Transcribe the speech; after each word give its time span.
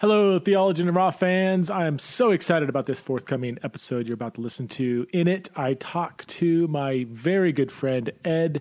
Hello, 0.00 0.40
Theology 0.40 0.82
the 0.82 0.90
Raw 0.90 1.12
fans. 1.12 1.70
I 1.70 1.86
am 1.86 2.00
so 2.00 2.32
excited 2.32 2.68
about 2.68 2.86
this 2.86 2.98
forthcoming 2.98 3.60
episode 3.62 4.08
you're 4.08 4.14
about 4.14 4.34
to 4.34 4.40
listen 4.40 4.66
to. 4.68 5.06
In 5.12 5.28
it, 5.28 5.50
I 5.54 5.74
talk 5.74 6.26
to 6.26 6.66
my 6.66 7.06
very 7.10 7.52
good 7.52 7.70
friend, 7.70 8.10
Ed 8.24 8.60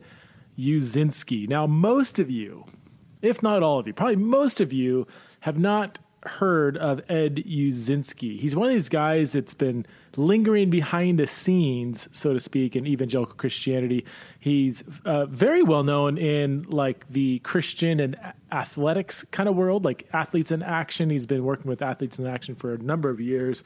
Uszynski. 0.59 1.49
Now, 1.49 1.65
most 1.65 2.19
of 2.19 2.29
you, 2.29 2.65
if 3.23 3.41
not 3.41 3.63
all 3.63 3.79
of 3.79 3.88
you, 3.88 3.93
probably 3.93 4.17
most 4.17 4.61
of 4.61 4.71
you, 4.71 5.07
have 5.39 5.57
not 5.57 5.97
heard 6.25 6.78
of 6.78 7.01
Ed 7.10 7.44
Uszynski. 7.47 8.40
He's 8.40 8.55
one 8.55 8.67
of 8.67 8.73
these 8.73 8.90
guys 8.90 9.33
that's 9.33 9.53
been 9.53 9.85
lingering 10.15 10.69
behind 10.69 11.19
the 11.19 11.28
scenes, 11.28 12.08
so 12.12 12.33
to 12.33 12.40
speak, 12.40 12.76
in 12.76 12.85
evangelical 12.85 13.35
Christianity. 13.35 14.05
He's 14.40 14.83
uh, 15.05 15.26
very 15.26 15.63
well 15.63 15.83
known 15.83 16.17
in 16.17 16.63
like 16.63 17.08
the 17.09 17.40
Christian 17.40 17.99
and 17.99 18.17
athletics 18.52 19.26
kind 19.31 19.49
of 19.49 19.55
world, 19.55 19.86
like 19.86 20.08
athletes 20.13 20.52
in 20.52 20.62
action. 20.62 21.09
He's 21.09 21.26
been 21.26 21.44
working 21.44 21.67
with 21.67 21.81
athletes 21.81 22.20
in 22.20 22.27
action 22.27 22.55
for 22.55 22.74
a 22.74 22.77
number 22.77 23.10
of 23.10 23.20
years. 23.20 23.63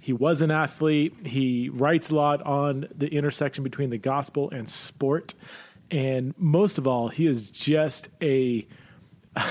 He 0.00 0.12
was 0.12 0.42
an 0.42 0.50
athlete. 0.50 1.14
He 1.26 1.70
writes 1.70 2.10
a 2.10 2.14
lot 2.14 2.42
on 2.42 2.88
the 2.96 3.08
intersection 3.08 3.64
between 3.64 3.90
the 3.90 3.98
gospel 3.98 4.50
and 4.50 4.68
sport. 4.68 5.34
And 5.90 6.34
most 6.38 6.78
of 6.78 6.86
all, 6.86 7.08
he 7.08 7.26
is 7.26 7.50
just 7.50 8.08
a 8.20 8.66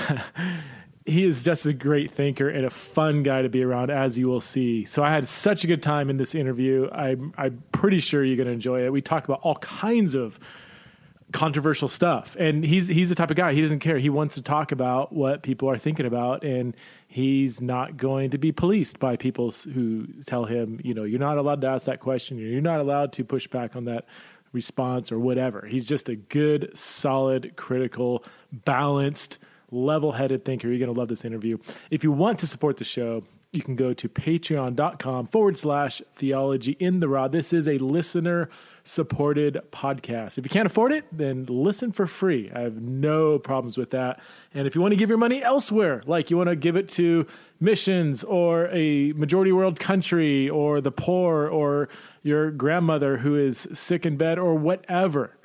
he 1.06 1.24
is 1.24 1.44
just 1.44 1.66
a 1.66 1.72
great 1.72 2.10
thinker 2.10 2.48
and 2.48 2.64
a 2.64 2.70
fun 2.70 3.22
guy 3.22 3.42
to 3.42 3.48
be 3.48 3.62
around, 3.62 3.90
as 3.90 4.18
you 4.18 4.26
will 4.26 4.40
see. 4.40 4.84
So 4.84 5.02
I 5.02 5.10
had 5.10 5.28
such 5.28 5.62
a 5.62 5.66
good 5.66 5.82
time 5.82 6.08
in 6.08 6.16
this 6.16 6.34
interview. 6.34 6.88
I'm, 6.90 7.34
I'm 7.36 7.62
pretty 7.72 8.00
sure 8.00 8.24
you're 8.24 8.36
going 8.36 8.46
to 8.46 8.52
enjoy 8.52 8.84
it. 8.84 8.92
We 8.92 9.02
talk 9.02 9.24
about 9.24 9.40
all 9.42 9.56
kinds 9.56 10.14
of 10.14 10.38
controversial 11.32 11.88
stuff, 11.88 12.36
and 12.38 12.64
he's 12.64 12.86
he's 12.86 13.08
the 13.08 13.14
type 13.14 13.30
of 13.30 13.36
guy 13.36 13.52
he 13.52 13.60
doesn't 13.60 13.80
care. 13.80 13.98
He 13.98 14.08
wants 14.08 14.36
to 14.36 14.42
talk 14.42 14.72
about 14.72 15.12
what 15.12 15.42
people 15.42 15.68
are 15.68 15.76
thinking 15.76 16.06
about, 16.06 16.44
and 16.44 16.74
he's 17.08 17.60
not 17.60 17.96
going 17.96 18.30
to 18.30 18.38
be 18.38 18.52
policed 18.52 18.98
by 18.98 19.16
people 19.16 19.50
who 19.50 20.06
tell 20.26 20.44
him, 20.44 20.80
you 20.82 20.94
know, 20.94 21.02
you're 21.02 21.18
not 21.18 21.36
allowed 21.36 21.60
to 21.62 21.66
ask 21.66 21.86
that 21.86 22.00
question, 22.00 22.38
you're 22.38 22.60
not 22.60 22.80
allowed 22.80 23.12
to 23.14 23.24
push 23.24 23.46
back 23.46 23.76
on 23.76 23.84
that 23.86 24.06
response 24.52 25.12
or 25.12 25.18
whatever. 25.18 25.66
He's 25.66 25.86
just 25.86 26.08
a 26.08 26.16
good, 26.16 26.70
solid, 26.76 27.56
critical, 27.56 28.24
balanced 28.52 29.38
level 29.74 30.12
headed 30.12 30.44
thinker. 30.44 30.68
You're 30.68 30.78
going 30.78 30.92
to 30.92 30.98
love 30.98 31.08
this 31.08 31.24
interview. 31.24 31.58
If 31.90 32.04
you 32.04 32.12
want 32.12 32.38
to 32.40 32.46
support 32.46 32.76
the 32.76 32.84
show, 32.84 33.24
you 33.52 33.62
can 33.62 33.76
go 33.76 33.94
to 33.94 34.08
patreon.com 34.08 35.26
forward 35.26 35.56
slash 35.56 36.02
theology 36.14 36.76
in 36.80 36.98
the 36.98 37.08
raw. 37.08 37.28
This 37.28 37.52
is 37.52 37.68
a 37.68 37.78
listener 37.78 38.50
supported 38.82 39.60
podcast. 39.70 40.36
If 40.36 40.44
you 40.44 40.50
can't 40.50 40.66
afford 40.66 40.92
it, 40.92 41.04
then 41.10 41.46
listen 41.48 41.92
for 41.92 42.06
free. 42.06 42.50
I 42.54 42.60
have 42.60 42.82
no 42.82 43.38
problems 43.38 43.78
with 43.78 43.90
that. 43.90 44.20
And 44.52 44.66
if 44.66 44.74
you 44.74 44.80
want 44.80 44.92
to 44.92 44.96
give 44.96 45.08
your 45.08 45.18
money 45.18 45.42
elsewhere, 45.42 46.02
like 46.06 46.30
you 46.30 46.36
want 46.36 46.50
to 46.50 46.56
give 46.56 46.76
it 46.76 46.88
to 46.90 47.26
missions 47.60 48.24
or 48.24 48.68
a 48.72 49.12
majority 49.12 49.52
world 49.52 49.80
country 49.80 50.50
or 50.50 50.80
the 50.80 50.92
poor 50.92 51.46
or 51.48 51.88
your 52.22 52.50
grandmother 52.50 53.16
who 53.16 53.36
is 53.36 53.66
sick 53.72 54.04
in 54.04 54.16
bed 54.16 54.38
or 54.38 54.54
whatever, 54.54 55.36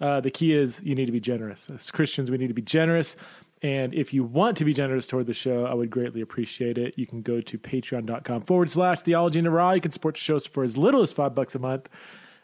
uh, 0.00 0.20
the 0.20 0.30
key 0.30 0.52
is 0.52 0.80
you 0.82 0.94
need 0.94 1.06
to 1.06 1.12
be 1.12 1.20
generous. 1.20 1.68
As 1.70 1.90
Christians, 1.90 2.30
we 2.30 2.38
need 2.38 2.48
to 2.48 2.54
be 2.54 2.62
generous. 2.62 3.16
And 3.62 3.92
if 3.92 4.14
you 4.14 4.22
want 4.22 4.56
to 4.58 4.64
be 4.64 4.72
generous 4.72 5.06
toward 5.06 5.26
the 5.26 5.34
show, 5.34 5.66
I 5.66 5.74
would 5.74 5.90
greatly 5.90 6.20
appreciate 6.20 6.78
it. 6.78 6.96
You 6.96 7.06
can 7.06 7.22
go 7.22 7.40
to 7.40 7.58
patreon.com 7.58 8.42
forward 8.42 8.70
slash 8.70 9.00
theology 9.00 9.40
in 9.40 9.44
the 9.44 9.50
raw. 9.50 9.72
You 9.72 9.80
can 9.80 9.90
support 9.90 10.14
the 10.14 10.20
shows 10.20 10.46
for 10.46 10.62
as 10.62 10.76
little 10.76 11.02
as 11.02 11.10
five 11.10 11.34
bucks 11.34 11.54
a 11.54 11.58
month 11.58 11.88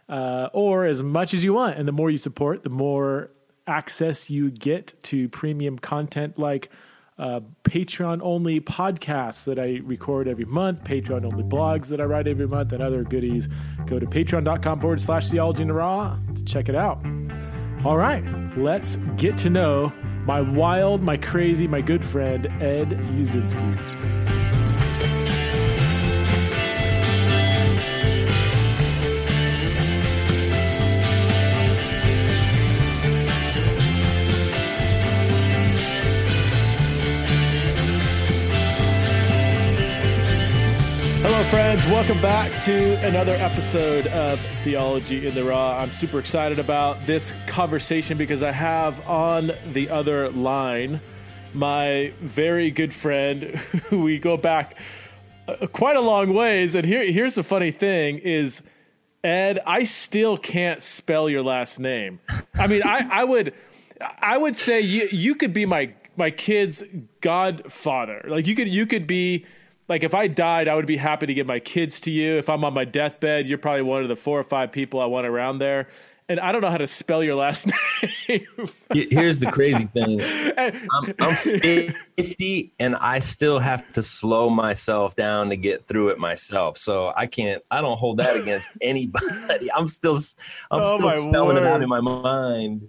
uh, 0.08 0.48
or 0.52 0.84
as 0.86 1.02
much 1.02 1.32
as 1.32 1.44
you 1.44 1.52
want. 1.52 1.78
And 1.78 1.86
the 1.86 1.92
more 1.92 2.10
you 2.10 2.18
support, 2.18 2.62
the 2.64 2.70
more 2.70 3.30
access 3.66 4.28
you 4.28 4.50
get 4.50 4.94
to 5.04 5.28
premium 5.28 5.78
content 5.78 6.38
like 6.38 6.70
uh, 7.16 7.40
Patreon 7.62 8.20
only 8.22 8.60
podcasts 8.60 9.44
that 9.44 9.58
I 9.58 9.80
record 9.84 10.26
every 10.26 10.44
month, 10.44 10.82
Patreon 10.82 11.24
only 11.24 11.44
blogs 11.44 11.86
that 11.88 12.00
I 12.00 12.04
write 12.04 12.26
every 12.26 12.48
month, 12.48 12.72
and 12.72 12.82
other 12.82 13.04
goodies. 13.04 13.48
Go 13.86 14.00
to 14.00 14.06
patreon.com 14.06 14.80
forward 14.80 15.00
slash 15.00 15.28
theology 15.28 15.62
in 15.62 15.68
the 15.68 15.74
raw 15.74 16.18
to 16.34 16.44
check 16.44 16.68
it 16.68 16.74
out. 16.74 16.98
All 17.84 17.96
right, 17.96 18.24
let's 18.56 18.96
get 19.16 19.38
to 19.38 19.50
know 19.50 19.92
my 20.24 20.40
wild, 20.40 21.02
my 21.02 21.16
crazy, 21.16 21.66
my 21.66 21.80
good 21.80 22.04
friend, 22.04 22.46
Ed 22.62 22.90
Uszynski. 22.90 23.93
Friends. 41.54 41.86
Welcome 41.86 42.20
back 42.20 42.60
to 42.62 42.96
another 43.06 43.34
episode 43.34 44.08
of 44.08 44.40
Theology 44.64 45.24
in 45.24 45.36
the 45.36 45.44
Raw. 45.44 45.78
I'm 45.78 45.92
super 45.92 46.18
excited 46.18 46.58
about 46.58 47.06
this 47.06 47.32
conversation 47.46 48.18
because 48.18 48.42
I 48.42 48.50
have 48.50 49.06
on 49.06 49.52
the 49.70 49.88
other 49.88 50.30
line 50.30 51.00
my 51.52 52.12
very 52.20 52.72
good 52.72 52.92
friend 52.92 53.42
who 53.84 54.02
we 54.02 54.18
go 54.18 54.36
back 54.36 54.76
uh, 55.46 55.68
quite 55.68 55.94
a 55.94 56.00
long 56.00 56.34
ways. 56.34 56.74
And 56.74 56.84
here, 56.84 57.04
here's 57.04 57.36
the 57.36 57.44
funny 57.44 57.70
thing 57.70 58.18
is, 58.18 58.60
Ed, 59.22 59.60
I 59.64 59.84
still 59.84 60.36
can't 60.36 60.82
spell 60.82 61.30
your 61.30 61.44
last 61.44 61.78
name. 61.78 62.18
I 62.54 62.66
mean, 62.66 62.82
I, 62.84 63.06
I 63.08 63.22
would, 63.22 63.54
I 64.00 64.38
would 64.38 64.56
say 64.56 64.80
you, 64.80 65.06
you 65.12 65.36
could 65.36 65.52
be 65.52 65.66
my, 65.66 65.94
my 66.16 66.32
kid's 66.32 66.82
godfather. 67.20 68.24
Like 68.26 68.48
you 68.48 68.56
could, 68.56 68.66
you 68.66 68.86
could 68.86 69.06
be, 69.06 69.46
like 69.88 70.02
if 70.02 70.14
I 70.14 70.28
died, 70.28 70.68
I 70.68 70.74
would 70.74 70.86
be 70.86 70.96
happy 70.96 71.26
to 71.26 71.34
give 71.34 71.46
my 71.46 71.60
kids 71.60 72.00
to 72.02 72.10
you. 72.10 72.38
If 72.38 72.48
I'm 72.48 72.64
on 72.64 72.74
my 72.74 72.84
deathbed, 72.84 73.46
you're 73.46 73.58
probably 73.58 73.82
one 73.82 74.02
of 74.02 74.08
the 74.08 74.16
four 74.16 74.38
or 74.38 74.44
five 74.44 74.72
people 74.72 75.00
I 75.00 75.06
want 75.06 75.26
around 75.26 75.58
there. 75.58 75.88
And 76.26 76.40
I 76.40 76.52
don't 76.52 76.62
know 76.62 76.70
how 76.70 76.78
to 76.78 76.86
spell 76.86 77.22
your 77.22 77.34
last 77.34 77.66
name. 78.28 78.46
Here's 78.94 79.40
the 79.40 79.50
crazy 79.52 79.84
thing: 79.92 80.22
I'm, 80.90 81.14
I'm 81.20 81.36
50, 81.36 82.72
and 82.80 82.96
I 82.96 83.18
still 83.18 83.58
have 83.58 83.92
to 83.92 84.02
slow 84.02 84.48
myself 84.48 85.16
down 85.16 85.50
to 85.50 85.56
get 85.56 85.86
through 85.86 86.08
it 86.08 86.18
myself. 86.18 86.78
So 86.78 87.12
I 87.14 87.26
can't. 87.26 87.62
I 87.70 87.82
don't 87.82 87.98
hold 87.98 88.16
that 88.18 88.36
against 88.36 88.70
anybody. 88.80 89.70
I'm 89.74 89.86
still. 89.86 90.16
I'm 90.70 90.80
oh 90.82 90.96
still 90.96 91.10
spelling 91.10 91.56
word. 91.56 91.64
it 91.64 91.66
out 91.66 91.82
in 91.82 91.90
my 91.90 92.00
mind. 92.00 92.88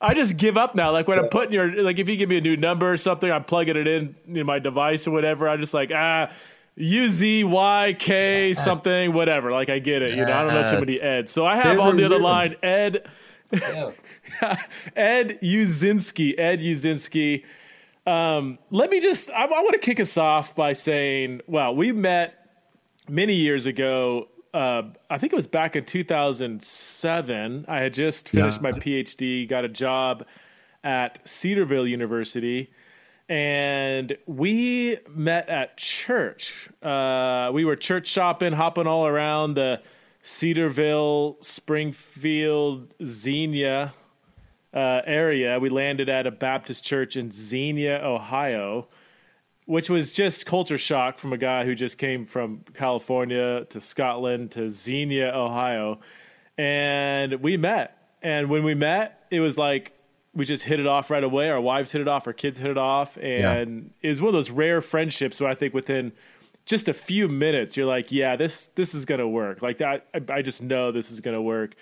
I 0.00 0.14
just 0.14 0.36
give 0.36 0.56
up 0.56 0.74
now. 0.74 0.90
Like 0.92 1.08
when 1.08 1.16
so, 1.18 1.24
I'm 1.24 1.30
putting 1.30 1.52
your 1.52 1.82
like 1.82 1.98
if 1.98 2.08
you 2.08 2.16
give 2.16 2.28
me 2.28 2.38
a 2.38 2.40
new 2.40 2.56
number 2.56 2.92
or 2.92 2.96
something, 2.96 3.30
I'm 3.30 3.44
plugging 3.44 3.76
it 3.76 3.86
in 3.86 4.14
in 4.26 4.46
my 4.46 4.58
device 4.58 5.06
or 5.06 5.10
whatever. 5.10 5.48
I'm 5.48 5.60
just 5.60 5.74
like 5.74 5.90
ah. 5.94 6.30
U 6.78 7.08
Z 7.08 7.42
Y 7.42 7.96
K 7.98 8.52
something 8.52 9.14
whatever. 9.14 9.50
Like 9.50 9.70
I 9.70 9.78
get 9.78 10.02
it. 10.02 10.10
You 10.10 10.26
know, 10.26 10.32
I 10.32 10.44
don't 10.44 10.52
know 10.52 10.68
too 10.68 10.80
many 10.80 11.00
Eds. 11.00 11.32
So 11.32 11.46
I 11.46 11.56
have 11.56 11.80
on 11.80 11.96
the 11.96 12.04
other 12.04 12.18
line 12.18 12.54
Ed 12.62 13.06
yeah. 13.50 13.92
Ed 14.96 15.38
Uszynski. 15.42 16.38
Ed 16.38 16.60
Uszynski. 16.60 17.44
Um, 18.06 18.58
let 18.70 18.90
me 18.90 19.00
just 19.00 19.30
I, 19.30 19.44
I 19.44 19.46
want 19.46 19.72
to 19.72 19.78
kick 19.78 20.00
us 20.00 20.16
off 20.16 20.54
by 20.54 20.72
saying, 20.72 21.40
well, 21.46 21.74
we 21.74 21.92
met 21.92 22.34
many 23.08 23.34
years 23.34 23.66
ago 23.66 24.28
uh, 24.56 24.82
I 25.10 25.18
think 25.18 25.34
it 25.34 25.36
was 25.36 25.46
back 25.46 25.76
in 25.76 25.84
2007. 25.84 27.66
I 27.68 27.80
had 27.80 27.92
just 27.92 28.30
finished 28.30 28.62
yeah. 28.62 28.70
my 28.70 28.72
PhD, 28.72 29.46
got 29.46 29.66
a 29.66 29.68
job 29.68 30.24
at 30.82 31.18
Cedarville 31.28 31.86
University, 31.86 32.72
and 33.28 34.16
we 34.24 34.96
met 35.10 35.50
at 35.50 35.76
church. 35.76 36.70
Uh, 36.82 37.50
we 37.52 37.66
were 37.66 37.76
church 37.76 38.06
shopping, 38.06 38.54
hopping 38.54 38.86
all 38.86 39.06
around 39.06 39.54
the 39.54 39.82
Cedarville, 40.22 41.36
Springfield, 41.42 42.94
Xenia 43.04 43.92
uh, 44.72 45.02
area. 45.04 45.58
We 45.60 45.68
landed 45.68 46.08
at 46.08 46.26
a 46.26 46.30
Baptist 46.30 46.82
church 46.82 47.18
in 47.18 47.30
Xenia, 47.30 48.02
Ohio 48.02 48.88
which 49.66 49.90
was 49.90 50.14
just 50.14 50.46
culture 50.46 50.78
shock 50.78 51.18
from 51.18 51.32
a 51.32 51.38
guy 51.38 51.64
who 51.64 51.74
just 51.74 51.98
came 51.98 52.24
from 52.24 52.60
California 52.74 53.64
to 53.66 53.80
Scotland 53.80 54.52
to 54.52 54.70
Xenia, 54.70 55.32
Ohio. 55.34 55.98
And 56.56 57.34
we 57.42 57.56
met. 57.56 57.92
And 58.22 58.48
when 58.48 58.64
we 58.64 58.74
met, 58.74 59.26
it 59.30 59.40
was 59.40 59.58
like 59.58 59.92
we 60.34 60.44
just 60.44 60.64
hit 60.64 60.78
it 60.78 60.86
off 60.86 61.10
right 61.10 61.24
away. 61.24 61.50
Our 61.50 61.60
wives 61.60 61.92
hit 61.92 62.00
it 62.00 62.08
off, 62.08 62.26
our 62.26 62.32
kids 62.32 62.58
hit 62.58 62.70
it 62.70 62.78
off. 62.78 63.16
And 63.16 63.90
yeah. 64.00 64.06
it 64.06 64.08
was 64.08 64.20
one 64.20 64.28
of 64.28 64.34
those 64.34 64.50
rare 64.50 64.80
friendships 64.80 65.40
where 65.40 65.50
I 65.50 65.54
think 65.54 65.74
within 65.74 66.12
just 66.64 66.88
a 66.88 66.94
few 66.94 67.28
minutes, 67.28 67.76
you're 67.76 67.86
like, 67.86 68.12
yeah, 68.12 68.36
this 68.36 68.68
this 68.76 68.94
is 68.94 69.04
gonna 69.04 69.28
work. 69.28 69.62
Like 69.62 69.78
that 69.78 70.06
I, 70.14 70.20
I 70.32 70.42
just 70.42 70.62
know 70.62 70.92
this 70.92 71.10
is 71.10 71.20
gonna 71.20 71.42
work. 71.42 71.74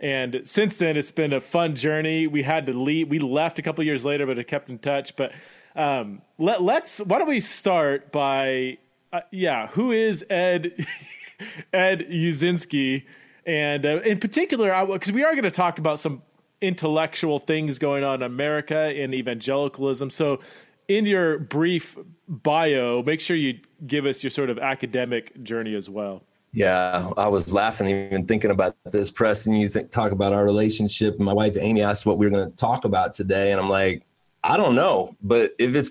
And 0.00 0.42
since 0.44 0.76
then, 0.76 0.96
it's 0.96 1.10
been 1.10 1.32
a 1.32 1.40
fun 1.40 1.74
journey. 1.74 2.26
We 2.26 2.42
had 2.42 2.66
to 2.66 2.72
leave. 2.72 3.08
We 3.08 3.18
left 3.18 3.58
a 3.58 3.62
couple 3.62 3.84
years 3.84 4.04
later, 4.04 4.26
but 4.26 4.36
have 4.36 4.46
kept 4.46 4.68
in 4.68 4.78
touch. 4.78 5.16
But 5.16 5.32
um, 5.78 6.22
let, 6.38 6.60
let's. 6.60 6.98
Why 6.98 7.18
don't 7.18 7.28
we 7.28 7.40
start 7.40 8.12
by, 8.12 8.78
uh, 9.12 9.20
yeah, 9.30 9.68
who 9.68 9.92
is 9.92 10.24
Ed 10.28 10.86
Ed 11.72 12.08
Uszynski, 12.10 13.04
and 13.46 13.86
uh, 13.86 14.00
in 14.00 14.18
particular, 14.18 14.86
because 14.86 15.12
we 15.12 15.24
are 15.24 15.32
going 15.32 15.44
to 15.44 15.50
talk 15.50 15.78
about 15.78 16.00
some 16.00 16.22
intellectual 16.60 17.38
things 17.38 17.78
going 17.78 18.02
on 18.02 18.16
in 18.16 18.22
America 18.22 18.92
in 18.92 19.14
evangelicalism. 19.14 20.10
So, 20.10 20.40
in 20.88 21.06
your 21.06 21.38
brief 21.38 21.96
bio, 22.26 23.02
make 23.04 23.20
sure 23.20 23.36
you 23.36 23.60
give 23.86 24.04
us 24.04 24.22
your 24.24 24.30
sort 24.30 24.50
of 24.50 24.58
academic 24.58 25.40
journey 25.44 25.76
as 25.76 25.88
well. 25.88 26.24
Yeah, 26.52 27.10
I 27.16 27.28
was 27.28 27.52
laughing 27.52 27.86
even 27.88 28.26
thinking 28.26 28.50
about 28.50 28.74
this, 28.86 29.10
Preston. 29.10 29.52
You 29.52 29.68
think 29.68 29.92
talk 29.92 30.10
about 30.10 30.32
our 30.32 30.44
relationship. 30.44 31.20
My 31.20 31.32
wife 31.32 31.56
Amy 31.60 31.82
asked 31.82 32.04
what 32.04 32.18
we 32.18 32.26
were 32.26 32.30
going 32.30 32.50
to 32.50 32.56
talk 32.56 32.84
about 32.84 33.14
today, 33.14 33.52
and 33.52 33.60
I'm 33.60 33.68
like, 33.68 34.02
I 34.48 34.56
don't 34.56 34.74
know, 34.74 35.14
but 35.20 35.52
if 35.58 35.74
it's 35.74 35.90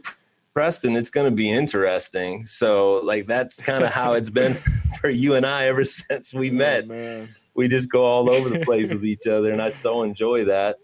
Preston, 0.56 0.95
it's 0.95 1.12
going 1.12 1.30
to 1.30 1.36
be 1.36 1.51
interesting. 1.51 2.44
So, 2.48 3.01
like, 3.04 3.27
that's 3.27 3.62
kind 3.62 3.83
of 3.83 3.92
how 3.92 4.13
it's 4.13 4.31
been 4.31 4.57
for 5.00 5.12
you 5.12 5.36
and 5.36 5.45
I 5.45 5.68
ever 5.68 5.86
since 5.86 6.33
we 6.33 6.50
met. 6.50 6.89
Oh, 6.89 7.27
we 7.54 7.68
just 7.68 7.92
go 7.92 8.04
all 8.04 8.31
over 8.31 8.50
the 8.50 8.65
place 8.65 8.92
with 8.92 9.06
each 9.06 9.27
other, 9.27 9.54
and 9.54 9.62
I 9.62 9.69
so 9.69 10.01
enjoy 10.09 10.45
that. 10.45 10.77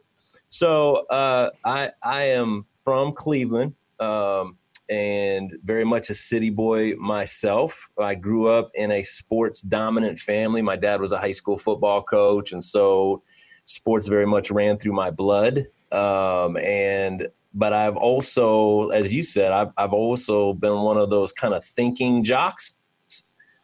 So, 0.49 1.07
uh, 1.07 1.49
I 1.65 1.89
I 2.03 2.25
am 2.25 2.67
from 2.83 3.13
Cleveland. 3.13 3.73
Um, 3.99 4.57
and 4.89 5.57
very 5.63 5.85
much 5.85 6.09
a 6.09 6.13
city 6.13 6.49
boy 6.49 6.93
myself. 6.97 7.89
I 7.97 8.15
grew 8.15 8.49
up 8.49 8.69
in 8.75 8.91
a 8.91 9.01
sports 9.01 9.61
dominant 9.61 10.19
family. 10.19 10.61
My 10.61 10.75
dad 10.75 10.99
was 10.99 11.13
a 11.13 11.17
high 11.17 11.31
school 11.31 11.57
football 11.57 12.03
coach, 12.03 12.51
and 12.51 12.63
so 12.63 13.23
sports 13.65 14.07
very 14.07 14.27
much 14.27 14.51
ran 14.51 14.77
through 14.77 14.91
my 14.91 15.09
blood. 15.09 15.67
Um, 15.91 16.57
and 16.57 17.27
but 17.53 17.73
I've 17.73 17.95
also, 17.95 18.89
as 18.89 19.13
you 19.13 19.23
said, 19.23 19.51
I've, 19.51 19.71
I've 19.77 19.93
also 19.93 20.53
been 20.53 20.81
one 20.81 20.97
of 20.97 21.09
those 21.09 21.31
kind 21.31 21.53
of 21.53 21.63
thinking 21.63 22.23
jocks. 22.23 22.77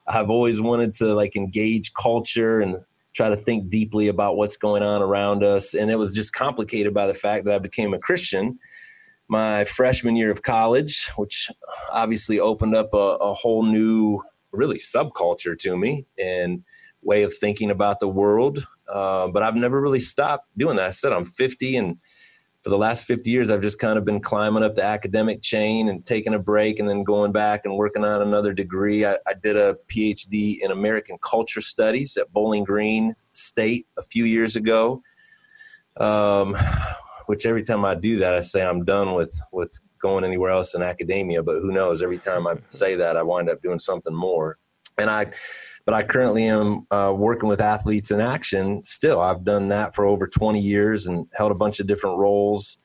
I've 0.08 0.30
always 0.30 0.60
wanted 0.60 0.94
to 0.96 1.14
like 1.14 1.36
engage 1.36 1.94
culture 1.94 2.60
and 2.60 2.78
try 3.14 3.30
to 3.30 3.36
think 3.36 3.70
deeply 3.70 4.08
about 4.08 4.38
what's 4.38 4.58
going 4.58 4.84
on 4.84 5.02
around 5.02 5.44
us. 5.44 5.74
And 5.74 5.92
it 5.92 5.96
was 5.96 6.14
just 6.14 6.34
complicated 6.34 6.94
by 6.94 7.08
the 7.08 7.14
fact 7.14 7.46
that 7.46 7.54
I 7.56 7.60
became 7.60 7.94
a 7.94 8.00
Christian 8.00 8.60
my 9.30 9.64
freshman 9.64 10.16
year 10.16 10.32
of 10.32 10.42
college, 10.42 11.08
which 11.16 11.50
obviously 11.92 12.40
opened 12.40 12.76
up 12.76 12.94
a, 12.94 12.98
a 13.22 13.34
whole 13.34 13.64
new, 13.64 14.22
really 14.52 14.78
subculture 14.78 15.58
to 15.60 15.78
me 15.78 16.06
and 16.18 16.64
way 17.04 17.24
of 17.24 17.34
thinking 17.34 17.70
about 17.70 18.00
the 18.00 18.08
world. 18.08 18.66
Uh, 18.92 19.28
but 19.28 19.44
I've 19.44 19.56
never 19.56 19.80
really 19.80 20.00
stopped 20.00 20.48
doing 20.58 20.78
that. 20.78 20.88
I 20.88 20.90
said 20.90 21.14
I'm 21.14 21.26
50, 21.26 21.78
and 21.78 21.98
for 22.70 22.76
the 22.76 22.78
last 22.78 23.06
50 23.06 23.32
years, 23.32 23.50
I've 23.50 23.64
just 23.64 23.80
kind 23.80 23.98
of 23.98 24.06
been 24.06 24.20
climbing 24.20 24.62
up 24.62 24.76
the 24.76 24.84
academic 24.84 25.42
chain 25.42 25.90
and 25.90 26.06
taking 26.06 26.36
a 26.36 26.40
break 26.40 26.78
and 26.78 26.88
then 26.88 27.04
going 27.04 27.32
back 27.32 27.62
and 27.66 27.76
working 27.76 28.06
on 28.06 28.22
another 28.22 28.54
degree. 28.54 29.08
I, 29.08 29.14
I 29.26 29.34
did 29.42 29.58
a 29.58 29.76
PhD 29.88 30.60
in 30.62 30.70
American 30.70 31.18
Culture 31.24 31.62
Studies 31.62 32.16
at 32.16 32.32
Bowling 32.32 32.64
Green 32.64 33.16
State 33.32 33.88
a 33.98 34.04
few 34.04 34.24
years 34.24 34.56
ago. 34.56 35.02
Um, 35.98 36.56
which 37.26 37.48
every 37.48 37.64
time 37.64 37.86
I 37.86 37.96
do 37.96 38.20
that, 38.20 38.36
I 38.36 38.42
say 38.42 38.64
I'm 38.64 38.86
done 38.86 39.16
with 39.16 39.36
with 39.52 39.72
going 40.00 40.24
anywhere 40.24 40.52
else 40.52 40.76
in 40.76 40.84
academia. 40.84 41.42
But 41.42 41.62
who 41.62 41.72
knows? 41.72 42.04
Every 42.04 42.20
time 42.20 42.46
I 42.46 42.58
say 42.70 42.94
that, 42.98 43.18
I 43.18 43.24
wind 43.24 43.50
up 43.50 43.64
doing 43.64 43.80
something 43.80 44.14
more. 44.14 44.60
And 45.00 45.10
I, 45.10 45.32
but 45.90 45.96
I 45.96 46.04
currently 46.04 46.44
am 46.44 46.86
uh, 46.92 47.12
working 47.18 47.50
with 47.50 47.62
athletes 47.62 48.12
in 48.12 48.22
action. 48.22 48.84
Still, 48.84 49.20
I've 49.20 49.44
done 49.44 49.70
that 49.70 49.96
for 49.96 50.06
over 50.06 50.28
20 50.28 50.60
years 50.60 51.08
and 51.08 51.26
held 51.34 51.52
a 51.52 51.56
bunch 51.56 51.80
of 51.80 51.88
different 51.88 52.20
roles. 52.20 52.78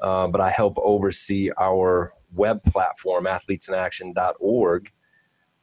Uh, 0.00 0.28
but 0.28 0.40
I 0.40 0.48
help 0.48 0.74
oversee 0.78 1.50
our 1.58 2.12
web 2.32 2.62
platform, 2.62 3.24
athletesinAction.org, 3.24 4.92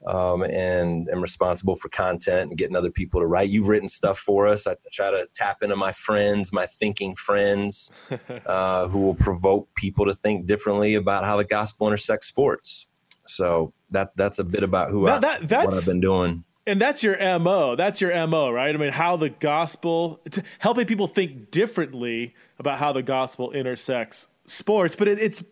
um, 0.08 0.44
and 0.44 1.08
am 1.08 1.22
responsible 1.22 1.78
for 1.78 1.88
content 1.88 2.50
and 2.50 2.58
getting 2.58 2.76
other 2.76 2.92
people 2.92 3.22
to 3.22 3.28
write. 3.28 3.48
You've 3.48 3.70
written 3.70 3.88
stuff 3.88 4.20
for 4.20 4.46
us. 4.46 4.68
I 4.68 4.76
try 4.92 5.10
to 5.10 5.26
tap 5.34 5.64
into 5.64 5.78
my 5.78 5.94
friends, 5.94 6.52
my 6.52 6.66
thinking 6.66 7.16
friends, 7.16 7.94
uh, 8.46 8.90
who 8.90 9.00
will 9.00 9.16
provoke 9.16 9.74
people 9.74 10.06
to 10.06 10.14
think 10.14 10.48
differently 10.48 10.96
about 10.96 11.24
how 11.24 11.38
the 11.38 11.46
gospel 11.46 11.88
intersects 11.88 12.28
sports. 12.28 12.88
So 13.26 13.72
that 13.92 14.12
that's 14.18 14.40
a 14.40 14.44
bit 14.44 14.64
about 14.64 14.92
who 14.92 15.06
now 15.06 15.16
I, 15.16 15.20
that, 15.20 15.66
what 15.66 15.74
I've 15.76 15.86
been 15.86 16.02
doing. 16.02 16.44
And 16.68 16.80
that's 16.80 17.02
your 17.02 17.18
mo. 17.40 17.76
That's 17.76 18.00
your 18.02 18.28
mo, 18.28 18.52
right? 18.52 18.74
I 18.74 18.78
mean, 18.78 18.92
how 18.92 19.18
the 19.18 19.30
gospel, 19.30 20.22
helping 20.60 20.86
people 20.86 21.08
think 21.08 21.52
differently 21.52 22.36
about 22.60 22.78
how 22.78 22.94
the 22.94 23.02
gospel 23.02 23.52
intersects 23.52 24.28
sports. 24.46 24.96
But 24.96 25.08
it, 25.08 25.20
it's 25.20 25.44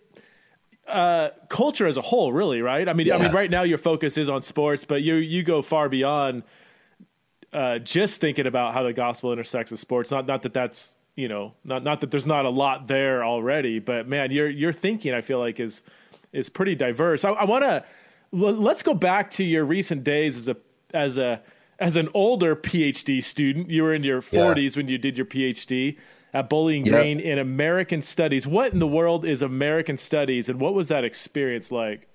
uh, 0.87 1.29
culture 1.49 1.87
as 1.87 1.97
a 1.97 2.01
whole, 2.01 2.31
really, 2.31 2.61
right? 2.61 2.87
I 2.87 2.93
mean, 2.93 3.07
yeah. 3.07 3.15
I 3.15 3.21
mean, 3.21 3.31
right 3.31 3.49
now 3.49 3.63
your 3.63 3.77
focus 3.77 4.17
is 4.17 4.29
on 4.29 4.41
sports, 4.41 4.85
but 4.85 5.01
you 5.01 5.15
you 5.15 5.43
go 5.43 5.61
far 5.61 5.89
beyond 5.89 6.43
uh, 7.53 7.79
just 7.79 8.21
thinking 8.21 8.47
about 8.47 8.73
how 8.73 8.83
the 8.83 8.93
gospel 8.93 9.31
intersects 9.31 9.71
with 9.71 9.79
sports. 9.79 10.11
Not 10.11 10.27
not 10.27 10.43
that 10.43 10.53
that's 10.53 10.95
you 11.15 11.27
know 11.27 11.53
not 11.63 11.83
not 11.83 12.01
that 12.01 12.11
there's 12.11 12.27
not 12.27 12.45
a 12.45 12.49
lot 12.49 12.87
there 12.87 13.23
already, 13.23 13.79
but 13.79 14.07
man, 14.07 14.31
your 14.31 14.49
your 14.49 14.73
thinking 14.73 15.13
I 15.13 15.21
feel 15.21 15.39
like 15.39 15.59
is 15.59 15.83
is 16.31 16.49
pretty 16.49 16.75
diverse. 16.75 17.25
I, 17.25 17.31
I 17.31 17.45
want 17.45 17.63
to 17.63 17.83
let's 18.31 18.83
go 18.83 18.93
back 18.93 19.31
to 19.31 19.43
your 19.43 19.65
recent 19.65 20.03
days 20.03 20.37
as 20.37 20.47
a 20.47 20.55
as 20.93 21.17
a 21.17 21.41
as 21.79 21.95
an 21.95 22.09
older 22.13 22.55
PhD 22.55 23.23
student. 23.23 23.69
You 23.69 23.83
were 23.83 23.93
in 23.93 24.03
your 24.03 24.21
40s 24.21 24.75
yeah. 24.75 24.79
when 24.79 24.87
you 24.87 24.97
did 24.97 25.17
your 25.17 25.25
PhD 25.25 25.97
at 26.33 26.49
Bowling 26.49 26.83
Green 26.83 27.19
yep. 27.19 27.27
in 27.27 27.39
American 27.39 28.01
Studies. 28.01 28.47
What 28.47 28.73
in 28.73 28.79
the 28.79 28.87
world 28.87 29.25
is 29.25 29.41
American 29.41 29.97
Studies, 29.97 30.49
and 30.49 30.59
what 30.59 30.73
was 30.73 30.87
that 30.89 31.03
experience 31.03 31.71
like? 31.71 32.07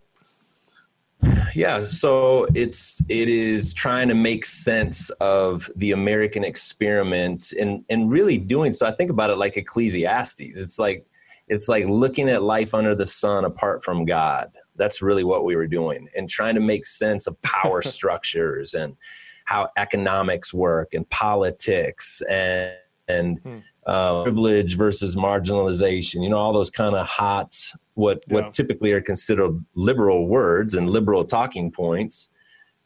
Yeah, 1.54 1.84
so 1.84 2.46
it's 2.54 3.02
it 3.08 3.28
is 3.28 3.74
trying 3.74 4.08
to 4.08 4.14
make 4.14 4.44
sense 4.44 5.10
of 5.20 5.70
the 5.76 5.92
American 5.92 6.44
experiment 6.44 7.52
and 7.52 7.84
and 7.90 8.10
really 8.10 8.38
doing 8.38 8.72
so. 8.72 8.86
I 8.86 8.92
think 8.92 9.10
about 9.10 9.30
it 9.30 9.36
like 9.36 9.56
Ecclesiastes. 9.56 10.40
It's 10.40 10.78
like 10.78 11.06
it's 11.48 11.68
like 11.68 11.84
looking 11.86 12.28
at 12.28 12.42
life 12.42 12.74
under 12.74 12.94
the 12.94 13.06
sun 13.06 13.44
apart 13.44 13.84
from 13.84 14.04
God. 14.04 14.50
That's 14.82 15.00
really 15.00 15.24
what 15.24 15.44
we 15.44 15.56
were 15.56 15.66
doing 15.66 16.08
and 16.16 16.28
trying 16.28 16.54
to 16.56 16.60
make 16.60 16.84
sense 16.86 17.26
of 17.26 17.40
power 17.42 17.82
structures 17.96 18.74
and 18.74 18.96
how 19.44 19.68
economics 19.76 20.52
work 20.52 20.94
and 20.94 21.08
politics 21.10 22.22
and 22.28 22.72
and 23.08 23.38
hmm 23.38 23.58
uh, 23.86 24.22
privilege 24.22 24.76
versus 24.76 25.16
marginalization. 25.16 26.22
You 26.22 26.30
know, 26.30 26.38
all 26.38 26.52
those 26.52 26.70
kind 26.70 26.94
of 26.94 27.06
hot, 27.06 27.56
what 27.94 28.22
yeah. 28.26 28.34
what 28.34 28.52
typically 28.52 28.92
are 28.92 29.00
considered 29.00 29.64
liberal 29.74 30.28
words 30.28 30.74
and 30.74 30.88
liberal 30.88 31.24
talking 31.24 31.70
points. 31.70 32.30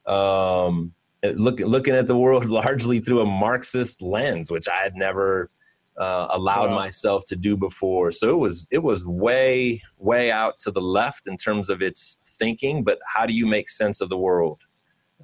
Um, 0.07 0.93
look, 1.23 1.61
looking 1.61 1.95
at 1.95 2.07
the 2.07 2.17
world 2.17 2.45
largely 2.63 3.01
through 3.01 3.21
a 3.21 3.27
Marxist 3.27 4.01
lens, 4.01 4.51
which 4.51 4.69
I 4.69 4.77
had 4.77 4.97
never 4.97 5.51
uh, 5.99 6.29
allowed 6.31 6.71
wow. 6.71 6.77
myself 6.77 7.25
to 7.27 7.37
do 7.37 7.57
before. 7.57 8.11
So 8.11 8.31
it 8.31 8.39
was 8.39 8.67
it 8.71 8.83
was 8.83 9.05
way 9.07 9.83
way 9.99 10.31
out 10.31 10.59
to 10.61 10.71
the 10.71 10.81
left 10.81 11.27
in 11.27 11.37
terms 11.37 11.71
of 11.71 11.83
its 11.83 12.21
thinking. 12.39 12.85
But 12.85 12.99
how 13.07 13.27
do 13.27 13.35
you 13.35 13.47
make 13.47 13.69
sense 13.69 14.01
of 14.01 14.09
the 14.09 14.19
world, 14.19 14.61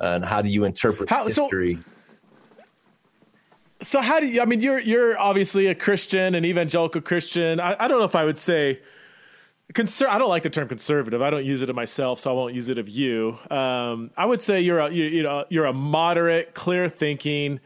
and 0.00 0.24
how 0.24 0.42
do 0.42 0.48
you 0.48 0.64
interpret 0.64 1.10
how, 1.10 1.24
history? 1.24 1.76
So- 1.76 1.82
so 3.82 4.00
how 4.00 4.20
do 4.20 4.28
you? 4.28 4.40
I 4.40 4.44
mean, 4.44 4.60
you're 4.60 4.78
you're 4.78 5.18
obviously 5.18 5.66
a 5.66 5.74
Christian, 5.74 6.36
an 6.36 6.44
evangelical 6.44 7.00
Christian. 7.00 7.58
I, 7.58 7.76
I 7.78 7.88
don't 7.88 7.98
know 7.98 8.04
if 8.04 8.14
I 8.14 8.24
would 8.24 8.38
say 8.38 8.80
conser- 9.72 10.08
I 10.08 10.18
don't 10.18 10.28
like 10.28 10.42
the 10.42 10.50
term 10.50 10.68
conservative. 10.68 11.22
I 11.22 11.30
don't 11.30 11.44
use 11.44 11.62
it 11.62 11.70
of 11.70 11.76
myself, 11.76 12.20
so 12.20 12.30
I 12.30 12.34
won't 12.34 12.54
use 12.54 12.68
it 12.68 12.78
of 12.78 12.88
you. 12.88 13.36
Um, 13.50 14.10
I 14.16 14.26
would 14.26 14.42
say 14.42 14.60
you're 14.60 14.78
a 14.78 14.90
you, 14.90 15.04
you 15.04 15.22
know 15.22 15.44
you're 15.48 15.64
a 15.66 15.72
moderate, 15.72 16.54
clear 16.54 16.88
thinking, 16.88 17.60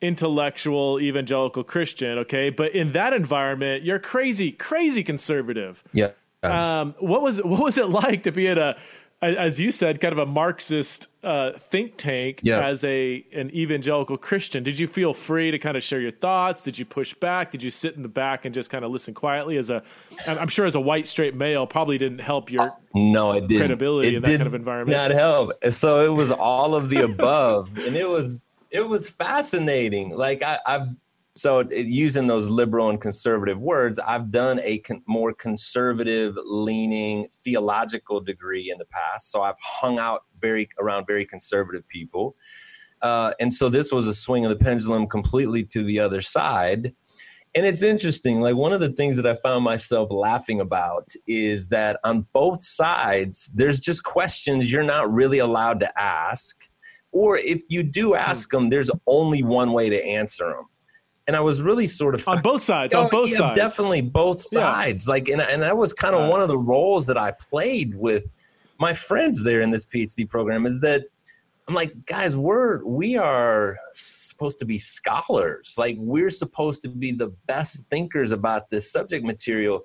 intellectual 0.00 1.00
evangelical 1.00 1.64
Christian. 1.64 2.18
Okay, 2.18 2.50
but 2.50 2.74
in 2.74 2.92
that 2.92 3.12
environment, 3.12 3.84
you're 3.84 3.98
crazy, 3.98 4.52
crazy 4.52 5.02
conservative. 5.02 5.82
Yeah. 5.92 6.12
Um, 6.42 6.94
what 6.98 7.22
was 7.22 7.42
what 7.42 7.62
was 7.62 7.78
it 7.78 7.88
like 7.90 8.24
to 8.24 8.32
be 8.32 8.48
at 8.48 8.58
a 8.58 8.76
as 9.22 9.58
you 9.58 9.70
said, 9.70 10.00
kind 10.00 10.12
of 10.12 10.18
a 10.18 10.26
Marxist 10.26 11.08
uh, 11.24 11.52
think 11.52 11.96
tank 11.96 12.40
yeah. 12.42 12.66
as 12.66 12.84
a 12.84 13.24
an 13.32 13.50
evangelical 13.50 14.18
Christian. 14.18 14.62
Did 14.62 14.78
you 14.78 14.86
feel 14.86 15.14
free 15.14 15.50
to 15.50 15.58
kind 15.58 15.76
of 15.76 15.82
share 15.82 16.00
your 16.00 16.12
thoughts? 16.12 16.62
Did 16.62 16.78
you 16.78 16.84
push 16.84 17.14
back? 17.14 17.50
Did 17.50 17.62
you 17.62 17.70
sit 17.70 17.94
in 17.96 18.02
the 18.02 18.08
back 18.08 18.44
and 18.44 18.54
just 18.54 18.68
kind 18.68 18.84
of 18.84 18.90
listen 18.90 19.14
quietly? 19.14 19.56
As 19.56 19.70
a, 19.70 19.82
I'm 20.26 20.48
sure 20.48 20.66
as 20.66 20.74
a 20.74 20.80
white 20.80 21.06
straight 21.06 21.34
male, 21.34 21.66
probably 21.66 21.96
didn't 21.96 22.20
help 22.20 22.50
your 22.50 22.76
no, 22.94 23.32
it 23.32 23.48
didn't. 23.48 23.58
credibility 23.58 24.08
it 24.08 24.14
in 24.16 24.22
that 24.22 24.36
kind 24.36 24.46
of 24.46 24.54
environment. 24.54 24.96
Not 24.96 25.10
help. 25.10 25.52
So 25.70 26.04
it 26.04 26.14
was 26.14 26.30
all 26.30 26.74
of 26.74 26.90
the 26.90 27.02
above, 27.02 27.76
and 27.78 27.96
it 27.96 28.08
was 28.08 28.45
it 28.70 28.86
was 28.86 29.08
fascinating. 29.08 30.10
Like 30.10 30.42
I, 30.42 30.58
I've 30.66 30.88
so 31.36 31.60
using 31.70 32.26
those 32.26 32.48
liberal 32.48 32.88
and 32.88 32.98
conservative 32.98 33.60
words 33.60 33.98
i've 33.98 34.30
done 34.30 34.58
a 34.62 34.78
con- 34.78 35.02
more 35.06 35.34
conservative 35.34 36.34
leaning 36.46 37.28
theological 37.44 38.20
degree 38.20 38.70
in 38.70 38.78
the 38.78 38.86
past. 38.86 39.30
So 39.30 39.42
i've 39.42 39.60
hung 39.60 39.98
out 39.98 40.24
very 40.40 40.68
around 40.80 41.06
very 41.06 41.24
conservative 41.24 41.86
people. 41.88 42.36
Uh, 43.02 43.32
and 43.40 43.52
so 43.52 43.68
this 43.68 43.92
was 43.92 44.06
a 44.06 44.14
swing 44.14 44.46
of 44.46 44.50
the 44.50 44.64
pendulum 44.64 45.06
completely 45.06 45.62
to 45.62 45.84
the 45.84 46.00
other 46.00 46.22
side. 46.22 46.94
And 47.54 47.66
it's 47.66 47.82
interesting 47.82 48.40
like 48.40 48.56
one 48.56 48.72
of 48.72 48.80
the 48.80 48.92
things 48.92 49.16
that 49.16 49.26
i 49.26 49.34
found 49.36 49.62
myself 49.62 50.10
laughing 50.10 50.60
about 50.60 51.08
is 51.26 51.68
that 51.68 52.00
on 52.02 52.26
both 52.32 52.62
sides 52.62 53.50
there's 53.54 53.78
just 53.78 54.04
questions 54.04 54.72
you're 54.72 54.82
not 54.82 55.12
really 55.12 55.38
allowed 55.40 55.80
to 55.80 56.00
ask 56.00 56.70
or 57.16 57.38
if 57.38 57.60
you 57.68 57.82
do 57.82 58.14
ask 58.14 58.50
hmm. 58.50 58.56
them 58.56 58.70
there's 58.70 58.90
only 59.06 59.42
one 59.42 59.72
way 59.72 59.88
to 59.88 60.04
answer 60.04 60.46
them 60.46 60.66
and 61.26 61.34
I 61.34 61.40
was 61.40 61.60
really 61.60 61.86
sort 61.86 62.14
of 62.14 62.26
on 62.28 62.40
both 62.40 62.62
sides. 62.62 62.94
Oh, 62.94 63.04
on 63.04 63.10
both 63.10 63.30
yeah, 63.30 63.38
sides, 63.38 63.58
definitely 63.58 64.00
both 64.00 64.40
sides. 64.40 65.06
Yeah. 65.06 65.12
Like, 65.12 65.28
and 65.28 65.40
and 65.40 65.62
that 65.62 65.76
was 65.76 65.92
kind 65.92 66.14
of 66.14 66.30
one 66.30 66.40
of 66.40 66.48
the 66.48 66.58
roles 66.58 67.06
that 67.06 67.18
I 67.18 67.32
played 67.32 67.94
with 67.94 68.24
my 68.78 68.94
friends 68.94 69.42
there 69.42 69.60
in 69.60 69.70
this 69.70 69.84
PhD 69.84 70.28
program. 70.28 70.66
Is 70.66 70.80
that 70.80 71.04
I'm 71.68 71.74
like, 71.74 72.06
guys, 72.06 72.36
we're 72.36 72.84
we 72.84 73.16
are 73.16 73.76
supposed 73.92 74.58
to 74.60 74.64
be 74.64 74.78
scholars. 74.78 75.74
Like, 75.76 75.96
we're 75.98 76.30
supposed 76.30 76.82
to 76.82 76.88
be 76.88 77.10
the 77.10 77.30
best 77.46 77.84
thinkers 77.90 78.30
about 78.30 78.70
this 78.70 78.92
subject 78.92 79.24
material. 79.24 79.82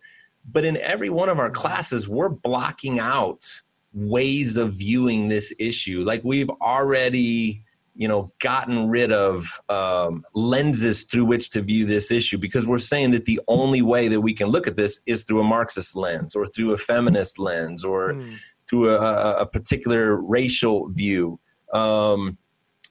But 0.52 0.66
in 0.66 0.78
every 0.78 1.10
one 1.10 1.30
of 1.30 1.40
our 1.40 1.52
classes, 1.52 2.08
we're 2.08 2.30
blocking 2.30 3.00
out 3.00 3.44
ways 3.94 4.58
of 4.58 4.74
viewing 4.74 5.28
this 5.28 5.54
issue. 5.60 6.02
Like, 6.02 6.24
we've 6.24 6.50
already 6.62 7.64
you 7.96 8.08
know 8.08 8.32
gotten 8.40 8.90
rid 8.90 9.12
of 9.12 9.60
um, 9.70 10.24
lenses 10.34 11.04
through 11.04 11.26
which 11.26 11.50
to 11.52 11.62
view 11.62 11.86
this 11.86 12.12
issue 12.12 12.38
because 12.38 12.66
we're 12.66 12.80
saying 12.80 13.12
that 13.12 13.26
the 13.26 13.40
only 13.48 13.82
way 13.82 14.08
that 14.08 14.22
we 14.22 14.34
can 14.34 14.48
look 14.48 14.68
at 14.68 14.76
this 14.76 15.02
is 15.06 15.24
through 15.24 15.42
a 15.42 15.44
marxist 15.44 15.96
lens 15.96 16.36
or 16.36 16.48
through 16.48 16.74
a 16.74 16.78
feminist 16.78 17.38
lens 17.38 17.84
or 17.84 18.14
mm. 18.14 18.36
through 18.70 18.90
a, 18.96 19.42
a, 19.42 19.46
particular 19.46 20.22
racial 20.22 20.88
view 20.90 21.40
um, 21.74 22.38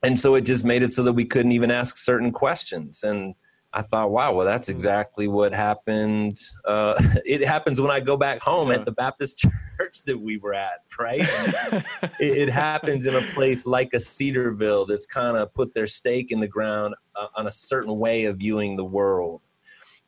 and 0.02 0.18
so 0.18 0.34
it 0.34 0.42
just 0.42 0.64
made 0.64 0.82
it 0.82 0.92
so 0.92 1.02
that 1.02 1.12
we 1.12 1.24
couldn't 1.24 1.52
even 1.52 1.70
ask 1.70 1.96
certain 1.96 2.30
questions 2.30 3.02
and 3.02 3.34
I 3.72 3.82
thought, 3.82 4.10
wow, 4.10 4.34
well, 4.34 4.46
that's 4.46 4.68
hmm. 4.68 4.74
exactly 4.74 5.28
what 5.28 5.52
happened. 5.52 6.40
Uh, 6.64 6.94
it 7.24 7.46
happens 7.46 7.80
when 7.80 7.90
I 7.90 8.00
go 8.00 8.16
back 8.16 8.40
home 8.40 8.68
yeah. 8.68 8.76
at 8.76 8.84
the 8.84 8.92
Baptist 8.92 9.38
church 9.78 10.02
that 10.04 10.18
we 10.18 10.38
were 10.38 10.54
at, 10.54 10.82
right? 10.98 11.20
it, 12.18 12.38
it, 12.48 12.50
happens 12.50 13.06
in 13.06 13.14
a 13.14 13.22
place 13.32 13.66
like 13.66 13.94
a 13.94 14.00
Cedarville 14.00 14.86
that's 14.86 15.06
kind 15.06 15.36
of 15.36 15.54
put 15.54 15.72
their 15.72 15.86
stake 15.86 16.32
in 16.32 16.40
the 16.40 16.48
ground 16.48 16.94
uh, 17.14 17.26
on 17.36 17.46
a 17.46 17.50
certain 17.50 17.98
way 17.98 18.24
of 18.24 18.38
viewing 18.38 18.76
the 18.76 18.84
world. 18.84 19.40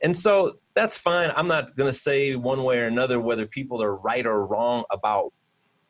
And 0.02 0.16
so 0.16 0.58
that's 0.74 0.98
fine. 0.98 1.30
I'm 1.36 1.46
not 1.46 1.76
going 1.76 1.90
to 1.90 1.96
say 1.96 2.34
one 2.34 2.64
way 2.64 2.80
or 2.80 2.86
another 2.86 3.20
whether 3.20 3.46
people 3.46 3.80
are 3.82 3.96
right 3.96 4.26
or 4.26 4.44
wrong 4.46 4.84
about 4.90 5.32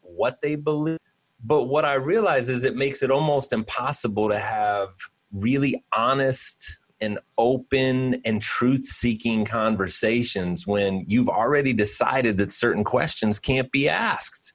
what 0.03 0.41
they 0.43 0.57
believe. 0.57 0.99
But 1.45 1.65
what 1.65 1.87
I 1.87 1.95
realize 1.95 2.51
is 2.51 2.65
it 2.65 2.77
makes 2.77 3.03
it 3.03 3.11
almost 3.11 3.53
impossible 3.53 4.29
to 4.29 4.39
have 4.39 4.91
really 5.33 5.83
honest 5.97 6.79
and 7.03 7.19
open 7.37 8.23
and 8.25 8.41
truth 8.41 8.85
seeking 8.85 9.45
conversations 9.45 10.67
when 10.67 11.05
you've 11.07 11.29
already 11.29 11.73
decided 11.73 12.39
that 12.39 12.53
certain 12.53 12.85
questions 12.85 13.39
can't 13.39 13.71
be 13.73 13.89
asked. 13.89 14.55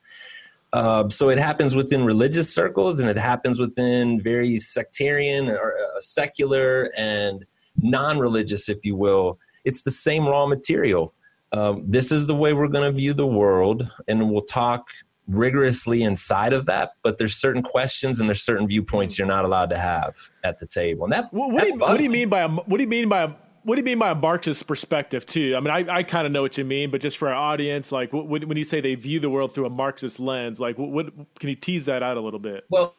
Uh, 0.73 1.07
so 1.09 1.29
it 1.29 1.37
happens 1.37 1.75
within 1.75 2.03
religious 2.03 2.53
circles 2.53 2.99
and 2.99 3.09
it 3.09 3.17
happens 3.17 3.59
within 3.59 4.21
very 4.21 4.57
sectarian 4.57 5.49
or 5.49 5.75
uh, 5.77 5.99
secular 5.99 6.91
and 6.97 7.45
non 7.81 8.17
religious, 8.17 8.69
if 8.69 8.83
you 8.83 8.95
will. 8.95 9.37
It's 9.65 9.83
the 9.83 9.91
same 9.91 10.25
raw 10.25 10.45
material. 10.45 11.13
Um, 11.51 11.83
this 11.87 12.11
is 12.11 12.27
the 12.27 12.35
way 12.35 12.53
we're 12.53 12.67
going 12.67 12.91
to 12.91 12.97
view 12.97 13.13
the 13.13 13.27
world, 13.27 13.89
and 14.07 14.29
we'll 14.29 14.41
talk 14.41 14.87
rigorously 15.27 16.03
inside 16.03 16.53
of 16.53 16.65
that, 16.65 16.91
but 17.03 17.17
there's 17.17 17.36
certain 17.36 17.62
questions 17.62 18.19
and 18.19 18.29
there's 18.29 18.43
certain 18.43 18.67
viewpoints 18.67 19.15
hmm. 19.15 19.22
you're 19.22 19.27
not 19.27 19.46
allowed 19.46 19.69
to 19.69 19.77
have 19.77 20.15
at 20.43 20.60
the 20.60 20.65
table. 20.65 21.05
And 21.05 21.13
that 21.13 21.34
what, 21.34 21.51
what, 21.51 21.62
do, 21.63 21.67
you, 21.67 21.75
what 21.75 21.98
do, 21.98 22.03
you, 22.03 22.10
mean 22.10 22.29
by 22.29 22.41
a, 22.41 22.50
what 22.50 22.77
do 22.77 22.84
you 22.84 22.89
mean 22.89 23.10
by 23.10 23.24
a, 23.24 23.31
what 23.63 23.75
do 23.75 23.81
you 23.81 23.86
mean 23.86 24.00
by 24.00 24.12
a 24.12 24.15
Marxist 24.15 24.65
perspective 24.65 25.25
too? 25.25 25.55
I 25.57 25.60
mean, 25.60 25.72
I, 25.72 25.98
I 25.98 26.03
kind 26.03 26.25
of 26.25 26.31
know 26.31 26.41
what 26.41 26.57
you 26.57 26.63
mean, 26.63 26.89
but 26.89 27.01
just 27.01 27.17
for 27.17 27.27
our 27.27 27.36
audience, 27.36 27.91
like 27.91 28.13
when, 28.13 28.48
when 28.48 28.57
you 28.57 28.63
say 28.63 28.79
they 28.79 28.96
view 28.96 29.19
the 29.19 29.29
world 29.29 29.53
through 29.53 29.65
a 29.65 29.69
Marxist 29.69 30.19
lens, 30.19 30.60
like 30.60 30.77
what, 30.77 30.89
what 30.89 31.39
can 31.39 31.50
you 31.50 31.55
tease 31.55 31.86
that 31.86 32.01
out 32.01 32.15
a 32.15 32.22
little 32.22 32.39
bit? 32.39 32.65
Well, 32.69 32.96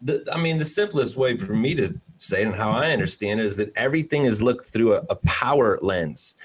the, 0.00 0.26
I 0.32 0.38
mean, 0.38 0.58
the 0.58 0.64
simplest 0.64 1.16
way 1.16 1.36
for 1.36 1.52
me 1.52 1.74
to 1.74 2.00
say 2.18 2.42
it 2.42 2.46
and 2.46 2.54
how 2.54 2.70
I 2.70 2.92
understand 2.92 3.40
it 3.40 3.46
is 3.46 3.56
that 3.56 3.76
everything 3.76 4.24
is 4.24 4.42
looked 4.42 4.66
through 4.66 4.94
a, 4.94 5.02
a 5.10 5.16
power 5.16 5.78
lens 5.82 6.36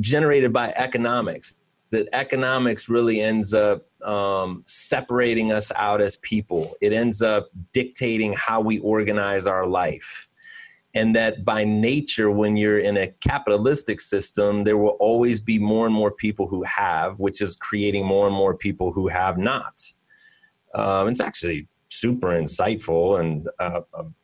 generated 0.00 0.52
by 0.52 0.72
economics 0.76 1.56
that 1.90 2.08
economics 2.12 2.88
really 2.88 3.20
ends 3.20 3.54
up 3.54 3.86
um, 4.02 4.62
separating 4.66 5.52
us 5.52 5.72
out 5.76 6.00
as 6.00 6.16
people. 6.16 6.74
It 6.80 6.92
ends 6.92 7.22
up 7.22 7.48
dictating 7.72 8.34
how 8.36 8.60
we 8.60 8.78
organize 8.80 9.46
our 9.46 9.66
life. 9.66 10.28
And 10.94 11.14
that 11.16 11.44
by 11.44 11.64
nature, 11.64 12.30
when 12.30 12.56
you're 12.56 12.78
in 12.78 12.96
a 12.96 13.08
capitalistic 13.20 14.00
system, 14.00 14.64
there 14.64 14.78
will 14.78 14.96
always 15.00 15.40
be 15.40 15.58
more 15.58 15.86
and 15.86 15.94
more 15.94 16.10
people 16.10 16.48
who 16.48 16.62
have, 16.64 17.18
which 17.18 17.40
is 17.40 17.56
creating 17.56 18.06
more 18.06 18.26
and 18.26 18.34
more 18.34 18.56
people 18.56 18.92
who 18.92 19.08
have 19.08 19.38
not. 19.38 19.80
Um, 20.74 21.08
it's 21.08 21.20
actually 21.20 21.68
super 21.88 22.28
insightful 22.28 23.20
and 23.20 23.48
uh, 23.58 23.80
um, 23.94 24.14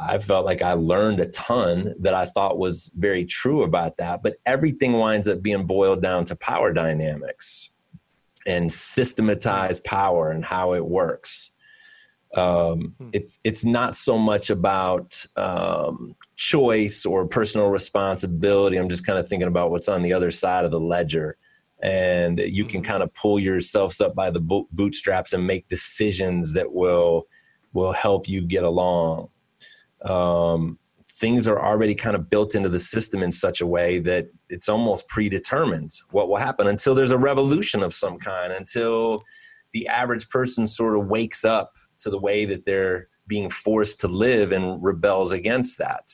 I 0.00 0.18
felt 0.18 0.46
like 0.46 0.62
I 0.62 0.72
learned 0.72 1.20
a 1.20 1.26
ton 1.26 1.94
that 2.00 2.14
I 2.14 2.24
thought 2.26 2.58
was 2.58 2.90
very 2.96 3.24
true 3.24 3.62
about 3.62 3.98
that. 3.98 4.22
But 4.22 4.36
everything 4.46 4.94
winds 4.94 5.28
up 5.28 5.42
being 5.42 5.66
boiled 5.66 6.02
down 6.02 6.24
to 6.26 6.36
power 6.36 6.72
dynamics 6.72 7.70
and 8.46 8.72
systematized 8.72 9.84
power 9.84 10.30
and 10.30 10.44
how 10.44 10.74
it 10.74 10.84
works. 10.84 11.50
Um, 12.34 12.94
hmm. 12.98 13.08
it's 13.12 13.38
it's 13.42 13.64
not 13.64 13.96
so 13.96 14.16
much 14.16 14.50
about 14.50 15.26
um, 15.36 16.14
choice 16.36 17.04
or 17.04 17.26
personal 17.26 17.68
responsibility. 17.68 18.76
I'm 18.76 18.88
just 18.88 19.04
kind 19.04 19.18
of 19.18 19.28
thinking 19.28 19.48
about 19.48 19.70
what's 19.70 19.88
on 19.88 20.02
the 20.02 20.12
other 20.12 20.30
side 20.30 20.64
of 20.64 20.70
the 20.70 20.80
ledger, 20.80 21.36
and 21.82 22.38
you 22.38 22.64
can 22.64 22.80
hmm. 22.80 22.86
kind 22.86 23.02
of 23.02 23.12
pull 23.14 23.40
yourselves 23.40 24.00
up 24.00 24.14
by 24.14 24.30
the 24.30 24.40
bootstraps 24.70 25.32
and 25.32 25.44
make 25.44 25.66
decisions 25.66 26.52
that 26.52 26.72
will 26.72 27.26
will 27.72 27.92
help 27.92 28.28
you 28.28 28.42
get 28.42 28.62
along 28.62 29.28
um, 30.04 30.78
things 31.20 31.46
are 31.46 31.60
already 31.60 31.94
kind 31.94 32.16
of 32.16 32.30
built 32.30 32.54
into 32.54 32.70
the 32.70 32.78
system 32.78 33.22
in 33.22 33.30
such 33.30 33.60
a 33.60 33.66
way 33.66 33.98
that 33.98 34.28
it's 34.48 34.70
almost 34.70 35.06
predetermined 35.06 35.92
what 36.12 36.30
will 36.30 36.38
happen 36.38 36.66
until 36.66 36.94
there's 36.94 37.12
a 37.12 37.18
revolution 37.18 37.82
of 37.82 37.92
some 37.92 38.18
kind, 38.18 38.52
until 38.54 39.22
the 39.72 39.86
average 39.86 40.30
person 40.30 40.66
sort 40.66 40.98
of 40.98 41.06
wakes 41.08 41.44
up 41.44 41.76
to 41.98 42.08
the 42.08 42.18
way 42.18 42.46
that 42.46 42.64
they're 42.64 43.08
being 43.26 43.50
forced 43.50 44.00
to 44.00 44.08
live 44.08 44.50
and 44.50 44.82
rebels 44.82 45.30
against 45.30 45.76
that. 45.76 46.10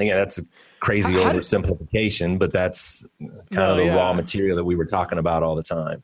Again, 0.00 0.16
that's 0.16 0.40
a 0.40 0.42
crazy 0.80 1.12
How 1.12 1.32
oversimplification, 1.32 2.38
but 2.38 2.52
that's 2.52 3.06
kind 3.20 3.32
no, 3.52 3.70
of 3.70 3.76
the 3.76 3.84
yeah. 3.84 3.94
raw 3.94 4.12
material 4.12 4.56
that 4.56 4.64
we 4.64 4.74
were 4.74 4.86
talking 4.86 5.18
about 5.18 5.44
all 5.44 5.54
the 5.54 5.62
time. 5.62 6.02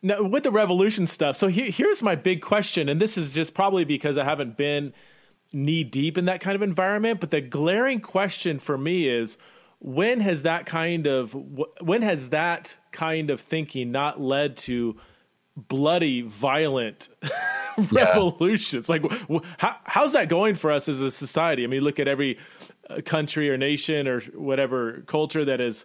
Now, 0.00 0.22
with 0.22 0.44
the 0.44 0.52
revolution 0.52 1.08
stuff, 1.08 1.34
so 1.34 1.48
he, 1.48 1.72
here's 1.72 2.02
my 2.04 2.14
big 2.14 2.40
question, 2.40 2.88
and 2.88 3.00
this 3.00 3.18
is 3.18 3.34
just 3.34 3.52
probably 3.52 3.84
because 3.84 4.16
I 4.16 4.22
haven't 4.22 4.56
been– 4.56 4.92
knee 5.56 5.82
deep 5.82 6.18
in 6.18 6.26
that 6.26 6.40
kind 6.40 6.54
of 6.54 6.62
environment. 6.62 7.18
But 7.18 7.30
the 7.30 7.40
glaring 7.40 8.00
question 8.00 8.58
for 8.58 8.76
me 8.76 9.08
is 9.08 9.38
when 9.78 10.20
has 10.20 10.42
that 10.42 10.66
kind 10.66 11.06
of 11.06 11.34
when 11.80 12.02
has 12.02 12.30
that 12.30 12.76
kind 12.92 13.30
of 13.30 13.40
thinking 13.40 13.90
not 13.90 14.20
led 14.20 14.56
to 14.58 14.96
bloody, 15.56 16.22
violent 16.22 17.08
revolutions? 17.90 18.88
Like, 18.88 19.04
how, 19.58 19.76
how's 19.84 20.12
that 20.12 20.28
going 20.28 20.54
for 20.54 20.70
us 20.70 20.88
as 20.88 21.00
a 21.00 21.10
society? 21.10 21.64
I 21.64 21.66
mean, 21.66 21.82
look 21.82 21.98
at 21.98 22.08
every 22.08 22.38
uh, 22.88 23.00
country 23.04 23.50
or 23.50 23.56
nation 23.56 24.06
or 24.06 24.20
whatever 24.20 25.02
culture 25.06 25.44
that 25.44 25.60
has 25.60 25.84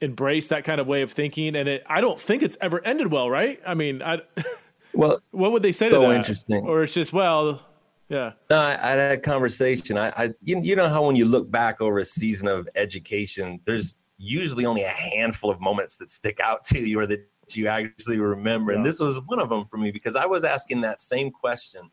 embraced 0.00 0.50
that 0.50 0.64
kind 0.64 0.80
of 0.80 0.86
way 0.86 1.02
of 1.02 1.12
thinking, 1.12 1.54
and 1.54 1.68
it, 1.68 1.84
I 1.86 2.00
don't 2.00 2.18
think 2.18 2.42
it's 2.42 2.56
ever 2.60 2.84
ended 2.84 3.12
well, 3.12 3.30
right? 3.30 3.60
I 3.64 3.74
mean, 3.74 4.02
I, 4.02 4.20
well, 4.94 5.20
what 5.30 5.52
would 5.52 5.62
they 5.62 5.72
say 5.72 5.90
so 5.90 6.02
to 6.02 6.08
that? 6.08 6.16
Interesting. 6.16 6.66
Or 6.66 6.82
it's 6.82 6.94
just 6.94 7.12
well, 7.12 7.64
yeah. 8.12 8.32
No, 8.50 8.56
I, 8.56 8.72
I, 8.72 8.90
had 8.90 9.12
a 9.12 9.18
conversation. 9.18 9.96
I, 9.96 10.08
I 10.10 10.30
you, 10.42 10.60
you 10.60 10.76
know 10.76 10.88
how 10.88 11.06
when 11.06 11.16
you 11.16 11.24
look 11.24 11.50
back 11.50 11.80
over 11.80 11.98
a 11.98 12.04
season 12.04 12.46
of 12.46 12.68
education, 12.74 13.58
there's 13.64 13.94
usually 14.18 14.66
only 14.66 14.82
a 14.82 14.90
handful 14.90 15.50
of 15.50 15.60
moments 15.62 15.96
that 15.96 16.10
stick 16.10 16.38
out 16.38 16.62
to 16.64 16.78
you 16.78 17.00
or 17.00 17.06
that 17.06 17.26
you 17.54 17.68
actually 17.68 18.18
remember. 18.18 18.72
Yeah. 18.72 18.76
And 18.76 18.86
this 18.86 19.00
was 19.00 19.18
one 19.26 19.38
of 19.38 19.48
them 19.48 19.64
for 19.70 19.78
me 19.78 19.90
because 19.90 20.14
I 20.14 20.26
was 20.26 20.44
asking 20.44 20.82
that 20.82 21.00
same 21.00 21.30
question 21.30 21.90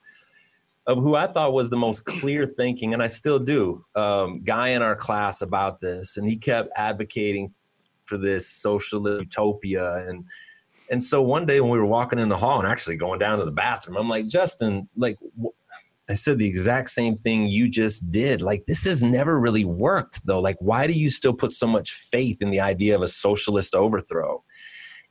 of 0.87 0.97
who 0.97 1.15
I 1.15 1.27
thought 1.27 1.53
was 1.53 1.69
the 1.69 1.77
most 1.77 2.03
clear 2.05 2.45
thinking, 2.45 2.93
and 2.93 3.01
I 3.01 3.07
still 3.07 3.39
do, 3.39 3.85
um, 3.95 4.41
guy 4.43 4.69
in 4.69 4.81
our 4.81 4.97
class 4.97 5.41
about 5.41 5.79
this. 5.79 6.17
And 6.17 6.29
he 6.29 6.35
kept 6.35 6.69
advocating 6.75 7.53
for 8.05 8.17
this 8.17 8.45
social 8.45 9.07
utopia 9.07 10.07
and 10.07 10.25
and 10.89 11.03
so 11.03 11.21
one 11.21 11.45
day 11.45 11.61
when 11.61 11.69
we 11.69 11.77
were 11.77 11.85
walking 11.85 12.19
in 12.19 12.29
the 12.29 12.37
hall 12.37 12.59
and 12.59 12.67
actually 12.67 12.95
going 12.95 13.19
down 13.19 13.37
to 13.39 13.45
the 13.45 13.51
bathroom, 13.51 13.95
I'm 13.95 14.09
like, 14.09 14.27
Justin, 14.27 14.89
like, 14.97 15.17
I 16.09 16.13
said 16.13 16.39
the 16.39 16.47
exact 16.47 16.89
same 16.89 17.17
thing 17.17 17.45
you 17.45 17.69
just 17.69 18.11
did. 18.11 18.41
Like, 18.41 18.65
this 18.65 18.83
has 18.85 19.03
never 19.03 19.39
really 19.39 19.63
worked, 19.63 20.25
though. 20.25 20.39
Like, 20.39 20.57
why 20.59 20.87
do 20.87 20.93
you 20.93 21.11
still 21.11 21.33
put 21.33 21.53
so 21.53 21.67
much 21.67 21.91
faith 21.91 22.41
in 22.41 22.49
the 22.49 22.59
idea 22.59 22.95
of 22.95 23.03
a 23.03 23.07
socialist 23.07 23.75
overthrow? 23.75 24.43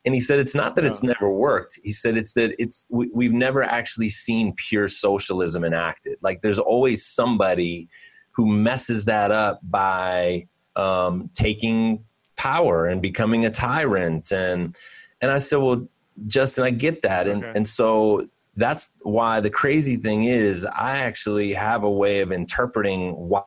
And 0.05 0.15
he 0.15 0.21
said, 0.21 0.41
it's 0.41 0.55
not 0.55 0.75
that 0.75 0.85
it's 0.85 1.03
never 1.03 1.31
worked. 1.31 1.79
He 1.85 1.93
said, 1.93 2.17
it's 2.17 2.33
that 2.33 2.55
it's 2.59 2.87
we, 2.91 3.11
we've 3.13 3.33
never 3.33 3.63
actually 3.63 4.09
seen 4.09 4.55
pure 4.57 4.89
socialism 4.89 5.65
enacted. 5.65 6.19
Like, 6.21 6.41
there's 6.41 6.59
always 6.59 7.05
somebody 7.05 7.89
who 8.33 8.47
messes 8.47 9.05
that 9.05 9.31
up 9.31 9.61
by 9.63 10.47
um, 10.77 11.31
taking 11.35 12.05
power 12.37 12.87
and 12.87 13.03
becoming 13.03 13.45
a 13.45 13.51
tyrant. 13.51 14.33
And 14.33 14.75
and 15.21 15.31
I 15.31 15.39
said, 15.39 15.57
well, 15.59 15.87
Justin, 16.27 16.65
I 16.65 16.71
get 16.71 17.03
that. 17.03 17.29
And 17.29 17.45
okay. 17.45 17.53
and 17.55 17.69
so 17.69 18.29
that's 18.59 18.97
why 19.03 19.41
the 19.41 19.51
crazy 19.51 19.97
thing 19.97 20.25
is 20.25 20.67
I 20.67 20.99
actually 20.99 21.53
have 21.53 21.85
a 21.85 21.91
way 21.91 22.21
of 22.21 22.33
interpreting 22.33 23.13
why 23.13 23.45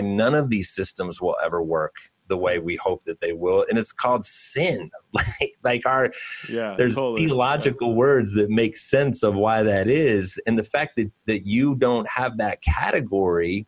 none 0.00 0.34
of 0.34 0.50
these 0.50 0.70
systems 0.70 1.20
will 1.20 1.36
ever 1.42 1.62
work 1.62 1.96
the 2.28 2.36
way 2.36 2.58
we 2.58 2.76
hope 2.76 3.04
that 3.04 3.20
they 3.20 3.32
will 3.32 3.66
and 3.68 3.78
it's 3.78 3.92
called 3.92 4.24
sin 4.24 4.90
like 5.12 5.54
like 5.62 5.86
our 5.86 6.10
yeah 6.48 6.74
there's 6.76 6.94
totally. 6.94 7.24
theological 7.26 7.90
yeah. 7.90 7.94
words 7.94 8.32
that 8.32 8.48
make 8.50 8.76
sense 8.76 9.22
of 9.22 9.34
why 9.34 9.62
that 9.62 9.88
is 9.88 10.40
and 10.46 10.58
the 10.58 10.62
fact 10.62 10.96
that 10.96 11.10
that 11.26 11.46
you 11.46 11.74
don't 11.74 12.08
have 12.08 12.38
that 12.38 12.62
category 12.62 13.66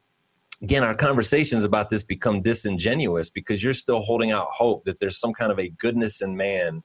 again 0.62 0.82
our 0.82 0.94
conversations 0.94 1.64
about 1.64 1.90
this 1.90 2.02
become 2.02 2.40
disingenuous 2.40 3.28
because 3.28 3.62
you're 3.62 3.74
still 3.74 4.00
holding 4.00 4.30
out 4.30 4.46
hope 4.50 4.84
that 4.84 5.00
there's 5.00 5.18
some 5.18 5.34
kind 5.34 5.52
of 5.52 5.58
a 5.58 5.68
goodness 5.78 6.22
in 6.22 6.34
man 6.34 6.82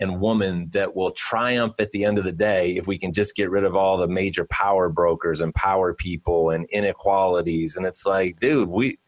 and 0.00 0.20
woman 0.20 0.68
that 0.72 0.94
will 0.94 1.10
triumph 1.12 1.74
at 1.78 1.92
the 1.92 2.04
end 2.04 2.18
of 2.18 2.24
the 2.24 2.32
day 2.32 2.76
if 2.76 2.86
we 2.86 2.98
can 2.98 3.12
just 3.12 3.36
get 3.36 3.50
rid 3.50 3.64
of 3.64 3.76
all 3.76 3.96
the 3.96 4.08
major 4.08 4.44
power 4.46 4.88
brokers 4.88 5.40
and 5.40 5.54
power 5.54 5.94
people 5.94 6.50
and 6.50 6.66
inequalities. 6.70 7.76
And 7.76 7.86
it's 7.86 8.04
like 8.04 8.38
dude 8.40 8.68
we 8.68 8.98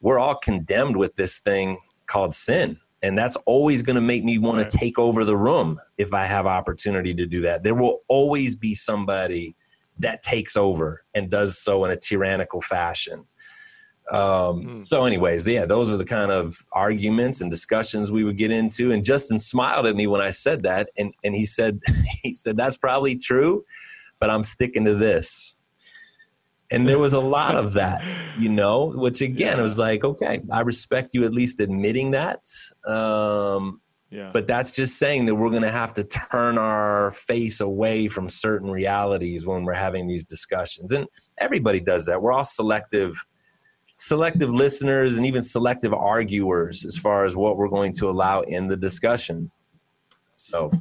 we're 0.00 0.18
all 0.18 0.36
condemned 0.36 0.96
with 0.96 1.14
this 1.14 1.40
thing 1.40 1.78
called 2.06 2.32
sin. 2.32 2.78
And 3.02 3.18
that's 3.18 3.36
always 3.46 3.82
going 3.82 3.94
to 3.94 4.00
make 4.00 4.24
me 4.24 4.38
want 4.38 4.58
right. 4.58 4.70
to 4.70 4.78
take 4.78 4.98
over 4.98 5.24
the 5.24 5.36
room 5.36 5.80
if 5.98 6.12
i 6.12 6.26
have 6.26 6.46
opportunity 6.46 7.14
to 7.14 7.26
do 7.26 7.40
that. 7.42 7.62
There 7.62 7.74
will 7.74 8.00
always 8.08 8.56
be 8.56 8.74
somebody 8.74 9.56
that 9.98 10.22
takes 10.22 10.56
over 10.56 11.04
and 11.14 11.30
does 11.30 11.58
so 11.58 11.84
in 11.84 11.90
a 11.90 11.96
tyrannical 11.96 12.60
fashion 12.62 13.26
um, 14.10 14.64
mm. 14.64 14.84
so 14.84 15.04
anyways 15.04 15.46
yeah 15.46 15.64
those 15.64 15.90
are 15.90 15.96
the 15.96 16.04
kind 16.04 16.30
of 16.30 16.58
arguments 16.72 17.40
and 17.40 17.50
discussions 17.50 18.10
we 18.10 18.24
would 18.24 18.36
get 18.36 18.50
into 18.50 18.92
and 18.92 19.04
justin 19.04 19.38
smiled 19.38 19.86
at 19.86 19.96
me 19.96 20.06
when 20.06 20.20
i 20.20 20.30
said 20.30 20.62
that 20.62 20.88
and, 20.98 21.12
and 21.24 21.34
he 21.34 21.46
said 21.46 21.80
he 22.22 22.34
said 22.34 22.56
that's 22.56 22.76
probably 22.76 23.16
true 23.16 23.64
but 24.18 24.30
i'm 24.30 24.42
sticking 24.42 24.84
to 24.84 24.94
this 24.94 25.56
and 26.70 26.88
there 26.88 26.98
was 26.98 27.12
a 27.12 27.20
lot 27.20 27.56
of 27.56 27.72
that 27.72 28.02
you 28.38 28.48
know 28.48 28.86
which 28.96 29.20
again 29.20 29.56
yeah. 29.56 29.62
was 29.62 29.78
like 29.78 30.04
okay 30.04 30.40
i 30.50 30.60
respect 30.60 31.10
you 31.12 31.24
at 31.24 31.32
least 31.32 31.60
admitting 31.60 32.10
that 32.12 32.44
um, 32.86 33.80
yeah. 34.10 34.30
but 34.32 34.46
that's 34.46 34.72
just 34.72 34.98
saying 34.98 35.26
that 35.26 35.34
we're 35.34 35.50
going 35.50 35.62
to 35.62 35.70
have 35.70 35.94
to 35.94 36.04
turn 36.04 36.58
our 36.58 37.12
face 37.12 37.60
away 37.60 38.08
from 38.08 38.28
certain 38.28 38.70
realities 38.70 39.46
when 39.46 39.64
we're 39.64 39.72
having 39.72 40.06
these 40.06 40.24
discussions 40.24 40.92
and 40.92 41.06
everybody 41.38 41.80
does 41.80 42.06
that 42.06 42.20
we're 42.20 42.32
all 42.32 42.44
selective 42.44 43.14
selective 44.00 44.48
listeners 44.48 45.14
and 45.14 45.26
even 45.26 45.42
selective 45.42 45.92
arguers 45.92 46.86
as 46.86 46.96
far 46.96 47.26
as 47.26 47.36
what 47.36 47.58
we're 47.58 47.68
going 47.68 47.92
to 47.92 48.08
allow 48.08 48.40
in 48.40 48.66
the 48.66 48.76
discussion 48.76 49.50
so 50.36 50.72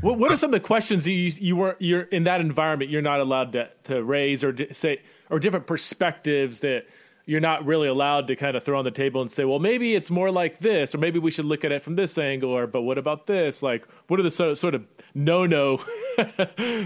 what, 0.00 0.16
what 0.16 0.30
are 0.30 0.36
some 0.36 0.50
of 0.50 0.52
the 0.52 0.60
questions 0.60 1.06
you 1.06 1.14
you 1.14 1.56
were 1.56 1.76
you're 1.80 2.02
in 2.02 2.24
that 2.24 2.40
environment 2.40 2.90
you're 2.90 3.02
not 3.02 3.18
allowed 3.18 3.52
to 3.52 3.68
to 3.82 4.04
raise 4.04 4.44
or 4.44 4.54
say 4.72 5.00
or 5.30 5.40
different 5.40 5.66
perspectives 5.66 6.60
that 6.60 6.86
you're 7.26 7.40
not 7.40 7.64
really 7.64 7.88
allowed 7.88 8.26
to 8.28 8.36
kind 8.36 8.56
of 8.56 8.62
throw 8.64 8.78
on 8.78 8.84
the 8.84 8.90
table 8.90 9.20
and 9.20 9.30
say, 9.30 9.44
well, 9.44 9.60
maybe 9.60 9.94
it's 9.94 10.10
more 10.10 10.32
like 10.32 10.58
this, 10.58 10.96
or 10.96 10.98
maybe 10.98 11.20
we 11.20 11.30
should 11.30 11.44
look 11.44 11.64
at 11.64 11.70
it 11.70 11.80
from 11.80 11.94
this 11.94 12.18
angle, 12.18 12.50
or 12.50 12.66
but 12.66 12.82
what 12.82 12.98
about 12.98 13.28
this? 13.28 13.62
Like, 13.62 13.86
what 14.08 14.18
are 14.18 14.24
the 14.24 14.32
sort 14.32 14.50
of, 14.50 14.58
sort 14.58 14.74
of 14.74 14.84
no 15.14 15.46
no 15.46 15.80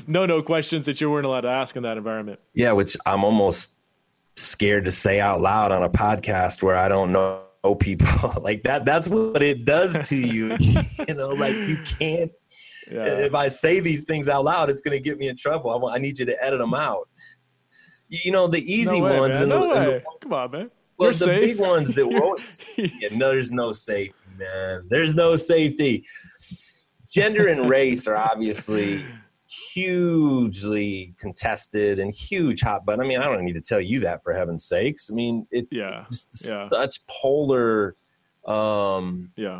no 0.07 0.27
no 0.27 0.43
questions 0.43 0.85
that 0.85 1.01
you 1.01 1.11
weren't 1.11 1.25
allowed 1.25 1.43
to 1.43 1.51
ask 1.51 1.77
in 1.77 1.83
that 1.85 1.97
environment? 1.97 2.41
Yeah, 2.53 2.73
which 2.73 2.95
I'm 3.07 3.25
almost 3.25 3.71
scared 4.37 4.85
to 4.87 4.91
say 4.91 5.21
out 5.21 5.41
loud 5.41 5.73
on 5.73 5.83
a 5.83 5.91
podcast 5.91 6.63
where 6.63 6.77
I 6.77 6.89
don't 6.89 7.13
know 7.13 7.43
people 7.81 8.35
like 8.43 8.63
that. 8.65 8.85
That's 8.85 9.09
what 9.09 9.43
it 9.43 9.65
does 9.65 10.09
to 10.09 10.17
you. 10.17 10.57
you 11.09 11.15
know, 11.15 11.31
like 11.31 11.55
you 11.55 11.79
can't 11.99 12.31
yeah. 12.91 13.07
If 13.07 13.35
I 13.35 13.49
say 13.49 13.81
these 13.81 14.05
things 14.05 14.29
out 14.29 14.45
loud, 14.45 14.71
it's 14.71 14.81
going 14.81 14.97
to 14.97 15.01
get 15.03 15.19
me 15.19 15.29
in 15.29 15.37
trouble. 15.37 15.71
I, 15.71 15.77
want, 15.77 15.97
I 15.97 15.99
need 15.99 16.19
you 16.19 16.27
to 16.27 16.45
edit 16.45 16.59
them 16.59 16.73
mm-hmm. 16.73 16.83
out. 16.83 17.09
You 18.11 18.33
know, 18.33 18.47
the 18.47 18.61
easy 18.61 19.01
no 19.01 19.07
way, 19.07 19.21
ones. 19.21 19.35
Man. 19.37 19.49
no 19.49 19.63
the, 19.63 19.69
way. 19.69 19.85
The, 19.85 20.03
Come 20.21 20.33
on, 20.33 20.51
man. 20.51 20.71
Well, 20.99 21.09
the 21.09 21.15
safe. 21.15 21.41
big 21.41 21.59
ones 21.59 21.93
that 21.95 22.07
were 22.07 22.37
yeah, 22.77 23.09
no, 23.11 23.33
there's 23.33 23.51
no 23.51 23.73
safety, 23.73 24.15
man. 24.39 24.87
There's 24.89 25.15
no 25.15 25.35
safety. 25.35 26.05
Gender 27.11 27.49
and 27.49 27.69
race 27.69 28.07
are 28.07 28.17
obviously 28.17 29.05
hugely 29.47 31.15
contested 31.19 31.99
and 31.99 32.13
huge 32.15 32.61
hot 32.61 32.87
button. 32.87 33.05
I 33.05 33.07
mean, 33.07 33.19
I 33.19 33.25
don't 33.25 33.45
need 33.45 33.55
to 33.55 33.61
tell 33.61 33.81
you 33.81 34.01
that 34.01 34.23
for 34.23 34.33
heaven's 34.33 34.65
sakes. 34.65 35.11
I 35.11 35.15
mean, 35.15 35.47
it's 35.51 35.75
yeah. 35.77 36.05
just 36.09 36.49
yeah. 36.49 36.69
such 36.71 37.07
polar 37.07 37.97
um 38.47 39.31
yeah 39.37 39.59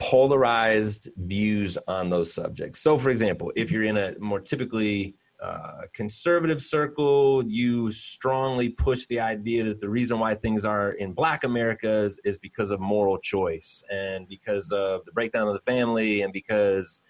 polarized 0.00 1.10
views 1.18 1.78
on 1.86 2.10
those 2.10 2.34
subjects. 2.34 2.80
So, 2.80 2.98
for 2.98 3.10
example, 3.10 3.52
if 3.54 3.70
you're 3.70 3.84
in 3.84 3.96
a 3.96 4.14
more 4.18 4.40
typically 4.40 5.14
uh, 5.40 5.82
conservative 5.92 6.60
circle, 6.60 7.44
you 7.46 7.92
strongly 7.92 8.70
push 8.70 9.06
the 9.06 9.20
idea 9.20 9.64
that 9.64 9.80
the 9.80 9.88
reason 9.88 10.18
why 10.18 10.34
things 10.34 10.64
are 10.64 10.92
in 10.92 11.12
Black 11.12 11.44
America 11.44 11.88
is, 11.88 12.18
is 12.24 12.38
because 12.38 12.70
of 12.70 12.80
moral 12.80 13.18
choice 13.18 13.84
and 13.90 14.26
because 14.26 14.72
of 14.72 15.04
the 15.04 15.12
breakdown 15.12 15.46
of 15.46 15.54
the 15.54 15.60
family 15.60 16.22
and 16.22 16.32
because 16.32 17.02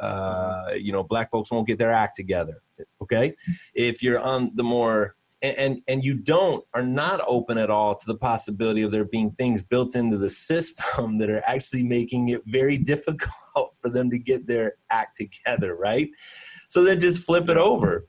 uh, 0.00 0.70
you 0.76 0.92
know 0.92 1.02
Black 1.02 1.30
folks 1.30 1.50
won't 1.50 1.66
get 1.66 1.78
their 1.78 1.92
act 1.92 2.16
together. 2.16 2.62
Okay, 3.02 3.34
if 3.74 4.02
you're 4.02 4.20
on 4.20 4.52
the 4.54 4.64
more 4.64 5.16
and 5.42 5.80
and 5.86 6.04
you 6.04 6.14
don't 6.14 6.64
are 6.74 6.82
not 6.82 7.20
open 7.26 7.58
at 7.58 7.70
all 7.70 7.94
to 7.94 8.06
the 8.06 8.16
possibility 8.16 8.82
of 8.82 8.90
there 8.90 9.04
being 9.04 9.30
things 9.32 9.62
built 9.62 9.94
into 9.94 10.16
the 10.16 10.30
system 10.30 11.18
that 11.18 11.30
are 11.30 11.42
actually 11.46 11.82
making 11.82 12.28
it 12.30 12.42
very 12.46 12.76
difficult 12.92 13.74
for 13.80 13.88
them 13.88 14.10
to 14.10 14.18
get 14.18 14.46
their 14.46 14.74
act 14.90 15.16
together 15.16 15.76
right? 15.76 16.10
So 16.66 16.82
they 16.82 16.96
just 16.96 17.24
flip 17.24 17.48
it 17.48 17.56
over. 17.56 18.06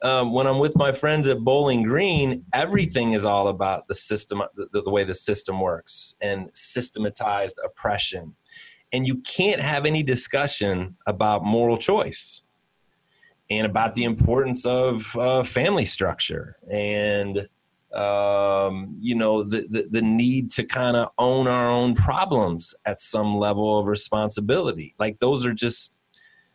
Um, 0.00 0.32
when 0.32 0.46
i'm 0.46 0.60
with 0.60 0.76
my 0.76 0.92
friends 0.92 1.26
at 1.26 1.40
bowling 1.40 1.82
green 1.82 2.44
everything 2.54 3.14
is 3.14 3.24
all 3.24 3.48
about 3.48 3.88
the 3.88 3.96
system 3.96 4.40
the, 4.54 4.68
the 4.70 4.90
way 4.90 5.02
the 5.02 5.12
system 5.12 5.60
works 5.60 6.14
and 6.20 6.50
systematized 6.54 7.58
oppression 7.64 8.36
and 8.92 9.06
you 9.06 9.16
can't 9.16 9.60
have 9.60 9.86
any 9.86 10.02
discussion 10.02 10.96
about 11.06 11.44
moral 11.44 11.76
choice 11.78 12.42
and 13.50 13.66
about 13.66 13.94
the 13.94 14.04
importance 14.04 14.66
of 14.66 15.16
uh, 15.16 15.42
family 15.42 15.84
structure 15.84 16.56
and 16.70 17.48
um, 17.94 18.94
you 19.00 19.14
know 19.14 19.42
the, 19.42 19.66
the, 19.70 19.88
the 19.90 20.02
need 20.02 20.50
to 20.50 20.64
kind 20.64 20.96
of 20.96 21.08
own 21.18 21.48
our 21.48 21.70
own 21.70 21.94
problems 21.94 22.74
at 22.84 23.00
some 23.00 23.36
level 23.36 23.78
of 23.78 23.86
responsibility. 23.86 24.94
Like 24.98 25.20
those 25.20 25.46
are 25.46 25.54
just 25.54 25.94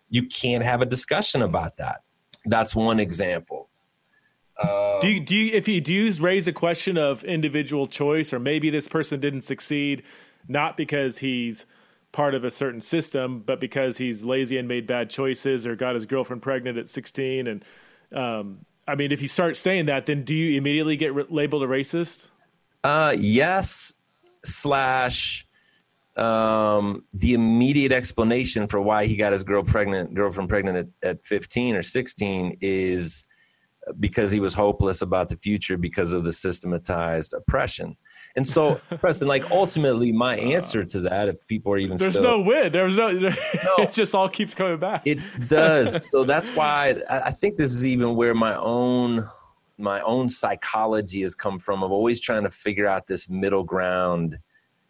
you 0.10 0.28
can't 0.28 0.64
have 0.64 0.82
a 0.82 0.86
discussion 0.86 1.42
about 1.42 1.78
that. 1.78 2.02
That's 2.46 2.76
one 2.76 3.00
example. 3.00 3.70
Um, 4.62 5.00
do 5.02 5.08
you 5.08 5.20
do 5.20 5.36
you 5.36 5.54
if 5.54 5.68
you 5.68 5.82
do 5.82 5.92
you 5.92 6.12
raise 6.22 6.48
a 6.48 6.54
question 6.54 6.98
of 6.98 7.24
individual 7.24 7.88
choice 7.88 8.32
or 8.32 8.40
maybe 8.40 8.70
this 8.70 8.88
person 8.88 9.20
didn't 9.20 9.42
succeed 9.42 10.04
not 10.48 10.78
because 10.78 11.18
he's 11.18 11.66
part 12.14 12.36
of 12.36 12.46
a 12.46 12.52
certain 12.52 12.80
system, 12.80 13.40
but 13.40 13.60
because 13.60 13.98
he's 13.98 14.24
lazy 14.24 14.58
and 14.58 14.68
made 14.68 14.88
bad 14.88 15.10
choices 15.10 15.68
or 15.68 15.76
got 15.76 15.96
his 15.96 16.06
girlfriend 16.06 16.42
pregnant 16.42 16.78
at 16.78 16.88
16. 16.88 17.48
And 17.48 17.66
um, 18.14 18.66
I 18.88 18.96
mean, 18.96 19.12
if 19.12 19.22
you 19.22 19.28
start 19.28 19.58
saying 19.58 19.88
that, 19.88 20.06
then 20.06 20.24
do 20.24 20.34
you 20.34 20.58
immediately 20.58 20.96
get 20.96 21.14
re- 21.14 21.26
labeled 21.30 21.64
a 21.64 21.68
racist? 21.68 22.30
Uh, 22.84 23.16
yes, 23.18 23.94
slash 24.46 25.46
um, 26.16 27.04
the 27.14 27.34
immediate 27.34 27.92
explanation 27.92 28.68
for 28.68 28.80
why 28.80 29.06
he 29.06 29.18
got 29.18 29.32
his 29.32 29.44
girl 29.44 29.64
pregnant, 29.64 30.14
girlfriend 30.14 30.50
pregnant 30.50 30.90
at, 31.04 31.10
at 31.10 31.26
15 31.26 31.76
or 31.76 31.82
16 31.82 32.58
is 32.62 33.26
because 34.00 34.32
he 34.32 34.40
was 34.40 34.54
hopeless 34.54 35.02
about 35.02 35.30
the 35.30 35.36
future 35.36 35.78
because 35.78 36.14
of 36.14 36.24
the 36.24 36.32
systematized 36.32 37.34
oppression. 37.34 37.98
And 38.36 38.48
so, 38.48 38.82
Preston, 39.00 39.28
like 39.28 39.52
ultimately, 39.52 40.12
my 40.12 40.36
answer 40.38 40.84
to 40.84 41.02
that, 41.02 41.30
if 41.30 41.46
people 41.46 41.72
are 41.74 41.78
even 41.78 41.98
there's 41.98 42.16
still, 42.16 42.40
no 42.40 42.42
win. 42.42 42.72
There's 42.72 42.98
no, 42.98 43.12
no, 43.12 43.32
it 43.78 43.92
just 43.92 44.16
all 44.16 44.28
keeps 44.28 44.56
coming 44.56 44.78
back. 44.78 45.04
It 45.06 45.20
does. 45.48 46.10
so 46.10 46.24
that's 46.24 46.50
why 46.52 46.96
I 47.10 47.32
think 47.32 47.58
this 47.58 47.72
is 47.72 47.86
even 47.86 48.16
where 48.16 48.34
my 48.34 48.56
own 48.56 49.30
my 49.78 50.02
own 50.02 50.30
psychology 50.30 51.22
has 51.22 51.36
come 51.36 51.60
from 51.60 51.84
of 51.84 51.92
always 51.92 52.20
trying 52.20 52.44
to 52.44 52.50
figure 52.50 52.88
out 52.88 53.08
this 53.08 53.30
middle 53.30 53.64
ground 53.64 54.38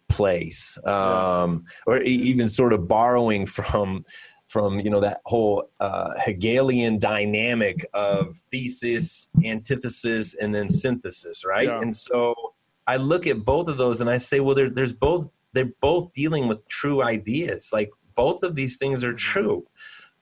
place, 0.08 0.78
um, 0.86 1.64
or 1.86 2.00
even 2.02 2.48
sort 2.48 2.72
of 2.72 2.88
borrowing 2.88 3.44
from 3.44 4.04
from 4.46 4.78
you 4.80 4.88
know 4.88 5.00
that 5.00 5.20
whole 5.26 5.68
uh, 5.80 6.14
Hegelian 6.24 6.98
dynamic 6.98 7.84
of 7.92 8.36
thesis, 8.50 9.28
antithesis, 9.44 10.34
and 10.34 10.54
then 10.54 10.68
synthesis, 10.68 11.44
right? 11.44 11.68
Yeah. 11.68 11.80
And 11.80 11.94
so 11.94 12.53
I 12.86 12.96
look 12.96 13.26
at 13.26 13.44
both 13.44 13.68
of 13.68 13.76
those 13.76 14.00
and 14.00 14.10
I 14.10 14.18
say, 14.18 14.40
well, 14.40 14.54
there's 14.54 14.92
both 14.92 15.28
they're 15.54 15.72
both 15.80 16.12
dealing 16.12 16.48
with 16.48 16.66
true 16.68 17.02
ideas. 17.02 17.70
Like 17.72 17.90
both 18.14 18.42
of 18.42 18.56
these 18.56 18.76
things 18.76 19.04
are 19.04 19.08
mm-hmm. 19.08 19.16
true. 19.16 19.66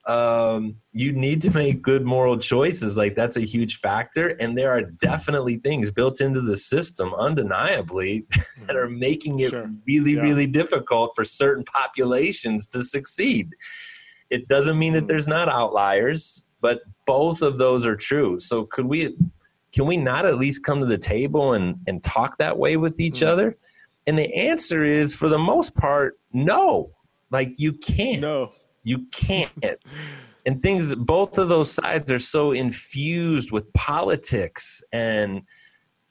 Um, 0.05 0.77
you 0.91 1.13
need 1.13 1.43
to 1.43 1.51
make 1.53 1.81
good 1.81 2.05
moral 2.05 2.37
choices. 2.37 2.97
Like 2.97 3.15
that's 3.15 3.37
a 3.37 3.43
huge 3.43 3.79
factor, 3.79 4.29
and 4.41 4.59
there 4.59 4.73
are 4.73 4.83
mm-hmm. 4.83 4.97
definitely 4.99 5.57
things 5.57 5.91
built 5.91 6.21
into 6.21 6.41
the 6.41 6.57
system, 6.57 7.15
undeniably, 7.15 8.27
that 8.67 8.77
are 8.77 8.89
mm-hmm. 8.89 8.99
making 8.99 9.41
it 9.41 9.51
sure. 9.51 9.71
really, 9.87 10.15
yeah. 10.15 10.23
really 10.23 10.47
difficult 10.47 11.13
for 11.15 11.25
certain 11.25 11.65
populations 11.65 12.67
to 12.69 12.83
succeed. 12.83 13.51
It 14.29 14.49
doesn't 14.49 14.79
mean 14.79 14.95
that 14.95 15.07
there's 15.07 15.29
not 15.29 15.49
outliers, 15.49 16.43
but 16.61 16.81
both 17.07 17.43
of 17.43 17.59
those 17.59 17.87
are 17.87 17.97
true. 17.97 18.39
So 18.39 18.65
could 18.65 18.87
we 18.87 19.17
can 19.73 19.87
we 19.87 19.97
not 19.97 20.27
at 20.27 20.39
least 20.39 20.65
come 20.65 20.81
to 20.81 20.87
the 20.87 20.99
table 20.99 21.55
and 21.55 21.77
and 21.87 22.03
talk 22.03 22.39
that 22.39 22.57
way 22.57 22.77
with 22.77 23.01
each 23.01 23.21
mm-hmm. 23.21 23.33
other? 23.33 23.57
And 24.07 24.19
the 24.19 24.35
answer 24.35 24.85
is 24.85 25.15
for 25.15 25.29
the 25.29 25.39
most 25.39 25.75
part 25.75 26.19
no. 26.33 26.91
Like 27.31 27.55
you 27.57 27.73
can't. 27.73 28.21
No. 28.21 28.49
You 28.83 29.07
can't. 29.13 29.53
And 30.45 30.61
things 30.61 30.93
both 30.93 31.39
of 31.39 31.49
those 31.49 31.71
sides 31.71 32.11
are 32.11 32.19
so 32.19 32.51
infused 32.51 33.53
with 33.53 33.73
politics 33.75 34.83
and 34.93 35.43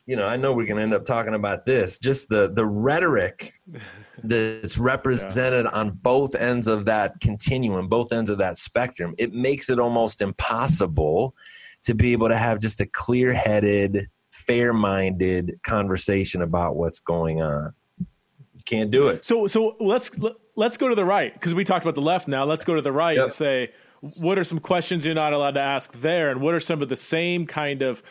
you 0.05 0.15
know 0.15 0.25
i 0.25 0.37
know 0.37 0.53
we're 0.53 0.65
going 0.65 0.77
to 0.77 0.83
end 0.83 0.93
up 0.93 1.03
talking 1.03 1.33
about 1.33 1.65
this 1.65 1.99
just 1.99 2.29
the 2.29 2.49
the 2.53 2.65
rhetoric 2.65 3.53
that's 4.23 4.77
represented 4.77 5.65
yeah. 5.65 5.77
on 5.77 5.91
both 5.91 6.35
ends 6.35 6.67
of 6.67 6.85
that 6.85 7.19
continuum 7.19 7.87
both 7.87 8.11
ends 8.13 8.29
of 8.29 8.37
that 8.37 8.57
spectrum. 8.57 9.15
It 9.17 9.33
makes 9.33 9.69
it 9.69 9.79
almost 9.79 10.21
impossible 10.21 11.35
to 11.83 11.93
be 11.93 12.11
able 12.13 12.29
to 12.29 12.37
have 12.37 12.59
just 12.59 12.81
a 12.81 12.85
clear-headed 12.85 14.07
fair-minded 14.31 15.59
conversation 15.63 16.41
about 16.41 16.75
what's 16.75 16.99
going 16.99 17.41
on. 17.41 17.73
You 17.99 18.63
can't 18.65 18.91
do 18.91 19.07
it. 19.07 19.25
So 19.25 19.47
so 19.47 19.75
let's 19.79 20.11
let's 20.55 20.77
go 20.77 20.89
to 20.89 20.95
the 20.95 21.05
right 21.05 21.33
because 21.33 21.55
we 21.55 21.63
talked 21.63 21.83
about 21.83 21.95
the 21.95 22.01
left 22.01 22.27
now. 22.27 22.45
Let's 22.45 22.63
go 22.63 22.75
to 22.75 22.81
the 22.81 22.91
right 22.91 23.17
yep. 23.17 23.23
and 23.23 23.31
say 23.31 23.71
what 24.01 24.37
are 24.37 24.43
some 24.43 24.59
questions 24.59 25.05
you're 25.05 25.15
not 25.15 25.31
allowed 25.33 25.53
to 25.53 25.61
ask 25.61 25.93
there? 25.93 26.29
And 26.29 26.41
what 26.41 26.53
are 26.53 26.59
some 26.59 26.81
of 26.81 26.89
the 26.89 26.95
same 26.95 27.45
kind 27.45 27.81
of 27.81 28.01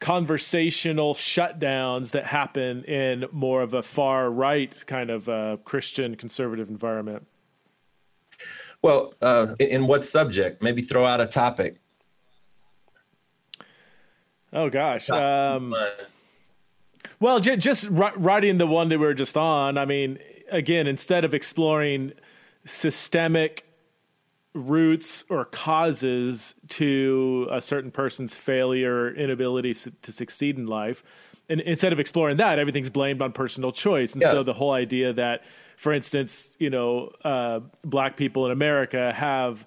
conversational 0.00 1.14
shutdowns 1.14 2.12
that 2.12 2.24
happen 2.24 2.84
in 2.84 3.24
more 3.32 3.62
of 3.62 3.74
a 3.74 3.82
far 3.82 4.30
right 4.30 4.84
kind 4.86 5.10
of 5.10 5.28
uh, 5.28 5.56
christian 5.64 6.14
conservative 6.14 6.68
environment? 6.68 7.26
Well 8.82 9.14
uh, 9.22 9.54
in 9.58 9.86
what 9.86 10.04
subject? 10.04 10.62
Maybe 10.62 10.82
throw 10.82 11.04
out 11.04 11.20
a 11.20 11.26
topic 11.26 11.80
oh 14.52 14.70
gosh 14.70 15.08
um, 15.10 15.74
well 17.20 17.40
j- 17.40 17.56
just 17.56 17.86
writing 17.90 18.58
the 18.58 18.66
one 18.66 18.88
that 18.88 18.98
we 18.98 19.06
were 19.06 19.14
just 19.14 19.36
on 19.36 19.78
i 19.78 19.84
mean 19.84 20.18
again 20.50 20.86
instead 20.86 21.24
of 21.24 21.34
exploring 21.34 22.12
systemic 22.64 23.64
roots 24.54 25.24
or 25.28 25.44
causes 25.44 26.54
to 26.68 27.48
a 27.50 27.60
certain 27.60 27.90
person's 27.90 28.34
failure, 28.34 29.04
or 29.04 29.14
inability 29.14 29.74
to 29.74 30.12
succeed 30.12 30.56
in 30.56 30.66
life. 30.66 31.02
And 31.48 31.60
instead 31.62 31.92
of 31.92 32.00
exploring 32.00 32.36
that, 32.38 32.58
everything's 32.58 32.90
blamed 32.90 33.22
on 33.22 33.32
personal 33.32 33.72
choice. 33.72 34.12
And 34.12 34.22
yeah. 34.22 34.30
so 34.30 34.42
the 34.42 34.52
whole 34.52 34.72
idea 34.72 35.12
that, 35.14 35.44
for 35.76 35.92
instance, 35.92 36.54
you 36.58 36.68
know, 36.68 37.10
uh, 37.24 37.60
black 37.84 38.16
people 38.16 38.44
in 38.46 38.52
America 38.52 39.12
have 39.14 39.66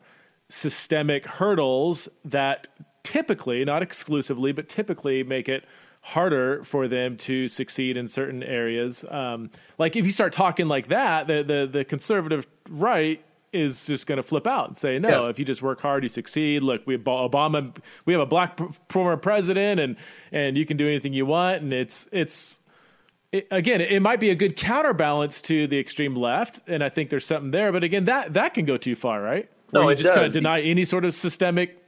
systemic 0.49 1.25
hurdles 1.25 2.07
that 2.25 2.67
typically, 3.03 3.63
not 3.65 3.81
exclusively, 3.81 4.51
but 4.51 4.69
typically 4.69 5.23
make 5.23 5.49
it 5.49 5.65
harder 6.03 6.63
for 6.63 6.87
them 6.87 7.15
to 7.15 7.47
succeed 7.47 7.95
in 7.95 8.07
certain 8.07 8.43
areas. 8.43 9.05
Um, 9.09 9.51
like 9.77 9.95
if 9.95 10.05
you 10.05 10.11
start 10.11 10.33
talking 10.33 10.67
like 10.67 10.87
that, 10.87 11.27
the 11.27 11.43
the, 11.43 11.69
the 11.71 11.85
conservative 11.85 12.47
right 12.69 13.23
is 13.53 13.85
just 13.85 14.07
going 14.07 14.17
to 14.17 14.23
flip 14.23 14.47
out 14.47 14.67
and 14.67 14.77
say, 14.77 14.97
no, 14.97 15.25
yeah. 15.25 15.29
if 15.29 15.37
you 15.37 15.43
just 15.43 15.61
work 15.61 15.81
hard, 15.81 16.03
you 16.03 16.09
succeed. 16.09 16.63
Look, 16.63 16.87
we 16.87 16.93
have 16.93 17.03
Obama, 17.03 17.75
we 18.05 18.13
have 18.13 18.21
a 18.21 18.25
black 18.25 18.59
former 18.89 19.17
president, 19.17 19.79
and 19.79 19.95
and 20.31 20.57
you 20.57 20.65
can 20.65 20.77
do 20.77 20.87
anything 20.87 21.13
you 21.13 21.25
want. 21.25 21.61
And 21.61 21.73
it's 21.73 22.07
it's 22.11 22.59
it, 23.31 23.47
again, 23.51 23.79
it 23.81 24.01
might 24.01 24.19
be 24.19 24.29
a 24.29 24.35
good 24.35 24.55
counterbalance 24.55 25.41
to 25.43 25.67
the 25.67 25.79
extreme 25.79 26.15
left, 26.15 26.59
and 26.67 26.83
I 26.83 26.89
think 26.89 27.09
there's 27.09 27.25
something 27.25 27.51
there. 27.51 27.71
But 27.71 27.83
again, 27.83 28.05
that 28.05 28.33
that 28.33 28.53
can 28.53 28.65
go 28.65 28.77
too 28.77 28.95
far, 28.95 29.21
right? 29.21 29.49
no, 29.73 29.87
it 29.89 29.95
just 29.95 30.13
kind 30.13 30.25
of 30.25 30.33
deny 30.33 30.61
any 30.61 30.83
sort 30.83 31.05
of 31.05 31.13
systemic 31.13 31.80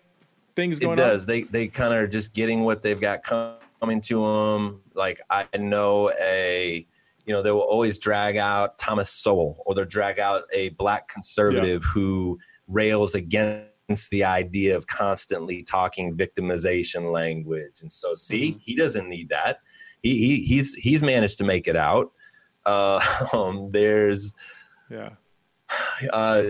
things 0.56 0.80
going 0.80 1.00
on. 1.00 1.06
It 1.06 1.10
does. 1.10 1.22
On? 1.24 1.28
They 1.28 1.42
they 1.44 1.68
kind 1.68 1.94
of 1.94 2.00
are 2.00 2.08
just 2.08 2.34
getting 2.34 2.64
what 2.64 2.82
they've 2.82 3.00
got 3.00 3.24
coming 3.24 4.02
to 4.02 4.26
them. 4.26 4.82
Like 4.94 5.22
I 5.30 5.46
know 5.58 6.12
a 6.22 6.86
you 7.26 7.34
know, 7.34 7.42
they 7.42 7.52
will 7.52 7.62
always 7.62 8.00
drag 8.00 8.38
out 8.38 8.78
Thomas 8.78 9.10
Sowell 9.10 9.64
or 9.66 9.76
they'll 9.76 9.86
drag 9.86 10.20
out 10.20 10.44
a 10.52 10.70
black 10.70 11.08
conservative 11.08 11.82
yeah. 11.84 11.90
who 11.90 12.40
rails 12.68 13.16
against 13.16 14.10
the 14.12 14.24
idea 14.24 14.76
of 14.76 14.88
constantly 14.88 15.64
talking 15.64 16.18
victimization 16.18 17.12
language. 17.12 17.82
And 17.82 17.92
so, 17.92 18.14
see, 18.14 18.52
mm-hmm. 18.52 18.60
he 18.60 18.76
doesn't 18.76 19.08
need 19.08 19.30
that. 19.30 19.60
He, 20.02 20.18
he 20.18 20.44
he's 20.44 20.74
he's 20.74 21.02
managed 21.02 21.38
to 21.38 21.46
make 21.46 21.68
it 21.68 21.78
out. 21.78 22.12
Uh, 22.66 23.00
um, 23.34 23.72
there's, 23.72 24.36
yeah, 24.90 25.12
uh, 26.14 26.44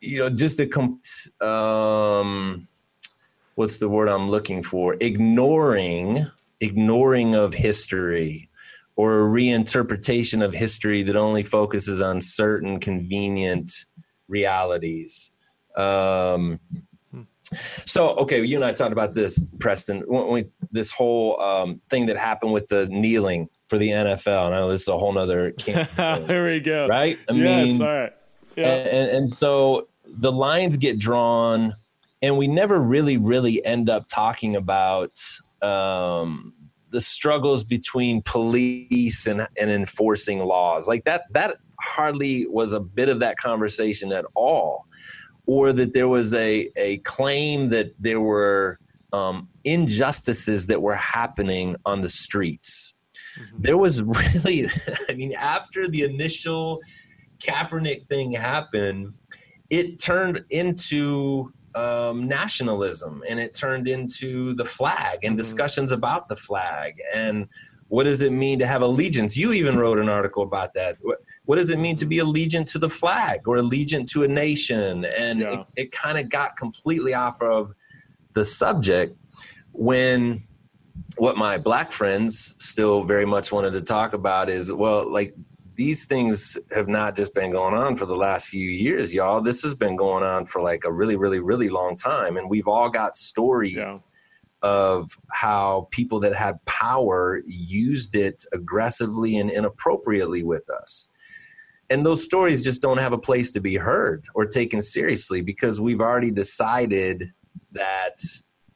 you 0.00 0.18
know, 0.18 0.30
just 0.30 0.60
a 0.60 0.66
com- 0.66 1.00
um, 1.40 2.66
what's 3.54 3.78
the 3.78 3.88
word 3.88 4.08
I'm 4.08 4.28
looking 4.28 4.62
for? 4.62 4.96
Ignoring, 5.00 6.26
ignoring 6.60 7.34
of 7.34 7.54
history 7.54 8.48
or 8.96 9.20
a 9.20 9.30
reinterpretation 9.30 10.44
of 10.44 10.54
history 10.54 11.02
that 11.02 11.16
only 11.16 11.42
focuses 11.42 12.00
on 12.00 12.20
certain 12.20 12.80
convenient 12.80 13.72
realities. 14.28 15.32
Um, 15.76 16.58
so, 17.84 18.08
okay, 18.16 18.42
you 18.42 18.56
and 18.56 18.64
I 18.64 18.72
talked 18.72 18.92
about 18.92 19.14
this, 19.14 19.38
Preston. 19.60 20.02
When 20.06 20.28
we, 20.28 20.46
this 20.72 20.90
whole 20.90 21.40
um, 21.40 21.80
thing 21.90 22.06
that 22.06 22.16
happened 22.16 22.52
with 22.52 22.68
the 22.68 22.86
kneeling 22.86 23.48
for 23.68 23.78
the 23.78 23.88
NFL. 23.88 24.46
And 24.46 24.54
I 24.54 24.58
know 24.58 24.70
this 24.70 24.82
is 24.82 24.88
a 24.88 24.98
whole 24.98 25.12
nother 25.12 25.52
Here 25.64 26.50
we 26.50 26.60
go. 26.60 26.86
Right? 26.88 27.18
I 27.28 27.32
yes, 27.32 27.66
mean, 27.66 27.82
all 27.82 27.88
right. 27.88 28.12
Yeah. 28.56 28.68
And, 28.68 29.10
and 29.10 29.32
so 29.32 29.88
the 30.04 30.32
lines 30.32 30.76
get 30.76 30.98
drawn, 30.98 31.74
and 32.22 32.38
we 32.38 32.46
never 32.46 32.80
really, 32.80 33.16
really 33.16 33.64
end 33.64 33.90
up 33.90 34.08
talking 34.08 34.56
about 34.56 35.20
um, 35.62 36.54
the 36.90 37.00
struggles 37.00 37.64
between 37.64 38.22
police 38.22 39.26
and, 39.26 39.46
and 39.60 39.70
enforcing 39.70 40.38
laws 40.40 40.86
like 40.88 41.04
that 41.04 41.24
that 41.30 41.56
hardly 41.80 42.46
was 42.46 42.72
a 42.72 42.80
bit 42.80 43.08
of 43.08 43.20
that 43.20 43.36
conversation 43.36 44.12
at 44.12 44.24
all 44.34 44.86
or 45.46 45.72
that 45.72 45.92
there 45.92 46.08
was 46.08 46.32
a, 46.32 46.68
a 46.76 46.98
claim 46.98 47.68
that 47.68 47.92
there 48.00 48.20
were 48.20 48.78
um, 49.12 49.48
injustices 49.64 50.66
that 50.66 50.80
were 50.80 50.94
happening 50.94 51.76
on 51.84 52.00
the 52.00 52.08
streets 52.08 52.94
mm-hmm. 53.38 53.60
there 53.60 53.76
was 53.76 54.02
really 54.34 54.66
i 55.08 55.14
mean 55.14 55.32
after 55.34 55.88
the 55.88 56.02
initial 56.02 56.80
kaepernick 57.38 58.08
thing 58.08 58.32
happened 58.32 59.12
it 59.70 59.98
turned 59.98 60.44
into 60.50 61.52
um, 61.74 62.26
nationalism 62.26 63.22
and 63.28 63.38
it 63.38 63.52
turned 63.52 63.86
into 63.86 64.54
the 64.54 64.64
flag 64.64 65.18
and 65.22 65.32
mm-hmm. 65.32 65.36
discussions 65.36 65.92
about 65.92 66.28
the 66.28 66.36
flag 66.36 66.94
and 67.14 67.48
what 67.88 68.04
does 68.04 68.22
it 68.22 68.32
mean 68.32 68.58
to 68.58 68.66
have 68.66 68.82
allegiance 68.82 69.36
you 69.36 69.52
even 69.52 69.76
wrote 69.76 69.98
an 69.98 70.08
article 70.08 70.42
about 70.42 70.72
that 70.74 70.96
what, 71.02 71.18
what 71.44 71.56
does 71.56 71.70
it 71.70 71.78
mean 71.78 71.94
to 71.94 72.06
be 72.06 72.16
allegiant 72.16 72.66
to 72.66 72.78
the 72.78 72.88
flag 72.88 73.46
or 73.46 73.56
allegiant 73.56 74.10
to 74.10 74.24
a 74.24 74.28
nation 74.28 75.04
and 75.18 75.40
yeah. 75.40 75.60
it, 75.60 75.66
it 75.76 75.92
kind 75.92 76.18
of 76.18 76.28
got 76.28 76.56
completely 76.56 77.14
off 77.14 77.40
of 77.42 77.74
the 78.32 78.44
subject 78.44 79.16
when 79.72 80.42
what 81.18 81.36
my 81.36 81.58
black 81.58 81.92
friends 81.92 82.54
still 82.58 83.04
very 83.04 83.24
much 83.24 83.52
wanted 83.52 83.72
to 83.72 83.80
talk 83.80 84.14
about 84.14 84.48
is 84.48 84.72
well 84.72 85.10
like 85.10 85.34
these 85.76 86.06
things 86.06 86.58
have 86.74 86.88
not 86.88 87.14
just 87.14 87.34
been 87.34 87.52
going 87.52 87.74
on 87.74 87.96
for 87.96 88.06
the 88.06 88.16
last 88.16 88.48
few 88.48 88.68
years, 88.68 89.12
y'all. 89.12 89.40
This 89.40 89.62
has 89.62 89.74
been 89.74 89.94
going 89.94 90.24
on 90.24 90.46
for 90.46 90.62
like 90.62 90.84
a 90.84 90.92
really, 90.92 91.16
really, 91.16 91.38
really 91.38 91.68
long 91.68 91.96
time. 91.96 92.36
And 92.36 92.48
we've 92.48 92.66
all 92.66 92.88
got 92.88 93.14
stories 93.14 93.76
yeah. 93.76 93.98
of 94.62 95.10
how 95.30 95.88
people 95.90 96.18
that 96.20 96.34
had 96.34 96.64
power 96.64 97.42
used 97.44 98.16
it 98.16 98.44
aggressively 98.52 99.36
and 99.36 99.50
inappropriately 99.50 100.42
with 100.42 100.68
us. 100.70 101.08
And 101.90 102.04
those 102.04 102.24
stories 102.24 102.64
just 102.64 102.82
don't 102.82 102.98
have 102.98 103.12
a 103.12 103.18
place 103.18 103.50
to 103.52 103.60
be 103.60 103.76
heard 103.76 104.24
or 104.34 104.46
taken 104.46 104.80
seriously 104.82 105.42
because 105.42 105.80
we've 105.80 106.00
already 106.00 106.30
decided 106.30 107.32
that, 107.72 108.22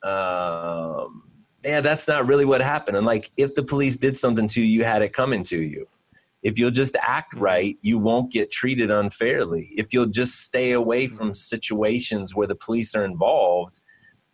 um, 0.03 1.25
yeah, 1.65 1.81
that's 1.81 2.07
not 2.07 2.29
really 2.29 2.45
what 2.45 2.61
happened. 2.61 2.97
And 2.97 3.07
like, 3.07 3.31
if 3.37 3.55
the 3.55 3.65
police 3.65 3.97
did 3.97 4.17
something 4.17 4.47
to 4.49 4.61
you, 4.61 4.67
you 4.67 4.85
had 4.85 5.03
it 5.03 5.13
coming 5.13 5.43
to 5.45 5.59
you 5.59 5.89
if 6.43 6.59
you'll 6.59 6.71
just 6.71 6.97
act 7.01 7.35
mm-hmm. 7.35 7.45
right, 7.45 7.79
you 7.83 7.99
won't 7.99 8.33
get 8.33 8.51
treated 8.51 8.91
unfairly. 8.91 9.71
If 9.77 9.93
you'll 9.93 10.07
just 10.07 10.41
stay 10.41 10.73
away 10.73 11.07
mm-hmm. 11.07 11.17
from 11.17 11.35
situations 11.35 12.35
where 12.35 12.47
the 12.47 12.55
police 12.55 12.95
are 12.95 13.05
involved, 13.05 13.81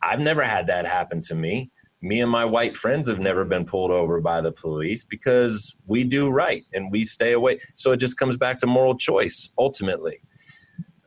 I've 0.02 0.20
never 0.20 0.42
had 0.42 0.66
that 0.68 0.86
happen 0.86 1.20
to 1.22 1.34
me. 1.34 1.70
Me 2.02 2.20
and 2.20 2.30
my 2.30 2.44
white 2.44 2.76
friends 2.76 3.08
have 3.08 3.18
never 3.18 3.44
been 3.44 3.64
pulled 3.64 3.90
over 3.90 4.20
by 4.20 4.40
the 4.40 4.52
police 4.52 5.02
because 5.02 5.74
we 5.86 6.04
do 6.04 6.28
right 6.28 6.64
and 6.74 6.92
we 6.92 7.04
stay 7.04 7.32
away. 7.32 7.58
So 7.74 7.92
it 7.92 7.96
just 7.96 8.18
comes 8.18 8.36
back 8.36 8.58
to 8.58 8.66
moral 8.66 8.96
choice 8.96 9.48
ultimately. 9.58 10.20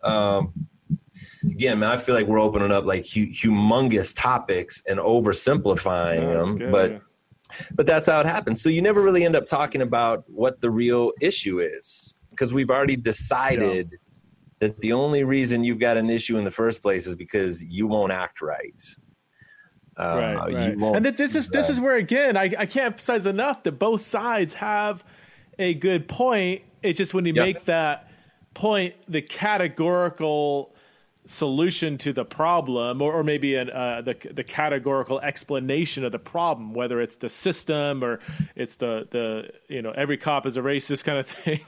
Um, 0.03 0.67
again, 1.43 1.79
man, 1.79 1.91
I 1.91 1.97
feel 1.97 2.15
like 2.15 2.25
we're 2.25 2.39
opening 2.41 2.71
up 2.71 2.85
like 2.85 3.05
hu- 3.05 3.27
humongous 3.27 4.13
topics 4.15 4.83
and 4.87 4.99
oversimplifying 4.99 6.33
them, 6.33 6.57
good. 6.57 6.71
but 6.71 7.01
but 7.73 7.85
that's 7.85 8.07
how 8.07 8.19
it 8.19 8.25
happens. 8.25 8.61
So 8.61 8.69
you 8.69 8.81
never 8.81 9.01
really 9.01 9.25
end 9.25 9.35
up 9.35 9.45
talking 9.45 9.81
about 9.81 10.23
what 10.27 10.61
the 10.61 10.69
real 10.69 11.11
issue 11.21 11.59
is 11.59 12.13
because 12.31 12.53
we've 12.53 12.69
already 12.69 12.95
decided 12.95 13.89
yeah. 13.91 13.97
that 14.59 14.79
the 14.81 14.93
only 14.93 15.23
reason 15.23 15.63
you've 15.63 15.79
got 15.79 15.97
an 15.97 16.09
issue 16.09 16.37
in 16.37 16.43
the 16.43 16.51
first 16.51 16.81
place 16.81 17.07
is 17.07 17.15
because 17.15 17.63
you 17.63 17.87
won't 17.87 18.11
act 18.11 18.41
right. 18.41 18.81
Uh, 19.97 20.37
right, 20.47 20.53
right. 20.77 20.95
And 20.95 21.05
this 21.05 21.35
is 21.35 21.49
this 21.49 21.69
is 21.69 21.77
where 21.77 21.97
again 21.97 22.37
I, 22.37 22.43
I 22.43 22.65
can't 22.65 22.85
emphasize 22.85 23.25
enough 23.25 23.63
that 23.63 23.73
both 23.73 24.01
sides 24.01 24.53
have 24.53 25.03
a 25.57 25.73
good 25.73 26.07
point. 26.07 26.61
It's 26.81 26.97
just 26.97 27.13
when 27.13 27.25
you 27.25 27.33
yep. 27.33 27.45
make 27.45 27.65
that 27.65 28.09
point, 28.53 28.95
the 29.07 29.21
categorical 29.21 30.73
solution 31.25 31.97
to 31.99 32.13
the 32.13 32.25
problem, 32.25 33.01
or, 33.01 33.13
or 33.13 33.23
maybe 33.23 33.55
an, 33.55 33.69
uh, 33.69 34.01
the 34.01 34.15
the 34.31 34.43
categorical 34.43 35.19
explanation 35.19 36.03
of 36.03 36.11
the 36.11 36.19
problem, 36.19 36.73
whether 36.73 37.01
it's 37.01 37.17
the 37.17 37.29
system 37.29 38.03
or 38.03 38.19
it's 38.55 38.77
the 38.77 39.07
the 39.11 39.51
you 39.67 39.81
know 39.81 39.91
every 39.91 40.17
cop 40.17 40.45
is 40.45 40.57
a 40.57 40.61
racist 40.61 41.03
kind 41.03 41.19
of 41.19 41.27
thing, 41.27 41.59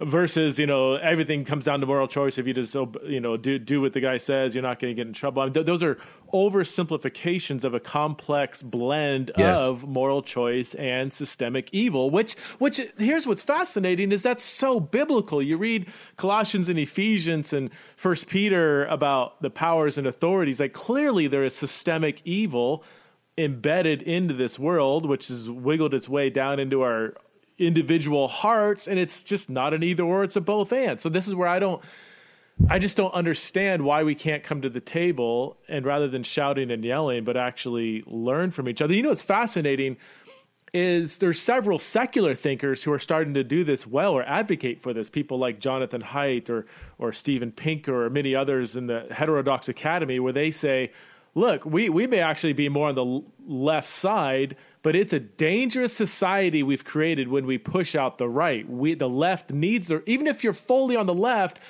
versus 0.00 0.58
you 0.58 0.66
know 0.66 0.94
everything 0.94 1.44
comes 1.44 1.64
down 1.64 1.80
to 1.80 1.86
moral 1.86 2.08
choice. 2.08 2.38
If 2.38 2.46
you 2.46 2.54
just 2.54 2.74
you 2.74 3.20
know 3.20 3.36
do 3.36 3.58
do 3.58 3.80
what 3.80 3.92
the 3.92 4.00
guy 4.00 4.16
says, 4.16 4.54
you're 4.54 4.62
not 4.62 4.78
going 4.78 4.94
to 4.94 4.96
get 4.96 5.06
in 5.06 5.12
trouble. 5.12 5.42
I 5.42 5.46
mean, 5.46 5.54
th- 5.54 5.66
those 5.66 5.82
are 5.82 5.98
oversimplifications 6.32 7.64
of 7.64 7.74
a 7.74 7.80
complex 7.80 8.62
blend 8.62 9.30
yes. 9.36 9.58
of 9.58 9.86
moral 9.86 10.22
choice 10.22 10.74
and 10.74 11.12
systemic 11.12 11.68
evil. 11.72 12.10
Which 12.10 12.34
which 12.58 12.80
here's 12.98 13.26
what's 13.26 13.42
fascinating 13.42 14.12
is 14.12 14.22
that's 14.22 14.44
so 14.44 14.80
biblical. 14.80 15.42
You 15.42 15.56
read 15.56 15.86
Colossians 16.16 16.68
and 16.68 16.78
Ephesians 16.78 17.52
and 17.52 17.70
First 17.96 18.28
Peter 18.28 18.86
about 18.86 19.40
the 19.42 19.50
powers 19.50 19.98
and 19.98 20.06
authorities, 20.06 20.60
like 20.60 20.72
clearly 20.72 21.26
there 21.26 21.44
is 21.44 21.54
systemic 21.54 22.22
evil 22.24 22.84
embedded 23.38 24.02
into 24.02 24.34
this 24.34 24.58
world, 24.58 25.06
which 25.06 25.28
has 25.28 25.48
wiggled 25.48 25.94
its 25.94 26.08
way 26.08 26.30
down 26.30 26.58
into 26.58 26.82
our 26.82 27.14
individual 27.58 28.26
hearts, 28.26 28.88
and 28.88 28.98
it's 28.98 29.22
just 29.22 29.50
not 29.50 29.74
an 29.74 29.82
either 29.82 30.02
or; 30.02 30.24
it's 30.24 30.36
a 30.36 30.40
both 30.40 30.72
and. 30.72 30.98
So 30.98 31.08
this 31.08 31.28
is 31.28 31.34
where 31.34 31.48
I 31.48 31.58
don't. 31.58 31.82
I 32.68 32.78
just 32.78 32.96
don't 32.96 33.14
understand 33.14 33.82
why 33.82 34.02
we 34.04 34.14
can't 34.14 34.42
come 34.42 34.62
to 34.62 34.70
the 34.70 34.80
table 34.80 35.56
and 35.68 35.84
rather 35.84 36.08
than 36.08 36.22
shouting 36.22 36.70
and 36.70 36.84
yelling, 36.84 37.24
but 37.24 37.36
actually 37.36 38.02
learn 38.06 38.50
from 38.50 38.68
each 38.68 38.82
other. 38.82 38.94
You 38.94 39.02
know, 39.02 39.10
it's 39.10 39.22
fascinating 39.22 39.96
is 40.72 41.18
there's 41.18 41.40
several 41.40 41.78
secular 41.78 42.34
thinkers 42.34 42.84
who 42.84 42.92
are 42.92 42.98
starting 42.98 43.34
to 43.34 43.42
do 43.42 43.64
this 43.64 43.86
well 43.86 44.12
or 44.12 44.22
advocate 44.22 44.80
for 44.80 44.92
this. 44.92 45.10
People 45.10 45.38
like 45.38 45.58
Jonathan 45.58 46.02
Haidt 46.02 46.48
or 46.48 46.66
or 46.98 47.12
Steven 47.12 47.50
Pinker 47.50 48.04
or 48.04 48.10
many 48.10 48.34
others 48.34 48.76
in 48.76 48.86
the 48.86 49.06
Heterodox 49.10 49.68
Academy, 49.68 50.20
where 50.20 50.32
they 50.32 50.50
say, 50.50 50.92
"Look, 51.34 51.64
we 51.64 51.88
we 51.88 52.06
may 52.06 52.20
actually 52.20 52.52
be 52.52 52.68
more 52.68 52.88
on 52.88 52.94
the 52.94 53.22
left 53.46 53.88
side." 53.88 54.56
But 54.82 54.96
it's 54.96 55.12
a 55.12 55.20
dangerous 55.20 55.92
society 55.92 56.62
we've 56.62 56.84
created 56.84 57.28
when 57.28 57.44
we 57.44 57.58
push 57.58 57.94
out 57.94 58.16
the 58.16 58.28
right. 58.28 58.68
We 58.68 58.94
the 58.94 59.08
left 59.08 59.52
needs 59.52 59.88
the 59.88 60.02
even 60.06 60.26
if 60.26 60.42
you're 60.42 60.54
fully 60.54 60.96
on 60.96 61.06
the 61.06 61.14
left, 61.14 61.60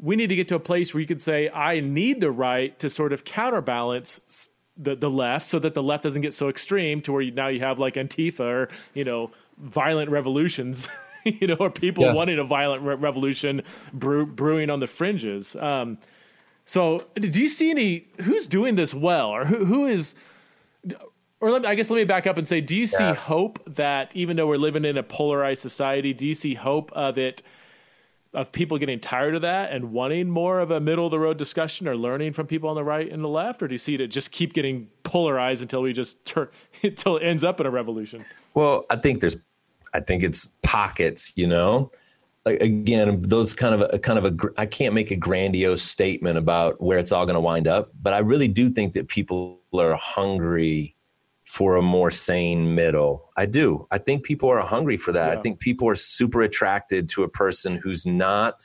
we 0.00 0.16
need 0.16 0.28
to 0.28 0.36
get 0.36 0.48
to 0.48 0.54
a 0.54 0.60
place 0.60 0.94
where 0.94 1.00
you 1.00 1.06
can 1.06 1.18
say, 1.18 1.50
I 1.50 1.80
need 1.80 2.20
the 2.20 2.30
right 2.30 2.78
to 2.78 2.88
sort 2.88 3.12
of 3.12 3.24
counterbalance 3.24 4.48
the 4.78 4.94
the 4.94 5.10
left 5.10 5.44
so 5.44 5.58
that 5.58 5.74
the 5.74 5.82
left 5.82 6.04
doesn't 6.04 6.22
get 6.22 6.32
so 6.32 6.48
extreme 6.48 7.00
to 7.02 7.12
where 7.12 7.20
you, 7.20 7.32
now 7.32 7.48
you 7.48 7.60
have 7.60 7.78
like 7.78 7.94
Antifa 7.94 8.40
or 8.40 8.68
you 8.94 9.04
know 9.04 9.30
violent 9.58 10.10
revolutions. 10.10 10.88
you 11.24 11.48
know, 11.48 11.56
or 11.56 11.68
people 11.70 12.04
yeah. 12.04 12.12
wanting 12.12 12.38
a 12.38 12.44
violent 12.44 12.82
re- 12.82 12.94
revolution 12.94 13.62
brew, 13.92 14.24
brewing 14.24 14.70
on 14.70 14.80
the 14.80 14.86
fringes. 14.86 15.56
Um, 15.56 15.98
so, 16.64 17.04
do 17.16 17.28
you 17.28 17.48
see 17.48 17.70
any 17.70 18.06
who's 18.22 18.46
doing 18.46 18.76
this 18.76 18.94
well, 18.94 19.30
or 19.30 19.44
who 19.44 19.64
who 19.64 19.86
is? 19.86 20.14
Or 21.40 21.50
let 21.50 21.62
me, 21.62 21.68
I 21.68 21.74
guess 21.74 21.90
let 21.90 21.96
me 21.96 22.04
back 22.04 22.26
up 22.26 22.36
and 22.36 22.48
say, 22.48 22.60
do 22.60 22.74
you 22.74 22.86
see 22.86 23.12
hope 23.12 23.60
that 23.74 24.14
even 24.16 24.36
though 24.36 24.46
we're 24.46 24.58
living 24.58 24.84
in 24.84 24.96
a 24.96 25.02
polarized 25.02 25.60
society, 25.60 26.12
do 26.12 26.26
you 26.26 26.34
see 26.34 26.54
hope 26.54 26.90
of 26.92 27.16
it 27.16 27.42
of 28.38 28.52
people 28.52 28.78
getting 28.78 29.00
tired 29.00 29.34
of 29.34 29.42
that 29.42 29.72
and 29.72 29.90
wanting 29.90 30.30
more 30.30 30.60
of 30.60 30.70
a 30.70 30.78
middle 30.78 31.04
of 31.04 31.10
the 31.10 31.18
road 31.18 31.36
discussion 31.36 31.88
or 31.88 31.96
learning 31.96 32.32
from 32.32 32.46
people 32.46 32.70
on 32.70 32.76
the 32.76 32.84
right 32.84 33.10
and 33.10 33.22
the 33.22 33.28
left, 33.28 33.60
or 33.60 33.66
do 33.66 33.74
you 33.74 33.78
see 33.78 33.96
it 33.96 34.06
just 34.06 34.30
keep 34.30 34.52
getting 34.52 34.88
polarized 35.02 35.60
until 35.60 35.82
we 35.82 35.92
just 35.92 36.24
turn 36.24 36.48
until 36.84 37.16
it 37.16 37.24
ends 37.24 37.42
up 37.42 37.58
in 37.58 37.66
a 37.66 37.70
revolution? 37.70 38.24
Well, 38.54 38.86
I 38.90 38.96
think 38.96 39.20
there's, 39.20 39.36
I 39.92 40.00
think 40.00 40.22
it's 40.22 40.46
pockets, 40.62 41.32
you 41.34 41.48
know. 41.48 41.90
Like 42.44 42.60
again, 42.62 43.22
those 43.22 43.54
kind 43.54 43.74
of 43.74 43.92
a 43.92 43.98
kind 43.98 44.18
of 44.18 44.24
a 44.24 44.36
I 44.56 44.66
can't 44.66 44.94
make 44.94 45.10
a 45.10 45.16
grandiose 45.16 45.82
statement 45.82 46.38
about 46.38 46.80
where 46.80 46.96
it's 46.96 47.10
all 47.10 47.26
going 47.26 47.34
to 47.34 47.40
wind 47.40 47.66
up, 47.66 47.90
but 48.00 48.14
I 48.14 48.18
really 48.18 48.48
do 48.48 48.70
think 48.70 48.94
that 48.94 49.08
people 49.08 49.58
are 49.74 49.96
hungry 49.96 50.94
for 51.48 51.76
a 51.76 51.82
more 51.82 52.10
sane 52.10 52.74
middle. 52.74 53.30
I 53.36 53.46
do. 53.46 53.86
I 53.90 53.96
think 53.96 54.22
people 54.22 54.50
are 54.50 54.60
hungry 54.60 54.98
for 54.98 55.12
that. 55.12 55.32
Yeah. 55.32 55.38
I 55.38 55.42
think 55.42 55.60
people 55.60 55.88
are 55.88 55.94
super 55.94 56.42
attracted 56.42 57.08
to 57.10 57.22
a 57.22 57.28
person 57.28 57.80
who's 57.82 58.04
not 58.04 58.62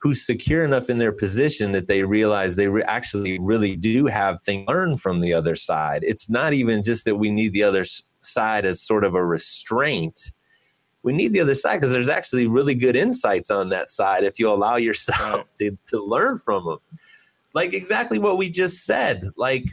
who's 0.00 0.26
secure 0.26 0.64
enough 0.64 0.90
in 0.90 0.98
their 0.98 1.12
position 1.12 1.72
that 1.72 1.86
they 1.86 2.02
realize 2.02 2.56
they 2.56 2.68
re- 2.68 2.82
actually 2.82 3.38
really 3.40 3.76
do 3.76 4.06
have 4.06 4.40
things 4.42 4.66
learned 4.68 5.00
from 5.00 5.20
the 5.20 5.32
other 5.32 5.56
side. 5.56 6.02
It's 6.04 6.28
not 6.28 6.52
even 6.52 6.82
just 6.82 7.04
that 7.04 7.16
we 7.16 7.30
need 7.30 7.52
the 7.52 7.62
other 7.62 7.84
side 8.20 8.64
as 8.64 8.80
sort 8.80 9.04
of 9.04 9.14
a 9.14 9.24
restraint. 9.24 10.32
We 11.04 11.12
need 11.12 11.32
the 11.32 11.40
other 11.40 11.54
side 11.54 11.76
because 11.76 11.92
there's 11.92 12.08
actually 12.08 12.46
really 12.48 12.74
good 12.74 12.96
insights 12.96 13.50
on 13.50 13.68
that 13.70 13.90
side 13.90 14.24
if 14.24 14.38
you 14.38 14.50
allow 14.50 14.76
yourself 14.76 15.46
to, 15.58 15.76
to 15.86 16.02
learn 16.02 16.38
from 16.38 16.64
them. 16.64 16.78
Like 17.54 17.74
exactly 17.74 18.18
what 18.18 18.38
we 18.38 18.50
just 18.50 18.84
said. 18.84 19.30
Like, 19.36 19.64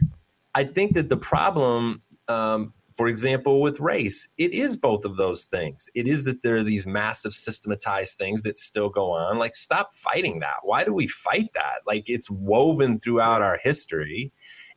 I 0.53 0.63
think 0.63 0.93
that 0.93 1.09
the 1.09 1.17
problem 1.17 2.01
um, 2.27 2.73
for 2.97 3.07
example, 3.07 3.61
with 3.61 3.79
race, 3.79 4.29
it 4.37 4.53
is 4.53 4.77
both 4.77 5.03
of 5.03 5.17
those 5.17 5.45
things. 5.45 5.89
It 5.95 6.07
is 6.07 6.23
that 6.25 6.43
there 6.43 6.55
are 6.55 6.63
these 6.63 6.87
massive 6.87 7.33
systematized 7.33 8.17
things 8.17 8.43
that 8.43 8.57
still 8.57 8.89
go 8.89 9.11
on. 9.11 9.37
Like, 9.37 9.55
stop 9.55 9.93
fighting 9.93 10.39
that. 10.39 10.57
Why 10.63 10.85
do 10.85 10.93
we 10.93 11.07
fight 11.07 11.49
that? 11.55 11.81
Like, 11.85 12.05
it's 12.07 12.29
woven 12.29 12.99
throughout 12.99 13.41
our 13.41 13.59
history. 13.61 14.31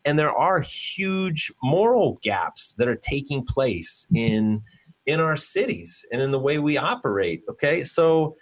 And 0.05 0.19
there 0.19 0.33
are 0.33 0.61
huge 0.61 1.53
moral 1.63 2.19
gaps 2.23 2.75
that 2.79 2.89
are 2.89 2.97
taking 2.97 3.45
place 3.45 4.07
in 4.15 4.63
in 5.07 5.21
our 5.21 5.39
cities 5.39 6.05
and 6.13 6.21
in 6.21 6.33
the 6.33 6.39
way 6.39 6.59
we 6.59 6.77
operate. 6.77 7.43
Okay. 7.49 7.83
So 7.83 8.37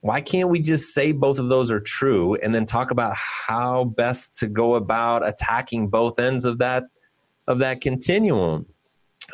why 0.00 0.20
can't 0.20 0.48
we 0.48 0.60
just 0.60 0.92
say 0.92 1.12
both 1.12 1.38
of 1.38 1.48
those 1.48 1.70
are 1.70 1.80
true 1.80 2.34
and 2.36 2.52
then 2.54 2.66
talk 2.66 2.90
about 2.90 3.14
how 3.16 3.84
best 3.84 4.36
to 4.38 4.48
go 4.48 4.74
about 4.74 5.26
attacking 5.26 5.88
both 5.88 6.18
ends 6.18 6.44
of 6.44 6.58
that 6.58 6.84
of 7.50 7.58
that 7.58 7.80
continuum. 7.80 8.66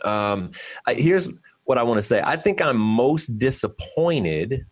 Um, 0.04 0.50
I, 0.86 0.94
here's 0.94 1.28
what 1.64 1.78
I 1.78 1.82
want 1.82 1.98
to 1.98 2.02
say. 2.02 2.22
I 2.24 2.36
think 2.36 2.60
I'm 2.62 2.78
most 2.78 3.38
disappointed, 3.38 4.66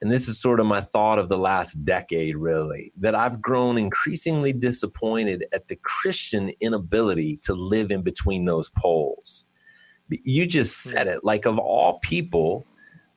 and 0.00 0.10
this 0.10 0.28
is 0.28 0.40
sort 0.40 0.60
of 0.60 0.66
my 0.66 0.80
thought 0.80 1.18
of 1.18 1.28
the 1.28 1.38
last 1.38 1.84
decade, 1.84 2.36
really, 2.36 2.92
that 2.98 3.14
I've 3.14 3.40
grown 3.40 3.78
increasingly 3.78 4.52
disappointed 4.52 5.46
at 5.52 5.68
the 5.68 5.76
Christian 5.76 6.50
inability 6.60 7.38
to 7.44 7.54
live 7.54 7.90
in 7.90 8.02
between 8.02 8.44
those 8.44 8.70
poles. 8.70 9.44
You 10.08 10.46
just 10.46 10.84
hmm. 10.84 10.94
said 10.94 11.06
it. 11.06 11.24
Like, 11.24 11.46
of 11.46 11.58
all 11.58 11.98
people, 12.00 12.66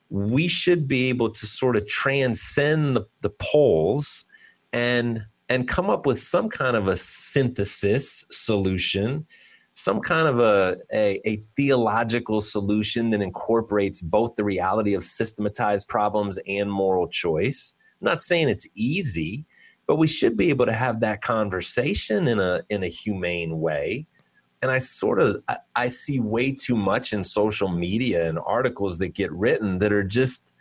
we 0.10 0.48
should 0.48 0.88
be 0.88 1.10
able 1.10 1.32
to 1.32 1.48
sort 1.48 1.76
of 1.76 1.88
transcend 1.88 2.96
the, 2.96 3.06
the 3.22 3.32
poles 3.32 4.26
and 4.72 5.26
and 5.48 5.68
come 5.68 5.92
up 5.92 6.08
with 6.08 6.20
some 6.20 6.50
kind 6.50 6.76
of 6.76 6.88
a 6.88 6.98
synthesis 6.98 8.26
solution 8.32 9.28
some 9.76 10.00
kind 10.00 10.28
of 10.28 10.40
a, 10.40 10.78
a, 10.94 11.30
a, 11.30 11.44
theological 11.58 12.40
solution 12.40 13.10
that 13.10 13.22
incorporates 13.22 14.02
both 14.02 14.36
the 14.36 14.44
reality 14.44 14.94
of 14.94 15.04
systematized 15.04 15.90
problems 15.90 16.40
and 16.48 16.72
moral 16.72 17.10
choice. 17.10 17.76
I'm 18.02 18.06
not 18.06 18.22
saying 18.22 18.48
it's 18.48 18.70
easy, 18.74 19.46
but 19.86 19.98
we 19.98 20.08
should 20.08 20.38
be 20.38 20.50
able 20.50 20.66
to 20.66 20.74
have 20.74 21.02
that 21.02 21.22
conversation 21.22 22.28
in 22.28 22.40
a 22.40 22.62
in 22.70 22.84
a 22.84 22.88
humane 22.88 23.60
way. 23.60 24.08
And 24.62 24.72
I 24.72 24.80
sort 24.80 25.20
of 25.20 25.44
I, 25.50 25.58
I 25.76 25.88
see 25.90 26.22
way 26.22 26.54
too 26.54 26.78
much 26.78 27.12
in 27.12 27.24
social 27.24 27.68
media 27.68 28.30
and 28.30 28.40
articles 28.40 28.98
that 29.00 29.10
get 29.10 29.32
written 29.34 29.80
that 29.80 29.92
are 29.92 30.06
just 30.06 30.54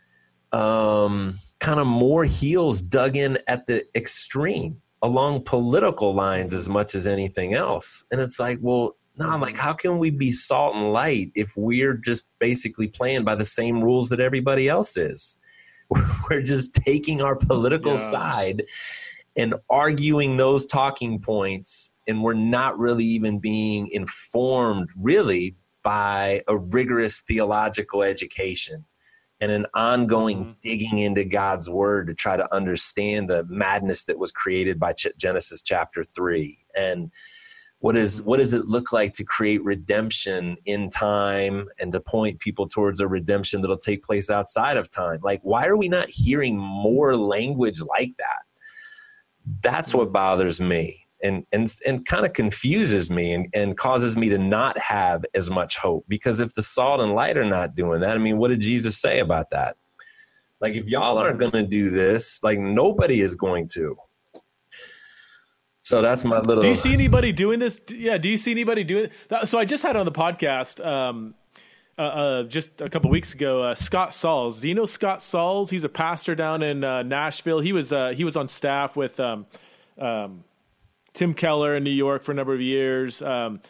um, 0.52 1.38
kind 1.60 1.78
of 1.78 1.86
more 1.86 2.24
heels 2.24 2.82
dug 2.82 3.16
in 3.16 3.38
at 3.46 3.66
the 3.66 3.84
extreme 3.96 4.80
along 5.02 5.44
political 5.44 6.14
lines 6.14 6.52
as 6.52 6.68
much 6.68 6.96
as 6.96 7.06
anything 7.06 7.54
else. 7.54 8.04
And 8.10 8.20
it's 8.20 8.40
like, 8.40 8.58
well, 8.60 8.96
no, 9.16 9.28
I'm 9.28 9.40
like, 9.40 9.56
how 9.56 9.72
can 9.72 9.98
we 9.98 10.10
be 10.10 10.32
salt 10.32 10.74
and 10.74 10.92
light 10.92 11.30
if 11.34 11.52
we're 11.56 11.94
just 11.94 12.24
basically 12.40 12.88
playing 12.88 13.24
by 13.24 13.34
the 13.34 13.44
same 13.44 13.82
rules 13.82 14.08
that 14.08 14.20
everybody 14.20 14.68
else 14.68 14.96
is? 14.96 15.38
We're 16.30 16.42
just 16.42 16.74
taking 16.74 17.20
our 17.20 17.36
political 17.36 17.92
yeah. 17.92 18.10
side 18.10 18.64
and 19.36 19.54
arguing 19.68 20.36
those 20.36 20.64
talking 20.64 21.20
points, 21.20 21.98
and 22.08 22.22
we're 22.22 22.34
not 22.34 22.78
really 22.78 23.04
even 23.04 23.38
being 23.38 23.88
informed, 23.92 24.88
really, 24.96 25.56
by 25.82 26.40
a 26.48 26.56
rigorous 26.56 27.20
theological 27.20 28.02
education 28.02 28.84
and 29.40 29.52
an 29.52 29.66
ongoing 29.74 30.38
mm-hmm. 30.38 30.52
digging 30.62 30.98
into 30.98 31.24
God's 31.24 31.68
word 31.68 32.06
to 32.06 32.14
try 32.14 32.36
to 32.36 32.54
understand 32.54 33.28
the 33.28 33.44
madness 33.48 34.04
that 34.04 34.18
was 34.18 34.32
created 34.32 34.78
by 34.78 34.92
Ch- 34.92 35.08
Genesis 35.18 35.62
chapter 35.62 36.04
3. 36.04 36.56
And 36.76 37.10
what 37.84 37.98
is 37.98 38.22
what 38.22 38.38
does 38.38 38.54
it 38.54 38.64
look 38.64 38.94
like 38.94 39.12
to 39.12 39.22
create 39.22 39.62
redemption 39.62 40.56
in 40.64 40.88
time 40.88 41.68
and 41.78 41.92
to 41.92 42.00
point 42.00 42.40
people 42.40 42.66
towards 42.66 42.98
a 42.98 43.06
redemption 43.06 43.60
that'll 43.60 43.76
take 43.76 44.02
place 44.02 44.30
outside 44.30 44.78
of 44.78 44.90
time? 44.90 45.20
Like 45.22 45.40
why 45.42 45.66
are 45.66 45.76
we 45.76 45.90
not 45.90 46.08
hearing 46.08 46.56
more 46.56 47.14
language 47.14 47.82
like 47.82 48.16
that? 48.16 48.40
That's 49.60 49.92
what 49.92 50.14
bothers 50.14 50.62
me 50.62 51.06
and 51.22 51.44
and 51.52 51.70
and 51.86 52.06
kind 52.06 52.24
of 52.24 52.32
confuses 52.32 53.10
me 53.10 53.34
and, 53.34 53.50
and 53.52 53.76
causes 53.76 54.16
me 54.16 54.30
to 54.30 54.38
not 54.38 54.78
have 54.78 55.22
as 55.34 55.50
much 55.50 55.76
hope. 55.76 56.06
Because 56.08 56.40
if 56.40 56.54
the 56.54 56.62
salt 56.62 57.02
and 57.02 57.12
light 57.12 57.36
are 57.36 57.44
not 57.44 57.74
doing 57.74 58.00
that 58.00 58.16
i 58.16 58.18
mean 58.18 58.38
what 58.38 58.48
did 58.48 58.60
jesus 58.60 58.96
say 58.96 59.18
about 59.18 59.50
that? 59.50 59.76
Like 60.58 60.72
if 60.72 60.86
y'all 60.86 61.18
aren't 61.18 61.38
going 61.38 61.52
to 61.52 61.66
do 61.66 61.90
this 61.90 62.42
like 62.42 62.58
nobody 62.58 63.20
is 63.20 63.34
going 63.34 63.68
to 63.74 63.94
so 65.84 66.02
that's 66.02 66.24
my 66.24 66.38
little 66.40 66.62
do 66.62 66.68
you 66.68 66.74
see 66.74 66.92
anybody 66.92 67.32
doing 67.32 67.58
this 67.58 67.80
yeah 67.88 68.18
do 68.18 68.28
you 68.28 68.36
see 68.36 68.50
anybody 68.50 68.82
doing 68.84 69.08
so 69.44 69.58
i 69.58 69.64
just 69.64 69.82
had 69.82 69.96
on 69.96 70.04
the 70.04 70.12
podcast 70.12 70.84
um 70.84 71.34
uh, 71.96 72.02
uh, 72.02 72.42
just 72.42 72.80
a 72.80 72.90
couple 72.90 73.08
weeks 73.08 73.34
ago, 73.34 73.62
uh, 73.62 73.74
Scott 73.74 74.12
Sauls. 74.12 74.60
Do 74.60 74.68
you 74.68 74.74
know 74.74 74.84
Scott 74.84 75.22
Sauls? 75.22 75.70
He's 75.70 75.84
a 75.84 75.88
pastor 75.88 76.34
down 76.34 76.60
in 76.60 76.82
uh, 76.82 77.04
Nashville. 77.04 77.60
He 77.60 77.72
was 77.72 77.92
uh, 77.92 78.08
he 78.08 78.24
was 78.24 78.36
on 78.36 78.48
staff 78.48 78.96
with 78.96 79.20
um, 79.20 79.46
um, 79.98 80.42
Tim 81.12 81.34
Keller 81.34 81.76
in 81.76 81.84
New 81.84 81.90
York 81.90 82.24
for 82.24 82.32
a 82.32 82.34
number 82.34 82.52
of 82.52 82.60
years. 82.60 83.22
Um, 83.22 83.60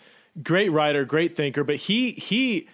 great 0.43 0.73
writer, 0.73 1.05
great 1.05 1.37
thinker, 1.37 1.65
but 1.65 1.77
he 1.77 2.13
he 2.13 2.67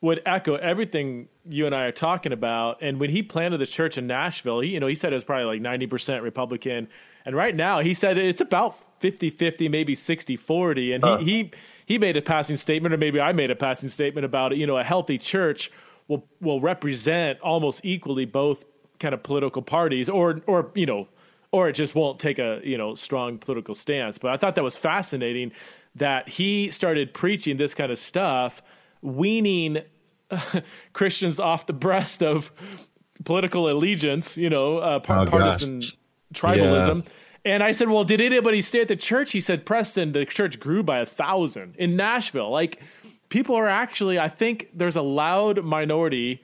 would 0.00 0.20
echo 0.26 0.56
everything 0.56 1.28
you 1.48 1.66
and 1.66 1.74
I 1.74 1.84
are 1.84 1.92
talking 1.92 2.32
about. 2.32 2.82
And 2.82 3.00
when 3.00 3.10
he 3.10 3.22
planted 3.22 3.58
the 3.58 3.66
church 3.66 3.96
in 3.96 4.06
Nashville, 4.06 4.60
he, 4.60 4.70
you 4.70 4.80
know, 4.80 4.86
he 4.86 4.94
said 4.94 5.12
it 5.12 5.16
was 5.16 5.24
probably 5.24 5.46
like 5.46 5.60
ninety 5.60 5.86
percent 5.86 6.22
Republican, 6.22 6.88
and 7.24 7.34
right 7.34 7.54
now 7.54 7.80
he 7.80 7.94
said 7.94 8.18
it's 8.18 8.40
about 8.40 8.76
50-50, 9.00 9.70
maybe 9.70 9.94
60-40. 9.94 10.94
and 10.94 11.20
he 11.20 11.24
he 11.24 11.50
he 11.86 11.98
made 11.98 12.16
a 12.16 12.22
passing 12.22 12.56
statement, 12.56 12.94
or 12.94 12.98
maybe 12.98 13.20
I 13.20 13.32
made 13.32 13.50
a 13.50 13.56
passing 13.56 13.88
statement 13.88 14.24
about 14.24 14.52
it. 14.52 14.58
You 14.58 14.66
know, 14.66 14.76
a 14.76 14.84
healthy 14.84 15.18
church 15.18 15.70
will 16.08 16.26
will 16.40 16.60
represent 16.60 17.40
almost 17.40 17.84
equally 17.84 18.24
both 18.24 18.64
kind 18.98 19.14
of 19.14 19.22
political 19.22 19.62
parties, 19.62 20.08
or 20.08 20.40
or 20.46 20.70
you 20.74 20.86
know, 20.86 21.08
or 21.52 21.68
it 21.68 21.72
just 21.72 21.94
won't 21.94 22.18
take 22.18 22.38
a 22.38 22.60
you 22.64 22.76
know 22.76 22.94
strong 22.94 23.38
political 23.38 23.74
stance. 23.74 24.18
But 24.18 24.32
I 24.32 24.36
thought 24.36 24.56
that 24.56 24.64
was 24.64 24.76
fascinating 24.76 25.52
that 25.94 26.28
he 26.28 26.70
started 26.70 27.14
preaching 27.14 27.56
this 27.56 27.74
kind 27.74 27.90
of 27.90 27.98
stuff, 27.98 28.62
weaning 29.06 29.82
Christians 30.92 31.40
off 31.40 31.66
the 31.66 31.72
breast 31.72 32.22
of 32.22 32.50
political 33.24 33.70
allegiance, 33.70 34.36
you 34.36 34.50
know, 34.50 34.78
uh, 34.78 34.96
oh, 34.96 35.00
partisan 35.00 35.80
tribalism. 36.34 37.04
Yeah 37.04 37.10
and 37.46 37.62
I 37.62 37.70
said, 37.70 37.88
"Well, 37.88 38.02
did 38.02 38.20
anybody 38.20 38.60
stay 38.60 38.80
at 38.80 38.88
the 38.88 38.96
church?" 38.96 39.30
He 39.30 39.40
said, 39.40 39.64
"Preston, 39.64 40.10
the 40.10 40.24
church 40.26 40.58
grew 40.58 40.82
by 40.82 40.98
a 40.98 41.06
thousand 41.06 41.76
in 41.78 41.94
Nashville. 41.94 42.50
Like 42.50 42.82
people 43.28 43.54
are 43.54 43.68
actually, 43.68 44.18
I 44.18 44.28
think 44.28 44.68
there's 44.74 44.96
a 44.96 45.02
loud 45.02 45.64
minority 45.64 46.42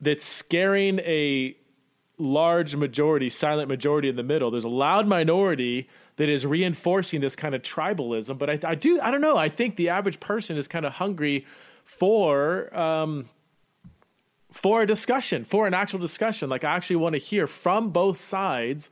that's 0.00 0.24
scaring 0.24 0.98
a 1.00 1.56
large 2.18 2.74
majority, 2.74 3.28
silent 3.28 3.68
majority 3.68 4.08
in 4.08 4.16
the 4.16 4.24
middle. 4.24 4.50
There's 4.50 4.64
a 4.64 4.68
loud 4.68 5.06
minority 5.06 5.88
that 6.16 6.28
is 6.28 6.44
reinforcing 6.44 7.20
this 7.20 7.36
kind 7.36 7.54
of 7.54 7.62
tribalism. 7.62 8.36
But 8.36 8.50
I, 8.50 8.70
I 8.70 8.74
do, 8.74 9.00
I 9.00 9.12
don't 9.12 9.20
know. 9.20 9.36
I 9.36 9.48
think 9.48 9.76
the 9.76 9.90
average 9.90 10.18
person 10.18 10.56
is 10.56 10.66
kind 10.66 10.84
of 10.84 10.94
hungry 10.94 11.46
for." 11.86 12.76
Um, 12.76 13.26
for 14.52 14.80
a 14.80 14.86
discussion, 14.86 15.44
for 15.44 15.66
an 15.66 15.74
actual 15.74 15.98
discussion. 15.98 16.48
Like, 16.48 16.64
I 16.64 16.74
actually 16.74 16.96
want 16.96 17.12
to 17.12 17.18
hear 17.18 17.46
from 17.46 17.90
both 17.90 18.16
sides 18.16 18.88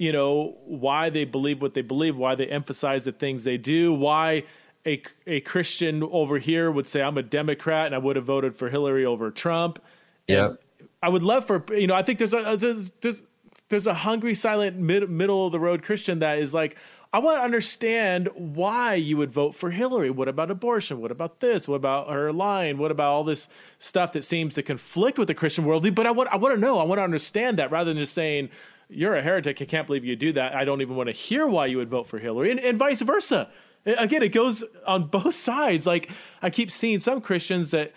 you 0.00 0.12
know 0.12 0.56
why 0.64 1.10
they 1.10 1.26
believe 1.26 1.60
what 1.60 1.74
they 1.74 1.82
believe, 1.82 2.16
why 2.16 2.34
they 2.34 2.46
emphasize 2.46 3.04
the 3.04 3.12
things 3.12 3.44
they 3.44 3.58
do, 3.58 3.92
why 3.92 4.44
a 4.86 5.02
a 5.26 5.40
Christian 5.42 6.02
over 6.02 6.38
here 6.38 6.70
would 6.70 6.88
say 6.88 7.02
I'm 7.02 7.18
a 7.18 7.22
Democrat 7.22 7.84
and 7.84 7.94
I 7.94 7.98
would 7.98 8.16
have 8.16 8.24
voted 8.24 8.56
for 8.56 8.70
Hillary 8.70 9.04
over 9.04 9.30
Trump. 9.30 9.78
Yeah, 10.26 10.54
I 11.02 11.10
would 11.10 11.22
love 11.22 11.44
for 11.44 11.62
you 11.74 11.86
know 11.86 11.94
I 11.94 12.02
think 12.02 12.18
there's 12.18 12.32
a 12.32 12.90
there's 13.02 13.22
there's 13.68 13.86
a 13.86 13.92
hungry 13.92 14.34
silent 14.34 14.78
mid, 14.78 15.10
middle 15.10 15.44
of 15.44 15.52
the 15.52 15.60
road 15.60 15.82
Christian 15.82 16.20
that 16.20 16.38
is 16.38 16.54
like 16.54 16.78
I 17.12 17.18
want 17.18 17.38
to 17.38 17.42
understand 17.42 18.28
why 18.34 18.94
you 18.94 19.16
would 19.16 19.32
vote 19.32 19.56
for 19.56 19.70
Hillary. 19.70 20.10
What 20.10 20.28
about 20.28 20.50
abortion? 20.50 21.00
What 21.00 21.10
about 21.10 21.40
this? 21.40 21.66
What 21.66 21.76
about 21.76 22.08
her 22.08 22.32
lying? 22.32 22.78
What 22.78 22.92
about 22.92 23.12
all 23.12 23.24
this 23.24 23.48
stuff 23.80 24.12
that 24.12 24.24
seems 24.24 24.54
to 24.54 24.62
conflict 24.62 25.18
with 25.18 25.26
the 25.26 25.34
Christian 25.34 25.64
worldview? 25.64 25.94
But 25.94 26.06
I 26.06 26.12
want 26.12 26.28
I 26.28 26.36
want 26.36 26.54
to 26.54 26.60
know. 26.60 26.78
I 26.78 26.84
want 26.84 26.98
to 26.98 27.02
understand 27.04 27.58
that 27.58 27.72
rather 27.72 27.92
than 27.92 28.00
just 28.00 28.14
saying 28.14 28.50
you're 28.88 29.16
a 29.16 29.22
heretic. 29.22 29.60
I 29.60 29.64
can't 29.64 29.86
believe 29.86 30.04
you 30.04 30.14
do 30.14 30.32
that. 30.32 30.54
I 30.54 30.64
don't 30.64 30.82
even 30.82 30.94
want 30.94 31.08
to 31.08 31.12
hear 31.12 31.46
why 31.48 31.66
you 31.66 31.78
would 31.78 31.90
vote 31.90 32.06
for 32.06 32.18
Hillary, 32.18 32.52
and, 32.52 32.60
and 32.60 32.78
vice 32.78 33.00
versa. 33.00 33.48
Again, 33.86 34.22
it 34.22 34.28
goes 34.28 34.62
on 34.86 35.06
both 35.08 35.34
sides. 35.34 35.86
Like 35.86 36.10
I 36.42 36.50
keep 36.50 36.70
seeing 36.70 37.00
some 37.00 37.20
Christians 37.20 37.72
that 37.72 37.92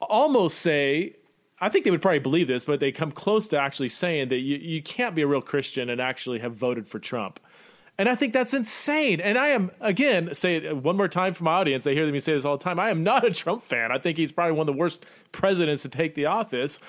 almost 0.00 0.58
say, 0.58 1.16
I 1.60 1.68
think 1.68 1.84
they 1.84 1.90
would 1.90 2.02
probably 2.02 2.18
believe 2.18 2.48
this, 2.48 2.64
but 2.64 2.80
they 2.80 2.92
come 2.92 3.12
close 3.12 3.48
to 3.48 3.58
actually 3.58 3.90
saying 3.90 4.28
that 4.28 4.38
you, 4.38 4.56
you 4.56 4.82
can't 4.82 5.14
be 5.14 5.22
a 5.22 5.26
real 5.26 5.42
Christian 5.42 5.90
and 5.90 6.00
actually 6.00 6.38
have 6.40 6.54
voted 6.54 6.88
for 6.88 6.98
Trump. 6.98 7.38
And 8.02 8.08
I 8.08 8.16
think 8.16 8.32
that's 8.32 8.52
insane. 8.52 9.20
And 9.20 9.38
I 9.38 9.50
am, 9.50 9.70
again, 9.80 10.34
say 10.34 10.56
it 10.56 10.76
one 10.76 10.96
more 10.96 11.06
time 11.06 11.34
for 11.34 11.44
my 11.44 11.52
audience. 11.52 11.86
I 11.86 11.92
hear 11.92 12.10
me 12.10 12.18
say 12.18 12.32
this 12.32 12.44
all 12.44 12.58
the 12.58 12.64
time. 12.64 12.80
I 12.80 12.90
am 12.90 13.04
not 13.04 13.24
a 13.24 13.30
Trump 13.30 13.62
fan. 13.62 13.92
I 13.92 13.98
think 13.98 14.18
he's 14.18 14.32
probably 14.32 14.54
one 14.54 14.68
of 14.68 14.74
the 14.74 14.76
worst 14.76 15.06
presidents 15.30 15.82
to 15.82 15.88
take 15.88 16.16
the 16.16 16.26
office. 16.26 16.80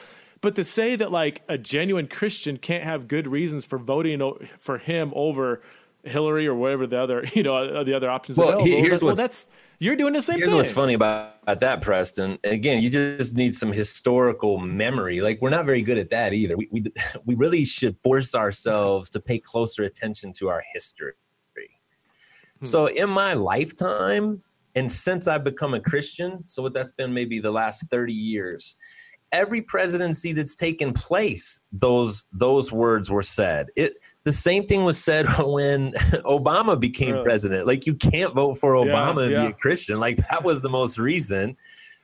But 0.42 0.56
to 0.56 0.64
say 0.64 0.96
that 0.96 1.12
like 1.12 1.44
a 1.48 1.56
genuine 1.56 2.08
Christian 2.08 2.58
can't 2.58 2.84
have 2.84 3.08
good 3.08 3.28
reasons 3.28 3.64
for 3.64 3.78
voting 3.78 4.24
for 4.58 4.80
him 4.80 5.14
over 5.16 5.62
Hillary 6.04 6.48
or 6.48 6.56
whatever 6.56 6.88
the 6.88 7.00
other 7.00 7.26
you 7.34 7.44
know 7.44 7.84
the 7.84 7.94
other 7.94 8.10
options 8.10 8.40
well, 8.40 8.50
available, 8.50 8.66
here's 8.66 9.04
well, 9.04 9.16
that's 9.16 9.50
you're 9.80 9.96
doing 9.96 10.14
the 10.14 10.22
same 10.22 10.38
here's 10.38 10.50
thing. 10.50 10.58
Here's 10.58 10.68
what's 10.68 10.76
funny 10.76 10.94
about, 10.94 11.36
about 11.44 11.60
that, 11.62 11.82
Preston. 11.82 12.38
Again, 12.44 12.82
you 12.82 12.90
just 12.90 13.36
need 13.36 13.56
some 13.56 13.72
historical 13.72 14.58
memory. 14.58 15.22
Like 15.22 15.42
we're 15.42 15.50
not 15.50 15.66
very 15.66 15.82
good 15.82 15.98
at 15.98 16.10
that 16.12 16.34
either. 16.34 16.56
We 16.56 16.68
we 16.72 16.86
we 17.26 17.36
really 17.36 17.66
should 17.66 17.98
force 18.04 18.36
ourselves 18.36 19.10
to 19.12 19.20
pay 19.20 19.40
closer 19.40 19.84
attention 19.84 20.34
to 20.34 20.50
our 20.50 20.64
history. 20.74 21.14
Hmm. 22.64 22.66
So 22.66 22.86
in 22.88 23.10
my 23.10 23.34
lifetime, 23.34 24.42
and 24.76 24.92
since 24.92 25.28
I've 25.28 25.44
become 25.44 25.74
a 25.74 25.80
Christian, 25.80 26.48
so 26.48 26.64
what 26.64 26.74
that's 26.74 26.92
been 26.92 27.14
maybe 27.14 27.40
the 27.40 27.52
last 27.52 27.90
30 27.90 28.14
years, 28.14 28.78
every 29.34 29.62
presidency 29.62 30.32
that's 30.32 30.56
taken 30.56 30.94
place, 30.94 31.60
those 31.74 32.28
those 32.32 32.72
words 32.72 33.12
were 33.12 33.24
said. 33.24 33.68
It 33.76 33.96
the 34.24 34.32
same 34.32 34.66
thing 34.68 34.84
was 34.84 35.04
said 35.04 35.26
when 35.40 35.92
Obama 36.24 36.80
became 36.80 37.14
really? 37.14 37.26
president. 37.26 37.68
Like 37.68 37.86
you 37.86 37.96
can't 37.96 38.34
vote 38.34 38.60
for 38.60 38.74
Obama 38.74 39.18
yeah, 39.18 39.24
and 39.24 39.32
yeah. 39.32 39.46
be 39.48 39.52
a 39.52 39.54
Christian. 39.54 40.00
Like 40.00 40.18
that 40.30 40.44
was 40.44 40.62
the 40.62 40.70
most 40.70 40.98
recent, 40.98 41.58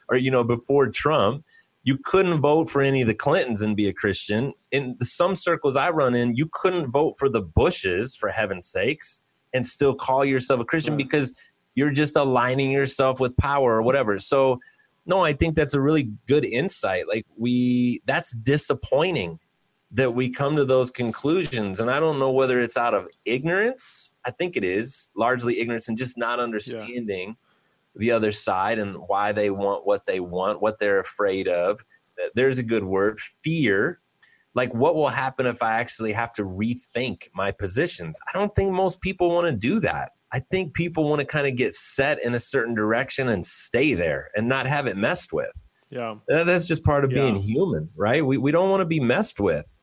or 0.10 0.18
you 0.18 0.32
know, 0.32 0.44
before 0.44 0.90
Trump. 0.90 1.46
You 1.84 1.98
couldn't 2.04 2.42
vote 2.42 2.70
for 2.70 2.82
any 2.82 3.02
of 3.02 3.08
the 3.08 3.16
Clintons 3.16 3.62
and 3.62 3.76
be 3.76 3.88
a 3.88 3.94
Christian. 3.94 4.54
In 4.72 4.98
some 5.02 5.34
circles 5.34 5.78
I 5.78 5.90
run 5.90 6.14
in, 6.14 6.36
you 6.36 6.48
couldn't 6.52 6.92
vote 6.92 7.16
for 7.18 7.30
the 7.30 7.42
Bushes, 7.42 8.18
for 8.18 8.28
heaven's 8.30 8.68
sakes, 8.68 9.24
and 9.54 9.66
still 9.66 9.96
call 9.96 10.26
yourself 10.26 10.60
a 10.60 10.66
Christian 10.66 10.96
right. 10.96 10.98
because 11.04 11.34
you're 11.76 11.92
just 11.92 12.18
aligning 12.18 12.70
yourself 12.70 13.22
with 13.22 13.36
power 13.38 13.78
or 13.78 13.82
whatever. 13.82 14.20
So 14.20 14.60
no, 15.06 15.24
I 15.24 15.34
think 15.34 15.56
that's 15.56 15.74
a 15.74 15.82
really 15.82 16.12
good 16.28 16.46
insight. 16.46 17.08
Like 17.08 17.26
we, 17.38 18.02
that's 18.06 18.32
disappointing 18.32 19.40
that 19.92 20.14
we 20.14 20.30
come 20.30 20.56
to 20.56 20.66
those 20.66 20.92
conclusions. 20.92 21.80
And 21.80 21.90
I 21.90 22.00
don't 22.00 22.20
know 22.20 22.32
whether 22.32 22.60
it's 22.60 22.78
out 22.78 22.94
of 22.94 23.08
ignorance. 23.26 24.12
I 24.24 24.32
think 24.32 24.56
it 24.56 24.64
is 24.64 25.12
largely 25.16 25.60
ignorance 25.60 25.88
and 25.90 25.98
just 25.98 26.18
not 26.18 26.40
understanding 26.40 27.30
yeah. 27.30 27.34
the 27.96 28.12
other 28.12 28.32
side 28.32 28.78
and 28.78 28.96
why 29.08 29.32
they 29.32 29.50
want 29.50 29.88
what 29.88 30.06
they 30.06 30.20
want, 30.20 30.62
what 30.62 30.80
they're 30.80 31.00
afraid 31.00 31.48
of. 31.48 31.84
There's 32.36 32.60
a 32.60 32.64
good 32.64 32.84
word 32.84 33.20
fear. 33.44 34.00
Like, 34.54 34.74
what 34.74 34.96
will 34.96 35.10
happen 35.10 35.46
if 35.46 35.64
I 35.64 35.80
actually 35.80 36.12
have 36.12 36.34
to 36.34 36.44
rethink 36.44 37.30
my 37.34 37.52
positions? 37.52 38.20
I 38.28 38.38
don't 38.38 38.54
think 38.54 38.72
most 38.72 39.00
people 39.02 39.32
want 39.32 39.48
to 39.48 39.56
do 39.56 39.80
that. 39.80 40.12
I 40.32 40.40
think 40.40 40.74
people 40.74 41.10
want 41.10 41.20
to 41.20 41.26
kind 41.26 41.48
of 41.48 41.56
get 41.56 41.74
set 41.74 42.24
in 42.24 42.36
a 42.36 42.40
certain 42.40 42.76
direction 42.76 43.30
and 43.30 43.44
stay 43.44 43.96
there 43.96 44.30
and 44.36 44.48
not 44.48 44.68
have 44.68 44.86
it 44.88 44.96
messed 44.96 45.34
with. 45.34 45.52
Yeah. 45.90 46.16
That's 46.28 46.66
just 46.66 46.84
part 46.84 47.04
of 47.04 47.12
yeah. 47.12 47.24
being 47.24 47.36
human, 47.36 47.90
right? 47.98 48.24
We, 48.24 48.38
we 48.38 48.52
don't 48.52 48.70
want 48.70 48.82
to 48.82 48.86
be 48.86 49.00
messed 49.00 49.40
with. 49.40 49.76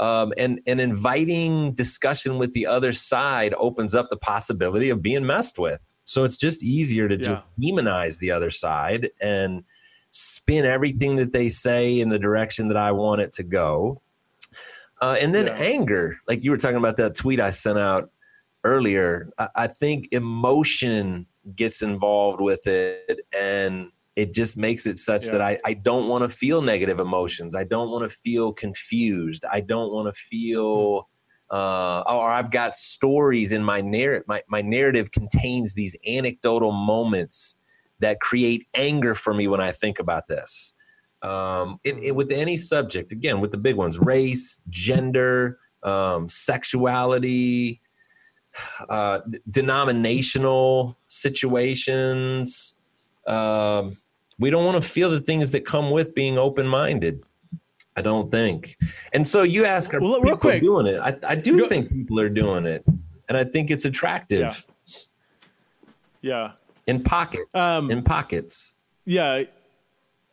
Um, 0.00 0.32
and, 0.36 0.60
and 0.66 0.80
inviting 0.80 1.72
discussion 1.72 2.36
with 2.36 2.52
the 2.52 2.66
other 2.66 2.92
side 2.92 3.54
opens 3.56 3.94
up 3.94 4.10
the 4.10 4.16
possibility 4.16 4.90
of 4.90 5.00
being 5.00 5.24
messed 5.24 5.58
with. 5.58 5.80
So 6.04 6.24
it's 6.24 6.36
just 6.36 6.62
easier 6.62 7.08
to 7.08 7.16
yeah. 7.16 7.40
demonize 7.60 8.18
the 8.18 8.30
other 8.32 8.50
side 8.50 9.10
and 9.20 9.64
spin 10.10 10.64
everything 10.64 11.16
that 11.16 11.32
they 11.32 11.48
say 11.48 11.98
in 12.00 12.08
the 12.08 12.18
direction 12.18 12.68
that 12.68 12.76
I 12.76 12.92
want 12.92 13.20
it 13.20 13.32
to 13.34 13.42
go. 13.42 14.02
Uh, 15.00 15.16
and 15.20 15.34
then 15.34 15.46
yeah. 15.46 15.54
anger, 15.54 16.18
like 16.28 16.44
you 16.44 16.50
were 16.50 16.56
talking 16.56 16.76
about 16.76 16.96
that 16.96 17.14
tweet 17.14 17.40
I 17.40 17.50
sent 17.50 17.78
out 17.78 18.10
earlier, 18.64 19.30
I, 19.38 19.48
I 19.54 19.66
think 19.66 20.08
emotion 20.12 21.26
gets 21.54 21.82
involved 21.82 22.40
with 22.40 22.66
it 22.66 23.20
and 23.38 23.90
it 24.16 24.32
just 24.32 24.56
makes 24.56 24.86
it 24.86 24.96
such 24.98 25.26
yeah. 25.26 25.32
that 25.32 25.42
I, 25.42 25.58
I 25.64 25.74
don't 25.74 26.08
want 26.08 26.22
to 26.22 26.34
feel 26.34 26.62
negative 26.62 27.00
emotions. 27.00 27.54
I 27.54 27.64
don't 27.64 27.90
want 27.90 28.08
to 28.08 28.16
feel 28.16 28.52
confused. 28.52 29.44
I 29.50 29.60
don't 29.60 29.92
want 29.92 30.12
to 30.12 30.18
feel 30.18 31.08
uh, 31.50 32.02
or 32.08 32.30
I've 32.30 32.50
got 32.50 32.74
stories 32.74 33.52
in 33.52 33.62
my 33.62 33.80
narrative. 33.80 34.24
My, 34.26 34.42
my 34.48 34.60
narrative 34.60 35.12
contains 35.12 35.74
these 35.74 35.94
anecdotal 36.08 36.72
moments 36.72 37.56
that 38.00 38.20
create 38.20 38.66
anger 38.76 39.14
for 39.14 39.34
me 39.34 39.46
when 39.46 39.60
I 39.60 39.70
think 39.70 39.98
about 39.98 40.26
this. 40.26 40.72
Um, 41.22 41.78
it, 41.84 41.96
it, 42.02 42.16
with 42.16 42.32
any 42.32 42.56
subject, 42.56 43.12
again, 43.12 43.40
with 43.40 43.50
the 43.50 43.58
big 43.58 43.76
ones 43.76 43.98
race, 43.98 44.62
gender, 44.68 45.58
um, 45.82 46.28
sexuality, 46.28 47.80
uh, 48.88 49.20
denominational 49.50 50.96
situations. 51.06 52.74
Um, 53.26 53.96
we 54.38 54.50
don't 54.50 54.64
want 54.64 54.82
to 54.82 54.88
feel 54.88 55.10
the 55.10 55.20
things 55.20 55.52
that 55.52 55.64
come 55.64 55.90
with 55.90 56.14
being 56.14 56.38
open 56.38 56.66
minded. 56.66 57.22
I 57.96 58.02
don't 58.02 58.30
think. 58.30 58.76
And 59.12 59.26
so 59.26 59.42
you 59.42 59.64
ask, 59.64 59.94
are 59.94 60.00
well, 60.00 60.20
people 60.20 60.36
quick. 60.36 60.62
doing 60.62 60.86
it? 60.86 60.98
I, 60.98 61.16
I 61.26 61.34
do 61.36 61.58
Go. 61.58 61.68
think 61.68 61.90
people 61.90 62.18
are 62.18 62.28
doing 62.28 62.66
it, 62.66 62.84
and 63.28 63.38
I 63.38 63.44
think 63.44 63.70
it's 63.70 63.84
attractive. 63.84 64.40
Yeah. 64.40 64.98
yeah. 66.20 66.52
In 66.86 67.02
pocket, 67.02 67.42
um, 67.54 67.90
in 67.90 68.02
pockets. 68.02 68.76
Yeah, 69.04 69.44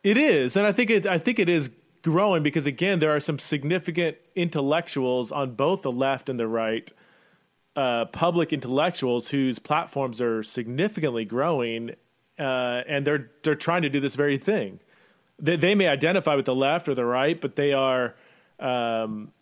it 0.02 0.18
is, 0.18 0.56
and 0.56 0.66
I 0.66 0.72
think 0.72 0.90
it. 0.90 1.06
I 1.06 1.18
think 1.18 1.38
it 1.38 1.48
is 1.48 1.70
growing 2.02 2.42
because 2.42 2.66
again, 2.66 2.98
there 2.98 3.14
are 3.14 3.20
some 3.20 3.38
significant 3.38 4.16
intellectuals 4.34 5.30
on 5.30 5.54
both 5.54 5.82
the 5.82 5.92
left 5.92 6.28
and 6.28 6.38
the 6.38 6.48
right, 6.48 6.92
uh, 7.76 8.06
public 8.06 8.52
intellectuals 8.52 9.28
whose 9.28 9.58
platforms 9.58 10.20
are 10.20 10.42
significantly 10.42 11.24
growing, 11.24 11.90
uh, 12.38 12.82
and 12.86 13.06
they're 13.06 13.30
they're 13.42 13.54
trying 13.54 13.82
to 13.82 13.88
do 13.88 14.00
this 14.00 14.14
very 14.14 14.38
thing. 14.38 14.80
They, 15.38 15.56
they, 15.56 15.74
may 15.74 15.88
identify 15.88 16.34
with 16.34 16.44
the 16.44 16.54
left 16.54 16.88
or 16.88 16.94
the 16.94 17.04
right, 17.04 17.40
but 17.40 17.56
they 17.56 17.72
are. 17.72 18.14
Um, 18.58 19.32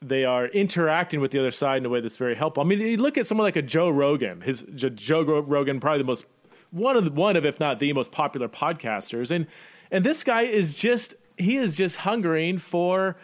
they 0.00 0.24
are 0.24 0.46
interacting 0.46 1.20
with 1.20 1.32
the 1.32 1.40
other 1.40 1.50
side 1.50 1.78
in 1.78 1.86
a 1.86 1.88
way 1.88 2.00
that's 2.00 2.18
very 2.18 2.36
helpful. 2.36 2.62
I 2.62 2.66
mean, 2.66 2.78
you 2.78 2.98
look 2.98 3.18
at 3.18 3.26
someone 3.26 3.44
like 3.44 3.56
a 3.56 3.62
Joe 3.62 3.90
Rogan. 3.90 4.42
His 4.42 4.64
Joe 4.74 5.22
Rogan, 5.40 5.80
probably 5.80 5.98
the 5.98 6.04
most 6.04 6.24
one 6.70 6.96
of 6.96 7.04
the, 7.04 7.10
one 7.10 7.36
of 7.36 7.44
if 7.44 7.58
not 7.58 7.78
the 7.78 7.92
most 7.92 8.12
popular 8.12 8.48
podcasters, 8.48 9.30
and 9.30 9.46
and 9.90 10.04
this 10.04 10.22
guy 10.22 10.42
is 10.42 10.76
just 10.76 11.14
he 11.36 11.56
is 11.56 11.76
just 11.76 11.96
hungering 11.96 12.58
for 12.58 13.16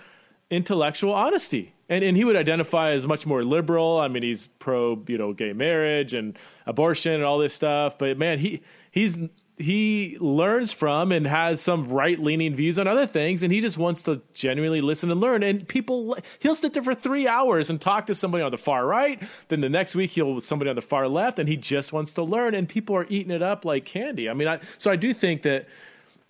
intellectual 0.50 1.12
honesty. 1.12 1.73
And, 1.88 2.02
and 2.02 2.16
he 2.16 2.24
would 2.24 2.36
identify 2.36 2.90
as 2.90 3.06
much 3.06 3.26
more 3.26 3.44
liberal. 3.44 3.98
I 3.98 4.08
mean, 4.08 4.22
he's 4.22 4.48
pro, 4.58 5.02
you 5.06 5.18
know, 5.18 5.32
gay 5.32 5.52
marriage 5.52 6.14
and 6.14 6.38
abortion 6.66 7.12
and 7.12 7.24
all 7.24 7.38
this 7.38 7.52
stuff. 7.52 7.98
But 7.98 8.18
man, 8.18 8.38
he 8.38 8.62
he's 8.90 9.18
he 9.56 10.16
learns 10.18 10.72
from 10.72 11.12
and 11.12 11.26
has 11.26 11.60
some 11.60 11.88
right 11.88 12.18
leaning 12.18 12.54
views 12.56 12.78
on 12.78 12.88
other 12.88 13.06
things, 13.06 13.42
and 13.42 13.52
he 13.52 13.60
just 13.60 13.78
wants 13.78 14.02
to 14.04 14.20
genuinely 14.32 14.80
listen 14.80 15.10
and 15.10 15.20
learn. 15.20 15.42
And 15.42 15.66
people, 15.68 16.16
he'll 16.40 16.56
sit 16.56 16.72
there 16.72 16.82
for 16.82 16.94
three 16.94 17.28
hours 17.28 17.70
and 17.70 17.80
talk 17.80 18.06
to 18.06 18.14
somebody 18.14 18.42
on 18.42 18.50
the 18.50 18.58
far 18.58 18.84
right. 18.86 19.22
Then 19.48 19.60
the 19.60 19.68
next 19.68 19.94
week 19.94 20.10
he'll 20.10 20.40
somebody 20.40 20.70
on 20.70 20.76
the 20.76 20.82
far 20.82 21.06
left, 21.06 21.38
and 21.38 21.48
he 21.48 21.56
just 21.56 21.92
wants 21.92 22.14
to 22.14 22.22
learn. 22.22 22.54
And 22.54 22.68
people 22.68 22.96
are 22.96 23.06
eating 23.08 23.30
it 23.30 23.42
up 23.42 23.64
like 23.64 23.84
candy. 23.84 24.28
I 24.28 24.34
mean, 24.34 24.48
I, 24.48 24.58
so 24.76 24.90
I 24.90 24.96
do 24.96 25.14
think 25.14 25.42
that 25.42 25.68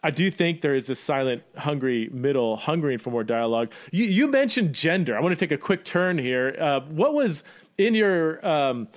I 0.05 0.11
do 0.11 0.31
think 0.31 0.61
there 0.61 0.75
is 0.75 0.91
a 0.91 0.95
silent, 0.95 1.43
hungry 1.57 2.11
middle, 2.13 2.59
hungering 2.59 2.99
for 2.99 3.11
more 3.11 3.25
dialogue. 3.25 3.73
You, 3.91 4.05
you 4.05 4.29
mentioned 4.29 4.75
gender. 4.75 5.17
I 5.17 5.21
want 5.23 5.37
to 5.37 5.43
take 5.43 5.51
a 5.51 5.61
quick 5.61 5.83
turn 5.83 6.19
here. 6.19 6.55
Uh, 6.61 6.81
what 6.81 7.15
was 7.15 7.43
in 7.79 7.95
your 7.95 8.47
um, 8.47 8.89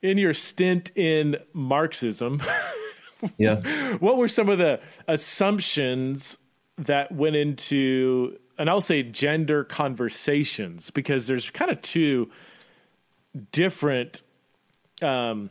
in 0.00 0.16
your 0.16 0.32
stint 0.32 0.90
in 0.96 1.36
Marxism? 1.52 2.42
yeah. 3.36 3.60
What 3.98 4.16
were 4.16 4.26
some 4.26 4.48
of 4.48 4.56
the 4.56 4.80
assumptions 5.06 6.38
that 6.78 7.12
went 7.12 7.36
into, 7.36 8.38
and 8.58 8.70
I'll 8.70 8.80
say 8.80 9.02
gender 9.02 9.64
conversations, 9.64 10.90
because 10.90 11.26
there's 11.26 11.50
kind 11.50 11.70
of 11.70 11.82
two 11.82 12.30
different 13.52 14.22
um, 15.02 15.50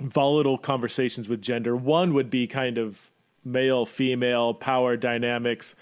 volatile 0.00 0.58
conversations 0.58 1.28
with 1.28 1.40
gender. 1.40 1.76
One 1.76 2.14
would 2.14 2.30
be 2.30 2.48
kind 2.48 2.78
of 2.78 3.09
male 3.44 3.86
female 3.86 4.54
power 4.54 4.96
dynamics, 4.96 5.74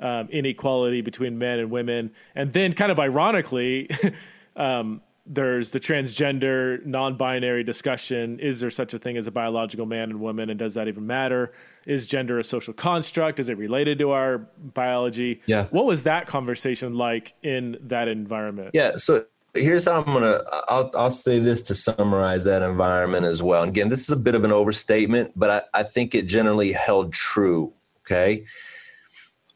um, 0.00 0.28
inequality 0.30 1.00
between 1.00 1.38
men 1.38 1.58
and 1.58 1.70
women, 1.70 2.12
and 2.34 2.52
then 2.52 2.72
kind 2.72 2.90
of 2.90 2.98
ironically, 2.98 3.88
um, 4.56 5.00
there's 5.26 5.70
the 5.70 5.80
transgender 5.80 6.84
non-binary 6.84 7.64
discussion. 7.64 8.38
Is 8.40 8.60
there 8.60 8.70
such 8.70 8.92
a 8.92 8.98
thing 8.98 9.16
as 9.16 9.26
a 9.26 9.30
biological 9.30 9.86
man 9.86 10.10
and 10.10 10.20
woman 10.20 10.50
and 10.50 10.58
does 10.58 10.74
that 10.74 10.86
even 10.86 11.06
matter? 11.06 11.52
Is 11.86 12.06
gender 12.06 12.38
a 12.38 12.44
social 12.44 12.74
construct? 12.74 13.40
Is 13.40 13.48
it 13.48 13.56
related 13.56 13.98
to 14.00 14.10
our 14.10 14.38
biology? 14.38 15.40
Yeah. 15.46 15.64
What 15.70 15.86
was 15.86 16.02
that 16.02 16.26
conversation 16.26 16.94
like 16.94 17.34
in 17.42 17.78
that 17.80 18.08
environment? 18.08 18.70
Yeah 18.74 18.96
so 18.96 19.24
here's 19.54 19.86
how 19.86 20.00
I'm 20.00 20.04
gonna 20.04 20.40
I'll 20.68 20.90
I'll 20.94 21.10
say 21.10 21.38
this 21.38 21.62
to 21.62 21.74
summarize 21.74 22.44
that 22.44 22.62
environment 22.62 23.26
as 23.26 23.42
well. 23.42 23.62
And 23.62 23.70
again, 23.70 23.88
this 23.88 24.02
is 24.02 24.10
a 24.10 24.16
bit 24.16 24.34
of 24.34 24.44
an 24.44 24.52
overstatement, 24.52 25.32
but 25.36 25.50
I, 25.74 25.80
I 25.80 25.82
think 25.84 26.14
it 26.14 26.26
generally 26.26 26.72
held 26.72 27.12
true. 27.12 27.72
Okay. 28.00 28.44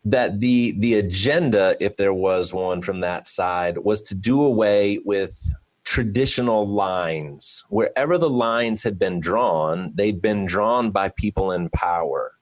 That 0.05 0.40
the 0.40 0.74
the 0.78 0.94
agenda, 0.94 1.76
if 1.80 1.96
there 1.96 2.14
was 2.14 2.55
one 2.55 2.80
from 2.80 3.01
that 3.01 3.26
side, 3.26 3.78
was 3.78 4.01
to 4.03 4.14
do 4.14 4.42
away 4.42 5.01
with 5.05 5.53
traditional 5.84 6.66
lines. 6.66 7.64
Wherever 7.68 8.18
the 8.18 8.30
lines 8.30 8.82
had 8.82 8.99
been 8.99 9.20
drawn, 9.20 9.90
they'd 9.94 10.22
been 10.22 10.46
drawn 10.46 10.90
by 10.90 11.09
people 11.09 11.51
in 11.51 11.68
power. 11.70 12.32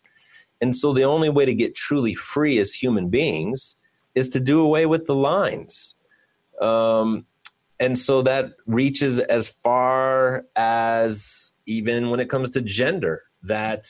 And 0.60 0.74
so 0.74 0.92
the 0.92 1.04
only 1.04 1.28
way 1.28 1.44
to 1.44 1.54
get 1.54 1.74
truly 1.74 2.14
free 2.14 2.58
as 2.58 2.72
human 2.72 3.08
beings 3.08 3.76
is 4.14 4.28
to 4.30 4.40
do 4.40 4.60
away 4.60 4.86
with 4.86 5.06
the 5.06 5.14
lines. 5.14 5.94
Um, 6.60 7.26
and 7.78 7.98
so 7.98 8.22
that 8.22 8.52
reaches 8.66 9.18
as 9.18 9.48
far 9.48 10.44
as 10.56 11.54
even 11.66 12.10
when 12.10 12.20
it 12.20 12.30
comes 12.30 12.50
to 12.50 12.60
gender 12.60 13.22
that 13.42 13.86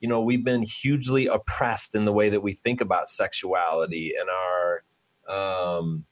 you 0.00 0.08
know 0.08 0.22
we've 0.22 0.44
been 0.44 0.62
hugely 0.62 1.26
oppressed 1.26 1.94
in 1.94 2.04
the 2.04 2.12
way 2.12 2.28
that 2.28 2.42
we 2.42 2.52
think 2.52 2.80
about 2.80 3.08
sexuality 3.08 4.12
and 4.18 4.28
our 4.28 5.78
um, 5.78 6.04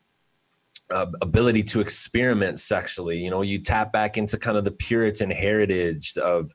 uh, 0.91 1.07
ability 1.21 1.63
to 1.63 1.81
experiment 1.81 2.59
sexually. 2.59 3.19
You 3.19 3.31
know 3.31 3.43
you 3.43 3.61
tap 3.61 3.93
back 3.93 4.17
into 4.17 4.39
kind 4.39 4.57
of 4.57 4.65
the 4.65 4.71
puritan 4.71 5.31
heritage 5.31 6.17
of 6.19 6.53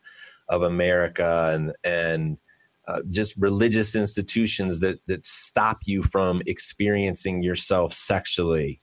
of 0.49 0.61
america 0.63 1.51
and 1.53 1.71
and 1.85 2.37
uh, 2.85 2.99
just 3.11 3.35
religious 3.37 3.95
institutions 3.95 4.81
that 4.81 4.99
that 5.07 5.25
stop 5.25 5.79
you 5.85 6.03
from 6.03 6.41
experiencing 6.47 7.41
yourself 7.41 7.93
sexually 7.93 8.81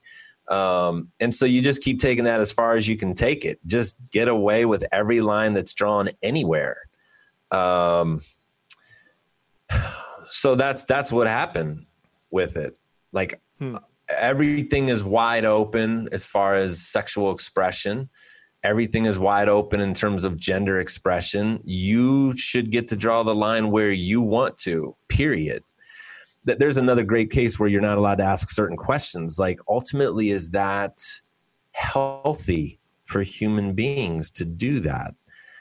um, 0.51 1.13
and 1.21 1.33
so 1.33 1.47
you 1.47 1.63
just 1.63 1.83
keep 1.83 2.01
taking 2.01 2.25
that 2.25 2.41
as 2.41 2.51
far 2.51 2.75
as 2.75 2.89
you 2.89 2.97
can 2.97 3.15
take 3.15 3.45
it. 3.45 3.61
Just 3.67 4.11
get 4.11 4.27
away 4.27 4.67
with 4.67 4.85
every 4.91 5.21
line 5.21 5.55
that's 5.55 5.73
drawn 5.73 6.11
anywhere. 6.23 6.77
Um, 7.53 8.21
so 10.29 10.57
that's 10.57 10.85
that's 10.85 11.13
what 11.13 11.29
happened 11.29 11.87
with 12.33 12.57
it. 12.57 12.77
Like 13.13 13.41
hmm. 13.59 13.77
everything 14.09 14.89
is 14.89 15.05
wide 15.05 15.45
open 15.45 16.09
as 16.11 16.27
far 16.27 16.57
as 16.57 16.85
sexual 16.85 17.31
expression. 17.33 18.11
Everything 18.63 19.07
is 19.07 19.19
wide 19.19 19.49
open 19.49 19.81
in 19.81 19.95
terms 19.95 20.25
of 20.25 20.37
gender 20.37 20.81
expression. 20.81 21.61
You 21.65 22.37
should 22.37 22.71
get 22.71 22.89
to 22.89 22.97
draw 22.97 23.23
the 23.23 23.35
line 23.35 23.71
where 23.71 23.93
you 23.93 24.21
want 24.21 24.59
to. 24.59 24.97
Period 25.09 25.63
there's 26.45 26.77
another 26.77 27.05
great 27.05 27.31
case 27.31 27.59
where 27.59 27.69
you're 27.69 27.81
not 27.81 27.99
allowed 27.99 28.17
to 28.17 28.25
ask 28.25 28.51
certain 28.51 28.77
questions. 28.77 29.39
Like 29.39 29.61
ultimately, 29.69 30.31
is 30.31 30.51
that 30.51 30.99
healthy 31.73 32.79
for 33.05 33.23
human 33.23 33.75
beings 33.75 34.31
to 34.33 34.45
do 34.45 34.81
that? 34.81 35.15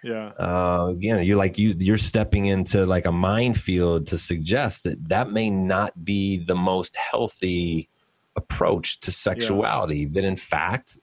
Yeah. 0.04 0.32
Uh, 0.40 0.88
again, 0.92 1.24
you're 1.26 1.38
like 1.38 1.58
you 1.58 1.76
you're 1.78 1.98
stepping 1.98 2.46
into 2.46 2.86
like 2.86 3.06
a 3.06 3.12
minefield 3.12 4.08
to 4.08 4.18
suggest 4.18 4.84
that 4.84 5.10
that 5.10 5.32
may 5.32 5.50
not 5.50 6.06
be 6.06 6.38
the 6.38 6.56
most 6.56 6.96
healthy 6.96 7.90
approach 8.36 9.02
to 9.02 9.12
sexuality. 9.12 10.00
Yeah. 10.00 10.10
That 10.14 10.24
in 10.24 10.38
fact, 10.38 10.98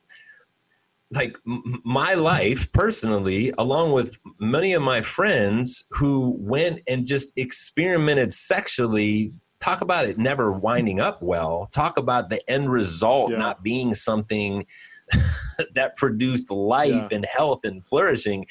like 1.11 1.37
m- 1.47 1.81
my 1.85 2.15
life 2.15 2.71
personally, 2.71 3.53
along 3.57 3.91
with 3.91 4.17
many 4.39 4.73
of 4.73 4.81
my 4.81 5.01
friends 5.01 5.85
who 5.91 6.35
went 6.39 6.81
and 6.87 7.05
just 7.05 7.37
experimented 7.37 8.33
sexually 8.33 9.31
talk 9.59 9.81
about 9.81 10.05
it 10.05 10.17
never 10.17 10.51
winding 10.51 10.99
up 10.99 11.21
well. 11.21 11.67
Talk 11.71 11.97
about 11.97 12.29
the 12.29 12.47
end 12.49 12.71
result 12.71 13.31
yeah. 13.31 13.37
not 13.37 13.63
being 13.63 13.93
something 13.93 14.65
that 15.73 15.95
produced 15.95 16.51
life 16.51 16.89
yeah. 16.89 17.07
and 17.11 17.25
health 17.25 17.61
and 17.63 17.83
flourishing. 17.83 18.45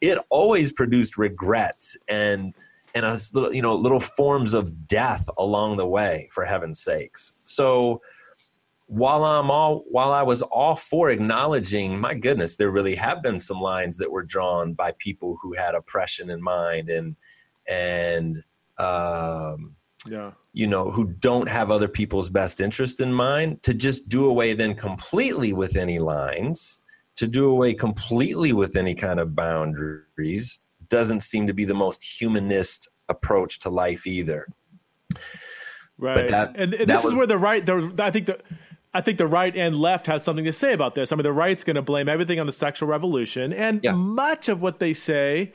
It 0.00 0.18
always 0.28 0.72
produced 0.72 1.16
regrets 1.16 1.96
and 2.08 2.54
and 2.96 3.04
little, 3.34 3.52
you 3.52 3.62
know 3.62 3.74
little 3.74 4.00
forms 4.00 4.54
of 4.54 4.86
death 4.86 5.28
along 5.38 5.76
the 5.76 5.86
way. 5.86 6.28
For 6.32 6.44
heaven's 6.44 6.80
sakes, 6.80 7.34
so 7.44 8.00
while 8.86 9.24
I'm 9.24 9.50
all 9.50 9.84
while 9.88 10.12
I 10.12 10.22
was 10.22 10.42
all 10.42 10.76
for 10.76 11.10
acknowledging, 11.10 11.98
my 11.98 12.14
goodness, 12.14 12.56
there 12.56 12.70
really 12.70 12.94
have 12.94 13.22
been 13.22 13.38
some 13.38 13.60
lines 13.60 13.96
that 13.98 14.10
were 14.10 14.22
drawn 14.22 14.74
by 14.74 14.92
people 14.98 15.38
who 15.42 15.54
had 15.54 15.74
oppression 15.74 16.30
in 16.30 16.42
mind 16.42 16.88
and 16.88 17.16
and 17.66 18.44
um, 18.78 19.74
yeah 20.06 20.32
you 20.52 20.66
know 20.66 20.90
who 20.90 21.04
don't 21.04 21.48
have 21.48 21.70
other 21.70 21.88
people's 21.88 22.30
best 22.30 22.60
interest 22.60 23.00
in 23.00 23.12
mind 23.12 23.62
to 23.62 23.74
just 23.74 24.08
do 24.08 24.26
away 24.26 24.54
then 24.54 24.74
completely 24.74 25.52
with 25.52 25.76
any 25.76 25.98
lines 25.98 26.82
to 27.16 27.26
do 27.26 27.50
away 27.50 27.72
completely 27.74 28.52
with 28.52 28.76
any 28.76 28.94
kind 28.94 29.20
of 29.20 29.34
boundaries 29.34 30.60
doesn't 30.88 31.20
seem 31.20 31.46
to 31.46 31.54
be 31.54 31.64
the 31.64 31.74
most 31.74 32.02
humanist 32.02 32.88
approach 33.08 33.60
to 33.60 33.70
life 33.70 34.06
either 34.06 34.46
right 35.98 36.28
that, 36.28 36.52
and, 36.56 36.74
and 36.74 36.88
this 36.88 37.04
was, 37.04 37.12
is 37.12 37.18
where 37.18 37.26
the 37.26 37.38
right 37.38 37.66
the, 37.66 37.94
i 37.98 38.10
think 38.10 38.26
the 38.26 38.38
I 38.96 39.00
think 39.00 39.18
the 39.18 39.26
right 39.26 39.54
and 39.56 39.74
left 39.74 40.06
has 40.06 40.22
something 40.22 40.44
to 40.44 40.52
say 40.52 40.72
about 40.72 40.94
this. 40.94 41.10
I 41.10 41.16
mean, 41.16 41.24
the 41.24 41.32
right's 41.32 41.64
going 41.64 41.74
to 41.74 41.82
blame 41.82 42.08
everything 42.08 42.38
on 42.38 42.46
the 42.46 42.52
sexual 42.52 42.88
revolution, 42.88 43.52
and 43.52 43.80
yeah. 43.82 43.90
much 43.90 44.48
of 44.48 44.62
what 44.62 44.78
they 44.78 44.92
say 44.92 45.52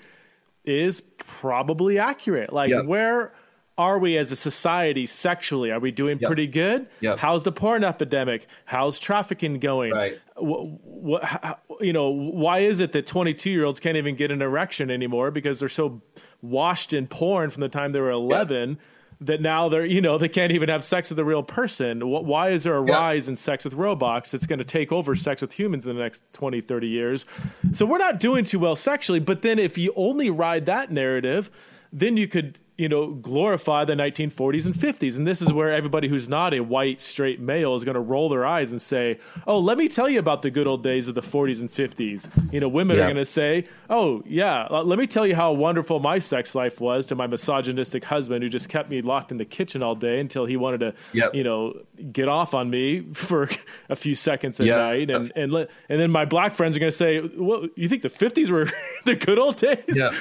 is 0.65 1.01
probably 1.17 1.97
accurate. 1.97 2.51
Like, 2.51 2.69
yeah. 2.69 2.81
where 2.81 3.33
are 3.79 3.97
we 3.97 4.17
as 4.17 4.29
a 4.29 4.35
society 4.35 5.05
sexually? 5.05 5.71
Are 5.71 5.79
we 5.79 5.89
doing 5.89 6.19
yep. 6.19 6.27
pretty 6.27 6.47
good? 6.47 6.87
Yep. 6.99 7.17
How's 7.17 7.43
the 7.43 7.53
porn 7.53 7.85
epidemic? 7.85 8.45
How's 8.65 8.99
trafficking 8.99 9.57
going? 9.59 9.93
Right. 9.93 10.19
What, 10.35 10.65
what, 10.83 11.23
how, 11.23 11.59
you 11.79 11.93
know, 11.93 12.09
why 12.09 12.59
is 12.59 12.81
it 12.81 12.91
that 12.91 13.07
22 13.07 13.49
year 13.49 13.63
olds 13.63 13.79
can't 13.79 13.95
even 13.95 14.15
get 14.15 14.31
an 14.31 14.41
erection 14.41 14.91
anymore 14.91 15.31
because 15.31 15.59
they're 15.59 15.69
so 15.69 16.01
washed 16.41 16.91
in 16.91 17.07
porn 17.07 17.51
from 17.51 17.61
the 17.61 17.69
time 17.69 17.93
they 17.93 18.01
were 18.01 18.11
11? 18.11 18.71
Yep 18.71 18.77
that 19.21 19.41
now 19.41 19.67
they're 19.67 19.85
you 19.85 19.99
know 19.99 20.17
they 20.17 20.29
can't 20.29 20.53
even 20.53 20.69
have 20.69 20.81
sex 20.81 21.09
with 21.09 21.19
a 21.19 21.25
real 21.25 21.43
person 21.43 22.07
why 22.07 22.51
is 22.51 22.63
there 22.63 22.77
a 22.77 22.81
rise 22.81 23.27
in 23.27 23.35
sex 23.35 23.65
with 23.65 23.73
robots 23.73 24.31
that's 24.31 24.45
going 24.45 24.59
to 24.59 24.63
take 24.63 24.93
over 24.93 25.13
sex 25.13 25.41
with 25.41 25.51
humans 25.51 25.85
in 25.85 25.93
the 25.97 26.01
next 26.01 26.23
20 26.31 26.61
30 26.61 26.87
years 26.87 27.25
so 27.73 27.85
we're 27.85 27.97
not 27.97 28.17
doing 28.17 28.45
too 28.45 28.59
well 28.59 28.77
sexually 28.77 29.19
but 29.19 29.41
then 29.41 29.59
if 29.59 29.77
you 29.77 29.91
only 29.97 30.29
ride 30.29 30.67
that 30.67 30.89
narrative 30.89 31.51
then 31.91 32.15
you 32.15 32.29
could 32.29 32.57
you 32.79 32.87
know, 32.87 33.07
glorify 33.07 33.83
the 33.83 33.93
1940s 33.93 34.65
and 34.65 34.73
50s. 34.73 35.17
And 35.17 35.27
this 35.27 35.41
is 35.41 35.51
where 35.51 35.69
everybody 35.69 36.07
who's 36.07 36.29
not 36.29 36.53
a 36.53 36.61
white, 36.61 37.01
straight 37.01 37.41
male 37.41 37.75
is 37.75 37.83
going 37.83 37.95
to 37.95 37.99
roll 37.99 38.29
their 38.29 38.45
eyes 38.45 38.71
and 38.71 38.81
say, 38.81 39.19
oh, 39.45 39.59
let 39.59 39.77
me 39.77 39.89
tell 39.89 40.07
you 40.07 40.17
about 40.17 40.43
the 40.43 40.49
good 40.49 40.65
old 40.65 40.81
days 40.81 41.09
of 41.09 41.13
the 41.13 41.21
40s 41.21 41.59
and 41.59 41.69
50s. 41.69 42.53
You 42.53 42.61
know, 42.61 42.69
women 42.69 42.95
yeah. 42.95 43.03
are 43.03 43.07
going 43.07 43.17
to 43.17 43.25
say, 43.25 43.65
oh, 43.89 44.23
yeah, 44.25 44.65
let 44.69 44.97
me 44.97 45.07
tell 45.07 45.27
you 45.27 45.35
how 45.35 45.51
wonderful 45.51 45.99
my 45.99 46.19
sex 46.19 46.55
life 46.55 46.79
was 46.79 47.05
to 47.07 47.15
my 47.15 47.27
misogynistic 47.27 48.05
husband 48.05 48.43
who 48.43 48.49
just 48.49 48.69
kept 48.69 48.89
me 48.89 49.01
locked 49.01 49.33
in 49.33 49.37
the 49.37 49.45
kitchen 49.45 49.83
all 49.83 49.95
day 49.95 50.21
until 50.21 50.45
he 50.45 50.55
wanted 50.55 50.79
to, 50.79 50.93
yep. 51.11 51.35
you 51.35 51.43
know, 51.43 51.73
get 52.13 52.29
off 52.29 52.53
on 52.53 52.69
me 52.69 53.01
for 53.13 53.49
a 53.89 53.95
few 53.97 54.15
seconds 54.15 54.57
at 54.61 54.67
yep. 54.67 54.77
night. 54.77 55.11
And, 55.11 55.31
uh, 55.31 55.33
and, 55.35 55.67
and 55.89 55.99
then 55.99 56.11
my 56.11 56.23
black 56.23 56.53
friends 56.53 56.77
are 56.77 56.79
going 56.79 56.91
to 56.91 56.97
say, 56.97 57.19
well, 57.19 57.67
you 57.75 57.89
think 57.89 58.03
the 58.03 58.09
50s 58.09 58.49
were 58.49 58.69
the 59.03 59.15
good 59.15 59.37
old 59.37 59.57
days? 59.57 59.83
Yeah. 59.89 60.17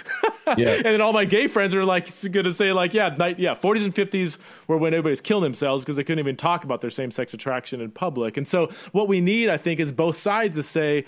yeah. 0.57 0.69
and 0.75 0.85
then 0.85 1.01
all 1.01 1.13
my 1.13 1.25
gay 1.25 1.47
friends 1.47 1.73
are 1.73 1.85
like, 1.85 2.09
it's 2.09 2.27
good 2.27 2.48
to 2.49 2.55
say 2.55 2.73
like, 2.73 2.95
yeah, 2.95 3.09
night, 3.09 3.39
yeah, 3.39 3.55
40s 3.55 3.85
and 3.85 3.95
50s 3.95 4.39
were 4.67 4.77
when 4.77 4.95
everybody's 4.95 5.21
killing 5.21 5.45
themselves 5.45 5.85
because 5.85 5.97
they 5.97 6.05
couldn't 6.05 6.21
even 6.21 6.37
talk 6.37 6.65
about 6.65 6.81
their 6.81 6.91
same 6.91 7.11
sex 7.11 7.35
attraction 7.35 7.81
in 7.81 7.91
public. 7.91 8.37
And 8.37 8.47
so 8.47 8.71
what 8.93 9.09
we 9.09 9.21
need, 9.21 9.49
I 9.49 9.57
think, 9.57 9.81
is 9.81 9.93
both 9.93 10.17
sides 10.17 10.57
to 10.57 10.63
say, 10.63 11.05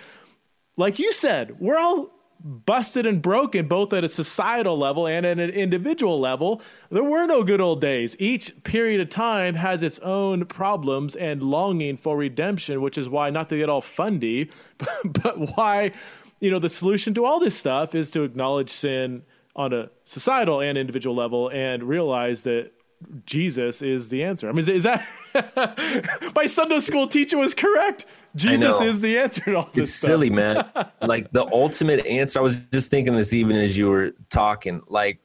like 0.76 0.98
you 0.98 1.12
said, 1.12 1.60
we're 1.60 1.78
all 1.78 2.10
busted 2.42 3.04
and 3.04 3.20
broken 3.20 3.68
both 3.68 3.92
at 3.92 4.02
a 4.02 4.08
societal 4.08 4.78
level 4.78 5.06
and 5.06 5.26
at 5.26 5.38
an 5.38 5.50
individual 5.50 6.18
level. 6.18 6.62
There 6.90 7.04
were 7.04 7.26
no 7.26 7.44
good 7.44 7.60
old 7.60 7.80
days. 7.80 8.16
Each 8.18 8.52
period 8.64 9.00
of 9.00 9.10
time 9.10 9.54
has 9.54 9.82
its 9.82 9.98
own 9.98 10.46
problems 10.46 11.16
and 11.16 11.42
longing 11.42 11.96
for 11.96 12.16
redemption, 12.16 12.80
which 12.80 12.96
is 12.96 13.08
why 13.08 13.30
not 13.30 13.48
to 13.50 13.58
get 13.58 13.68
all 13.68 13.82
fundy, 13.82 14.50
but, 14.78 14.88
but 15.22 15.56
why 15.56 15.92
you 16.40 16.50
know 16.50 16.58
the 16.58 16.68
solution 16.68 17.12
to 17.14 17.24
all 17.24 17.38
this 17.38 17.56
stuff 17.56 17.94
is 17.94 18.10
to 18.10 18.22
acknowledge 18.22 18.70
sin 18.70 19.22
on 19.60 19.72
a 19.74 19.90
societal 20.06 20.60
and 20.60 20.78
individual 20.78 21.14
level 21.14 21.50
and 21.50 21.82
realize 21.82 22.42
that 22.44 22.72
Jesus 23.26 23.82
is 23.82 24.08
the 24.08 24.24
answer. 24.24 24.48
I 24.48 24.52
mean, 24.52 24.60
is, 24.60 24.68
is 24.68 24.82
that 24.84 25.06
my 26.34 26.46
Sunday 26.46 26.80
school 26.80 27.06
teacher 27.06 27.38
was 27.38 27.54
correct? 27.54 28.06
Jesus 28.36 28.80
is 28.80 29.00
the 29.00 29.18
answer 29.18 29.42
to 29.42 29.56
all 29.56 29.70
this. 29.72 29.90
It's 29.90 29.94
silly, 29.94 30.30
man. 30.42 30.64
like 31.00 31.30
the 31.32 31.46
ultimate 31.52 32.04
answer. 32.06 32.38
I 32.38 32.42
was 32.42 32.62
just 32.66 32.90
thinking 32.90 33.16
this 33.16 33.32
even 33.32 33.56
as 33.56 33.76
you 33.76 33.88
were 33.88 34.12
talking. 34.30 34.82
Like 34.88 35.20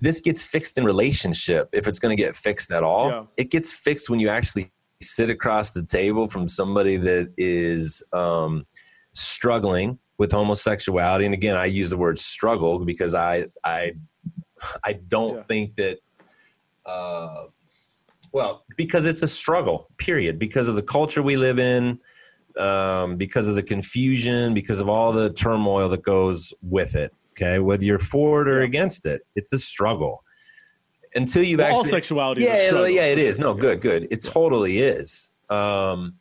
this 0.00 0.20
gets 0.20 0.44
fixed 0.44 0.78
in 0.78 0.84
relationship 0.84 1.68
if 1.72 1.86
it's 1.86 1.98
going 1.98 2.16
to 2.16 2.20
get 2.20 2.36
fixed 2.36 2.72
at 2.72 2.82
all. 2.82 3.08
Yeah. 3.08 3.24
It 3.36 3.50
gets 3.50 3.72
fixed 3.72 4.10
when 4.10 4.20
you 4.20 4.28
actually 4.28 4.70
sit 5.00 5.30
across 5.30 5.72
the 5.72 5.82
table 5.82 6.28
from 6.28 6.48
somebody 6.48 6.96
that 6.96 7.32
is 7.36 8.02
um, 8.12 8.66
struggling 9.12 9.98
with 10.18 10.30
homosexuality 10.32 11.24
and 11.24 11.34
again 11.34 11.56
i 11.56 11.64
use 11.64 11.90
the 11.90 11.96
word 11.96 12.18
struggle 12.18 12.84
because 12.84 13.14
i 13.14 13.44
i 13.64 13.92
i 14.84 14.92
don't 14.92 15.36
yeah. 15.36 15.40
think 15.40 15.76
that 15.76 15.98
uh 16.86 17.44
well 18.32 18.64
because 18.76 19.06
it's 19.06 19.22
a 19.22 19.28
struggle 19.28 19.88
period 19.98 20.38
because 20.38 20.68
of 20.68 20.74
the 20.74 20.82
culture 20.82 21.22
we 21.22 21.36
live 21.36 21.58
in 21.58 21.98
um 22.58 23.16
because 23.16 23.48
of 23.48 23.56
the 23.56 23.62
confusion 23.62 24.54
because 24.54 24.80
of 24.80 24.88
all 24.88 25.12
the 25.12 25.32
turmoil 25.32 25.88
that 25.88 26.02
goes 26.02 26.52
with 26.62 26.94
it 26.94 27.12
okay? 27.32 27.58
Whether 27.58 27.84
you're 27.84 27.98
for 27.98 28.42
it 28.42 28.48
or 28.48 28.60
against 28.62 29.06
it 29.06 29.22
it's 29.34 29.52
a 29.52 29.58
struggle. 29.58 30.22
Until 31.16 31.44
you've 31.44 31.58
well, 31.58 31.68
actually 31.68 31.78
all 31.78 31.84
sexuality 31.84 32.42
yeah 32.42 32.86
yeah 32.86 33.04
it 33.04 33.18
is. 33.18 33.38
no 33.38 33.54
good 33.54 33.80
good. 33.80 34.08
It 34.10 34.22
totally 34.22 34.78
is. 34.78 35.34
Um 35.50 36.14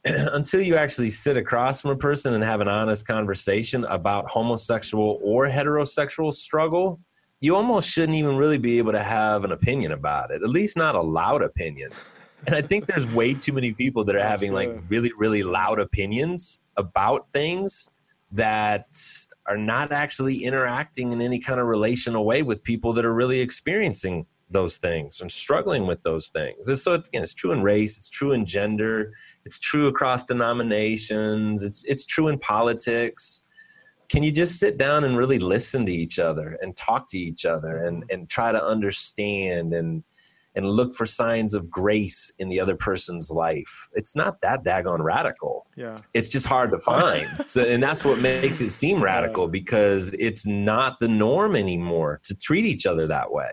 until 0.04 0.60
you 0.60 0.76
actually 0.76 1.10
sit 1.10 1.36
across 1.36 1.80
from 1.80 1.90
a 1.90 1.96
person 1.96 2.34
and 2.34 2.44
have 2.44 2.60
an 2.60 2.68
honest 2.68 3.06
conversation 3.06 3.84
about 3.86 4.28
homosexual 4.28 5.18
or 5.22 5.48
heterosexual 5.48 6.32
struggle, 6.32 7.00
you 7.40 7.54
almost 7.54 7.88
shouldn't 7.88 8.16
even 8.16 8.36
really 8.36 8.58
be 8.58 8.78
able 8.78 8.92
to 8.92 9.02
have 9.02 9.44
an 9.44 9.52
opinion 9.52 9.92
about 9.92 10.30
it, 10.30 10.42
at 10.42 10.48
least 10.48 10.76
not 10.76 10.94
a 10.94 11.00
loud 11.00 11.42
opinion. 11.42 11.90
And 12.46 12.54
I 12.54 12.62
think 12.62 12.86
there's 12.86 13.06
way 13.06 13.34
too 13.34 13.52
many 13.52 13.72
people 13.72 14.04
that 14.04 14.14
are 14.14 14.20
That's 14.20 14.30
having 14.30 14.52
like 14.52 14.70
really, 14.88 15.10
really 15.16 15.42
loud 15.42 15.80
opinions 15.80 16.60
about 16.76 17.26
things 17.32 17.90
that 18.32 18.86
are 19.46 19.56
not 19.56 19.90
actually 19.90 20.44
interacting 20.44 21.12
in 21.12 21.20
any 21.20 21.38
kind 21.38 21.60
of 21.60 21.66
relational 21.66 22.24
way 22.24 22.42
with 22.42 22.62
people 22.62 22.92
that 22.92 23.04
are 23.04 23.14
really 23.14 23.40
experiencing 23.40 24.26
those 24.50 24.78
things 24.78 25.20
and 25.20 25.30
struggling 25.30 25.86
with 25.86 26.02
those 26.02 26.28
things. 26.28 26.68
And 26.68 26.78
so, 26.78 26.94
again, 26.94 27.22
it's 27.22 27.34
true 27.34 27.52
in 27.52 27.62
race, 27.62 27.96
it's 27.96 28.10
true 28.10 28.32
in 28.32 28.46
gender, 28.46 29.12
it's 29.48 29.58
true 29.58 29.86
across 29.86 30.26
denominations. 30.26 31.62
It's 31.62 31.82
it's 31.84 32.04
true 32.04 32.28
in 32.28 32.38
politics. 32.38 33.44
Can 34.10 34.22
you 34.22 34.30
just 34.30 34.58
sit 34.58 34.76
down 34.76 35.04
and 35.04 35.16
really 35.16 35.38
listen 35.38 35.86
to 35.86 35.92
each 35.92 36.18
other 36.18 36.58
and 36.60 36.76
talk 36.76 37.08
to 37.12 37.18
each 37.18 37.46
other 37.46 37.78
and 37.78 38.04
and 38.10 38.28
try 38.28 38.52
to 38.52 38.62
understand 38.62 39.72
and 39.72 40.04
and 40.54 40.70
look 40.70 40.94
for 40.94 41.06
signs 41.06 41.54
of 41.54 41.70
grace 41.70 42.30
in 42.38 42.50
the 42.50 42.60
other 42.60 42.76
person's 42.76 43.30
life. 43.30 43.88
It's 43.94 44.14
not 44.14 44.40
that 44.42 44.64
daggone 44.64 45.02
radical. 45.02 45.66
Yeah. 45.76 45.94
It's 46.12 46.28
just 46.28 46.44
hard 46.44 46.70
to 46.72 46.78
find. 46.78 47.26
so 47.46 47.62
and 47.62 47.82
that's 47.82 48.04
what 48.04 48.18
makes 48.18 48.60
it 48.60 48.72
seem 48.72 49.02
radical 49.02 49.44
yeah. 49.44 49.52
because 49.52 50.12
it's 50.18 50.44
not 50.44 51.00
the 51.00 51.08
norm 51.08 51.56
anymore 51.56 52.20
to 52.24 52.36
treat 52.36 52.66
each 52.66 52.84
other 52.84 53.06
that 53.06 53.32
way. 53.32 53.52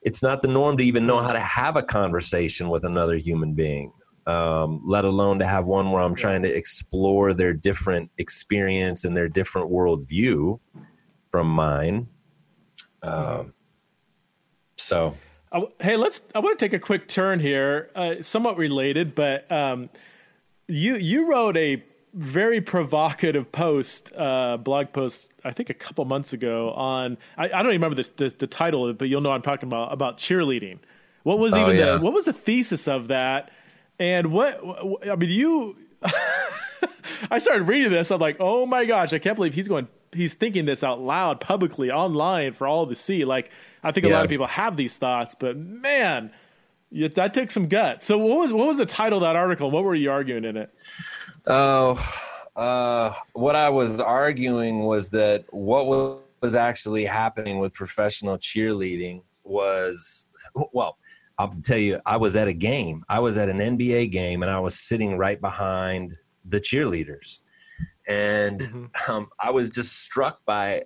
It's 0.00 0.22
not 0.22 0.40
the 0.40 0.48
norm 0.48 0.78
to 0.78 0.84
even 0.84 1.06
know 1.06 1.20
how 1.20 1.32
to 1.32 1.40
have 1.40 1.76
a 1.76 1.82
conversation 1.82 2.70
with 2.70 2.84
another 2.84 3.16
human 3.16 3.52
being 3.52 3.92
um, 4.26 4.82
let 4.84 5.04
alone 5.04 5.38
to 5.40 5.46
have 5.46 5.66
one 5.66 5.90
where 5.90 6.02
I'm 6.02 6.14
trying 6.14 6.42
to 6.42 6.48
explore 6.48 7.34
their 7.34 7.52
different 7.52 8.10
experience 8.18 9.04
and 9.04 9.16
their 9.16 9.28
different 9.28 9.70
worldview 9.70 10.58
from 11.30 11.48
mine. 11.48 12.08
Um, 13.02 13.52
so, 14.76 15.16
hey, 15.80 15.96
let's. 15.96 16.22
I 16.34 16.38
want 16.38 16.58
to 16.58 16.64
take 16.64 16.72
a 16.72 16.78
quick 16.78 17.08
turn 17.08 17.40
here, 17.40 17.90
uh, 17.94 18.14
somewhat 18.22 18.56
related, 18.56 19.14
but 19.14 19.50
um, 19.52 19.90
you 20.68 20.96
you 20.96 21.30
wrote 21.30 21.56
a 21.56 21.82
very 22.14 22.60
provocative 22.60 23.50
post, 23.50 24.12
uh, 24.16 24.56
blog 24.56 24.92
post, 24.92 25.32
I 25.44 25.50
think 25.50 25.68
a 25.68 25.74
couple 25.74 26.04
months 26.04 26.32
ago 26.32 26.70
on. 26.70 27.18
I, 27.36 27.46
I 27.46 27.48
don't 27.48 27.72
even 27.72 27.82
remember 27.82 28.02
the, 28.02 28.10
the, 28.16 28.34
the 28.38 28.46
title, 28.46 28.92
but 28.94 29.08
you'll 29.08 29.20
know 29.20 29.32
I'm 29.32 29.42
talking 29.42 29.68
about 29.68 29.92
about 29.92 30.18
cheerleading. 30.18 30.78
What 31.24 31.38
was 31.38 31.54
oh, 31.54 31.62
even 31.62 31.76
yeah. 31.76 31.96
the 31.96 32.00
what 32.00 32.12
was 32.12 32.26
the 32.26 32.32
thesis 32.32 32.88
of 32.88 33.08
that? 33.08 33.50
And 33.98 34.32
what 34.32 34.60
I 35.08 35.16
mean, 35.16 35.30
you. 35.30 35.76
I 37.30 37.38
started 37.38 37.64
reading 37.64 37.90
this. 37.90 38.10
I'm 38.10 38.20
like, 38.20 38.36
oh 38.40 38.66
my 38.66 38.84
gosh, 38.84 39.12
I 39.12 39.18
can't 39.18 39.36
believe 39.36 39.54
he's 39.54 39.68
going. 39.68 39.88
He's 40.12 40.34
thinking 40.34 40.64
this 40.64 40.84
out 40.84 41.00
loud, 41.00 41.40
publicly, 41.40 41.90
online 41.90 42.52
for 42.52 42.66
all 42.66 42.86
to 42.86 42.94
see. 42.94 43.24
Like, 43.24 43.50
I 43.82 43.92
think 43.92 44.06
a 44.06 44.10
lot 44.10 44.24
of 44.24 44.30
people 44.30 44.46
have 44.46 44.76
these 44.76 44.96
thoughts, 44.96 45.34
but 45.34 45.56
man, 45.56 46.30
that 46.92 47.34
took 47.34 47.50
some 47.50 47.66
guts. 47.66 48.06
So, 48.06 48.18
what 48.18 48.38
was 48.38 48.52
what 48.52 48.66
was 48.66 48.78
the 48.78 48.86
title 48.86 49.18
of 49.18 49.22
that 49.22 49.36
article? 49.36 49.70
What 49.70 49.84
were 49.84 49.94
you 49.94 50.10
arguing 50.10 50.44
in 50.44 50.56
it? 50.56 50.72
Oh, 51.46 51.98
uh, 52.56 53.12
what 53.32 53.56
I 53.56 53.68
was 53.68 54.00
arguing 54.00 54.80
was 54.80 55.10
that 55.10 55.44
what 55.50 55.86
was 55.86 56.54
actually 56.54 57.04
happening 57.04 57.58
with 57.58 57.72
professional 57.72 58.38
cheerleading 58.38 59.22
was 59.42 60.28
well 60.72 60.96
I'll 61.38 61.54
tell 61.62 61.78
you, 61.78 62.00
I 62.06 62.16
was 62.16 62.36
at 62.36 62.48
a 62.48 62.52
game. 62.52 63.04
I 63.08 63.18
was 63.20 63.36
at 63.36 63.48
an 63.48 63.58
NBA 63.58 64.10
game, 64.12 64.42
and 64.42 64.50
I 64.50 64.60
was 64.60 64.78
sitting 64.78 65.16
right 65.18 65.40
behind 65.40 66.16
the 66.44 66.60
cheerleaders, 66.60 67.40
and 68.06 68.60
mm-hmm. 68.60 68.84
um, 69.12 69.28
I 69.40 69.50
was 69.50 69.70
just 69.70 70.02
struck 70.02 70.44
by 70.44 70.84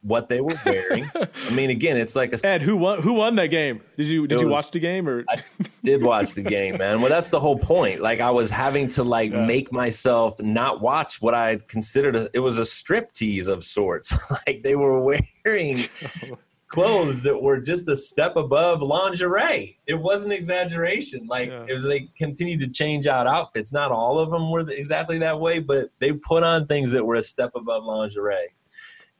what 0.00 0.28
they 0.28 0.40
were 0.40 0.58
wearing. 0.64 1.10
I 1.14 1.50
mean, 1.50 1.70
again, 1.70 1.96
it's 1.96 2.14
like 2.14 2.32
a 2.32 2.46
Ed. 2.46 2.62
Who 2.62 2.76
won? 2.76 3.02
Who 3.02 3.14
won 3.14 3.36
that 3.36 3.48
game? 3.48 3.80
Did 3.96 4.08
you 4.08 4.26
did 4.26 4.36
was, 4.36 4.42
you 4.42 4.48
watch 4.48 4.70
the 4.70 4.78
game 4.78 5.08
or? 5.08 5.24
I 5.28 5.42
did 5.84 6.02
watch 6.02 6.34
the 6.34 6.42
game, 6.42 6.78
man. 6.78 7.00
Well, 7.00 7.10
that's 7.10 7.30
the 7.30 7.40
whole 7.40 7.58
point. 7.58 8.00
Like, 8.00 8.20
I 8.20 8.30
was 8.30 8.50
having 8.50 8.88
to 8.88 9.04
like 9.04 9.32
yeah. 9.32 9.46
make 9.46 9.72
myself 9.72 10.40
not 10.40 10.80
watch 10.80 11.20
what 11.20 11.34
I 11.34 11.56
considered 11.68 12.16
a, 12.16 12.28
it 12.32 12.40
was 12.40 12.58
a 12.58 12.64
strip 12.64 13.12
tease 13.12 13.48
of 13.48 13.64
sorts. 13.64 14.14
like 14.46 14.62
they 14.62 14.76
were 14.76 15.00
wearing 15.00 15.84
clothes 16.76 17.22
that 17.24 17.40
were 17.40 17.60
just 17.60 17.88
a 17.88 17.96
step 17.96 18.36
above 18.36 18.82
lingerie. 18.82 19.78
It 19.86 19.94
wasn't 19.94 20.32
exaggeration. 20.32 21.26
Like 21.26 21.48
yeah. 21.48 21.64
as 21.68 21.82
they 21.82 22.08
continued 22.16 22.60
to 22.60 22.68
change 22.68 23.06
out 23.06 23.26
outfits, 23.26 23.72
not 23.72 23.90
all 23.90 24.18
of 24.18 24.30
them 24.30 24.50
were 24.50 24.68
exactly 24.68 25.18
that 25.18 25.38
way, 25.38 25.60
but 25.60 25.90
they 25.98 26.12
put 26.12 26.42
on 26.42 26.66
things 26.66 26.90
that 26.92 27.04
were 27.04 27.16
a 27.16 27.22
step 27.22 27.52
above 27.54 27.84
lingerie. 27.84 28.54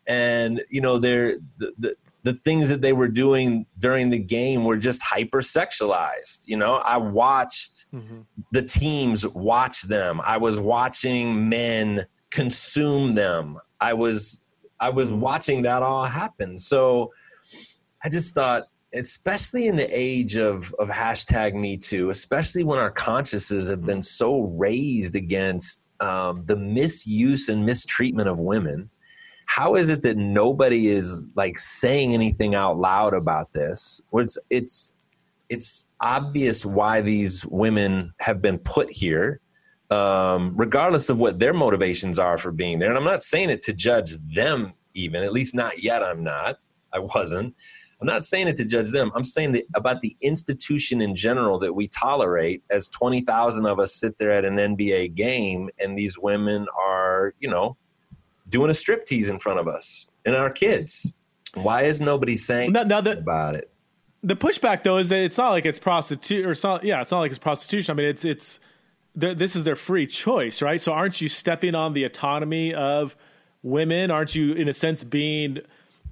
And 0.07 0.63
you 0.69 0.81
know, 0.81 0.99
they're 0.99 1.39
the, 1.59 1.73
the 1.79 1.97
the 2.27 2.35
things 2.45 2.69
that 2.69 2.81
they 2.81 2.93
were 2.93 3.07
doing 3.07 3.65
during 3.79 4.11
the 4.11 4.19
game 4.19 4.65
were 4.65 4.77
just 4.77 5.01
hypersexualized. 5.01 6.43
You 6.47 6.57
know, 6.57 6.77
I 6.77 6.97
watched 6.97 7.87
mm-hmm. 7.95 8.23
the 8.51 8.63
teams 8.63 9.25
watch 9.29 9.83
them. 9.83 10.21
I 10.25 10.37
was 10.37 10.59
watching 10.59 11.49
men 11.49 12.05
consume 12.31 13.15
them. 13.15 13.61
I 13.81 13.93
was 13.93 14.41
I 14.81 14.91
was 14.91 15.11
mm-hmm. 15.11 15.21
watching 15.21 15.63
that 15.63 15.83
all 15.83 16.05
happen. 16.05 16.59
So 16.59 17.13
I 18.05 18.09
just 18.09 18.34
thought, 18.34 18.64
especially 18.94 19.66
in 19.66 19.76
the 19.76 19.88
age 19.90 20.36
of 20.36 20.74
of 20.78 20.88
hashtag 20.88 21.55
Me 21.55 21.76
Too, 21.76 22.11
especially 22.11 22.64
when 22.64 22.78
our 22.78 22.90
consciences 22.90 23.68
have 23.68 23.84
been 23.84 24.03
so 24.03 24.44
raised 24.57 25.16
against 25.16 25.84
um, 26.01 26.44
the 26.47 26.57
misuse 26.57 27.49
and 27.49 27.64
mistreatment 27.64 28.28
of 28.28 28.38
women 28.38 28.90
how 29.47 29.76
is 29.76 29.88
it 29.88 30.03
that 30.03 30.16
nobody 30.16 30.88
is 30.88 31.28
like 31.34 31.59
saying 31.59 32.12
anything 32.12 32.55
out 32.55 32.78
loud 32.78 33.14
about 33.14 33.53
this? 33.53 34.03
It's 34.12 34.38
it's 34.51 34.99
it's 35.49 35.92
obvious 36.01 36.66
why 36.66 37.01
these 37.01 37.47
women 37.47 38.12
have 38.18 38.42
been 38.42 38.59
put 38.59 38.92
here, 38.92 39.40
um, 39.90 40.53
regardless 40.57 41.09
of 41.09 41.18
what 41.18 41.38
their 41.38 41.55
motivations 41.55 42.18
are 42.18 42.36
for 42.36 42.51
being 42.51 42.80
there. 42.80 42.88
And 42.88 42.99
I'm 42.99 43.05
not 43.05 43.22
saying 43.22 43.51
it 43.51 43.62
to 43.62 43.72
judge 43.72 44.16
them, 44.34 44.74
even 44.94 45.22
at 45.22 45.32
least 45.32 45.55
not 45.55 45.82
yet. 45.82 46.03
I'm 46.03 46.24
not. 46.24 46.59
I 46.92 46.99
wasn't. 46.99 47.55
I'm 48.01 48.07
not 48.07 48.24
saying 48.24 48.49
it 48.49 48.57
to 48.59 48.64
judge 48.64 48.90
them. 48.90 49.11
I'm 49.14 49.24
saying 49.24 49.53
that 49.53 49.64
about 49.74 50.03
the 50.03 50.14
institution 50.20 51.01
in 51.01 51.14
general 51.14 51.59
that 51.61 51.74
we 51.74 51.88
tolerate 51.88 52.62
as 52.70 52.88
20,000 52.88 53.66
of 53.66 53.80
us 53.80 53.94
sit 53.94 54.18
there 54.18 54.30
at 54.30 54.44
an 54.44 54.57
NBA 54.57 55.14
game 55.14 55.70
and 55.78 55.97
these 55.97 56.18
women 56.18 56.66
are, 56.78 57.32
you 57.40 57.49
know, 57.49 57.76
doing 58.51 58.68
a 58.68 58.74
striptease 58.74 59.30
in 59.30 59.38
front 59.38 59.61
of 59.61 59.66
us 59.66 60.07
and 60.26 60.34
our 60.34 60.51
kids. 60.51 61.11
Why 61.55 61.82
is 61.82 62.01
nobody 62.01 62.36
saying 62.36 62.72
now, 62.72 62.82
now 62.82 63.01
the, 63.01 63.18
about 63.18 63.55
it? 63.57 63.70
The 64.22 64.36
pushback 64.36 64.82
though 64.82 64.99
is 64.99 65.09
that 65.09 65.20
it's 65.20 65.38
not 65.38 65.51
like 65.51 65.64
it's 65.64 65.78
prostitute 65.78 66.44
or 66.44 66.51
it's 66.51 66.62
not, 66.62 66.84
yeah, 66.84 67.01
it's 67.01 67.11
not 67.11 67.20
like 67.20 67.30
it's 67.30 67.38
prostitution. 67.38 67.92
I 67.92 67.94
mean, 67.97 68.09
it's 68.09 68.26
it's 68.26 68.61
this 69.14 69.57
is 69.57 69.64
their 69.64 69.76
free 69.76 70.07
choice, 70.07 70.61
right? 70.61 70.80
So 70.80 70.92
aren't 70.92 71.22
you 71.22 71.28
stepping 71.30 71.74
on 71.74 71.94
the 71.94 72.05
autonomy 72.05 72.74
of 72.74 73.16
women? 73.62 74.11
Aren't 74.11 74.34
you 74.34 74.53
in 74.53 74.68
a 74.68 74.74
sense 74.74 75.03
being 75.03 75.61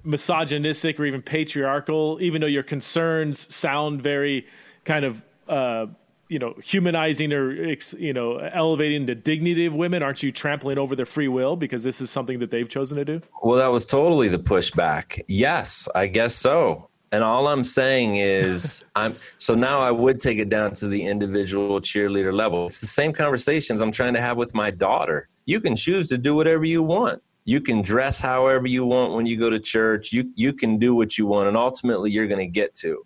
misogynistic 0.05 0.99
or 0.99 1.05
even 1.05 1.21
patriarchal 1.21 2.17
even 2.21 2.41
though 2.41 2.47
your 2.47 2.63
concerns 2.63 3.53
sound 3.53 4.01
very 4.01 4.45
kind 4.83 5.03
of 5.03 5.23
uh, 5.47 5.85
you 6.29 6.39
know 6.39 6.55
humanizing 6.63 7.33
or 7.33 7.51
you 7.97 8.13
know 8.13 8.37
elevating 8.37 9.05
the 9.05 9.15
dignity 9.15 9.65
of 9.65 9.73
women 9.73 10.01
aren't 10.01 10.23
you 10.23 10.31
trampling 10.31 10.77
over 10.77 10.95
their 10.95 11.05
free 11.05 11.27
will 11.27 11.55
because 11.55 11.83
this 11.83 12.01
is 12.01 12.09
something 12.09 12.39
that 12.39 12.51
they've 12.51 12.69
chosen 12.69 12.97
to 12.97 13.05
do? 13.05 13.21
Well 13.43 13.57
that 13.57 13.67
was 13.67 13.85
totally 13.85 14.27
the 14.27 14.39
pushback. 14.39 15.21
Yes 15.27 15.87
i 15.95 16.07
guess 16.07 16.35
so. 16.35 16.89
And 17.11 17.23
all 17.23 17.47
i'm 17.47 17.63
saying 17.63 18.17
is 18.17 18.83
i'm 18.95 19.15
so 19.37 19.55
now 19.55 19.79
i 19.79 19.91
would 19.91 20.19
take 20.19 20.39
it 20.39 20.49
down 20.49 20.73
to 20.75 20.87
the 20.87 21.03
individual 21.03 21.79
cheerleader 21.79 22.33
level. 22.33 22.67
It's 22.67 22.81
the 22.81 22.87
same 22.87 23.13
conversations 23.13 23.81
i'm 23.81 23.91
trying 23.91 24.13
to 24.13 24.21
have 24.21 24.37
with 24.37 24.53
my 24.53 24.71
daughter. 24.71 25.27
You 25.45 25.61
can 25.61 25.75
choose 25.75 26.07
to 26.07 26.17
do 26.17 26.35
whatever 26.35 26.65
you 26.65 26.81
want 26.81 27.21
you 27.45 27.61
can 27.61 27.81
dress 27.81 28.19
however 28.19 28.67
you 28.67 28.85
want 28.85 29.13
when 29.13 29.25
you 29.25 29.37
go 29.37 29.49
to 29.49 29.59
church 29.59 30.11
you 30.11 30.31
you 30.35 30.51
can 30.51 30.77
do 30.77 30.95
what 30.95 31.17
you 31.17 31.25
want 31.25 31.47
and 31.47 31.55
ultimately 31.55 32.11
you're 32.11 32.27
going 32.27 32.39
to 32.39 32.51
get 32.51 32.73
to 32.73 33.05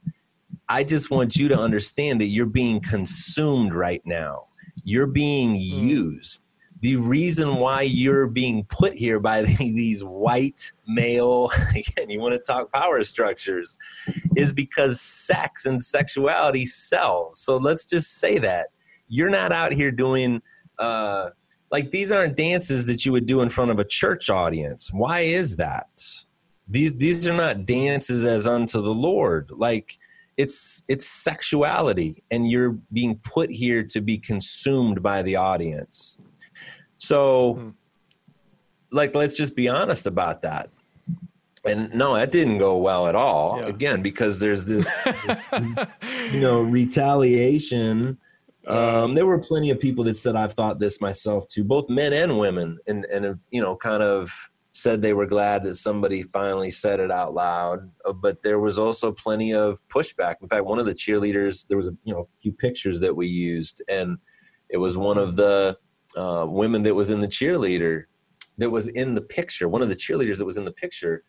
I 0.72 0.84
just 0.84 1.10
want 1.10 1.36
you 1.36 1.48
to 1.48 1.58
understand 1.58 2.22
that 2.22 2.28
you're 2.28 2.46
being 2.46 2.80
consumed 2.80 3.74
right 3.74 4.04
now. 4.06 4.46
You're 4.84 5.08
being 5.08 5.56
mm. 5.56 5.60
used. 5.60 6.44
The 6.82 6.96
reason 6.96 7.56
why 7.56 7.82
you're 7.82 8.28
being 8.28 8.64
put 8.66 8.94
here 8.94 9.20
by 9.20 9.44
these 9.60 10.04
white 10.04 10.72
male, 10.88 11.50
again, 11.76 12.12
you 12.12 12.22
want 12.22 12.36
to 12.36 12.40
talk 12.40 12.72
power 12.72 13.04
structures, 13.04 13.80
is 14.38 14.54
because 14.54 15.02
sex 15.02 15.66
and 15.66 15.84
sexuality 15.84 16.68
sells. 16.68 17.40
So 17.40 17.58
let's 17.58 17.86
just 17.86 18.20
say 18.20 18.38
that. 18.38 18.68
You're 19.08 19.32
not 19.32 19.52
out 19.52 19.74
here 19.74 19.90
doing, 19.90 20.40
uh, 20.78 21.32
like, 21.72 21.92
these 21.92 22.12
aren't 22.12 22.36
dances 22.36 22.86
that 22.88 23.06
you 23.06 23.12
would 23.12 23.26
do 23.26 23.42
in 23.42 23.50
front 23.50 23.72
of 23.72 23.80
a 23.80 23.86
church 23.86 24.30
audience. 24.30 24.92
Why 24.92 25.22
is 25.22 25.56
that? 25.58 25.90
These, 26.68 26.98
these 26.98 27.28
are 27.28 27.34
not 27.34 27.66
dances 27.66 28.26
as 28.26 28.48
unto 28.48 28.82
the 28.82 28.94
Lord. 28.94 29.52
Like, 29.52 29.98
it's 30.40 30.86
it's 30.88 31.06
sexuality 31.06 32.24
and 32.32 32.50
you're 32.50 32.72
being 32.94 33.18
put 33.18 33.52
here 33.52 33.84
to 33.84 34.00
be 34.00 34.18
consumed 34.18 35.04
by 35.04 35.22
the 35.22 35.36
audience 35.36 36.18
so 36.98 37.56
hmm. 37.56 37.70
like 38.90 39.14
let's 39.14 39.34
just 39.34 39.54
be 39.54 39.68
honest 39.68 40.06
about 40.06 40.42
that 40.42 40.70
and 41.66 41.94
no 41.94 42.16
that 42.16 42.32
didn't 42.32 42.58
go 42.58 42.78
well 42.78 43.08
at 43.08 43.16
all 43.16 43.60
yeah. 43.60 43.68
again 43.68 44.02
because 44.02 44.40
there's 44.40 44.66
this 44.66 44.90
you 46.32 46.40
know 46.40 46.62
retaliation 46.62 48.18
um, 48.70 49.16
there 49.16 49.26
were 49.26 49.40
plenty 49.40 49.72
of 49.72 49.80
people 49.80 50.04
that 50.04 50.18
said 50.18 50.36
i've 50.36 50.54
thought 50.54 50.80
this 50.80 51.02
myself 51.02 51.48
too. 51.48 51.64
Both 51.64 51.90
men 51.90 52.14
and 52.14 52.38
women 52.38 52.78
and 52.88 53.06
and 53.06 53.40
you 53.52 53.62
know 53.62 53.76
kind 53.76 54.04
of 54.04 54.32
said 54.72 55.02
they 55.02 55.14
were 55.14 55.26
glad 55.26 55.64
that 55.64 55.76
somebody 55.76 56.22
finally 56.24 56.72
said 56.72 57.00
it 57.00 57.12
out 57.12 57.34
loud. 57.34 57.92
Uh, 58.06 58.14
but 58.14 58.42
there 58.44 58.60
was 58.60 58.78
also 58.78 59.12
plenty 59.12 59.54
of 59.54 59.82
pushback. 59.90 60.36
In 60.42 60.48
fact 60.48 60.66
one 60.66 60.80
of 60.80 60.86
the 60.86 60.94
cheerleaders 60.94 61.68
there 61.68 61.78
was 61.78 61.88
a 61.88 61.98
you 62.04 62.14
know 62.14 62.22
a 62.22 62.42
few 62.42 62.52
pictures 62.52 63.00
that 63.00 63.16
we 63.16 63.28
used 63.28 63.82
and 63.90 64.18
it 64.70 64.78
was 64.78 64.96
one 64.96 65.18
of 65.18 65.36
the 65.36 65.78
uh, 66.16 66.46
women 66.48 66.84
that 66.84 66.96
was 66.96 67.10
in 67.10 67.22
the 67.22 67.28
cheerleader 67.28 68.04
that 68.58 68.70
was 68.70 68.88
in 68.88 69.16
the 69.16 69.22
picture 69.22 69.68
one 69.68 69.82
of 69.82 69.90
the 69.90 69.96
cheerleaders 69.96 70.38
that 70.38 70.46
was 70.46 70.58
in 70.58 70.66
the 70.66 70.72
picture 70.72 71.24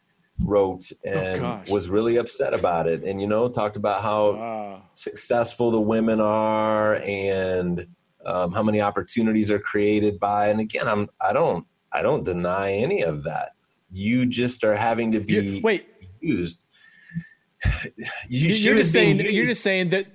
wrote 0.45 0.91
oh, 1.07 1.11
and 1.11 1.45
oh, 1.45 1.63
was 1.69 1.89
really 1.89 2.17
upset 2.17 2.55
about 2.55 2.87
it 2.87 3.05
and 3.05 3.21
you 3.21 3.27
know 3.27 3.49
talked 3.49 3.77
about 3.77 4.03
how 4.03 4.33
wow. 4.33 4.83
successful 4.95 5.71
the 5.71 5.81
women 5.81 6.21
are 6.21 6.97
and 6.97 7.87
um, 8.27 8.53
how 8.53 8.63
many 8.63 8.81
opportunities 8.81 9.51
are 9.51 9.59
created 9.59 10.19
by 10.19 10.49
and 10.49 10.61
again 10.61 10.89
i'm 10.89 11.09
i 11.21 11.33
don't 11.33 11.67
I 11.93 12.03
don't 12.03 12.25
deny 12.25 12.73
any 12.73 13.03
of 13.03 13.25
that. 13.25 13.55
You 13.91 14.27
just 14.27 14.63
are 14.65 14.77
having 14.77 15.13
to 15.13 15.21
be 15.21 15.35
you're, 15.35 15.63
wait 15.63 15.87
used. 16.21 16.65
You 18.29 18.49
you're 18.55 18.77
just 18.77 18.93
saying 18.93 19.19
used. 19.19 19.31
you're 19.33 19.47
just 19.47 19.63
saying 19.63 19.91
that 19.91 20.07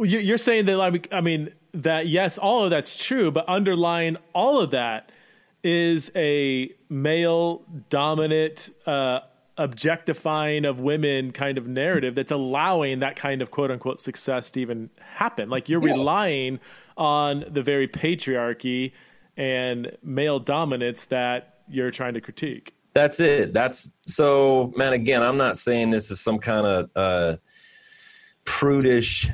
you're 0.00 0.36
saying 0.36 0.66
that 0.66 0.76
like 0.76 1.08
I 1.12 1.20
mean 1.22 1.54
that 1.72 2.08
yes, 2.08 2.36
all 2.36 2.64
of 2.64 2.70
that's 2.70 3.02
true, 3.02 3.30
but 3.30 3.48
underlying 3.48 4.18
all 4.34 4.60
of 4.60 4.72
that 4.72 5.10
is 5.62 6.10
a 6.14 6.70
male 6.88 7.64
dominant 7.90 8.70
uh, 8.86 9.20
objectifying 9.56 10.64
of 10.64 10.78
women 10.78 11.32
kind 11.32 11.58
of 11.58 11.66
narrative 11.66 12.14
that's 12.14 12.30
allowing 12.30 13.00
that 13.00 13.16
kind 13.16 13.42
of 13.42 13.50
quote 13.50 13.70
unquote 13.70 13.98
success 14.00 14.50
to 14.52 14.60
even 14.60 14.88
happen. 15.00 15.50
Like 15.50 15.68
you're 15.68 15.86
yeah. 15.86 15.94
relying 15.94 16.60
on 16.96 17.44
the 17.48 17.62
very 17.62 17.88
patriarchy 17.88 18.92
and 19.36 19.96
male 20.02 20.38
dominance 20.38 21.04
that 21.06 21.60
you're 21.68 21.90
trying 21.90 22.14
to 22.14 22.20
critique. 22.20 22.74
That's 22.94 23.20
it. 23.20 23.52
That's 23.52 23.92
so, 24.06 24.72
man. 24.76 24.92
Again, 24.92 25.22
I'm 25.22 25.36
not 25.36 25.58
saying 25.58 25.90
this 25.90 26.10
is 26.10 26.20
some 26.20 26.38
kind 26.38 26.66
of 26.66 26.90
uh, 26.96 27.36
prudish 28.44 29.28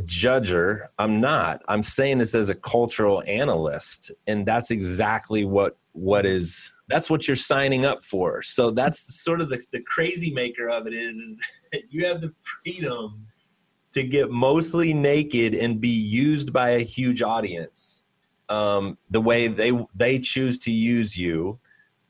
judger. 0.00 0.88
I'm 0.98 1.20
not. 1.20 1.62
I'm 1.68 1.82
saying 1.82 2.18
this 2.18 2.34
as 2.34 2.50
a 2.50 2.54
cultural 2.54 3.22
analyst, 3.26 4.12
and 4.26 4.46
that's 4.46 4.70
exactly 4.70 5.44
what 5.44 5.76
what 5.92 6.26
is. 6.26 6.72
That's 6.88 7.08
what 7.08 7.26
you're 7.26 7.36
signing 7.36 7.84
up 7.84 8.04
for. 8.04 8.42
So 8.42 8.70
that's 8.70 9.22
sort 9.22 9.40
of 9.40 9.48
the, 9.48 9.64
the 9.72 9.80
crazy 9.82 10.32
maker 10.32 10.68
of 10.68 10.86
it 10.86 10.92
is 10.92 11.16
is 11.16 11.36
that 11.72 11.82
you 11.90 12.06
have 12.06 12.20
the 12.20 12.32
freedom 12.62 13.26
to 13.92 14.02
get 14.02 14.30
mostly 14.30 14.92
naked 14.92 15.54
and 15.54 15.80
be 15.80 15.88
used 15.88 16.52
by 16.52 16.70
a 16.70 16.80
huge 16.80 17.22
audience 17.22 18.04
um, 18.48 18.98
the 19.10 19.20
way 19.20 19.48
they 19.48 19.72
they 19.94 20.18
choose 20.18 20.58
to 20.58 20.70
use 20.70 21.16
you, 21.16 21.58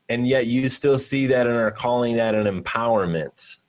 and 0.09 0.27
yet 0.27 0.47
you 0.47 0.69
still 0.69 0.97
see 0.97 1.27
that 1.27 1.47
and 1.47 1.55
are 1.55 1.71
calling 1.71 2.17
that 2.17 2.35
an 2.35 2.45
empowerment. 2.45 3.59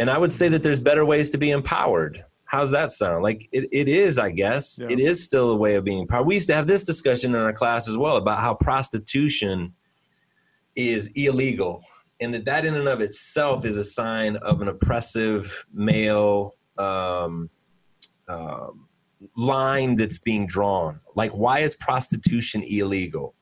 And 0.00 0.10
I 0.10 0.18
would 0.18 0.32
say 0.32 0.48
that 0.48 0.62
there's 0.62 0.80
better 0.80 1.04
ways 1.04 1.30
to 1.30 1.38
be 1.38 1.50
empowered. 1.50 2.24
How's 2.54 2.70
that 2.70 2.92
sound? 2.92 3.24
Like 3.24 3.48
it, 3.50 3.68
it 3.72 3.88
is, 3.88 4.16
I 4.16 4.30
guess. 4.30 4.78
Yeah. 4.80 4.86
It 4.88 5.00
is 5.00 5.24
still 5.24 5.50
a 5.50 5.56
way 5.56 5.74
of 5.74 5.82
being 5.82 5.98
empowered. 5.98 6.26
We 6.26 6.34
used 6.34 6.46
to 6.50 6.54
have 6.54 6.68
this 6.68 6.84
discussion 6.84 7.34
in 7.34 7.40
our 7.40 7.52
class 7.52 7.88
as 7.88 7.96
well 7.96 8.16
about 8.16 8.38
how 8.38 8.54
prostitution 8.54 9.74
is 10.76 11.10
illegal 11.16 11.82
and 12.20 12.32
that 12.32 12.44
that 12.44 12.64
in 12.64 12.76
and 12.76 12.86
of 12.86 13.00
itself 13.00 13.64
is 13.64 13.76
a 13.76 13.82
sign 13.82 14.36
of 14.36 14.62
an 14.62 14.68
oppressive 14.68 15.66
male 15.72 16.54
um, 16.78 17.50
um, 18.28 18.86
line 19.36 19.96
that's 19.96 20.18
being 20.18 20.46
drawn. 20.46 21.00
Like, 21.16 21.32
why 21.32 21.58
is 21.58 21.74
prostitution 21.74 22.62
illegal? 22.62 23.34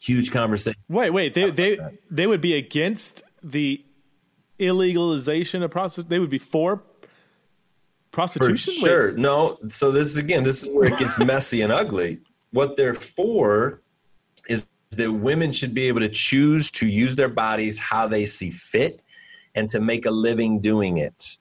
Huge 0.00 0.30
conversation. 0.30 0.80
Wait, 0.88 1.10
wait. 1.10 1.34
They 1.34 1.50
they 1.50 1.76
that. 1.76 1.94
they 2.10 2.28
would 2.28 2.40
be 2.40 2.54
against 2.54 3.24
the 3.42 3.84
illegalization 4.60 5.64
of 5.64 5.72
prostitution? 5.72 6.08
They 6.10 6.20
would 6.20 6.30
be 6.30 6.38
for 6.38 6.84
prostitution. 8.12 8.74
For 8.74 8.86
sure. 8.86 9.08
Wait. 9.08 9.18
No. 9.18 9.58
So 9.68 9.90
this 9.90 10.06
is 10.06 10.16
again. 10.16 10.44
This 10.44 10.62
is 10.62 10.74
where 10.74 10.92
it 10.92 10.98
gets 10.98 11.18
messy 11.24 11.62
and 11.62 11.72
ugly. 11.72 12.20
What 12.52 12.76
they're 12.76 12.94
for 12.94 13.82
is 14.48 14.68
that 14.90 15.10
women 15.10 15.52
should 15.52 15.74
be 15.74 15.88
able 15.88 16.00
to 16.00 16.08
choose 16.08 16.70
to 16.72 16.86
use 16.86 17.16
their 17.16 17.28
bodies 17.28 17.78
how 17.78 18.06
they 18.06 18.26
see 18.26 18.50
fit 18.50 19.00
and 19.54 19.68
to 19.70 19.80
make 19.80 20.06
a 20.06 20.10
living 20.10 20.60
doing 20.60 20.98
it. 20.98 21.38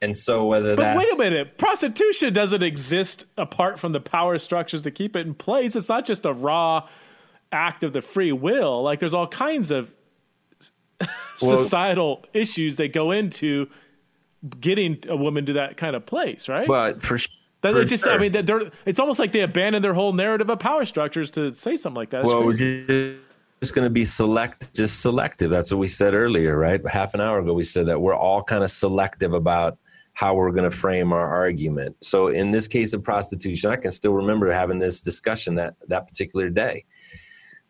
And 0.00 0.16
so 0.16 0.46
whether 0.46 0.76
but 0.76 0.96
wait 0.96 1.12
a 1.12 1.18
minute, 1.18 1.58
prostitution 1.58 2.32
doesn't 2.32 2.62
exist 2.62 3.26
apart 3.36 3.80
from 3.80 3.92
the 3.92 4.00
power 4.00 4.38
structures 4.38 4.84
that 4.84 4.92
keep 4.92 5.16
it 5.16 5.26
in 5.26 5.34
place. 5.34 5.74
It's 5.74 5.88
not 5.88 6.04
just 6.04 6.24
a 6.24 6.32
raw 6.32 6.88
act 7.50 7.82
of 7.82 7.92
the 7.92 8.00
free 8.00 8.30
will. 8.30 8.82
Like 8.82 9.00
there's 9.00 9.14
all 9.14 9.26
kinds 9.26 9.72
of 9.72 9.92
well, 11.00 11.08
societal 11.56 12.24
issues 12.32 12.76
that 12.76 12.92
go 12.92 13.10
into 13.10 13.68
getting 14.60 14.98
a 15.08 15.16
woman 15.16 15.46
to 15.46 15.54
that 15.54 15.76
kind 15.76 15.96
of 15.96 16.06
place, 16.06 16.48
right? 16.48 16.66
But 16.66 17.02
for 17.02 17.18
that 17.62 17.74
for 17.74 17.84
just, 17.84 18.04
sure. 18.04 18.12
I 18.12 18.18
mean, 18.18 18.34
it's 18.86 19.00
almost 19.00 19.18
like 19.18 19.32
they 19.32 19.40
abandoned 19.40 19.84
their 19.84 19.94
whole 19.94 20.12
narrative 20.12 20.48
of 20.48 20.58
power 20.58 20.84
structures 20.84 21.30
to 21.32 21.54
say 21.54 21.76
something 21.76 21.96
like 21.96 22.10
that. 22.10 22.20
It's 22.20 22.28
well, 22.32 22.44
crazy. 22.44 22.84
we're 22.88 23.18
just 23.60 23.74
going 23.74 23.86
to 23.86 23.90
be 23.90 24.04
select, 24.04 24.72
just 24.74 25.00
selective. 25.00 25.50
That's 25.50 25.72
what 25.72 25.78
we 25.78 25.88
said 25.88 26.14
earlier, 26.14 26.56
right? 26.56 26.80
Half 26.86 27.14
an 27.14 27.20
hour 27.20 27.40
ago, 27.40 27.52
we 27.52 27.64
said 27.64 27.86
that 27.86 28.00
we're 28.00 28.14
all 28.14 28.42
kind 28.42 28.62
of 28.62 28.70
selective 28.70 29.32
about 29.32 29.78
how 30.14 30.34
we're 30.34 30.52
going 30.52 30.68
to 30.68 30.76
frame 30.76 31.12
our 31.12 31.28
argument. 31.28 31.96
So 32.00 32.28
in 32.28 32.50
this 32.50 32.66
case 32.66 32.92
of 32.92 33.02
prostitution, 33.02 33.70
I 33.70 33.76
can 33.76 33.90
still 33.90 34.12
remember 34.12 34.52
having 34.52 34.78
this 34.78 35.00
discussion 35.00 35.56
that 35.56 35.74
that 35.88 36.08
particular 36.08 36.50
day 36.50 36.84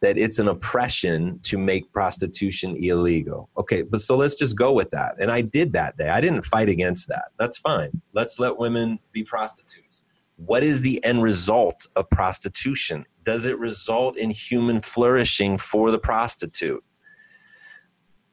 that 0.00 0.16
it's 0.16 0.38
an 0.38 0.48
oppression 0.48 1.40
to 1.42 1.58
make 1.58 1.92
prostitution 1.92 2.76
illegal. 2.76 3.48
Okay, 3.56 3.82
but 3.82 4.00
so 4.00 4.16
let's 4.16 4.34
just 4.34 4.56
go 4.56 4.72
with 4.72 4.90
that. 4.90 5.16
And 5.18 5.30
I 5.30 5.40
did 5.40 5.72
that 5.72 5.96
day. 5.96 6.08
I 6.08 6.20
didn't 6.20 6.44
fight 6.44 6.68
against 6.68 7.08
that. 7.08 7.26
That's 7.38 7.58
fine. 7.58 7.90
Let's 8.12 8.38
let 8.38 8.58
women 8.58 8.98
be 9.12 9.24
prostitutes. 9.24 10.04
What 10.36 10.62
is 10.62 10.82
the 10.82 11.04
end 11.04 11.22
result 11.22 11.86
of 11.96 12.08
prostitution? 12.10 13.04
Does 13.24 13.44
it 13.44 13.58
result 13.58 14.16
in 14.16 14.30
human 14.30 14.80
flourishing 14.80 15.58
for 15.58 15.90
the 15.90 15.98
prostitute? 15.98 16.82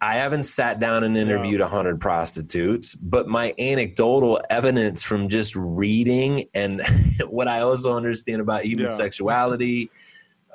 I 0.02 0.16
haven't 0.16 0.44
sat 0.44 0.80
down 0.80 1.04
and 1.04 1.18
interviewed 1.18 1.62
a 1.62 1.64
no. 1.64 1.70
hundred 1.70 2.00
prostitutes, 2.00 2.94
but 2.94 3.28
my 3.28 3.56
anecdotal 3.58 4.40
evidence 4.52 5.02
from 5.02 5.30
just 5.30 5.56
reading 5.56 6.46
and 6.54 6.82
what 7.28 7.48
I 7.48 7.62
also 7.62 7.96
understand 7.96 8.40
about 8.40 8.66
even 8.66 8.86
yeah. 8.86 8.92
sexuality, 8.92 9.90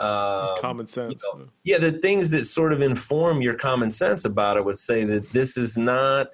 um, 0.01 0.59
common 0.61 0.86
sense. 0.86 1.12
You 1.12 1.38
know, 1.38 1.48
yeah, 1.64 1.78
the 1.78 1.92
things 1.92 2.30
that 2.30 2.46
sort 2.46 2.72
of 2.72 2.80
inform 2.80 3.42
your 3.42 3.55
common 3.55 3.90
sense 3.90 4.24
about 4.24 4.57
it 4.57 4.64
would 4.64 4.78
say 4.78 5.05
that 5.05 5.30
this 5.30 5.57
is 5.57 5.76
not 5.76 6.28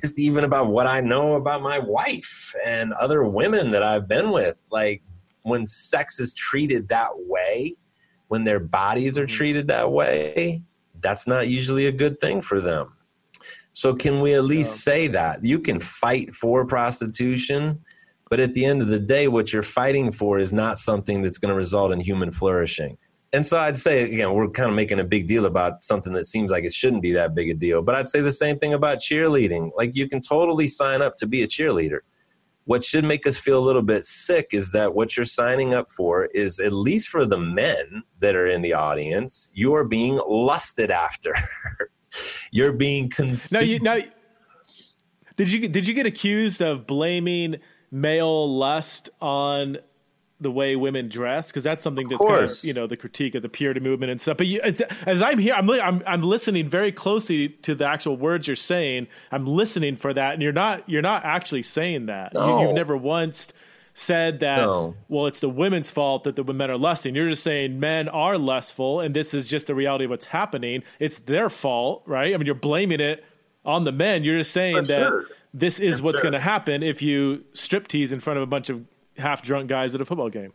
just 0.00 0.18
even 0.18 0.44
about 0.44 0.68
what 0.68 0.86
I 0.86 1.00
know 1.00 1.34
about 1.34 1.62
my 1.62 1.78
wife 1.78 2.54
and 2.64 2.92
other 2.94 3.24
women 3.24 3.72
that 3.72 3.82
I've 3.82 4.06
been 4.06 4.30
with. 4.30 4.56
Like 4.70 5.02
when 5.42 5.66
sex 5.66 6.20
is 6.20 6.32
treated 6.32 6.88
that 6.88 7.10
way, 7.14 7.74
when 8.28 8.44
their 8.44 8.60
bodies 8.60 9.18
are 9.18 9.26
mm-hmm. 9.26 9.36
treated 9.36 9.68
that 9.68 9.90
way, 9.90 10.62
that's 11.00 11.26
not 11.26 11.48
usually 11.48 11.86
a 11.86 11.92
good 11.92 12.20
thing 12.20 12.40
for 12.40 12.60
them. 12.60 12.92
So, 13.72 13.94
can 13.94 14.20
we 14.20 14.34
at 14.34 14.44
least 14.44 14.86
yeah. 14.86 14.92
say 14.92 15.06
that 15.08 15.44
you 15.44 15.58
can 15.58 15.80
fight 15.80 16.34
for 16.34 16.66
prostitution, 16.66 17.82
but 18.30 18.40
at 18.40 18.54
the 18.54 18.64
end 18.64 18.80
of 18.80 18.88
the 18.88 18.98
day, 18.98 19.28
what 19.28 19.52
you're 19.52 19.62
fighting 19.62 20.12
for 20.12 20.38
is 20.38 20.52
not 20.52 20.78
something 20.78 21.20
that's 21.20 21.36
going 21.36 21.50
to 21.50 21.54
result 21.54 21.92
in 21.92 22.00
human 22.00 22.30
flourishing? 22.30 22.96
And 23.32 23.44
so, 23.44 23.60
I'd 23.60 23.76
say 23.76 24.02
again, 24.04 24.32
we're 24.32 24.48
kind 24.48 24.70
of 24.70 24.74
making 24.74 24.98
a 24.98 25.04
big 25.04 25.28
deal 25.28 25.44
about 25.44 25.84
something 25.84 26.14
that 26.14 26.26
seems 26.26 26.50
like 26.50 26.64
it 26.64 26.72
shouldn't 26.72 27.02
be 27.02 27.12
that 27.12 27.34
big 27.34 27.50
a 27.50 27.54
deal. 27.54 27.82
But 27.82 27.94
I'd 27.94 28.08
say 28.08 28.22
the 28.22 28.32
same 28.32 28.58
thing 28.58 28.72
about 28.72 28.98
cheerleading. 28.98 29.70
Like, 29.76 29.94
you 29.94 30.08
can 30.08 30.22
totally 30.22 30.66
sign 30.66 31.02
up 31.02 31.16
to 31.16 31.26
be 31.26 31.42
a 31.42 31.46
cheerleader 31.46 32.00
what 32.70 32.84
should 32.84 33.04
make 33.04 33.26
us 33.26 33.36
feel 33.36 33.58
a 33.58 33.66
little 33.66 33.82
bit 33.82 34.04
sick 34.04 34.50
is 34.52 34.70
that 34.70 34.94
what 34.94 35.16
you're 35.16 35.24
signing 35.24 35.74
up 35.74 35.90
for 35.90 36.26
is 36.26 36.60
at 36.60 36.72
least 36.72 37.08
for 37.08 37.24
the 37.24 37.36
men 37.36 38.04
that 38.20 38.36
are 38.36 38.46
in 38.46 38.62
the 38.62 38.72
audience 38.72 39.50
you 39.54 39.74
are 39.74 39.84
being 39.84 40.20
lusted 40.28 40.88
after 40.88 41.34
you're 42.52 42.72
being 42.72 43.08
consumed. 43.08 43.60
now 43.60 43.66
you 43.66 43.80
now 43.80 43.98
did 45.36 45.50
you 45.50 45.68
did 45.68 45.88
you 45.88 45.94
get 45.94 46.06
accused 46.06 46.60
of 46.60 46.86
blaming 46.86 47.56
male 47.90 48.48
lust 48.48 49.10
on 49.20 49.78
the 50.40 50.50
way 50.50 50.74
women 50.74 51.08
dress 51.08 51.48
because 51.48 51.62
that's 51.62 51.84
something 51.84 52.08
that's 52.08 52.24
kind 52.24 52.44
of 52.44 52.50
you 52.62 52.72
know 52.72 52.86
the 52.86 52.96
critique 52.96 53.34
of 53.34 53.42
the 53.42 53.48
purity 53.48 53.80
movement 53.80 54.10
and 54.10 54.20
stuff. 54.20 54.38
But 54.38 54.46
you, 54.46 54.60
as 55.06 55.22
I'm 55.22 55.38
here, 55.38 55.54
I'm, 55.54 55.68
I'm 55.70 56.02
I'm 56.06 56.22
listening 56.22 56.68
very 56.68 56.92
closely 56.92 57.48
to 57.48 57.74
the 57.74 57.86
actual 57.86 58.16
words 58.16 58.46
you're 58.46 58.56
saying. 58.56 59.08
I'm 59.30 59.46
listening 59.46 59.96
for 59.96 60.14
that, 60.14 60.32
and 60.34 60.42
you're 60.42 60.52
not 60.52 60.88
you're 60.88 61.02
not 61.02 61.24
actually 61.24 61.62
saying 61.62 62.06
that. 62.06 62.32
No. 62.32 62.60
You, 62.60 62.66
have 62.68 62.74
never 62.74 62.96
once 62.96 63.52
said 63.92 64.40
that. 64.40 64.60
No. 64.60 64.94
Well, 65.08 65.26
it's 65.26 65.40
the 65.40 65.48
women's 65.50 65.90
fault 65.90 66.24
that 66.24 66.36
the 66.36 66.44
men 66.44 66.70
are 66.70 66.78
lusting. 66.78 67.14
You're 67.14 67.28
just 67.28 67.42
saying 67.42 67.78
men 67.78 68.08
are 68.08 68.38
lustful, 68.38 69.00
and 69.00 69.14
this 69.14 69.34
is 69.34 69.46
just 69.46 69.66
the 69.66 69.74
reality 69.74 70.04
of 70.04 70.10
what's 70.10 70.26
happening. 70.26 70.82
It's 70.98 71.18
their 71.18 71.50
fault, 71.50 72.02
right? 72.06 72.32
I 72.32 72.36
mean, 72.38 72.46
you're 72.46 72.54
blaming 72.54 73.00
it 73.00 73.24
on 73.64 73.84
the 73.84 73.92
men. 73.92 74.24
You're 74.24 74.38
just 74.38 74.52
saying 74.52 74.76
for 74.76 74.82
that. 74.82 75.00
Sure. 75.00 75.26
This 75.52 75.80
is 75.80 75.98
for 75.98 76.04
what's 76.06 76.20
going 76.20 76.32
to 76.32 76.40
happen 76.40 76.82
if 76.82 77.02
you 77.02 77.44
strip 77.52 77.88
tease 77.88 78.12
in 78.12 78.20
front 78.20 78.36
of 78.36 78.42
a 78.42 78.46
bunch 78.46 78.70
of 78.70 78.84
half 79.18 79.42
drunk 79.42 79.68
guys 79.68 79.94
at 79.94 80.00
a 80.00 80.04
football 80.04 80.28
game. 80.28 80.52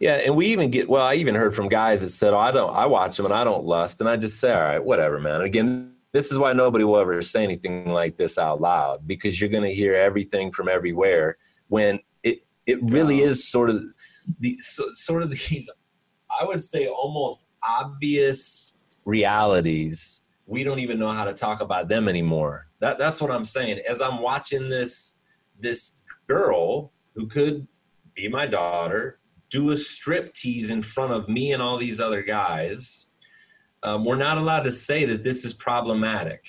Yeah, 0.00 0.14
and 0.16 0.34
we 0.34 0.46
even 0.46 0.70
get 0.70 0.88
well. 0.88 1.06
I 1.06 1.14
even 1.14 1.34
heard 1.34 1.54
from 1.54 1.68
guys 1.68 2.00
that 2.00 2.08
said, 2.08 2.32
"Oh, 2.32 2.38
I 2.38 2.50
don't. 2.50 2.74
I 2.74 2.86
watch 2.86 3.16
them 3.16 3.26
and 3.26 3.34
I 3.34 3.44
don't 3.44 3.64
lust." 3.64 4.00
And 4.00 4.10
I 4.10 4.16
just 4.16 4.40
say, 4.40 4.52
"All 4.52 4.60
right, 4.60 4.84
whatever, 4.84 5.20
man." 5.20 5.42
Again, 5.42 5.92
this 6.12 6.32
is 6.32 6.38
why 6.38 6.52
nobody 6.52 6.84
will 6.84 6.98
ever 6.98 7.22
say 7.22 7.44
anything 7.44 7.88
like 7.88 8.16
this 8.16 8.36
out 8.36 8.60
loud 8.60 9.06
because 9.06 9.40
you're 9.40 9.50
going 9.50 9.62
to 9.62 9.72
hear 9.72 9.94
everything 9.94 10.50
from 10.50 10.68
everywhere. 10.68 11.36
When 11.68 12.00
it 12.24 12.44
it 12.66 12.82
really 12.82 13.20
is 13.20 13.48
sort 13.48 13.70
of 13.70 13.80
the 14.40 14.56
so, 14.58 14.92
sort 14.94 15.22
of 15.22 15.30
these, 15.30 15.70
I 16.40 16.44
would 16.44 16.62
say, 16.62 16.88
almost 16.88 17.46
obvious 17.62 18.76
realities. 19.04 20.22
We 20.46 20.64
don't 20.64 20.80
even 20.80 20.98
know 20.98 21.12
how 21.12 21.24
to 21.24 21.32
talk 21.32 21.60
about 21.60 21.88
them 21.88 22.08
anymore. 22.08 22.66
That 22.82 22.98
that's 22.98 23.20
what 23.20 23.30
I'm 23.30 23.44
saying. 23.44 23.80
As 23.88 24.02
I'm 24.02 24.20
watching 24.20 24.68
this 24.68 25.20
this 25.58 26.00
girl 26.26 26.92
who 27.14 27.28
could 27.28 27.68
be 28.14 28.26
my 28.26 28.44
daughter, 28.44 29.20
do 29.50 29.70
a 29.70 29.76
strip 29.76 30.34
tease 30.34 30.70
in 30.70 30.82
front 30.82 31.12
of 31.12 31.28
me 31.28 31.52
and 31.52 31.62
all 31.62 31.78
these 31.78 32.00
other 32.00 32.22
guys. 32.22 33.06
Um, 33.84 34.04
we're 34.04 34.16
not 34.16 34.36
allowed 34.36 34.64
to 34.64 34.72
say 34.72 35.04
that 35.04 35.22
this 35.22 35.44
is 35.44 35.54
problematic. 35.54 36.48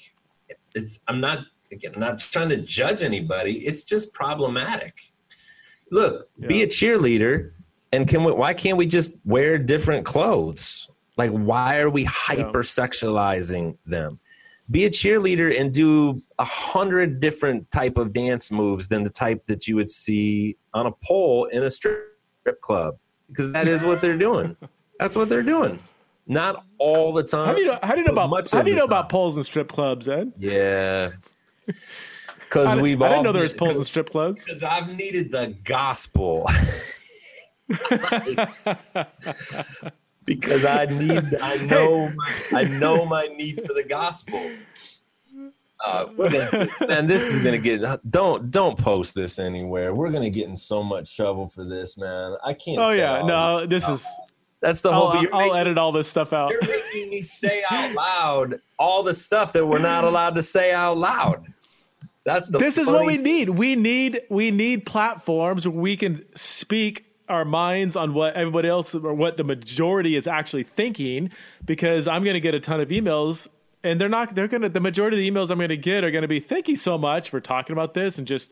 It's 0.74 1.02
I'm 1.08 1.22
not 1.22 1.46
again 1.72 1.92
I'm 1.94 2.00
not 2.00 2.18
trying 2.18 2.50
to 2.50 2.58
judge 2.58 3.04
anybody. 3.04 3.60
It's 3.68 3.84
just 3.84 4.12
problematic. 4.12 5.14
Look, 5.92 6.28
yeah. 6.40 6.48
be 6.48 6.64
a 6.64 6.68
cheerleader, 6.68 7.52
and 7.92 8.08
can 8.08 8.24
we, 8.24 8.32
why 8.32 8.56
can't 8.56 8.78
we 8.80 8.88
just 8.88 9.12
wear 9.24 9.60
different 9.60 10.04
clothes? 10.04 10.90
Like, 11.16 11.30
why 11.30 11.78
are 11.78 11.92
we 11.92 12.06
hypersexualizing 12.06 13.78
them? 13.86 14.20
Be 14.72 14.86
a 14.86 14.90
cheerleader 14.90 15.60
and 15.60 15.74
do 15.74 16.22
a 16.40 16.46
hundred 16.46 17.20
different 17.20 17.70
type 17.72 17.98
of 17.98 18.14
dance 18.14 18.52
moves 18.52 18.88
than 18.88 19.04
the 19.04 19.10
type 19.10 19.46
that 19.48 19.68
you 19.68 19.76
would 19.76 19.90
see 19.90 20.58
on 20.74 20.86
a 20.86 20.92
pole 20.92 21.46
in 21.46 21.64
a 21.64 21.70
strip 21.70 22.08
club 22.62 22.98
because 23.28 23.52
that 23.54 23.68
is 23.68 23.84
what 23.84 24.02
they're 24.02 24.18
doing. 24.18 24.56
That's 25.00 25.16
what 25.16 25.30
they're 25.30 25.44
doing. 25.44 25.80
Not 26.26 26.66
all 26.78 27.12
the 27.12 27.24
time. 27.24 27.46
How 27.46 27.54
do 27.54 27.62
you 27.62 27.68
know? 27.68 27.80
How 27.84 27.94
do 27.94 28.00
you 28.00 28.08
know 28.08 28.14
about? 28.14 28.52
How 28.52 28.62
do 28.62 28.70
you 28.70 28.78
know 28.78 28.86
about 28.86 29.10
poles 29.10 29.36
and 29.36 29.46
strip 29.46 29.70
clubs, 29.70 30.08
Ed? 30.08 30.32
Yeah, 30.38 31.10
because 32.38 32.78
we've. 32.78 33.02
I 33.02 33.10
didn't 33.10 33.24
know 33.24 33.34
there 33.34 33.42
was 33.42 33.52
poles 33.52 33.76
and 33.76 33.86
strip 33.86 34.10
clubs. 34.10 34.46
Because 34.46 34.64
I've 34.64 34.88
needed 34.88 35.32
the 35.32 35.56
gospel. 35.64 36.50
because 40.26 40.66
I 40.66 40.86
need 40.86 41.36
I 41.42 41.58
know 41.66 42.12
I 42.52 42.64
know 42.64 43.06
my 43.06 43.28
need 43.28 43.64
for 43.66 43.74
the 43.74 43.84
gospel. 43.84 44.52
Uh, 45.86 46.06
gonna, 46.06 46.70
man, 46.88 47.08
this 47.08 47.28
is 47.28 47.44
gonna 47.44 47.58
get 47.58 47.82
don't 48.10 48.50
don't 48.50 48.78
post 48.78 49.16
this 49.16 49.38
anywhere. 49.38 49.94
We're 49.94 50.12
gonna 50.12 50.30
get 50.30 50.48
in 50.48 50.56
so 50.56 50.82
much 50.82 51.16
trouble 51.16 51.50
for 51.50 51.66
this, 51.66 51.98
man. 51.98 52.38
I 52.44 52.54
can't. 52.54 52.80
Oh 52.80 52.92
yeah, 52.92 53.22
no, 53.24 53.66
this 53.66 53.88
is 53.90 54.08
that's 54.62 54.80
the 54.82 54.94
whole. 54.94 55.10
I'll, 55.10 55.28
I'll 55.34 55.40
making, 55.42 55.58
edit 55.58 55.78
all 55.78 55.92
this 55.92 56.08
stuff 56.08 56.32
out. 56.32 56.52
You're 56.52 56.62
making 56.62 57.10
me 57.10 57.22
say 57.22 57.64
out 57.70 57.94
loud 57.94 58.56
all 58.80 59.04
the 59.04 59.14
stuff 59.14 59.52
that 59.54 59.66
we're 59.66 59.80
not 59.80 60.06
allowed 60.06 60.36
to 60.36 60.42
say 60.42 60.72
out 60.72 60.98
loud. 60.98 61.54
That's 62.24 62.48
the. 62.48 62.60
This 62.60 62.76
funny- 62.76 62.84
is 62.84 62.92
what 62.92 63.06
we 63.06 63.18
need. 63.18 63.50
We 63.50 63.76
need 63.76 64.22
we 64.30 64.52
need 64.52 64.86
platforms 64.86 65.68
where 65.68 65.78
we 65.78 65.98
can 65.98 66.24
speak 66.34 67.13
our 67.30 67.46
minds 67.46 67.96
on 67.96 68.14
what 68.14 68.36
everybody 68.36 68.68
else 68.68 68.94
or 68.94 69.14
what 69.14 69.38
the 69.38 69.44
majority 69.44 70.16
is 70.16 70.28
actually 70.28 70.64
thinking 70.64 71.32
because 71.64 72.08
I'm 72.08 72.24
going 72.24 72.34
to 72.34 72.40
get 72.40 72.54
a 72.54 72.60
ton 72.60 72.82
of 72.82 72.90
emails 72.90 73.48
and 73.84 74.00
they're 74.00 74.10
not 74.10 74.36
they're 74.36 74.48
going 74.48 74.62
to 74.62 74.70
the 74.70 74.80
majority 74.80 75.18
of 75.18 75.20
the 75.20 75.40
emails 75.40 75.50
I'm 75.50 75.58
going 75.58 75.70
to 75.70 75.78
get 75.78 76.04
are 76.04 76.12
going 76.12 76.24
to 76.24 76.28
be 76.28 76.40
thank 76.40 76.68
you 76.68 76.76
so 76.76 76.98
much 76.98 77.30
for 77.30 77.40
talking 77.40 77.74
about 77.74 77.94
this 77.94 78.18
and 78.18 78.28
just 78.28 78.52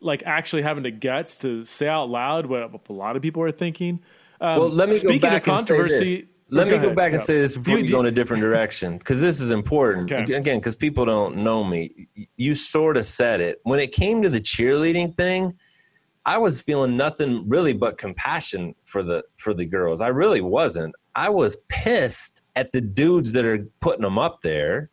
like 0.00 0.22
actually 0.24 0.62
having 0.62 0.82
the 0.82 0.90
guts 0.90 1.38
to 1.38 1.64
say 1.64 1.88
out 1.88 2.08
loud 2.08 2.46
what 2.46 2.70
a 2.88 2.92
lot 2.92 3.16
of 3.16 3.22
people 3.22 3.42
are 3.42 3.50
thinking. 3.50 4.00
Um, 4.40 4.58
well, 4.58 4.68
let 4.68 4.88
me 4.88 4.94
speaking 4.94 5.32
of 5.32 5.42
controversy. 5.42 6.28
Let 6.48 6.68
me 6.68 6.78
go 6.78 6.94
back 6.94 7.12
and 7.12 7.20
say 7.20 7.40
this 7.40 7.56
before 7.56 7.78
you, 7.78 7.88
go 7.88 7.98
in 7.98 8.06
a 8.06 8.10
different 8.12 8.40
direction 8.42 8.98
because 8.98 9.20
this 9.20 9.40
is 9.40 9.50
important. 9.50 10.12
Okay. 10.12 10.32
Again, 10.32 10.58
because 10.58 10.76
people 10.76 11.04
don't 11.04 11.38
know 11.38 11.64
me. 11.64 12.06
You 12.36 12.54
sort 12.54 12.96
of 12.96 13.04
said 13.04 13.40
it. 13.40 13.60
When 13.64 13.80
it 13.80 13.90
came 13.90 14.22
to 14.22 14.28
the 14.28 14.40
cheerleading 14.40 15.16
thing, 15.16 15.58
I 16.26 16.38
was 16.38 16.60
feeling 16.60 16.96
nothing 16.96 17.48
really 17.48 17.72
but 17.72 17.98
compassion 17.98 18.74
for 18.84 19.04
the 19.04 19.24
for 19.36 19.54
the 19.54 19.64
girls. 19.64 20.00
I 20.00 20.08
really 20.08 20.40
wasn't. 20.40 20.92
I 21.14 21.28
was 21.28 21.56
pissed 21.68 22.42
at 22.56 22.72
the 22.72 22.80
dudes 22.80 23.32
that 23.32 23.44
are 23.44 23.66
putting 23.80 24.02
them 24.02 24.18
up 24.18 24.42
there. 24.42 24.90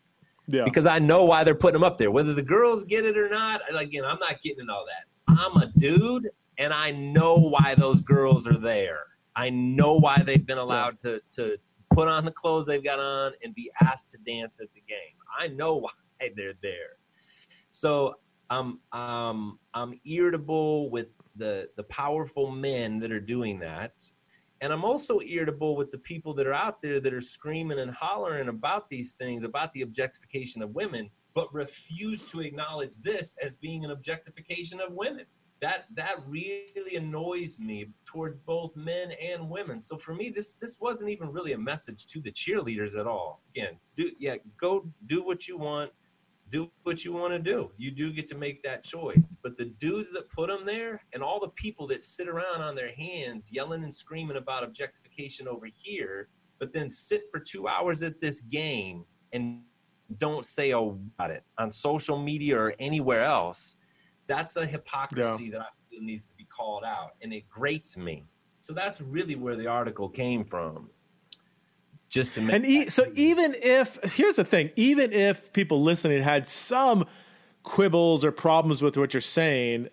Yeah. 0.47 0.63
Because 0.63 0.86
I 0.86 0.99
know 0.99 1.25
why 1.25 1.43
they're 1.43 1.55
putting 1.55 1.81
them 1.81 1.84
up 1.84 1.97
there. 1.97 2.11
Whether 2.11 2.36
the 2.36 2.43
girls 2.43 2.84
get 2.84 3.03
it 3.03 3.17
or 3.17 3.29
not, 3.29 3.61
again, 3.75 4.05
I'm 4.05 4.19
not 4.19 4.41
getting 4.43 4.65
it 4.65 4.69
all 4.69 4.86
that. 4.86 5.38
I'm 5.39 5.57
a 5.57 5.71
dude 5.79 6.29
and 6.59 6.71
I 6.71 6.91
know 6.91 7.36
why 7.36 7.73
those 7.75 8.01
girls 8.01 8.47
are 8.47 8.57
there. 8.57 8.99
I 9.36 9.49
know 9.49 9.93
why 9.93 10.19
they've 10.19 10.45
been 10.45 10.59
allowed 10.59 10.99
to 10.99 11.19
to 11.36 11.57
put 11.91 12.07
on 12.07 12.25
the 12.25 12.31
clothes 12.31 12.67
they've 12.67 12.84
got 12.84 12.99
on 12.99 13.31
and 13.43 13.55
be 13.55 13.71
asked 13.81 14.11
to 14.11 14.17
dance 14.19 14.59
at 14.61 14.67
the 14.75 14.84
game. 14.88 15.17
I 15.36 15.47
know 15.47 15.75
why 15.79 15.89
they're 16.36 16.53
there. 16.61 16.97
So 17.71 18.17
I'm 18.51 18.79
um, 18.91 19.57
I'm 19.73 19.99
irritable 20.05 20.91
with 20.91 21.07
the 21.36 21.69
the 21.75 21.84
powerful 21.84 22.51
men 22.51 22.99
that 22.99 23.11
are 23.11 23.19
doing 23.19 23.59
that. 23.59 24.01
And 24.61 24.71
I'm 24.71 24.86
also 24.86 25.19
irritable 25.19 25.75
with 25.75 25.91
the 25.91 25.97
people 25.97 26.34
that 26.36 26.47
are 26.47 26.53
out 26.53 26.81
there 26.81 27.01
that 27.01 27.13
are 27.13 27.21
screaming 27.21 27.79
and 27.79 27.91
hollering 27.91 28.47
about 28.47 28.89
these 28.89 29.13
things, 29.13 29.43
about 29.43 29.73
the 29.73 29.81
objectification 29.81 30.61
of 30.61 30.73
women, 30.73 31.09
but 31.34 31.53
refuse 31.53 32.21
to 32.21 32.39
acknowledge 32.39 32.97
this 33.01 33.36
as 33.43 33.57
being 33.57 33.84
an 33.84 33.91
objectification 33.91 34.79
of 34.79 34.93
women 34.93 35.25
that 35.63 35.86
that 35.95 36.17
really 36.27 36.95
annoys 36.97 37.57
me 37.57 37.88
towards 38.03 38.38
both 38.38 38.75
men 38.75 39.13
and 39.13 39.49
women. 39.49 39.79
So 39.79 39.97
for 39.97 40.13
me, 40.13 40.29
this 40.29 40.51
this 40.59 40.77
wasn't 40.81 41.09
even 41.09 41.31
really 41.31 41.53
a 41.53 41.57
message 41.57 42.05
to 42.07 42.19
the 42.19 42.31
cheerleaders 42.31 42.99
at 42.99 43.07
all. 43.07 43.41
Again, 43.55 43.79
do 43.95 44.11
yeah, 44.19 44.36
go 44.59 44.86
do 45.05 45.23
what 45.23 45.47
you 45.47 45.57
want, 45.57 45.91
do 46.54 46.72
what 46.84 47.04
you 47.04 47.12
want 47.12 47.34
to 47.34 47.39
do. 47.39 47.72
You 47.78 47.91
do 47.91 48.14
get 48.14 48.26
to 48.28 48.38
make 48.38 48.62
that 48.64 48.84
choice. 48.84 49.38
But 49.41 49.58
the 49.58 49.66
dudes 49.66 50.12
that 50.14 50.30
put 50.30 50.49
them 50.49 50.66
there, 50.66 51.01
and 51.14 51.22
all 51.22 51.39
the 51.39 51.49
people 51.49 51.88
that 51.88 52.04
sit 52.04 52.28
around 52.28 52.62
on 52.62 52.76
their 52.76 52.93
hands 52.95 53.49
yelling 53.51 53.84
and 53.84 53.93
screaming 53.93 54.38
about 54.38 54.64
objectification 54.64 55.47
over 55.47 55.68
here, 55.68 56.30
but 56.60 56.72
then 56.72 56.89
sit 56.89 57.24
for 57.32 57.39
two 57.39 57.68
hours 57.68 58.04
at 58.04 58.22
this 58.22 58.41
game 58.41 59.04
and 59.34 59.62
don't 60.18 60.45
say 60.45 60.72
a 60.72 60.78
about 60.80 61.32
it 61.32 61.43
on 61.58 61.72
social 61.72 62.18
media 62.18 62.56
or 62.58 62.76
anywhere 62.80 63.24
else 63.26 63.78
that's 64.28 64.56
a 64.56 64.66
hypocrisy 64.66 65.45
yeah. 65.45 65.51
that 65.51 65.62
I 65.62 65.66
feel 65.89 66.01
needs 66.01 66.28
to 66.28 66.36
be 66.36 66.45
called 66.45 66.84
out, 66.84 67.12
and 67.22 67.34
it 67.34 67.47
grates 67.49 67.97
me. 67.97 68.24
So 68.60 68.74
that's 68.74 69.01
really 69.01 69.36
where 69.36 69.56
the 69.56 69.68
article 69.68 70.10
came 70.10 70.45
from. 70.45 70.89
Just 72.14 72.36
to 72.36 72.41
make 72.41 72.55
and 72.55 72.64
e- 72.64 72.89
so 72.89 73.05
even 73.16 73.55
if 73.59 73.97
here's 74.14 74.36
the 74.36 74.43
thing, 74.43 74.70
even 74.76 75.11
if 75.11 75.51
people 75.51 75.82
listening 75.82 76.22
had 76.22 76.47
some 76.47 77.07
quibbles 77.64 78.24
or 78.24 78.32
problems 78.32 78.84
with 78.84 78.95
what 78.97 79.16
you're 79.16 79.22
saying, 79.22 79.88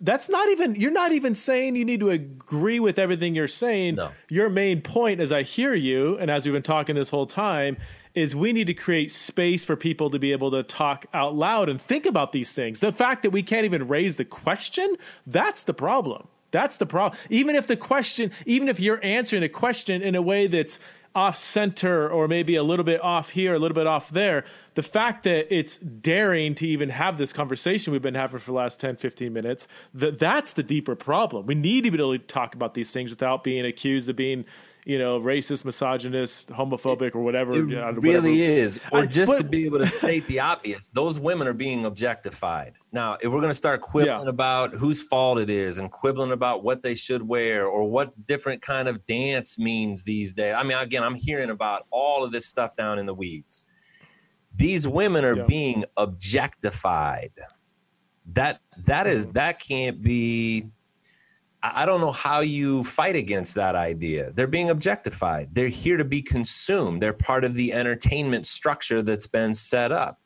that's 0.00 0.28
not 0.28 0.48
even 0.48 0.74
you're 0.74 0.90
not 0.90 1.12
even 1.12 1.36
saying 1.36 1.76
you 1.76 1.84
need 1.84 2.00
to 2.00 2.10
agree 2.10 2.80
with 2.80 2.98
everything 2.98 3.36
you're 3.36 3.46
saying. 3.46 3.94
No. 3.94 4.10
Your 4.28 4.50
main 4.50 4.80
point, 4.80 5.20
as 5.20 5.30
I 5.30 5.42
hear 5.42 5.72
you, 5.72 6.18
and 6.18 6.32
as 6.32 6.44
we've 6.44 6.52
been 6.52 6.64
talking 6.64 6.96
this 6.96 7.10
whole 7.10 7.28
time, 7.28 7.76
is 8.16 8.34
we 8.34 8.52
need 8.52 8.66
to 8.66 8.74
create 8.74 9.12
space 9.12 9.64
for 9.64 9.76
people 9.76 10.10
to 10.10 10.18
be 10.18 10.32
able 10.32 10.50
to 10.50 10.64
talk 10.64 11.06
out 11.14 11.36
loud 11.36 11.68
and 11.68 11.80
think 11.80 12.06
about 12.06 12.32
these 12.32 12.52
things. 12.52 12.80
The 12.80 12.90
fact 12.90 13.22
that 13.22 13.30
we 13.30 13.44
can't 13.44 13.66
even 13.66 13.86
raise 13.86 14.16
the 14.16 14.24
question, 14.24 14.96
that's 15.28 15.62
the 15.62 15.74
problem. 15.74 16.26
That's 16.50 16.76
the 16.76 16.86
problem. 16.86 17.18
Even 17.30 17.56
if 17.56 17.66
the 17.66 17.76
question, 17.76 18.30
even 18.46 18.68
if 18.68 18.78
you're 18.78 19.00
answering 19.02 19.42
a 19.42 19.48
question 19.48 20.02
in 20.02 20.14
a 20.14 20.22
way 20.22 20.48
that's 20.48 20.78
off 21.14 21.36
center 21.36 22.08
or 22.08 22.28
maybe 22.28 22.56
a 22.56 22.62
little 22.62 22.84
bit 22.84 23.02
off 23.02 23.30
here, 23.30 23.54
a 23.54 23.58
little 23.58 23.74
bit 23.74 23.86
off 23.86 24.10
there, 24.10 24.44
the 24.74 24.82
fact 24.82 25.24
that 25.24 25.54
it's 25.54 25.76
daring 25.76 26.54
to 26.54 26.66
even 26.66 26.88
have 26.88 27.18
this 27.18 27.32
conversation 27.32 27.92
we've 27.92 28.02
been 28.02 28.14
having 28.14 28.40
for 28.40 28.46
the 28.46 28.56
last 28.56 28.80
10, 28.80 28.96
15 28.96 29.32
minutes, 29.32 29.68
that 29.94 30.18
that's 30.18 30.54
the 30.54 30.62
deeper 30.62 30.94
problem. 30.94 31.46
We 31.46 31.54
need 31.54 31.84
to 31.84 31.90
be 31.90 31.98
able 31.98 32.12
to 32.12 32.18
talk 32.18 32.54
about 32.54 32.74
these 32.74 32.92
things 32.92 33.10
without 33.10 33.44
being 33.44 33.64
accused 33.66 34.08
of 34.08 34.16
being 34.16 34.44
you 34.84 34.98
know, 34.98 35.20
racist, 35.20 35.64
misogynist, 35.64 36.48
homophobic, 36.48 37.14
or 37.14 37.22
whatever. 37.22 37.52
It 37.52 37.66
know, 37.66 37.92
really 37.92 38.32
whatever. 38.32 38.34
is. 38.34 38.80
Or 38.90 39.06
just 39.06 39.30
but, 39.30 39.38
to 39.38 39.44
be 39.44 39.64
able 39.64 39.78
to 39.78 39.86
state 39.86 40.26
the 40.26 40.40
obvious, 40.40 40.88
those 40.88 41.20
women 41.20 41.46
are 41.46 41.54
being 41.54 41.84
objectified. 41.84 42.74
Now, 42.90 43.14
if 43.20 43.30
we're 43.30 43.40
going 43.40 43.50
to 43.50 43.54
start 43.54 43.80
quibbling 43.80 44.24
yeah. 44.24 44.28
about 44.28 44.74
whose 44.74 45.02
fault 45.02 45.38
it 45.38 45.50
is 45.50 45.78
and 45.78 45.90
quibbling 45.90 46.32
about 46.32 46.64
what 46.64 46.82
they 46.82 46.94
should 46.94 47.26
wear 47.26 47.66
or 47.66 47.88
what 47.88 48.26
different 48.26 48.60
kind 48.60 48.88
of 48.88 49.06
dance 49.06 49.58
means 49.58 50.02
these 50.02 50.32
days, 50.32 50.54
I 50.56 50.64
mean, 50.64 50.76
again, 50.76 51.04
I'm 51.04 51.14
hearing 51.14 51.50
about 51.50 51.86
all 51.90 52.24
of 52.24 52.32
this 52.32 52.46
stuff 52.46 52.74
down 52.74 52.98
in 52.98 53.06
the 53.06 53.14
weeds. 53.14 53.66
These 54.54 54.88
women 54.88 55.24
are 55.24 55.36
yeah. 55.36 55.44
being 55.44 55.84
objectified. 55.96 57.32
That 58.34 58.60
that 58.84 59.06
is 59.06 59.22
mm-hmm. 59.22 59.32
that 59.32 59.60
can't 59.60 60.00
be 60.02 60.68
I 61.62 61.86
don't 61.86 62.00
know 62.00 62.10
how 62.10 62.40
you 62.40 62.82
fight 62.82 63.14
against 63.14 63.54
that 63.54 63.76
idea. 63.76 64.32
They're 64.32 64.48
being 64.48 64.70
objectified. 64.70 65.50
They're 65.52 65.68
here 65.68 65.96
to 65.96 66.04
be 66.04 66.20
consumed. 66.20 67.00
They're 67.00 67.12
part 67.12 67.44
of 67.44 67.54
the 67.54 67.72
entertainment 67.72 68.48
structure 68.48 69.00
that's 69.00 69.28
been 69.28 69.54
set 69.54 69.92
up. 69.92 70.18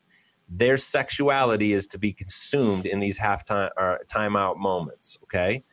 Their 0.49 0.77
sexuality 0.77 1.73
is 1.73 1.85
to 1.87 1.99
be 1.99 2.11
consumed 2.11 2.87
in 2.87 2.99
these 2.99 3.19
halftime 3.19 3.69
or 3.77 3.99
timeout 4.11 4.57
moments. 4.57 5.19
Okay. 5.23 5.63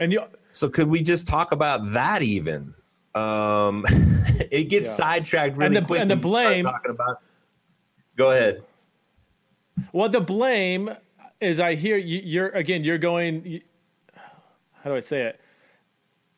And 0.00 0.12
you, 0.12 0.22
so 0.52 0.70
could 0.70 0.88
we 0.88 1.02
just 1.02 1.26
talk 1.26 1.52
about 1.52 1.90
that 1.90 2.22
even? 2.22 2.72
Um, 3.14 3.84
it 4.50 4.70
gets 4.70 4.86
yeah. 4.88 4.94
sidetracked 4.94 5.56
really 5.56 5.76
and 5.76 5.84
the, 5.84 5.86
quick. 5.86 6.00
And 6.00 6.10
the 6.10 6.16
blame. 6.16 6.64
Talking 6.64 6.92
about. 6.92 7.20
Go 8.16 8.30
ahead. 8.30 8.64
Well, 9.92 10.08
the 10.08 10.20
blame 10.20 10.90
is 11.40 11.60
I 11.60 11.74
hear 11.74 11.96
you, 11.96 12.20
you're 12.24 12.48
again. 12.48 12.84
You're 12.84 12.98
going 12.98 13.60
how 14.82 14.90
do 14.90 14.96
I 14.96 15.00
say 15.00 15.22
it? 15.22 15.40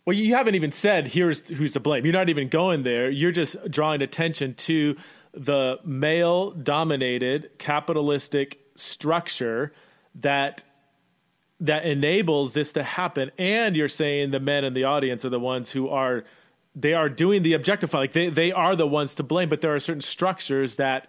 Well, 0.06 0.16
you 0.16 0.34
haven't 0.34 0.54
even 0.54 0.72
said 0.72 1.08
here's 1.08 1.48
who's 1.48 1.74
to 1.74 1.80
blame. 1.80 2.04
You're 2.04 2.12
not 2.12 2.28
even 2.28 2.48
going 2.48 2.82
there. 2.82 3.10
You're 3.10 3.32
just 3.32 3.56
drawing 3.70 4.02
attention 4.02 4.54
to 4.54 4.96
the 5.32 5.78
male 5.84 6.50
dominated 6.50 7.50
capitalistic 7.58 8.60
structure 8.76 9.72
that 10.16 10.64
that 11.60 11.84
enables 11.84 12.54
this 12.54 12.72
to 12.72 12.82
happen 12.82 13.30
and 13.38 13.76
you're 13.76 13.88
saying 13.88 14.30
the 14.30 14.40
men 14.40 14.64
in 14.64 14.72
the 14.72 14.84
audience 14.84 15.24
are 15.24 15.28
the 15.28 15.38
ones 15.38 15.70
who 15.70 15.88
are 15.88 16.24
they 16.74 16.94
are 16.94 17.08
doing 17.08 17.42
the 17.42 17.52
objectifying 17.52 18.02
like 18.02 18.12
they, 18.12 18.30
they 18.30 18.50
are 18.50 18.74
the 18.74 18.86
ones 18.86 19.14
to 19.14 19.22
blame 19.22 19.48
but 19.48 19.60
there 19.60 19.74
are 19.74 19.78
certain 19.78 20.00
structures 20.00 20.76
that 20.76 21.06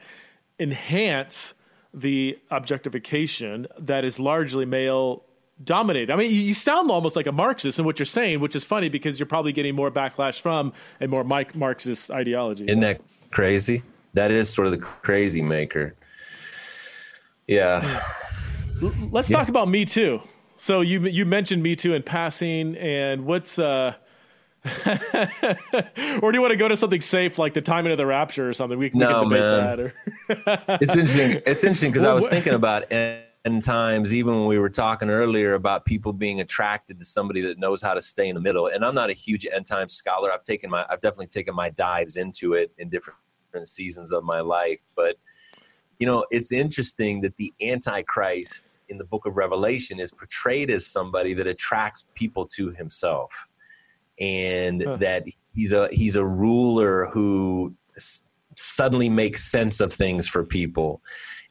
enhance 0.59 1.53
the 1.93 2.37
objectification 2.51 3.65
that 3.79 4.03
is 4.03 4.19
largely 4.19 4.65
male 4.65 5.23
dominated. 5.63 6.11
I 6.11 6.15
mean, 6.15 6.31
you 6.31 6.53
sound 6.53 6.91
almost 6.91 7.15
like 7.15 7.27
a 7.27 7.31
Marxist 7.31 7.79
in 7.79 7.85
what 7.85 7.99
you're 7.99 8.05
saying, 8.05 8.39
which 8.39 8.55
is 8.55 8.63
funny 8.63 8.89
because 8.89 9.19
you're 9.19 9.27
probably 9.27 9.51
getting 9.51 9.75
more 9.75 9.91
backlash 9.91 10.39
from 10.39 10.73
a 10.99 11.07
more 11.07 11.23
Marxist 11.23 12.11
ideology. 12.11 12.65
Isn't 12.65 12.79
that 12.81 13.01
crazy? 13.31 13.83
That 14.13 14.31
is 14.31 14.49
sort 14.49 14.67
of 14.67 14.71
the 14.71 14.79
crazy 14.79 15.41
maker. 15.41 15.95
Yeah. 17.47 18.03
Let's 19.11 19.29
yeah. 19.29 19.37
talk 19.37 19.47
about 19.47 19.67
Me 19.67 19.85
Too. 19.85 20.21
So 20.55 20.81
you 20.81 21.01
you 21.07 21.25
mentioned 21.25 21.63
Me 21.63 21.75
Too 21.75 21.93
in 21.93 22.03
passing, 22.03 22.75
and 22.77 23.25
what's 23.25 23.57
uh, 23.57 23.95
or 24.65 26.31
do 26.31 26.37
you 26.37 26.41
want 26.41 26.51
to 26.51 26.55
go 26.55 26.67
to 26.67 26.75
something 26.75 27.01
safe 27.01 27.39
like 27.39 27.55
the 27.55 27.61
timing 27.61 27.91
of 27.91 27.97
the 27.97 28.05
rapture 28.05 28.47
or 28.47 28.53
something? 28.53 28.77
We, 28.77 28.91
we 28.93 28.99
no, 28.99 29.21
can 29.21 29.29
debate 29.29 29.41
man. 29.41 29.59
that. 29.59 29.79
Or 29.79 30.77
it's 30.81 30.95
interesting. 30.95 31.41
It's 31.47 31.63
interesting 31.63 31.91
because 31.91 32.03
well, 32.03 32.11
I 32.11 32.15
was 32.15 32.27
thinking 32.27 32.53
about. 32.53 32.83
And- 32.91 32.91
end 32.91 33.30
times, 33.61 34.13
even 34.13 34.35
when 34.35 34.45
we 34.45 34.59
were 34.59 34.69
talking 34.69 35.09
earlier 35.09 35.53
about 35.55 35.85
people 35.85 36.13
being 36.13 36.41
attracted 36.41 36.99
to 36.99 37.05
somebody 37.05 37.41
that 37.41 37.57
knows 37.57 37.81
how 37.81 37.93
to 37.93 38.01
stay 38.01 38.29
in 38.29 38.35
the 38.35 38.41
middle. 38.41 38.67
And 38.67 38.85
I'm 38.85 38.93
not 38.93 39.09
a 39.09 39.13
huge 39.13 39.47
end 39.51 39.65
time 39.65 39.87
scholar. 39.87 40.31
I've 40.31 40.43
taken 40.43 40.69
my, 40.69 40.85
I've 40.89 41.01
definitely 41.01 41.27
taken 41.27 41.55
my 41.55 41.71
dives 41.71 42.17
into 42.17 42.53
it 42.53 42.71
in 42.77 42.89
different 42.89 43.17
seasons 43.63 44.11
of 44.11 44.23
my 44.23 44.41
life. 44.41 44.81
But, 44.95 45.17
you 45.97 46.05
know, 46.05 46.25
it's 46.29 46.51
interesting 46.51 47.21
that 47.21 47.35
the 47.37 47.51
Antichrist 47.61 48.79
in 48.89 48.97
the 48.97 49.05
book 49.05 49.25
of 49.25 49.35
Revelation 49.37 49.99
is 49.99 50.11
portrayed 50.11 50.69
as 50.69 50.85
somebody 50.85 51.33
that 51.33 51.47
attracts 51.47 52.07
people 52.13 52.45
to 52.49 52.69
himself. 52.71 53.31
And 54.19 54.83
huh. 54.83 54.97
that 54.97 55.25
he's 55.55 55.73
a 55.73 55.87
he's 55.91 56.15
a 56.15 56.23
ruler 56.23 57.07
who 57.07 57.73
s- 57.95 58.25
suddenly 58.55 59.09
makes 59.09 59.43
sense 59.43 59.79
of 59.79 59.91
things 59.91 60.27
for 60.27 60.43
people 60.43 61.01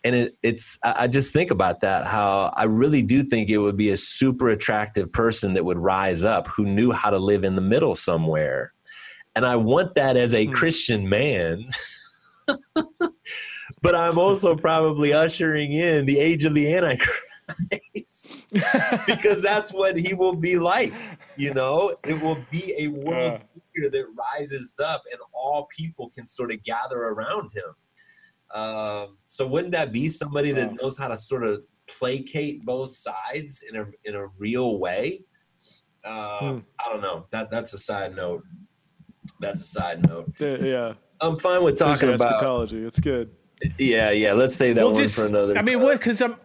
and 0.05 0.15
it, 0.15 0.37
it's 0.43 0.79
i 0.83 1.07
just 1.07 1.33
think 1.33 1.51
about 1.51 1.81
that 1.81 2.07
how 2.07 2.53
i 2.57 2.65
really 2.65 3.03
do 3.03 3.23
think 3.23 3.49
it 3.49 3.59
would 3.59 3.77
be 3.77 3.91
a 3.91 3.97
super 3.97 4.49
attractive 4.49 5.13
person 5.13 5.55
that 5.55 5.65
would 5.65 5.79
rise 5.79 6.25
up 6.25 6.49
who 6.49 6.65
knew 6.65 6.93
how 6.93 7.11
to 7.11 7.19
live 7.19 7.45
in 7.45 7.55
the 7.55 7.63
middle 7.63 7.95
somewhere 7.95 8.73
and 9.35 9.45
i 9.45 9.57
want 9.57 9.95
that 9.95 10.17
as 10.17 10.35
a 10.35 10.47
hmm. 10.47 10.53
christian 10.53 11.09
man 11.09 11.65
but 13.83 13.95
i'm 13.95 14.19
also 14.19 14.57
probably 14.57 15.13
ushering 15.13 15.73
in 15.73 16.07
the 16.07 16.19
age 16.19 16.45
of 16.45 16.55
the 16.55 16.73
antichrist 16.75 17.21
because 19.07 19.43
that's 19.43 19.73
what 19.73 19.97
he 19.97 20.15
will 20.15 20.35
be 20.35 20.57
like. 20.57 20.93
You 21.37 21.55
know, 21.55 21.97
it 22.05 22.21
will 22.21 22.39
be 22.51 22.75
a 22.79 22.89
world 22.89 23.41
figure 23.75 23.91
that 23.91 24.07
rises 24.39 24.75
up, 24.83 25.03
and 25.11 25.21
all 25.33 25.69
people 25.77 26.11
can 26.11 26.27
sort 26.27 26.53
of 26.53 26.63
gather 26.65 26.99
around 26.99 27.51
him. 27.55 27.75
Um, 28.55 29.19
so, 29.27 29.47
wouldn't 29.47 29.73
that 29.73 29.93
be 29.93 30.09
somebody 30.09 30.53
that 30.53 30.73
knows 30.81 30.99
how 30.99 31.09
to 31.09 31.17
sort 31.17 31.45
of 31.45 31.63
placate 31.87 32.65
both 32.65 32.95
sides 32.95 33.63
in 33.69 33.77
a 33.77 33.87
in 34.05 34.17
a 34.17 34.27
real 34.39 34.79
way? 34.79 35.23
Uh, 36.05 36.39
hmm. 36.39 36.59
I 36.79 36.89
don't 36.91 37.01
know. 37.01 37.27
That 37.31 37.51
that's 37.51 37.73
a 37.75 37.79
side 37.79 38.17
note. 38.17 38.43
That's 39.41 39.61
a 39.61 39.65
side 39.65 40.07
note. 40.09 40.33
Yeah, 40.39 40.95
I'm 41.21 41.39
fine 41.39 41.63
with 41.63 41.79
talking 41.79 42.09
about 42.09 42.35
eschatology. 42.35 42.85
It's 42.85 43.01
good. 43.01 43.31
Yeah, 43.79 44.11
yeah. 44.11 44.33
Let's 44.33 44.57
say 44.57 44.73
that 44.73 44.83
well, 44.83 44.95
one 44.95 45.03
just, 45.03 45.17
for 45.17 45.27
another. 45.27 45.57
I 45.57 45.63
mean, 45.63 45.81
what? 45.81 45.99
Because 45.99 46.21
I'm. 46.21 46.37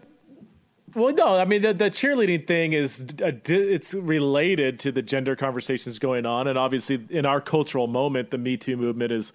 Well, 0.93 1.13
no. 1.13 1.37
I 1.37 1.45
mean, 1.45 1.61
the, 1.61 1.73
the 1.73 1.89
cheerleading 1.89 2.47
thing 2.47 2.73
is 2.73 3.05
a, 3.21 3.33
it's 3.47 3.93
related 3.93 4.79
to 4.79 4.91
the 4.91 5.01
gender 5.01 5.35
conversations 5.35 5.99
going 5.99 6.25
on, 6.25 6.47
and 6.47 6.57
obviously, 6.57 7.05
in 7.09 7.25
our 7.25 7.41
cultural 7.41 7.87
moment, 7.87 8.31
the 8.31 8.37
Me 8.37 8.57
Too 8.57 8.77
movement 8.77 9.11
is 9.11 9.33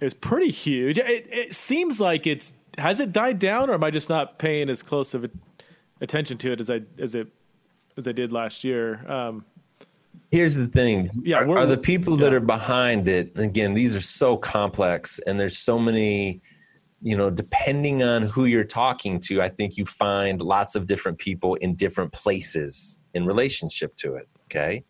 is 0.00 0.14
pretty 0.14 0.50
huge. 0.50 0.98
It, 0.98 1.26
it 1.30 1.54
seems 1.54 2.00
like 2.00 2.26
it's 2.26 2.52
has 2.76 3.00
it 3.00 3.12
died 3.12 3.38
down, 3.38 3.70
or 3.70 3.74
am 3.74 3.84
I 3.84 3.90
just 3.90 4.08
not 4.08 4.38
paying 4.38 4.70
as 4.70 4.82
close 4.82 5.14
of 5.14 5.28
attention 6.00 6.38
to 6.38 6.52
it 6.52 6.60
as 6.60 6.70
I 6.70 6.82
as 6.98 7.14
it 7.14 7.28
as 7.96 8.06
I 8.06 8.12
did 8.12 8.32
last 8.32 8.64
year? 8.64 9.04
Um, 9.10 9.44
Here's 10.30 10.56
the 10.56 10.66
thing. 10.66 11.10
Yeah, 11.22 11.38
are, 11.38 11.58
are 11.58 11.66
the 11.66 11.78
people 11.78 12.18
yeah. 12.18 12.24
that 12.24 12.34
are 12.34 12.40
behind 12.40 13.08
it? 13.08 13.32
Again, 13.36 13.74
these 13.74 13.96
are 13.96 14.00
so 14.00 14.36
complex, 14.36 15.18
and 15.26 15.38
there's 15.38 15.58
so 15.58 15.78
many. 15.78 16.40
You 17.00 17.16
know, 17.16 17.30
depending 17.30 18.02
on 18.02 18.24
who 18.24 18.46
you're 18.46 18.64
talking 18.64 19.20
to, 19.20 19.40
I 19.40 19.48
think 19.48 19.76
you 19.76 19.86
find 19.86 20.42
lots 20.42 20.74
of 20.74 20.88
different 20.88 21.18
people 21.18 21.54
in 21.56 21.76
different 21.76 22.12
places 22.12 22.98
in 23.14 23.24
relationship 23.24 23.96
to 23.98 24.14
it. 24.16 24.28
Okay, 24.46 24.84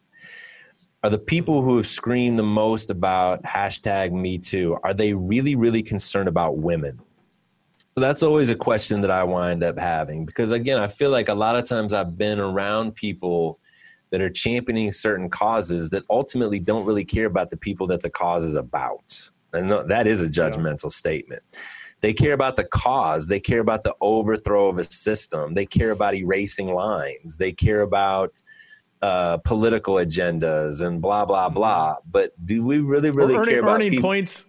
are 1.02 1.10
the 1.10 1.18
people 1.18 1.62
who 1.62 1.76
have 1.76 1.86
screamed 1.86 2.38
the 2.38 2.44
most 2.44 2.90
about 2.90 3.42
hashtag 3.44 4.12
Me 4.12 4.38
Too? 4.38 4.76
Are 4.82 4.94
they 4.94 5.14
really, 5.14 5.54
really 5.54 5.82
concerned 5.82 6.28
about 6.28 6.58
women? 6.58 7.00
So 7.94 8.00
that's 8.00 8.22
always 8.22 8.48
a 8.48 8.54
question 8.54 9.00
that 9.00 9.10
I 9.10 9.24
wind 9.24 9.62
up 9.64 9.78
having 9.78 10.24
because 10.24 10.52
again, 10.52 10.78
I 10.78 10.86
feel 10.86 11.10
like 11.10 11.28
a 11.28 11.34
lot 11.34 11.56
of 11.56 11.66
times 11.66 11.92
I've 11.92 12.16
been 12.16 12.38
around 12.38 12.94
people 12.94 13.58
that 14.10 14.20
are 14.20 14.30
championing 14.30 14.92
certain 14.92 15.28
causes 15.28 15.90
that 15.90 16.04
ultimately 16.08 16.58
don't 16.60 16.86
really 16.86 17.04
care 17.04 17.26
about 17.26 17.50
the 17.50 17.56
people 17.56 17.86
that 17.88 18.00
the 18.00 18.10
cause 18.10 18.44
is 18.44 18.54
about. 18.54 19.30
And 19.52 19.70
that 19.90 20.06
is 20.06 20.20
a 20.20 20.28
judgmental 20.28 20.84
yeah. 20.84 20.90
statement. 20.90 21.42
They 22.00 22.12
care 22.12 22.32
about 22.32 22.56
the 22.56 22.64
cause. 22.64 23.26
They 23.26 23.40
care 23.40 23.60
about 23.60 23.82
the 23.82 23.94
overthrow 24.00 24.68
of 24.68 24.78
a 24.78 24.84
system. 24.84 25.54
They 25.54 25.66
care 25.66 25.90
about 25.90 26.14
erasing 26.14 26.72
lines. 26.72 27.36
They 27.36 27.52
care 27.52 27.80
about 27.80 28.40
uh, 29.02 29.38
political 29.38 29.94
agendas 29.94 30.84
and 30.84 31.00
blah 31.00 31.24
blah 31.24 31.46
mm-hmm. 31.46 31.54
blah. 31.54 31.96
But 32.10 32.32
do 32.44 32.64
we 32.64 32.78
really 32.78 33.10
really 33.10 33.34
earning, 33.34 33.48
care 33.48 33.60
about 33.60 33.76
earning 33.76 33.90
people? 33.90 34.08
points? 34.08 34.44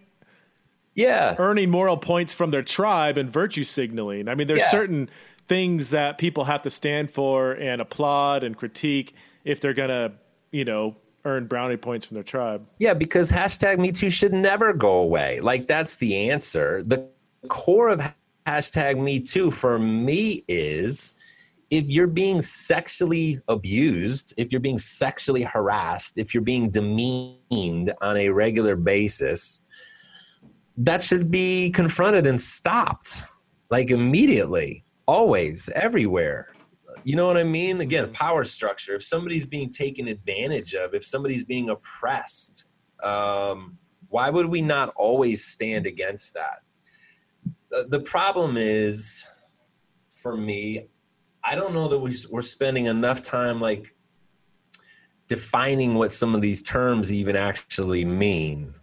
Yeah, 0.94 1.36
earning 1.38 1.70
moral 1.70 1.96
points 1.96 2.32
from 2.32 2.50
their 2.50 2.62
tribe 2.62 3.16
and 3.16 3.32
virtue 3.32 3.64
signaling. 3.64 4.28
I 4.28 4.34
mean, 4.34 4.46
there's 4.46 4.60
yeah. 4.60 4.70
certain 4.70 5.10
things 5.46 5.90
that 5.90 6.18
people 6.18 6.44
have 6.44 6.62
to 6.62 6.70
stand 6.70 7.10
for 7.10 7.52
and 7.52 7.80
applaud 7.80 8.44
and 8.44 8.56
critique 8.56 9.14
if 9.44 9.60
they're 9.60 9.74
gonna, 9.74 10.12
you 10.50 10.64
know, 10.64 10.96
earn 11.24 11.46
brownie 11.46 11.76
points 11.76 12.06
from 12.06 12.14
their 12.16 12.24
tribe. 12.24 12.66
Yeah, 12.78 12.94
because 12.94 13.30
hashtag 13.30 13.78
Me 13.78 13.92
Too 13.92 14.10
should 14.10 14.32
never 14.32 14.72
go 14.72 14.96
away. 14.96 15.40
Like 15.40 15.66
that's 15.66 15.96
the 15.96 16.30
answer. 16.30 16.82
The 16.84 17.08
core 17.48 17.88
of 17.88 18.00
hashtag 18.46 18.98
Me 18.98 19.20
Too 19.20 19.50
for 19.50 19.78
me 19.78 20.44
is 20.48 21.14
if 21.70 21.86
you're 21.86 22.08
being 22.08 22.42
sexually 22.42 23.40
abused, 23.46 24.34
if 24.36 24.50
you're 24.50 24.60
being 24.60 24.78
sexually 24.78 25.44
harassed, 25.44 26.18
if 26.18 26.34
you're 26.34 26.42
being 26.42 26.68
demeaned 26.68 27.94
on 28.00 28.16
a 28.16 28.28
regular 28.28 28.74
basis, 28.74 29.62
that 30.76 31.00
should 31.00 31.30
be 31.30 31.70
confronted 31.70 32.26
and 32.26 32.40
stopped 32.40 33.24
like 33.70 33.90
immediately, 33.90 34.84
always, 35.06 35.68
everywhere. 35.74 36.52
You 37.04 37.14
know 37.14 37.26
what 37.26 37.36
I 37.36 37.44
mean? 37.44 37.80
Again, 37.80 38.12
power 38.12 38.44
structure. 38.44 38.94
If 38.94 39.04
somebody's 39.04 39.46
being 39.46 39.70
taken 39.70 40.08
advantage 40.08 40.74
of, 40.74 40.92
if 40.92 41.04
somebody's 41.04 41.44
being 41.44 41.70
oppressed, 41.70 42.66
um, 43.02 43.78
why 44.08 44.28
would 44.28 44.46
we 44.46 44.60
not 44.60 44.92
always 44.96 45.44
stand 45.44 45.86
against 45.86 46.34
that? 46.34 46.62
The, 47.70 47.86
the 47.88 48.00
problem 48.00 48.56
is, 48.56 49.24
for 50.16 50.36
me, 50.36 50.88
I 51.42 51.54
don't 51.54 51.74
know 51.74 51.88
that 51.88 51.98
we, 51.98 52.12
we're 52.30 52.42
spending 52.42 52.86
enough 52.86 53.22
time 53.22 53.60
like 53.60 53.94
defining 55.30 55.94
what 55.94 56.12
some 56.12 56.34
of 56.34 56.40
these 56.40 56.62
terms 56.62 57.12
even 57.12 57.36
actually 57.36 58.04
mean. 58.04 58.74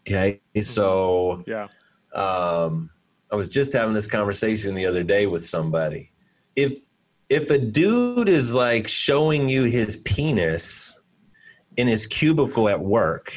Okay, 0.00 0.40
mm-hmm. 0.54 0.62
so 0.62 1.44
yeah, 1.46 1.68
um, 2.14 2.90
I 3.30 3.36
was 3.36 3.48
just 3.48 3.72
having 3.72 3.94
this 3.94 4.08
conversation 4.08 4.74
the 4.74 4.86
other 4.86 5.04
day 5.04 5.26
with 5.26 5.46
somebody. 5.46 6.10
If 6.56 6.82
if 7.28 7.50
a 7.50 7.58
dude 7.58 8.28
is 8.28 8.52
like 8.52 8.88
showing 8.88 9.48
you 9.48 9.64
his 9.64 9.98
penis 9.98 10.98
in 11.76 11.86
his 11.86 12.06
cubicle 12.06 12.68
at 12.68 12.80
work, 12.80 13.32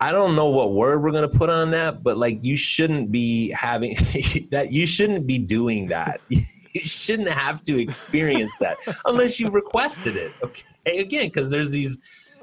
I 0.00 0.10
don't 0.10 0.34
know 0.34 0.48
what 0.48 0.72
word 0.72 1.02
we're 1.02 1.12
gonna 1.12 1.28
put 1.28 1.50
on 1.50 1.70
that, 1.70 2.02
but 2.02 2.18
like 2.18 2.44
you 2.44 2.56
shouldn't 2.56 3.12
be 3.12 3.50
having 3.50 3.94
that. 4.50 4.68
You 4.72 4.86
shouldn't 4.86 5.26
be 5.26 5.38
doing 5.38 5.88
that. 5.88 6.20
you 6.72 6.80
shouldn't 6.80 7.28
have 7.28 7.62
to 7.62 7.80
experience 7.80 8.56
that 8.58 8.76
unless 9.06 9.38
you 9.40 9.50
requested 9.50 10.16
it. 10.16 10.32
Okay, 10.42 10.98
again, 10.98 11.26
because 11.26 11.50
there's 11.50 11.70
these 11.70 12.00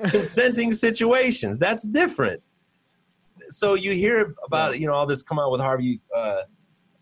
consenting 0.07 0.71
situations. 0.71 1.59
That's 1.59 1.83
different. 1.83 2.41
So 3.49 3.75
you 3.75 3.93
hear 3.93 4.35
about 4.45 4.79
you 4.79 4.87
know 4.87 4.93
all 4.93 5.05
this 5.05 5.23
come 5.23 5.39
out 5.39 5.51
with 5.51 5.61
Harvey. 5.61 6.01
Uh, 6.15 6.41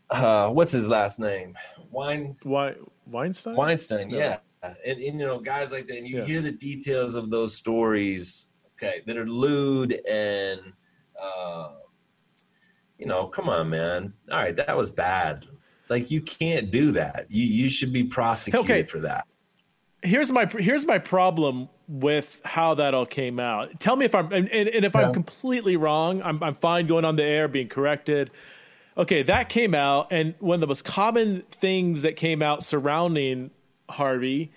uh, 0.09 0.49
what's 0.49 0.71
his 0.71 0.87
last 0.87 1.19
name? 1.19 1.55
Wine. 1.91 2.35
Why 2.43 2.75
Weinstein? 3.07 3.55
Weinstein, 3.55 4.09
yeah. 4.09 4.37
And, 4.61 4.77
and, 4.85 5.03
you 5.03 5.13
know, 5.13 5.39
guys 5.39 5.71
like 5.71 5.87
that, 5.87 5.97
and 5.97 6.07
you 6.07 6.19
yeah. 6.19 6.25
hear 6.25 6.41
the 6.41 6.51
details 6.51 7.15
of 7.15 7.29
those 7.29 7.55
stories, 7.55 8.47
okay, 8.75 9.01
that 9.05 9.17
are 9.17 9.25
lewd 9.25 9.99
and, 10.09 10.61
uh, 11.21 11.73
you 12.97 13.05
know, 13.05 13.27
come 13.27 13.49
on, 13.49 13.69
man. 13.69 14.13
All 14.31 14.37
right, 14.37 14.55
that 14.55 14.75
was 14.77 14.89
bad. 14.89 15.45
Like 15.93 16.11
you 16.11 16.21
can't 16.21 16.71
do 16.71 16.91
that. 16.93 17.27
You 17.29 17.45
you 17.45 17.69
should 17.69 17.93
be 17.93 18.03
prosecuted 18.03 18.69
okay. 18.69 18.83
for 18.83 18.99
that. 19.01 19.27
Here's 20.01 20.31
my 20.31 20.45
here's 20.45 20.85
my 20.85 20.99
problem 20.99 21.69
with 21.87 22.41
how 22.43 22.73
that 22.75 22.93
all 22.93 23.05
came 23.05 23.39
out. 23.39 23.79
Tell 23.79 23.95
me 23.95 24.05
if 24.05 24.15
I'm 24.15 24.31
and, 24.33 24.49
and 24.49 24.85
if 24.85 24.93
yeah. 24.93 25.01
I'm 25.01 25.13
completely 25.13 25.77
wrong. 25.77 26.21
I'm 26.21 26.41
I'm 26.43 26.55
fine 26.55 26.87
going 26.87 27.05
on 27.05 27.15
the 27.15 27.23
air, 27.23 27.47
being 27.47 27.69
corrected 27.69 28.31
okay, 28.97 29.23
that 29.23 29.49
came 29.49 29.73
out, 29.73 30.07
and 30.11 30.35
one 30.39 30.55
of 30.55 30.61
the 30.61 30.67
most 30.67 30.85
common 30.85 31.43
things 31.51 32.03
that 32.03 32.15
came 32.15 32.41
out 32.41 32.63
surrounding 32.63 33.51
Harvey 33.89 34.51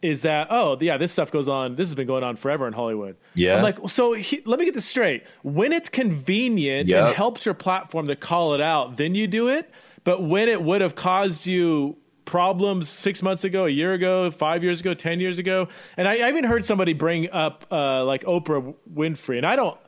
is 0.00 0.22
that 0.22 0.48
oh 0.50 0.76
yeah, 0.80 0.96
this 0.96 1.12
stuff 1.12 1.30
goes 1.30 1.48
on. 1.48 1.76
This 1.76 1.86
has 1.88 1.94
been 1.94 2.06
going 2.06 2.24
on 2.24 2.36
forever 2.36 2.66
in 2.66 2.72
Hollywood. 2.72 3.16
Yeah, 3.34 3.56
I'm 3.56 3.62
like 3.62 3.78
so. 3.88 4.12
He, 4.12 4.42
let 4.44 4.58
me 4.58 4.64
get 4.64 4.74
this 4.74 4.84
straight. 4.84 5.24
When 5.42 5.72
it's 5.72 5.88
convenient 5.88 6.88
yep. 6.88 7.06
and 7.06 7.14
helps 7.14 7.46
your 7.46 7.54
platform 7.54 8.08
to 8.08 8.16
call 8.16 8.54
it 8.54 8.60
out, 8.60 8.96
then 8.96 9.14
you 9.14 9.26
do 9.26 9.48
it. 9.48 9.70
But 10.04 10.22
when 10.22 10.48
it 10.48 10.62
would 10.62 10.80
have 10.80 10.94
caused 10.94 11.46
you 11.46 11.96
problems 12.24 12.88
six 12.88 13.22
months 13.22 13.44
ago, 13.44 13.66
a 13.66 13.70
year 13.70 13.92
ago, 13.92 14.30
five 14.30 14.62
years 14.62 14.80
ago, 14.80 14.94
ten 14.94 15.20
years 15.20 15.38
ago, 15.38 15.68
and 15.96 16.08
I, 16.08 16.18
I 16.18 16.28
even 16.28 16.44
heard 16.44 16.64
somebody 16.64 16.92
bring 16.92 17.30
up 17.30 17.66
uh, 17.70 18.04
like 18.04 18.24
Oprah 18.24 18.74
Winfrey, 18.92 19.36
and 19.36 19.46
I 19.46 19.56
don't. 19.56 19.78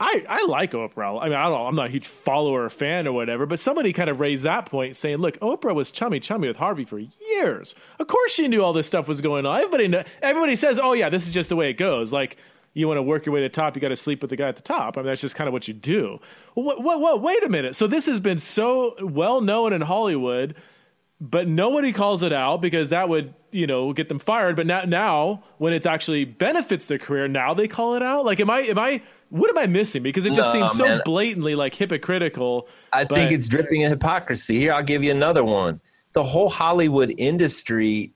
I, 0.00 0.24
I 0.28 0.46
like 0.46 0.72
Oprah. 0.72 1.22
I 1.22 1.26
mean, 1.26 1.34
I 1.34 1.48
don't. 1.48 1.64
I'm 1.64 1.76
not 1.76 1.86
a 1.86 1.90
huge 1.90 2.06
follower 2.08 2.64
or 2.64 2.70
fan 2.70 3.06
or 3.06 3.12
whatever, 3.12 3.46
but 3.46 3.60
somebody 3.60 3.92
kind 3.92 4.10
of 4.10 4.18
raised 4.18 4.42
that 4.42 4.66
point, 4.66 4.96
saying, 4.96 5.18
"Look, 5.18 5.38
Oprah 5.38 5.76
was 5.76 5.92
chummy 5.92 6.18
chummy 6.18 6.48
with 6.48 6.56
Harvey 6.56 6.84
for 6.84 6.98
years. 6.98 7.76
Of 8.00 8.08
course, 8.08 8.32
she 8.32 8.48
knew 8.48 8.64
all 8.64 8.72
this 8.72 8.88
stuff 8.88 9.06
was 9.06 9.20
going 9.20 9.46
on. 9.46 9.60
Everybody, 9.60 10.04
everybody 10.20 10.56
says, 10.56 10.80
"Oh 10.82 10.92
yeah, 10.92 11.08
this 11.08 11.28
is 11.28 11.32
just 11.32 11.50
the 11.50 11.56
way 11.56 11.70
it 11.70 11.74
goes." 11.74 12.12
Like 12.12 12.36
you 12.74 12.88
want 12.88 12.98
to 12.98 13.02
work 13.02 13.26
your 13.26 13.34
way 13.34 13.40
to 13.40 13.48
the 13.48 13.54
top, 13.54 13.76
you 13.76 13.82
got 13.82 13.88
to 13.88 13.96
sleep 13.96 14.22
with 14.22 14.30
the 14.30 14.36
guy 14.36 14.48
at 14.48 14.56
the 14.56 14.62
top. 14.62 14.96
I 14.96 15.00
mean, 15.00 15.08
that's 15.08 15.20
just 15.20 15.34
kind 15.34 15.48
of 15.48 15.52
what 15.52 15.68
you 15.68 15.74
do. 15.74 16.18
What, 16.54 16.82
what, 16.82 17.00
what? 17.00 17.20
Wait 17.20 17.44
a 17.44 17.48
minute. 17.48 17.76
So 17.76 17.86
this 17.86 18.06
has 18.06 18.20
been 18.20 18.40
so 18.40 18.94
well 19.00 19.40
known 19.40 19.72
in 19.72 19.82
Hollywood, 19.82 20.54
but 21.20 21.46
nobody 21.48 21.92
calls 21.92 22.22
it 22.22 22.32
out 22.32 22.60
because 22.60 22.90
that 22.90 23.08
would 23.08 23.34
you 23.50 23.66
know 23.66 23.92
get 23.92 24.08
them 24.08 24.18
fired. 24.18 24.56
But 24.56 24.66
now, 24.66 24.82
now 24.82 25.44
when 25.58 25.72
it 25.72 25.86
actually 25.86 26.24
benefits 26.24 26.86
their 26.86 26.98
career, 26.98 27.28
now 27.28 27.54
they 27.54 27.68
call 27.68 27.94
it 27.94 28.02
out. 28.02 28.24
Like, 28.24 28.40
am 28.40 28.50
I 28.50 28.60
am 28.60 28.78
I 28.78 29.02
what 29.28 29.50
am 29.50 29.58
I 29.58 29.66
missing? 29.66 30.02
Because 30.02 30.26
it 30.26 30.34
just 30.34 30.54
no, 30.54 30.60
seems 30.60 30.76
so 30.76 30.84
man. 30.84 31.00
blatantly 31.04 31.54
like 31.54 31.74
hypocritical. 31.74 32.68
I 32.92 33.04
but... 33.04 33.14
think 33.14 33.32
it's 33.32 33.48
dripping 33.48 33.82
in 33.82 33.90
hypocrisy. 33.90 34.58
Here, 34.58 34.72
I'll 34.72 34.82
give 34.82 35.02
you 35.02 35.10
another 35.10 35.44
one. 35.44 35.80
The 36.12 36.22
whole 36.22 36.50
Hollywood 36.50 37.14
industry, 37.16 38.12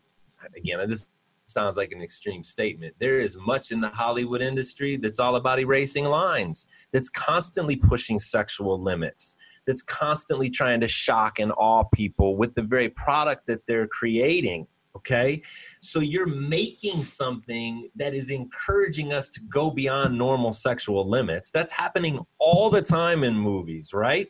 again, 0.54 0.86
this 0.88 1.08
sounds 1.46 1.76
like 1.76 1.92
an 1.92 2.02
extreme 2.02 2.42
statement. 2.42 2.94
There 2.98 3.20
is 3.20 3.36
much 3.36 3.70
in 3.70 3.80
the 3.80 3.88
Hollywood 3.88 4.42
industry 4.42 4.96
that's 4.96 5.18
all 5.18 5.36
about 5.36 5.58
erasing 5.58 6.04
lines, 6.04 6.66
that's 6.92 7.10
constantly 7.10 7.76
pushing 7.76 8.18
sexual 8.18 8.80
limits, 8.80 9.36
that's 9.66 9.82
constantly 9.82 10.50
trying 10.50 10.80
to 10.80 10.88
shock 10.88 11.38
and 11.38 11.52
awe 11.56 11.84
people 11.94 12.36
with 12.36 12.54
the 12.54 12.62
very 12.62 12.88
product 12.90 13.46
that 13.46 13.66
they're 13.66 13.88
creating. 13.88 14.66
Okay. 14.96 15.42
So 15.82 16.00
you're 16.00 16.26
making 16.26 17.04
something 17.04 17.86
that 17.96 18.14
is 18.14 18.30
encouraging 18.30 19.12
us 19.12 19.28
to 19.30 19.40
go 19.42 19.70
beyond 19.70 20.16
normal 20.16 20.52
sexual 20.52 21.06
limits. 21.06 21.50
That's 21.50 21.70
happening 21.70 22.24
all 22.38 22.70
the 22.70 22.80
time 22.80 23.22
in 23.22 23.36
movies, 23.36 23.92
right? 23.92 24.28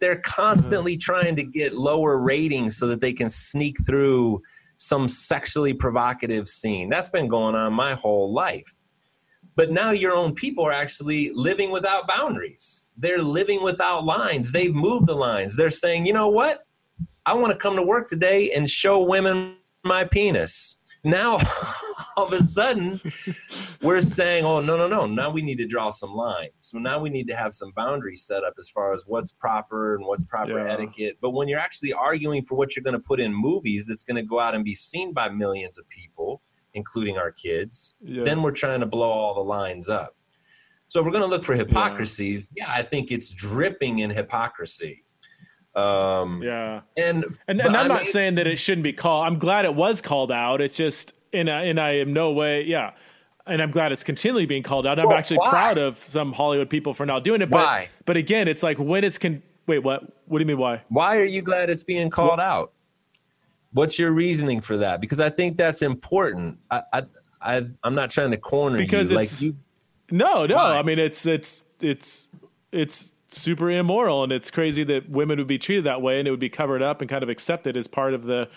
They're 0.00 0.20
constantly 0.22 0.94
mm-hmm. 0.94 1.12
trying 1.12 1.36
to 1.36 1.44
get 1.44 1.74
lower 1.74 2.18
ratings 2.18 2.76
so 2.76 2.88
that 2.88 3.00
they 3.00 3.12
can 3.12 3.28
sneak 3.28 3.76
through 3.86 4.42
some 4.78 5.08
sexually 5.08 5.72
provocative 5.72 6.48
scene. 6.48 6.88
That's 6.88 7.08
been 7.08 7.28
going 7.28 7.54
on 7.54 7.72
my 7.72 7.94
whole 7.94 8.32
life. 8.32 8.66
But 9.56 9.70
now 9.70 9.90
your 9.90 10.12
own 10.12 10.34
people 10.34 10.64
are 10.64 10.72
actually 10.72 11.32
living 11.32 11.70
without 11.70 12.06
boundaries. 12.06 12.86
They're 12.98 13.22
living 13.22 13.62
without 13.62 14.04
lines. 14.04 14.52
They've 14.52 14.74
moved 14.74 15.06
the 15.06 15.14
lines. 15.14 15.56
They're 15.56 15.70
saying, 15.70 16.04
you 16.04 16.12
know 16.12 16.28
what? 16.28 16.66
I 17.24 17.32
want 17.32 17.52
to 17.52 17.58
come 17.58 17.74
to 17.76 17.82
work 17.82 18.06
today 18.06 18.52
and 18.52 18.68
show 18.68 19.02
women 19.02 19.56
my 19.82 20.04
penis. 20.04 20.76
Now, 21.04 21.38
all 22.16 22.26
of 22.26 22.32
a 22.32 22.42
sudden, 22.42 23.00
we're 23.82 24.00
saying, 24.00 24.44
oh, 24.44 24.60
no, 24.60 24.76
no, 24.76 24.88
no. 24.88 25.06
Now 25.06 25.28
we 25.28 25.42
need 25.42 25.58
to 25.58 25.66
draw 25.66 25.90
some 25.90 26.14
lines. 26.14 26.52
So 26.58 26.78
now 26.78 26.98
we 26.98 27.10
need 27.10 27.28
to 27.28 27.36
have 27.36 27.52
some 27.52 27.72
boundaries 27.76 28.24
set 28.24 28.42
up 28.42 28.54
as 28.58 28.70
far 28.70 28.94
as 28.94 29.04
what's 29.06 29.32
proper 29.32 29.96
and 29.96 30.06
what's 30.06 30.24
proper 30.24 30.58
yeah. 30.58 30.72
etiquette. 30.72 31.18
But 31.20 31.32
when 31.32 31.46
you're 31.46 31.60
actually 31.60 31.92
arguing 31.92 32.42
for 32.44 32.54
what 32.54 32.74
you're 32.74 32.82
going 32.82 32.94
to 32.94 33.00
put 33.00 33.20
in 33.20 33.34
movies 33.34 33.86
that's 33.86 34.02
going 34.02 34.16
to 34.16 34.22
go 34.22 34.40
out 34.40 34.54
and 34.54 34.64
be 34.64 34.74
seen 34.74 35.12
by 35.12 35.28
millions 35.28 35.78
of 35.78 35.86
people, 35.90 36.40
including 36.72 37.18
our 37.18 37.32
kids, 37.32 37.96
yeah. 38.00 38.24
then 38.24 38.42
we're 38.42 38.50
trying 38.50 38.80
to 38.80 38.86
blow 38.86 39.10
all 39.10 39.34
the 39.34 39.44
lines 39.44 39.90
up. 39.90 40.16
So 40.88 41.00
if 41.00 41.06
we're 41.06 41.12
going 41.12 41.24
to 41.24 41.28
look 41.28 41.44
for 41.44 41.54
hypocrisies, 41.54 42.50
yeah, 42.54 42.64
yeah 42.66 42.72
I 42.78 42.82
think 42.82 43.10
it's 43.10 43.30
dripping 43.30 43.98
in 43.98 44.10
hypocrisy. 44.10 45.04
Um, 45.74 46.42
yeah, 46.42 46.80
and 46.96 47.26
and, 47.48 47.60
and 47.60 47.76
I'm 47.76 47.84
I 47.84 47.94
not 47.94 48.06
saying 48.06 48.36
that 48.36 48.46
it 48.46 48.56
shouldn't 48.56 48.84
be 48.84 48.94
called. 48.94 49.26
I'm 49.26 49.38
glad 49.38 49.66
it 49.66 49.74
was 49.74 50.00
called 50.00 50.32
out. 50.32 50.62
It's 50.62 50.74
just 50.74 51.12
and 51.36 51.50
I, 51.50 51.64
and 51.64 51.80
I 51.80 51.90
am 51.98 52.12
no 52.12 52.32
way, 52.32 52.62
yeah. 52.62 52.92
And 53.46 53.62
I'm 53.62 53.70
glad 53.70 53.92
it's 53.92 54.02
continually 54.02 54.46
being 54.46 54.62
called 54.62 54.86
out. 54.86 54.98
I'm 54.98 55.08
well, 55.08 55.16
actually 55.16 55.38
why? 55.38 55.50
proud 55.50 55.78
of 55.78 55.98
some 55.98 56.32
Hollywood 56.32 56.68
people 56.68 56.94
for 56.94 57.06
not 57.06 57.22
doing 57.22 57.42
it. 57.42 57.50
But, 57.50 57.64
why? 57.64 57.88
But 58.04 58.16
again, 58.16 58.48
it's 58.48 58.62
like 58.62 58.78
when 58.78 59.04
it's 59.04 59.18
can. 59.18 59.42
Wait, 59.68 59.80
what? 59.80 60.02
What 60.26 60.38
do 60.38 60.42
you 60.42 60.46
mean? 60.46 60.58
Why? 60.58 60.82
Why 60.88 61.16
are 61.16 61.24
you 61.24 61.42
glad 61.42 61.70
it's 61.70 61.84
being 61.84 62.10
called 62.10 62.40
out? 62.40 62.72
What's 63.72 63.98
your 63.98 64.12
reasoning 64.12 64.60
for 64.60 64.76
that? 64.78 65.00
Because 65.00 65.20
I 65.20 65.30
think 65.30 65.56
that's 65.56 65.82
important. 65.82 66.58
I, 66.70 66.82
I, 66.92 67.02
I 67.40 67.56
am 67.84 67.94
not 67.94 68.10
trying 68.10 68.32
to 68.32 68.36
corner 68.36 68.78
because 68.78 69.10
you. 69.10 69.18
It's, 69.18 69.40
like 69.40 69.42
you, 69.42 69.56
no, 70.10 70.46
no. 70.46 70.56
Why? 70.56 70.78
I 70.78 70.82
mean, 70.82 70.98
it's 70.98 71.24
it's 71.26 71.62
it's 71.80 72.26
it's 72.72 73.12
super 73.28 73.70
immoral 73.70 74.22
and 74.22 74.32
it's 74.32 74.50
crazy 74.50 74.84
that 74.84 75.08
women 75.08 75.38
would 75.38 75.46
be 75.46 75.58
treated 75.58 75.84
that 75.84 76.00
way 76.00 76.18
and 76.18 76.28
it 76.28 76.30
would 76.30 76.40
be 76.40 76.48
covered 76.48 76.82
up 76.82 77.00
and 77.00 77.10
kind 77.10 77.22
of 77.22 77.28
accepted 77.28 77.76
as 77.76 77.86
part 77.86 78.14
of 78.14 78.24
the 78.24 78.48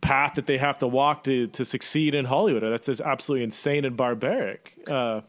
path 0.00 0.34
that 0.34 0.46
they 0.46 0.58
have 0.58 0.78
to 0.78 0.86
walk 0.86 1.24
to 1.24 1.46
to 1.48 1.64
succeed 1.64 2.14
in 2.14 2.24
Hollywood. 2.24 2.62
That's 2.62 2.86
just 2.86 3.00
absolutely 3.00 3.44
insane 3.44 3.84
and 3.84 3.96
barbaric. 3.96 4.74
Uh, 4.86 5.22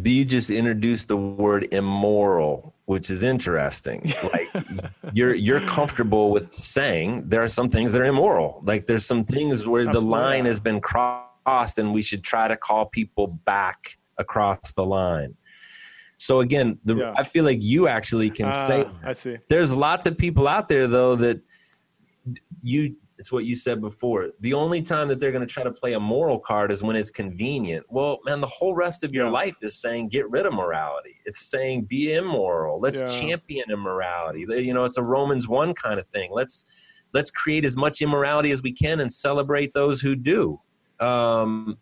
do 0.00 0.10
you 0.10 0.24
just 0.24 0.50
introduce 0.50 1.04
the 1.04 1.16
word 1.16 1.68
immoral, 1.72 2.74
which 2.84 3.10
is 3.10 3.22
interesting? 3.22 4.12
Like 4.32 4.48
you're 5.12 5.34
you're 5.34 5.60
comfortable 5.60 6.30
with 6.30 6.52
saying 6.52 7.28
there 7.28 7.42
are 7.42 7.48
some 7.48 7.70
things 7.70 7.92
that 7.92 8.00
are 8.00 8.06
immoral. 8.06 8.60
Like 8.64 8.86
there's 8.86 9.06
some 9.06 9.24
things 9.24 9.66
where 9.66 9.86
the 9.86 10.00
line 10.00 10.44
has 10.44 10.60
been 10.60 10.80
crossed, 10.80 11.78
and 11.78 11.94
we 11.94 12.02
should 12.02 12.22
try 12.22 12.48
to 12.48 12.56
call 12.56 12.86
people 12.86 13.26
back 13.26 13.96
across 14.18 14.72
the 14.72 14.84
line. 14.84 15.34
So 16.18 16.40
again, 16.40 16.78
the, 16.84 16.96
yeah. 16.96 17.14
I 17.16 17.22
feel 17.22 17.44
like 17.44 17.62
you 17.62 17.88
actually 17.88 18.28
can 18.28 18.46
uh, 18.46 18.66
say. 18.66 18.86
I 19.04 19.12
see. 19.12 19.38
There's 19.48 19.72
lots 19.72 20.04
of 20.04 20.18
people 20.18 20.46
out 20.46 20.68
there 20.68 20.86
though 20.86 21.16
that 21.16 21.40
you. 22.60 22.96
It's 23.18 23.32
what 23.32 23.44
you 23.44 23.56
said 23.56 23.80
before. 23.80 24.30
The 24.40 24.54
only 24.54 24.80
time 24.80 25.08
that 25.08 25.18
they're 25.18 25.32
going 25.32 25.46
to 25.46 25.52
try 25.52 25.64
to 25.64 25.72
play 25.72 25.94
a 25.94 26.00
moral 26.00 26.38
card 26.38 26.70
is 26.70 26.84
when 26.84 26.94
it's 26.94 27.10
convenient. 27.10 27.84
Well, 27.88 28.20
man, 28.24 28.40
the 28.40 28.46
whole 28.46 28.74
rest 28.74 29.02
of 29.02 29.12
your 29.12 29.26
yeah. 29.26 29.32
life 29.32 29.56
is 29.60 29.80
saying 29.80 30.10
get 30.10 30.30
rid 30.30 30.46
of 30.46 30.52
morality. 30.52 31.16
It's 31.24 31.50
saying 31.50 31.86
be 31.86 32.14
immoral. 32.14 32.80
Let's 32.80 33.00
yeah. 33.00 33.08
champion 33.08 33.70
immorality. 33.70 34.46
You 34.48 34.72
know, 34.72 34.84
it's 34.84 34.98
a 34.98 35.02
Romans 35.02 35.48
one 35.48 35.74
kind 35.74 35.98
of 35.98 36.06
thing. 36.08 36.30
Let's 36.32 36.66
let's 37.12 37.30
create 37.30 37.64
as 37.64 37.76
much 37.76 38.02
immorality 38.02 38.52
as 38.52 38.62
we 38.62 38.72
can 38.72 39.00
and 39.00 39.10
celebrate 39.10 39.74
those 39.74 40.00
who 40.00 40.14
do. 40.14 40.60
Um, 41.00 41.76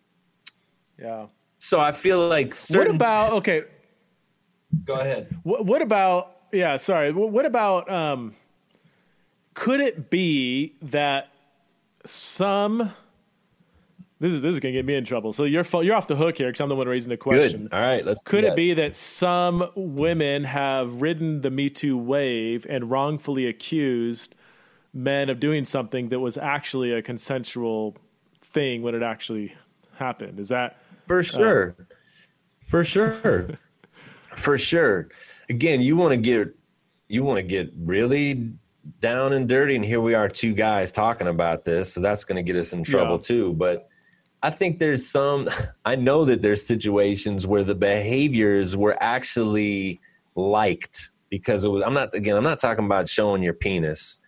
yeah. 0.99 1.27
So 1.59 1.81
I 1.81 1.93
feel 1.93 2.29
like 2.29 2.55
certain, 2.55 2.93
what 2.93 2.97
about 2.97 3.33
okay? 3.35 3.65
Go 4.85 4.95
ahead. 4.95 5.37
What, 5.43 5.67
what 5.67 5.83
about 5.83 6.37
yeah? 6.53 6.77
Sorry. 6.77 7.13
What 7.13 7.45
about 7.45 7.91
um? 7.91 8.35
Could 9.57 9.81
it 9.81 10.11
be 10.11 10.77
that 10.83 11.31
some 12.05 12.93
this 14.21 14.33
is 14.35 14.43
this 14.43 14.53
is 14.53 14.61
gonna 14.61 14.73
get 14.73 14.85
me 14.85 14.95
in 14.95 15.05
trouble. 15.05 15.33
So 15.33 15.45
you're 15.45 15.65
you're 15.83 15.95
off 15.95 16.09
the 16.09 16.15
hook 16.17 16.37
here 16.37 16.49
because 16.49 16.61
I'm 16.61 16.69
the 16.69 16.77
one 16.77 16.87
raising 16.87 17.09
the 17.09 17.17
question. 17.17 17.63
Good. 17.63 17.73
All 17.73 17.81
right, 17.81 18.05
let's. 18.05 18.23
Could 18.25 18.45
it 18.45 18.55
be 18.55 18.75
that 18.75 18.95
some 18.95 19.71
women 19.75 20.45
have 20.45 21.01
ridden 21.01 21.41
the 21.41 21.51
Me 21.51 21.71
Too 21.71 21.97
wave 21.97 22.67
and 22.69 22.91
wrongfully 22.91 23.47
accused 23.47 24.35
men 24.93 25.31
of 25.31 25.41
doing 25.41 25.65
something 25.65 26.11
that 26.11 26.21
was 26.21 26.37
actually 26.37 26.93
a 26.93 27.01
consensual 27.01 27.97
thing 28.43 28.83
when 28.83 28.95
it 28.95 29.03
actually 29.03 29.55
happened? 29.95 30.39
Is 30.39 30.49
that 30.49 30.83
for 31.07 31.23
sure? 31.23 31.75
Uh, 31.79 31.83
for 32.67 32.85
sure. 32.85 33.49
for 34.37 34.59
sure. 34.59 35.09
Again, 35.49 35.81
you 35.81 35.97
want 35.97 36.13
to 36.13 36.19
get 36.19 36.55
you 37.09 37.25
want 37.25 37.39
to 37.39 37.43
get 37.43 37.71
really 37.75 38.53
down 39.01 39.33
and 39.33 39.49
dirty, 39.49 39.77
and 39.77 39.85
here 39.85 40.01
we 40.01 40.15
are, 40.15 40.29
two 40.29 40.55
guys 40.55 40.93
talking 40.93 41.27
about 41.27 41.65
this, 41.65 41.93
so 41.93 42.01
that's 42.01 42.25
going 42.25 42.37
to 42.37 42.43
get 42.43 42.59
us 42.59 42.73
in 42.73 42.85
trouble 42.85 43.17
yeah. 43.17 43.23
too. 43.23 43.53
But 43.55 43.89
I 44.43 44.51
think 44.51 44.79
there's 44.79 45.07
some. 45.07 45.49
I 45.85 45.97
know 45.97 46.25
that 46.25 46.43
there's 46.43 46.67
situations 46.67 47.47
where 47.47 47.65
the 47.65 47.75
behaviors 47.75 48.77
were 48.77 48.97
actually 49.01 50.01
liked 50.35 51.11
because 51.31 51.65
it 51.65 51.71
was. 51.71 51.83
I'm 51.85 51.95
not 51.95 52.15
again. 52.15 52.37
I'm 52.37 52.45
not 52.45 52.59
talking 52.59 52.85
about 52.85 53.09
showing 53.09 53.43
your 53.43 53.55
penis, 53.55 54.19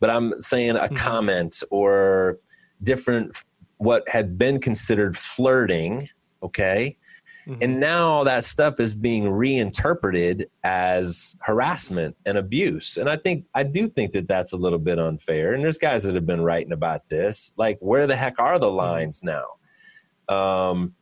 but 0.00 0.10
I'm 0.10 0.40
saying 0.40 0.76
a 0.76 0.80
mm-hmm. 0.80 0.94
comment 0.96 1.62
or 1.70 2.38
different 2.82 3.36
what 3.78 4.08
had 4.08 4.38
been 4.38 4.60
considered 4.60 5.16
flirting. 5.16 6.08
Okay, 6.42 6.96
Mm-hmm. 7.46 7.62
And 7.62 7.80
now 7.80 8.08
all 8.08 8.24
that 8.24 8.44
stuff 8.44 8.78
is 8.78 8.94
being 8.94 9.28
reinterpreted 9.28 10.48
as 10.64 11.36
harassment 11.40 12.16
and 12.24 12.38
abuse. 12.38 12.96
And 12.96 13.08
I 13.08 13.16
think, 13.16 13.46
I 13.54 13.62
do 13.62 13.88
think 13.88 14.12
that 14.12 14.28
that's 14.28 14.52
a 14.52 14.56
little 14.56 14.78
bit 14.78 14.98
unfair. 14.98 15.54
And 15.54 15.64
there's 15.64 15.78
guys 15.78 16.04
that 16.04 16.14
have 16.14 16.26
been 16.26 16.42
writing 16.42 16.72
about 16.72 17.08
this. 17.08 17.52
Like, 17.56 17.78
where 17.80 18.06
the 18.06 18.16
heck 18.16 18.38
are 18.38 18.58
the 18.58 18.66
mm-hmm. 18.66 18.76
lines 18.76 19.22
now? 19.22 19.44
Um, 20.28 20.94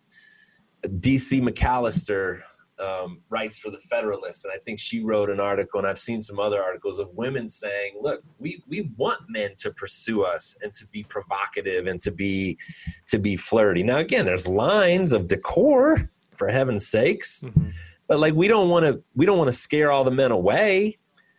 DC 0.83 1.43
McAllister 1.43 2.41
um, 2.81 3.21
writes 3.29 3.59
for 3.59 3.71
the 3.71 3.79
Federalist, 3.79 4.45
and 4.45 4.53
I 4.53 4.59
think 4.59 4.79
she 4.79 5.01
wrote 5.01 5.31
an 5.31 5.41
article, 5.41 5.79
and 5.79 5.87
I've 5.87 5.99
seen 5.99 6.23
some 6.23 6.39
other 6.39 6.63
articles 6.63 6.99
of 6.99 7.11
women 7.15 7.49
saying, 7.49 7.99
"Look, 8.01 8.23
we 8.39 8.63
we 8.69 8.91
want 8.97 9.21
men 9.29 9.51
to 9.59 9.71
pursue 9.71 10.23
us 10.25 10.57
and 10.63 10.73
to 10.75 10.87
be 10.87 11.03
provocative 11.05 11.87
and 11.87 12.01
to 12.01 12.11
be 12.11 12.59
to 13.07 13.19
be 13.19 13.37
flirty." 13.37 13.83
Now, 13.83 13.99
again, 13.99 14.25
there's 14.25 14.49
lines 14.49 15.13
of 15.13 15.29
decor, 15.29 16.11
for 16.41 16.49
heaven's 16.49 16.89
sakes. 16.89 17.45
Mm-hmm. 17.45 17.69
But 18.09 18.19
like 18.19 18.35
we 18.35 18.49
don't 18.49 18.71
want 18.71 18.87
to 18.87 19.03
we 19.15 19.27
don't 19.27 19.37
want 19.37 19.49
to 19.49 19.57
scare 19.57 19.93
all 19.93 20.05
the 20.05 20.11
men 20.11 20.33
away 20.33 20.99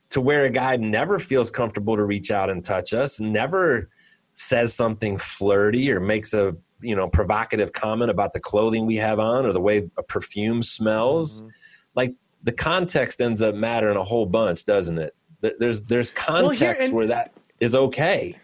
to 0.09 0.21
where 0.21 0.45
a 0.45 0.49
guy 0.49 0.77
never 0.77 1.17
feels 1.17 1.49
comfortable 1.49 1.95
to 1.95 2.05
reach 2.05 2.29
out 2.29 2.51
and 2.51 2.63
touch 2.63 2.93
us, 2.93 3.19
never 3.19 3.89
says 4.33 4.73
something 4.73 5.17
flirty 5.17 5.91
or 5.91 5.99
makes 5.99 6.33
a 6.35 6.55
you 6.81 6.95
know 6.95 7.09
provocative 7.09 7.73
comment 7.73 8.11
about 8.11 8.31
the 8.33 8.39
clothing 8.39 8.85
we 8.85 8.95
have 8.95 9.19
on 9.19 9.45
or 9.45 9.53
the 9.53 9.59
way 9.59 9.89
a 9.97 10.03
perfume 10.03 10.61
smells. 10.61 11.41
Mm-hmm. 11.41 11.49
Like 11.95 12.15
the 12.43 12.51
context 12.51 13.21
ends 13.21 13.41
up 13.41 13.55
mattering 13.55 13.97
a 13.97 14.03
whole 14.03 14.27
bunch, 14.27 14.65
doesn't 14.65 14.99
it? 14.99 15.15
There's 15.41 15.81
there's 15.83 16.11
context 16.11 16.59
well, 16.59 16.85
and- 16.85 16.93
where 16.93 17.07
that 17.07 17.33
is 17.59 17.73
okay. 17.73 18.37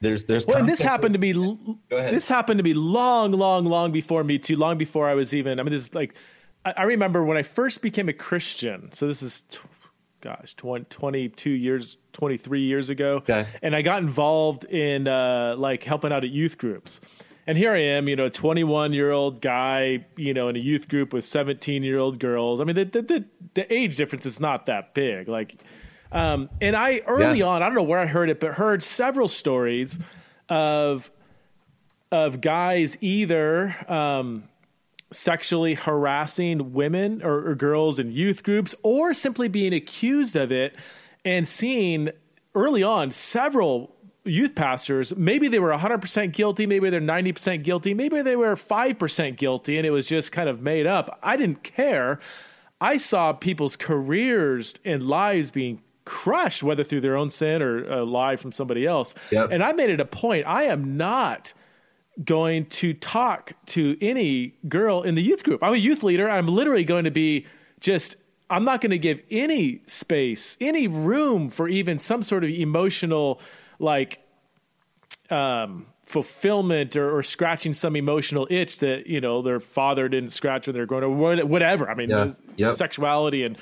There's 0.00 0.26
there's 0.26 0.46
well, 0.46 0.58
and 0.58 0.68
this 0.68 0.80
happened 0.80 1.14
to 1.14 1.18
be 1.18 1.32
this 1.88 2.28
happened 2.28 2.58
to 2.58 2.64
be 2.64 2.74
long, 2.74 3.32
long, 3.32 3.64
long 3.64 3.92
before 3.92 4.22
me 4.24 4.38
too. 4.38 4.56
Long 4.56 4.76
before 4.76 5.08
I 5.08 5.14
was 5.14 5.34
even. 5.34 5.58
I 5.58 5.62
mean, 5.62 5.72
this 5.72 5.82
is 5.82 5.94
like 5.94 6.16
I, 6.64 6.74
I 6.76 6.82
remember 6.84 7.24
when 7.24 7.36
I 7.36 7.42
first 7.42 7.80
became 7.80 8.08
a 8.08 8.12
Christian. 8.12 8.90
So 8.92 9.06
this 9.06 9.22
is. 9.22 9.44
gosh, 10.20 10.54
20, 10.56 10.86
22 10.86 11.50
years, 11.50 11.98
23 12.14 12.62
years 12.62 12.90
ago. 12.90 13.16
Okay. 13.16 13.46
And 13.62 13.76
I 13.76 13.82
got 13.82 14.02
involved 14.02 14.64
in 14.64 15.06
uh, 15.06 15.54
like 15.56 15.84
helping 15.84 16.10
out 16.10 16.24
at 16.24 16.30
youth 16.30 16.58
groups. 16.58 17.00
And 17.46 17.56
here 17.56 17.72
I 17.72 17.78
am, 17.78 18.08
you 18.08 18.16
know, 18.16 18.28
21 18.28 18.92
year 18.92 19.12
old 19.12 19.40
guy, 19.40 20.04
you 20.16 20.34
know, 20.34 20.48
in 20.48 20.56
a 20.56 20.58
youth 20.58 20.88
group 20.88 21.12
with 21.12 21.24
17 21.24 21.84
year 21.84 21.98
old 21.98 22.18
girls. 22.18 22.60
I 22.60 22.64
mean, 22.64 22.74
the, 22.74 22.84
the, 22.86 23.02
the, 23.02 23.24
the 23.54 23.72
age 23.72 23.96
difference 23.96 24.26
is 24.26 24.40
not 24.40 24.66
that 24.66 24.94
big. 24.94 25.28
Like, 25.28 25.62
um, 26.12 26.48
and 26.60 26.76
I 26.76 27.02
early 27.06 27.40
yeah. 27.40 27.46
on, 27.46 27.62
I 27.62 27.66
don't 27.66 27.74
know 27.74 27.82
where 27.82 27.98
I 27.98 28.06
heard 28.06 28.30
it, 28.30 28.40
but 28.40 28.52
heard 28.52 28.82
several 28.82 29.28
stories 29.28 29.98
of 30.48 31.10
of 32.12 32.40
guys 32.40 32.96
either 33.00 33.74
um, 33.88 34.44
sexually 35.10 35.74
harassing 35.74 36.72
women 36.72 37.22
or, 37.22 37.48
or 37.48 37.54
girls 37.54 37.98
in 37.98 38.12
youth 38.12 38.42
groups, 38.42 38.74
or 38.82 39.12
simply 39.14 39.48
being 39.48 39.72
accused 39.72 40.36
of 40.36 40.52
it, 40.52 40.76
and 41.24 41.46
seeing 41.46 42.10
early 42.54 42.82
on 42.82 43.10
several 43.10 43.94
youth 44.24 44.54
pastors, 44.54 45.14
maybe 45.16 45.48
they 45.48 45.58
were 45.58 45.70
100% 45.70 46.32
guilty, 46.32 46.66
maybe 46.66 46.90
they're 46.90 47.00
90% 47.00 47.62
guilty, 47.62 47.94
maybe 47.94 48.22
they 48.22 48.36
were 48.36 48.56
5% 48.56 49.36
guilty 49.36 49.76
and 49.76 49.86
it 49.86 49.90
was 49.90 50.06
just 50.06 50.32
kind 50.32 50.48
of 50.48 50.60
made 50.60 50.86
up. 50.86 51.18
I 51.22 51.36
didn't 51.36 51.62
care. 51.62 52.18
I 52.80 52.96
saw 52.96 53.32
people's 53.32 53.76
careers 53.76 54.74
and 54.84 55.02
lives 55.02 55.50
being 55.50 55.82
crushed, 56.06 56.62
whether 56.62 56.82
through 56.82 57.02
their 57.02 57.16
own 57.16 57.28
sin 57.28 57.60
or 57.60 57.84
a 57.84 58.04
lie 58.04 58.36
from 58.36 58.52
somebody 58.52 58.86
else. 58.86 59.14
Yep. 59.30 59.50
And 59.50 59.62
I 59.62 59.72
made 59.72 59.90
it 59.90 60.00
a 60.00 60.06
point 60.06 60.46
I 60.46 60.62
am 60.64 60.96
not 60.96 61.52
going 62.24 62.64
to 62.64 62.94
talk 62.94 63.52
to 63.66 63.98
any 64.00 64.54
girl 64.68 65.02
in 65.02 65.14
the 65.16 65.22
youth 65.22 65.42
group. 65.42 65.62
I'm 65.62 65.74
a 65.74 65.76
youth 65.76 66.02
leader. 66.02 66.30
I'm 66.30 66.48
literally 66.48 66.84
going 66.84 67.04
to 67.04 67.10
be 67.10 67.46
just 67.80 68.16
I'm 68.48 68.64
not 68.64 68.80
going 68.80 68.92
to 68.92 68.98
give 68.98 69.22
any 69.30 69.82
space, 69.86 70.56
any 70.60 70.88
room 70.88 71.50
for 71.50 71.68
even 71.68 71.98
some 71.98 72.22
sort 72.22 72.44
of 72.44 72.50
emotional 72.50 73.40
like 73.78 74.20
um, 75.30 75.86
fulfillment 76.04 76.94
or, 76.94 77.18
or, 77.18 77.22
scratching 77.24 77.74
some 77.74 77.96
emotional 77.96 78.46
itch 78.48 78.78
that 78.78 79.08
you 79.08 79.20
know 79.20 79.42
their 79.42 79.58
father 79.58 80.08
didn't 80.08 80.30
scratch 80.30 80.68
when 80.68 80.74
they're 80.74 80.86
going 80.86 81.02
to 81.02 81.44
whatever. 81.44 81.90
I 81.90 81.94
mean, 81.94 82.10
yeah. 82.10 82.32
yep. 82.56 82.72
sexuality 82.72 83.42
and 83.42 83.58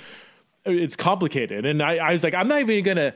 it's 0.64 0.96
complicated. 0.96 1.66
And 1.66 1.82
I, 1.82 1.96
I 1.96 2.12
was 2.12 2.24
like, 2.24 2.34
I'm 2.34 2.48
not 2.48 2.60
even 2.60 2.84
going 2.84 2.96
to 2.96 3.14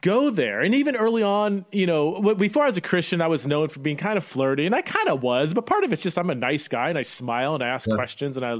go 0.00 0.30
there. 0.30 0.60
And 0.60 0.74
even 0.74 0.96
early 0.96 1.22
on, 1.22 1.66
you 1.70 1.86
know, 1.86 2.34
before 2.34 2.62
I 2.62 2.66
was 2.66 2.76
a 2.76 2.80
Christian, 2.80 3.20
I 3.20 3.26
was 3.26 3.46
known 3.46 3.68
for 3.68 3.80
being 3.80 3.96
kind 3.96 4.16
of 4.16 4.24
flirty, 4.24 4.64
and 4.66 4.74
I 4.74 4.82
kind 4.82 5.08
of 5.08 5.22
was. 5.22 5.52
But 5.52 5.66
part 5.66 5.84
of 5.84 5.92
it's 5.92 6.02
just 6.02 6.18
I'm 6.18 6.30
a 6.30 6.34
nice 6.34 6.68
guy, 6.68 6.88
and 6.88 6.98
I 6.98 7.02
smile 7.02 7.54
and 7.54 7.62
I 7.62 7.68
ask 7.68 7.88
yeah. 7.88 7.94
questions, 7.94 8.36
and 8.36 8.46
I 8.46 8.54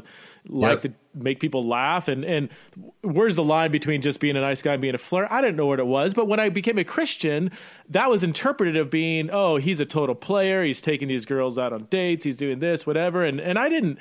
like 0.46 0.82
yep. 0.84 0.92
to 0.92 0.92
make 1.14 1.40
people 1.40 1.66
laugh. 1.66 2.08
And 2.08 2.24
and 2.24 2.50
where's 3.02 3.36
the 3.36 3.44
line 3.44 3.70
between 3.70 4.02
just 4.02 4.20
being 4.20 4.36
a 4.36 4.40
nice 4.40 4.60
guy 4.60 4.74
and 4.74 4.82
being 4.82 4.94
a 4.94 4.98
flirt? 4.98 5.28
I 5.30 5.40
didn't 5.40 5.56
know 5.56 5.66
what 5.66 5.80
it 5.80 5.86
was. 5.86 6.12
But 6.12 6.28
when 6.28 6.40
I 6.40 6.50
became 6.50 6.78
a 6.78 6.84
Christian, 6.84 7.50
that 7.88 8.10
was 8.10 8.22
interpreted 8.22 8.76
of 8.76 8.90
being, 8.90 9.30
oh, 9.32 9.56
he's 9.56 9.80
a 9.80 9.86
total 9.86 10.14
player. 10.14 10.62
He's 10.62 10.82
taking 10.82 11.08
these 11.08 11.24
girls 11.24 11.58
out 11.58 11.72
on 11.72 11.84
dates. 11.84 12.24
He's 12.24 12.36
doing 12.36 12.58
this, 12.58 12.86
whatever. 12.86 13.24
And 13.24 13.40
and 13.40 13.58
I 13.58 13.68
didn't. 13.68 13.98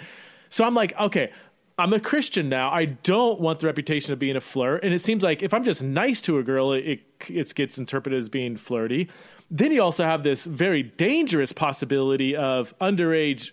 So 0.49 0.63
I'm 0.65 0.75
like, 0.75 0.93
okay, 0.99 1.31
I'm 1.77 1.91
a 1.93 1.99
Christian 1.99 2.49
now. 2.49 2.69
I 2.69 2.85
don't 2.85 3.39
want 3.39 3.59
the 3.59 3.67
reputation 3.67 4.13
of 4.13 4.19
being 4.19 4.35
a 4.35 4.41
flirt. 4.41 4.83
And 4.83 4.93
it 4.93 4.99
seems 4.99 5.23
like 5.23 5.41
if 5.41 5.53
I'm 5.53 5.63
just 5.63 5.81
nice 5.81 6.21
to 6.21 6.37
a 6.37 6.43
girl, 6.43 6.71
it, 6.71 7.01
it 7.27 7.55
gets 7.55 7.77
interpreted 7.77 8.19
as 8.19 8.29
being 8.29 8.57
flirty. 8.57 9.09
Then 9.49 9.71
you 9.71 9.81
also 9.81 10.03
have 10.03 10.23
this 10.23 10.45
very 10.45 10.83
dangerous 10.83 11.51
possibility 11.51 12.35
of 12.35 12.77
underage 12.79 13.51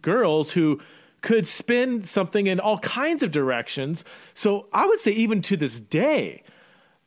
girls 0.00 0.52
who 0.52 0.80
could 1.20 1.46
spin 1.46 2.02
something 2.02 2.46
in 2.46 2.60
all 2.60 2.78
kinds 2.78 3.22
of 3.22 3.30
directions. 3.30 4.04
So 4.34 4.68
I 4.72 4.86
would 4.86 5.00
say, 5.00 5.10
even 5.12 5.42
to 5.42 5.56
this 5.56 5.80
day, 5.80 6.42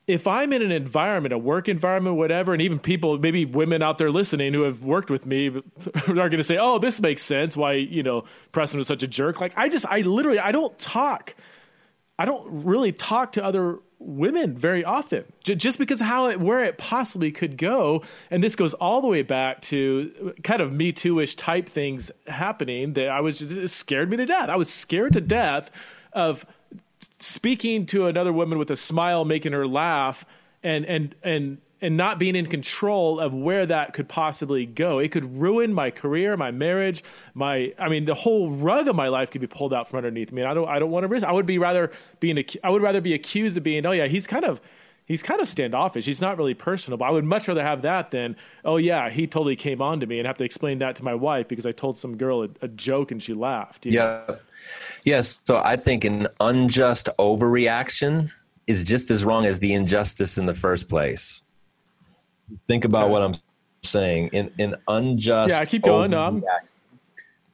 if 0.06 0.26
I'm 0.26 0.52
in 0.52 0.62
an 0.62 0.72
environment, 0.72 1.32
a 1.32 1.38
work 1.38 1.68
environment, 1.68 2.16
whatever, 2.16 2.52
and 2.52 2.60
even 2.60 2.78
people, 2.78 3.18
maybe 3.18 3.44
women 3.44 3.82
out 3.82 3.98
there 3.98 4.10
listening 4.10 4.52
who 4.52 4.62
have 4.62 4.82
worked 4.82 5.10
with 5.10 5.26
me 5.26 5.48
are 6.08 6.14
going 6.14 6.38
to 6.38 6.44
say, 6.44 6.58
"Oh, 6.58 6.78
this 6.78 7.00
makes 7.00 7.22
sense. 7.22 7.56
Why 7.56 7.74
you 7.74 8.02
know 8.02 8.24
Preston 8.50 8.78
was 8.78 8.88
such 8.88 9.02
a 9.02 9.06
jerk." 9.06 9.40
Like 9.40 9.52
I 9.56 9.68
just, 9.68 9.86
I 9.86 10.00
literally, 10.00 10.38
I 10.38 10.52
don't 10.52 10.76
talk, 10.78 11.34
I 12.18 12.24
don't 12.24 12.64
really 12.64 12.92
talk 12.92 13.32
to 13.32 13.44
other 13.44 13.78
women 13.98 14.56
very 14.56 14.84
often, 14.84 15.24
J- 15.44 15.54
just 15.54 15.78
because 15.78 16.00
how 16.00 16.28
it, 16.28 16.40
where 16.40 16.64
it 16.64 16.78
possibly 16.78 17.30
could 17.30 17.56
go, 17.56 18.02
and 18.30 18.42
this 18.42 18.56
goes 18.56 18.74
all 18.74 19.00
the 19.00 19.08
way 19.08 19.22
back 19.22 19.62
to 19.62 20.34
kind 20.42 20.60
of 20.60 20.72
Me 20.72 20.92
Too-ish 20.92 21.36
type 21.36 21.68
things 21.68 22.10
happening 22.26 22.94
that 22.94 23.08
I 23.08 23.20
was 23.20 23.38
just 23.38 23.76
scared 23.76 24.10
me 24.10 24.16
to 24.16 24.26
death. 24.26 24.48
I 24.48 24.56
was 24.56 24.68
scared 24.68 25.12
to 25.12 25.20
death 25.20 25.70
of 26.12 26.44
speaking 27.22 27.86
to 27.86 28.06
another 28.06 28.32
woman 28.32 28.58
with 28.58 28.70
a 28.70 28.76
smile, 28.76 29.24
making 29.24 29.52
her 29.52 29.66
laugh, 29.66 30.26
and 30.62 30.84
and 30.84 31.14
and 31.22 31.58
and 31.80 31.96
not 31.96 32.18
being 32.18 32.36
in 32.36 32.46
control 32.46 33.18
of 33.18 33.34
where 33.34 33.66
that 33.66 33.92
could 33.92 34.08
possibly 34.08 34.64
go. 34.64 35.00
It 35.00 35.10
could 35.10 35.40
ruin 35.40 35.74
my 35.74 35.90
career, 35.90 36.36
my 36.36 36.50
marriage, 36.50 37.02
my 37.34 37.72
I 37.78 37.88
mean 37.88 38.04
the 38.04 38.14
whole 38.14 38.50
rug 38.50 38.88
of 38.88 38.96
my 38.96 39.08
life 39.08 39.30
could 39.30 39.40
be 39.40 39.46
pulled 39.46 39.72
out 39.74 39.88
from 39.88 39.98
underneath 39.98 40.32
me. 40.32 40.42
I 40.42 40.54
don't 40.54 40.68
I 40.68 40.78
don't 40.78 40.90
want 40.90 41.04
to 41.04 41.08
risk. 41.08 41.26
I 41.26 41.32
would 41.32 41.46
be 41.46 41.58
rather 41.58 41.90
being 42.20 42.42
I 42.62 42.70
would 42.70 42.82
rather 42.82 43.00
be 43.00 43.14
accused 43.14 43.56
of 43.56 43.62
being 43.62 43.86
oh 43.86 43.92
yeah, 43.92 44.06
he's 44.06 44.26
kind 44.26 44.44
of 44.44 44.60
he's 45.12 45.22
kind 45.22 45.42
of 45.42 45.48
standoffish. 45.48 46.06
He's 46.06 46.22
not 46.22 46.38
really 46.38 46.54
personable. 46.54 47.04
I 47.04 47.10
would 47.10 47.26
much 47.26 47.46
rather 47.46 47.62
have 47.62 47.82
that 47.82 48.10
than, 48.10 48.34
oh 48.64 48.78
yeah, 48.78 49.10
he 49.10 49.26
totally 49.26 49.56
came 49.56 49.82
on 49.82 50.00
to 50.00 50.06
me 50.06 50.18
and 50.18 50.26
have 50.26 50.38
to 50.38 50.44
explain 50.44 50.78
that 50.78 50.96
to 50.96 51.04
my 51.04 51.14
wife 51.14 51.48
because 51.48 51.66
I 51.66 51.72
told 51.72 51.98
some 51.98 52.16
girl 52.16 52.44
a, 52.44 52.48
a 52.62 52.68
joke 52.68 53.10
and 53.10 53.22
she 53.22 53.34
laughed. 53.34 53.84
yeah. 53.84 54.24
Know? 54.26 54.38
Yes. 55.04 55.42
So 55.44 55.60
I 55.62 55.76
think 55.76 56.04
an 56.04 56.28
unjust 56.40 57.10
overreaction 57.18 58.30
is 58.66 58.84
just 58.84 59.10
as 59.10 59.22
wrong 59.22 59.44
as 59.44 59.60
the 59.60 59.74
injustice 59.74 60.38
in 60.38 60.46
the 60.46 60.54
first 60.54 60.88
place. 60.88 61.42
Think 62.66 62.86
about 62.86 63.04
okay. 63.04 63.12
what 63.12 63.22
I'm 63.22 63.34
saying. 63.82 64.30
In 64.32 64.50
an 64.58 64.76
unjust 64.88 65.50
yeah, 65.50 65.62
keep 65.66 65.82
going. 65.82 66.14
Um. 66.14 66.40
No, 66.40 66.46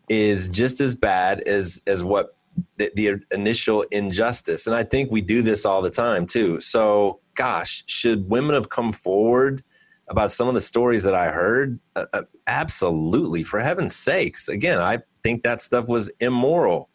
is 0.09 0.49
just 0.49 0.81
as 0.81 0.95
bad 0.95 1.41
as 1.41 1.83
as 1.87 2.05
what 2.05 2.35
the, 2.77 2.91
the, 2.95 3.21
initial 3.31 3.83
injustice. 3.91 4.67
And 4.67 4.75
I 4.75 4.83
think 4.83 5.11
we 5.11 5.21
do 5.21 5.43
this 5.43 5.65
all 5.65 5.83
the 5.83 5.91
time 5.91 6.27
too. 6.27 6.61
So, 6.61 7.21
gosh, 7.39 7.85
should 7.87 8.29
women 8.29 8.55
have 8.55 8.69
come 8.69 8.93
forward 8.93 9.63
about 10.09 10.33
some 10.33 10.49
of 10.49 10.55
the 10.55 10.61
stories 10.61 11.05
that 11.05 11.15
I 11.15 11.31
heard? 11.31 11.79
Uh, 11.95 12.07
uh, 12.13 12.23
absolutely, 12.49 13.45
for 13.45 13.61
heaven's 13.61 13.95
sakes. 13.95 14.49
Again, 14.49 14.79
I 14.79 14.99
think 15.23 15.45
that 15.45 15.63
stuff 15.63 15.87
was 15.87 16.11
immoral. 16.19 16.91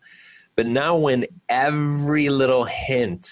But 0.58 0.68
now, 0.68 0.98
when 0.98 1.24
every 1.48 2.28
little 2.28 2.66
hint, 2.66 3.26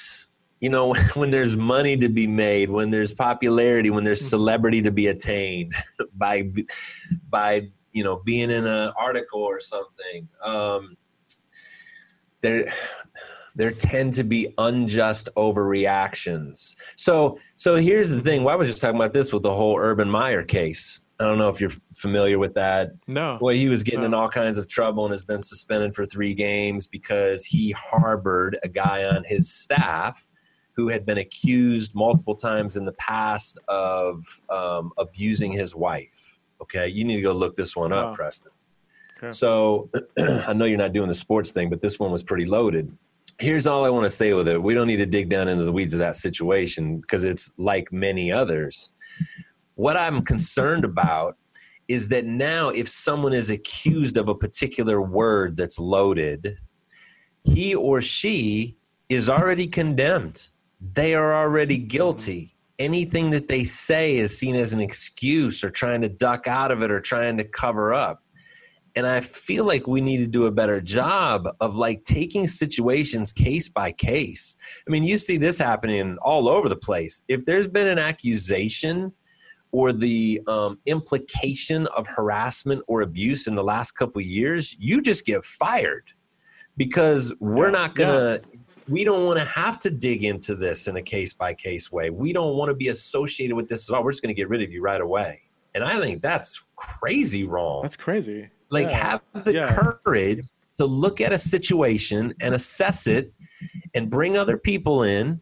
you 0.61 0.69
know, 0.69 0.93
when 1.15 1.31
there's 1.31 1.57
money 1.57 1.97
to 1.97 2.07
be 2.07 2.27
made, 2.27 2.69
when 2.69 2.91
there's 2.91 3.13
popularity, 3.13 3.89
when 3.89 4.05
there's 4.05 4.21
mm-hmm. 4.21 4.29
celebrity 4.29 4.81
to 4.81 4.91
be 4.91 5.07
attained 5.07 5.73
by, 6.15 6.49
by 7.29 7.67
you 7.91 8.05
know, 8.05 8.21
being 8.23 8.49
in 8.49 8.65
an 8.65 8.93
article 8.97 9.41
or 9.41 9.59
something, 9.59 10.29
um, 10.41 10.95
there, 12.39 12.71
there 13.56 13.72
tend 13.72 14.14
to 14.14 14.23
be 14.23 14.53
unjust 14.57 15.30
overreactions. 15.36 16.76
So, 16.95 17.40
so 17.56 17.76
here's 17.76 18.10
the 18.10 18.22
thing. 18.22 18.44
Well, 18.44 18.53
I 18.53 18.57
was 18.57 18.68
just 18.68 18.82
talking 18.82 18.95
about 18.95 19.14
this 19.14 19.34
with 19.34 19.44
the 19.44 19.53
whole 19.53 19.78
Urban 19.78 20.10
Meyer 20.10 20.44
case. 20.44 21.02
I 21.19 21.26
don't 21.26 21.38
know 21.38 21.49
if 21.49 21.61
you're 21.61 21.72
familiar 21.95 22.40
with 22.40 22.56
that. 22.56 22.94
No. 23.07 23.38
Well, 23.40 23.53
he 23.53 23.69
was 23.69 23.84
getting 23.84 24.02
no. 24.02 24.07
in 24.07 24.14
all 24.15 24.30
kinds 24.30 24.57
of 24.57 24.68
trouble 24.68 25.06
and 25.06 25.11
has 25.11 25.23
been 25.23 25.41
suspended 25.41 25.94
for 25.94 26.06
three 26.06 26.34
games 26.34 26.88
because 26.88 27.45
he 27.45 27.72
harbored 27.72 28.57
a 28.64 28.68
guy 28.68 29.06
on 29.06 29.23
his 29.28 29.53
staff 29.53 30.28
who 30.73 30.88
had 30.88 31.06
been 31.06 31.19
accused 31.19 31.94
multiple 31.94 32.36
times 32.36 32.76
in 32.76 32.86
the 32.86 32.94
past 32.94 33.60
of 33.68 34.26
um, 34.49 34.91
abusing 34.98 35.52
his 35.52 35.76
wife. 35.76 36.40
Okay, 36.61 36.88
you 36.88 37.03
need 37.03 37.18
to 37.18 37.22
go 37.22 37.34
look 37.34 37.56
this 37.56 37.76
one 37.76 37.91
up, 37.91 38.15
Preston. 38.15 38.52
Okay. 39.18 39.32
So 39.32 39.90
I 40.18 40.53
know 40.53 40.65
you're 40.65 40.78
not 40.78 40.94
doing 40.94 41.07
the 41.07 41.15
sports 41.15 41.52
thing, 41.52 41.69
but 41.69 41.82
this 41.82 41.99
one 41.99 42.11
was 42.11 42.23
pretty 42.23 42.45
loaded. 42.45 42.91
Here's 43.41 43.65
all 43.65 43.85
I 43.85 43.89
want 43.89 44.03
to 44.03 44.09
say 44.11 44.35
with 44.35 44.47
it. 44.47 44.61
We 44.61 44.76
don't 44.76 44.85
need 44.85 44.97
to 44.97 45.07
dig 45.07 45.27
down 45.27 45.47
into 45.47 45.63
the 45.63 45.72
weeds 45.72 45.95
of 45.95 45.99
that 45.99 46.15
situation 46.15 46.99
because 46.99 47.23
it's 47.23 47.51
like 47.57 47.91
many 47.91 48.31
others. 48.31 48.93
What 49.73 49.97
I'm 49.97 50.22
concerned 50.22 50.85
about 50.85 51.38
is 51.88 52.07
that 52.09 52.26
now 52.26 52.69
if 52.69 52.88
someone 52.88 53.34
is 53.34 53.49
accused 53.49 54.18
of 54.18 54.30
a 54.30 54.35
particular 54.35 55.01
word 55.01 55.57
that's 55.57 55.80
loaded, 55.80 56.55
he 57.43 57.73
or 57.73 57.99
she 57.99 58.77
is 59.09 59.27
already 59.27 59.65
condemned. 59.65 60.49
They 60.93 61.15
are 61.15 61.34
already 61.34 61.80
guilty. 61.80 62.55
Anything 62.77 63.31
that 63.31 63.47
they 63.47 63.63
say 63.63 64.18
is 64.18 64.38
seen 64.38 64.55
as 64.55 64.72
an 64.72 64.81
excuse 64.81 65.63
or 65.63 65.72
trying 65.72 66.01
to 66.01 66.09
duck 66.09 66.45
out 66.45 66.69
of 66.69 66.84
it 66.84 66.91
or 66.91 67.01
trying 67.01 67.38
to 67.38 67.43
cover 67.43 67.91
up. 67.91 68.22
And 68.95 69.07
I 69.07 69.22
feel 69.22 69.65
like 69.65 69.88
we 69.88 70.01
need 70.01 70.18
to 70.18 70.27
do 70.27 70.47
a 70.47 70.51
better 70.51 70.81
job 70.81 71.47
of 71.61 71.76
like 71.76 72.03
taking 72.03 72.45
situations 72.45 73.31
case 73.31 73.69
by 73.69 73.91
case. 73.91 74.57
I 74.88 74.91
mean, 74.91 75.03
you 75.03 75.18
see 75.18 75.38
this 75.38 75.57
happening 75.57 76.18
all 76.22 76.49
over 76.49 76.68
the 76.68 76.76
place. 76.76 77.23
If 77.27 77.45
there's 77.45 77.68
been 77.68 77.88
an 77.88 77.99
accusation, 77.99 79.13
or 79.72 79.93
the 79.93 80.41
um, 80.47 80.80
implication 80.85 81.88
of 81.88 82.05
harassment 82.07 82.84
or 82.88 83.01
abuse 83.01 83.47
in 83.47 83.55
the 83.55 83.63
last 83.63 83.91
couple 83.91 84.22
years, 84.22 84.76
you 84.80 85.01
just 85.01 85.26
get 85.26 85.43
fired 85.45 86.11
because 86.77 87.34
we're 87.39 87.68
yeah, 87.68 87.72
not 87.72 87.95
gonna. 87.95 88.39
Yeah. 88.51 88.57
We 88.89 89.05
don't 89.05 89.26
want 89.26 89.39
to 89.39 89.45
have 89.45 89.80
to 89.80 89.89
dig 89.89 90.26
into 90.26 90.55
this 90.55 90.88
in 90.88 90.97
a 90.97 91.01
case 91.01 91.34
by 91.34 91.53
case 91.53 91.91
way. 91.91 92.09
We 92.09 92.34
don't 92.34 92.57
want 92.57 92.69
to 92.69 92.76
be 92.76 92.89
associated 92.89 93.55
with 93.55 93.69
this 93.69 93.89
at 93.89 93.95
all. 93.95 94.03
We're 94.03 94.11
just 94.11 94.22
going 94.22 94.35
to 94.35 94.38
get 94.38 94.49
rid 94.49 94.61
of 94.61 94.72
you 94.72 94.81
right 94.81 94.99
away. 94.99 95.43
And 95.76 95.84
I 95.84 95.97
think 96.01 96.22
that's 96.22 96.61
crazy 96.76 97.45
wrong. 97.45 97.84
That's 97.84 97.95
crazy. 97.95 98.49
Like, 98.72 98.89
yeah. 98.89 99.22
have 99.34 99.43
the 99.45 99.99
courage 100.03 100.45
to 100.77 100.85
look 100.85 101.22
at 101.22 101.31
a 101.31 101.38
situation 101.38 102.34
and 102.41 102.56
assess 102.56 103.06
it 103.06 103.34
and 103.93 104.10
bring 104.10 104.38
other 104.38 104.57
people 104.57 105.03
in 105.03 105.39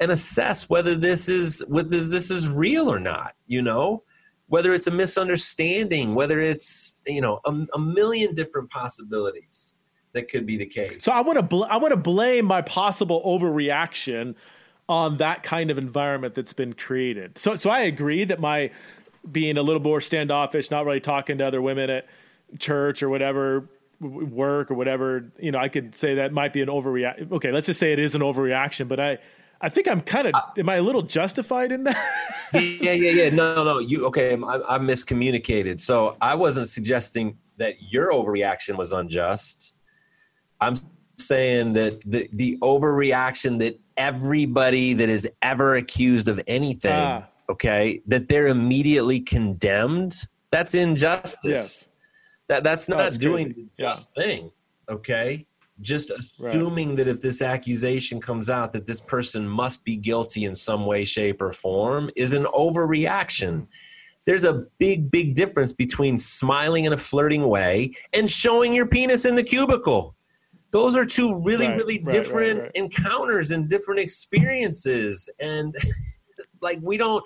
and 0.00 0.12
assess 0.12 0.68
whether 0.68 0.94
this 0.94 1.30
is 1.30 1.64
whether 1.68 1.88
this 1.88 2.30
is 2.30 2.50
real 2.50 2.92
or 2.92 3.00
not 3.00 3.34
you 3.46 3.62
know 3.62 4.02
whether 4.48 4.74
it's 4.74 4.86
a 4.86 4.90
misunderstanding 4.90 6.14
whether 6.14 6.38
it's 6.38 6.96
you 7.06 7.22
know 7.22 7.40
a, 7.46 7.66
a 7.72 7.78
million 7.78 8.34
different 8.34 8.68
possibilities 8.68 9.76
that 10.12 10.30
could 10.30 10.44
be 10.44 10.58
the 10.58 10.66
case 10.66 11.02
so 11.02 11.10
i 11.12 11.22
want 11.22 11.38
to 11.38 11.42
bl- 11.42 11.64
i 11.64 11.78
want 11.78 11.92
to 11.92 11.96
blame 11.96 12.44
my 12.44 12.60
possible 12.60 13.22
overreaction 13.24 14.34
on 14.88 15.16
that 15.16 15.42
kind 15.42 15.70
of 15.70 15.78
environment 15.78 16.34
that's 16.34 16.52
been 16.52 16.72
created. 16.72 17.38
So, 17.38 17.54
so 17.54 17.70
I 17.70 17.80
agree 17.80 18.24
that 18.24 18.40
my 18.40 18.70
being 19.30 19.56
a 19.56 19.62
little 19.62 19.82
more 19.82 20.00
standoffish, 20.00 20.70
not 20.70 20.86
really 20.86 21.00
talking 21.00 21.38
to 21.38 21.46
other 21.46 21.60
women 21.60 21.90
at 21.90 22.06
church 22.58 23.02
or 23.02 23.08
whatever, 23.08 23.68
work 24.00 24.70
or 24.70 24.74
whatever, 24.74 25.30
you 25.38 25.50
know, 25.50 25.58
I 25.58 25.68
could 25.68 25.94
say 25.94 26.16
that 26.16 26.32
might 26.32 26.52
be 26.52 26.62
an 26.62 26.68
overreact. 26.68 27.32
Okay, 27.32 27.52
let's 27.52 27.66
just 27.66 27.80
say 27.80 27.92
it 27.92 27.98
is 27.98 28.14
an 28.14 28.22
overreaction, 28.22 28.88
but 28.88 29.00
I, 29.00 29.18
I 29.60 29.68
think 29.68 29.88
I'm 29.88 30.00
kind 30.00 30.28
of. 30.28 30.34
Am 30.58 30.68
I 30.68 30.76
a 30.76 30.82
little 30.82 31.02
justified 31.02 31.72
in 31.72 31.84
that? 31.84 31.96
yeah, 32.54 32.92
yeah, 32.92 33.10
yeah. 33.10 33.30
No, 33.30 33.64
no, 33.64 33.78
you 33.78 34.06
okay? 34.06 34.34
I, 34.34 34.74
I 34.74 34.78
miscommunicated. 34.78 35.80
So 35.80 36.16
I 36.20 36.34
wasn't 36.34 36.68
suggesting 36.68 37.38
that 37.56 37.92
your 37.92 38.12
overreaction 38.12 38.76
was 38.76 38.92
unjust. 38.92 39.74
I'm 40.60 40.74
saying 41.16 41.72
that 41.74 42.02
the 42.02 42.28
the 42.34 42.58
overreaction 42.58 43.58
that 43.60 43.80
everybody 43.96 44.92
that 44.92 45.08
is 45.08 45.28
ever 45.40 45.76
accused 45.76 46.28
of 46.28 46.40
anything, 46.46 46.92
ah. 46.92 47.24
okay, 47.48 48.02
that 48.06 48.28
they're 48.28 48.48
immediately 48.48 49.20
condemned. 49.20 50.26
That's 50.50 50.74
injustice. 50.74 51.88
That 52.48 52.64
that's 52.64 52.88
oh, 52.88 52.96
not 52.96 53.14
oh, 53.14 53.16
doing 53.16 53.48
the 53.48 53.66
just 53.82 54.12
yeah. 54.16 54.22
thing. 54.22 54.50
Okay 54.88 55.46
just 55.82 56.10
assuming 56.10 56.88
right. 56.90 56.96
that 56.96 57.08
if 57.08 57.20
this 57.20 57.42
accusation 57.42 58.20
comes 58.20 58.48
out 58.48 58.72
that 58.72 58.86
this 58.86 59.00
person 59.00 59.46
must 59.46 59.84
be 59.84 59.96
guilty 59.96 60.44
in 60.44 60.54
some 60.54 60.86
way 60.86 61.04
shape 61.04 61.42
or 61.42 61.52
form 61.52 62.10
is 62.16 62.32
an 62.32 62.44
overreaction 62.46 63.66
there's 64.24 64.44
a 64.44 64.64
big 64.78 65.10
big 65.10 65.34
difference 65.34 65.72
between 65.72 66.16
smiling 66.16 66.86
in 66.86 66.94
a 66.94 66.96
flirting 66.96 67.48
way 67.48 67.92
and 68.14 68.30
showing 68.30 68.72
your 68.72 68.86
penis 68.86 69.26
in 69.26 69.34
the 69.34 69.42
cubicle 69.42 70.14
those 70.70 70.96
are 70.96 71.04
two 71.04 71.40
really 71.42 71.68
right, 71.68 71.76
really 71.76 72.02
right, 72.02 72.10
different 72.10 72.70
encounters 72.74 73.50
and 73.50 73.68
different 73.68 74.00
experiences 74.00 75.28
and 75.40 75.74
like 76.62 76.78
we 76.82 76.96
don't 76.96 77.22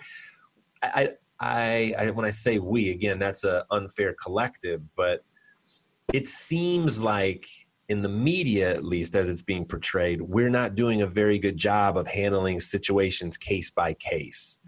I, 0.82 1.10
I 1.40 1.94
i 1.98 2.10
when 2.10 2.26
i 2.26 2.30
say 2.30 2.58
we 2.58 2.90
again 2.90 3.18
that's 3.18 3.44
a 3.44 3.64
unfair 3.70 4.14
collective 4.22 4.82
but 4.96 5.24
it 6.12 6.26
seems 6.26 7.02
like 7.02 7.46
in 7.90 8.02
the 8.02 8.08
media, 8.08 8.70
at 8.70 8.84
least 8.84 9.16
as 9.16 9.28
it's 9.28 9.42
being 9.42 9.64
portrayed, 9.64 10.22
we're 10.22 10.48
not 10.48 10.76
doing 10.76 11.02
a 11.02 11.06
very 11.06 11.40
good 11.40 11.56
job 11.56 11.98
of 11.98 12.06
handling 12.06 12.60
situations 12.60 13.36
case 13.36 13.68
by 13.68 13.92
case. 13.94 14.60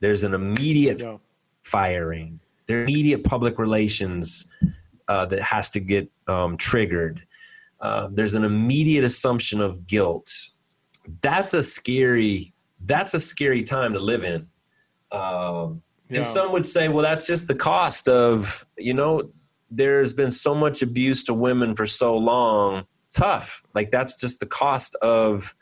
There's 0.00 0.24
an 0.24 0.34
immediate 0.34 1.00
yeah. 1.00 1.16
firing, 1.62 2.38
there's 2.66 2.90
immediate 2.90 3.24
public 3.24 3.58
relations 3.58 4.52
uh, 5.08 5.24
that 5.24 5.40
has 5.40 5.70
to 5.70 5.80
get 5.80 6.10
um, 6.28 6.58
triggered. 6.58 7.22
Uh, 7.80 8.08
there's 8.12 8.34
an 8.34 8.44
immediate 8.44 9.04
assumption 9.04 9.62
of 9.62 9.86
guilt. 9.86 10.30
That's 11.22 11.54
a 11.54 11.62
scary. 11.62 12.52
That's 12.84 13.14
a 13.14 13.20
scary 13.20 13.62
time 13.62 13.94
to 13.94 14.00
live 14.00 14.22
in. 14.22 14.46
Um, 15.12 15.82
yeah. 16.08 16.18
And 16.18 16.26
some 16.26 16.52
would 16.52 16.66
say, 16.66 16.88
well, 16.88 17.02
that's 17.02 17.24
just 17.24 17.48
the 17.48 17.54
cost 17.54 18.08
of 18.08 18.66
you 18.76 18.94
know 18.94 19.30
there's 19.70 20.12
been 20.12 20.30
so 20.30 20.54
much 20.54 20.82
abuse 20.82 21.24
to 21.24 21.34
women 21.34 21.74
for 21.74 21.86
so 21.86 22.16
long. 22.16 22.86
Tough. 23.12 23.62
Like 23.74 23.90
that's 23.90 24.18
just 24.18 24.40
the 24.40 24.46
cost 24.46 24.94
of 24.96 25.54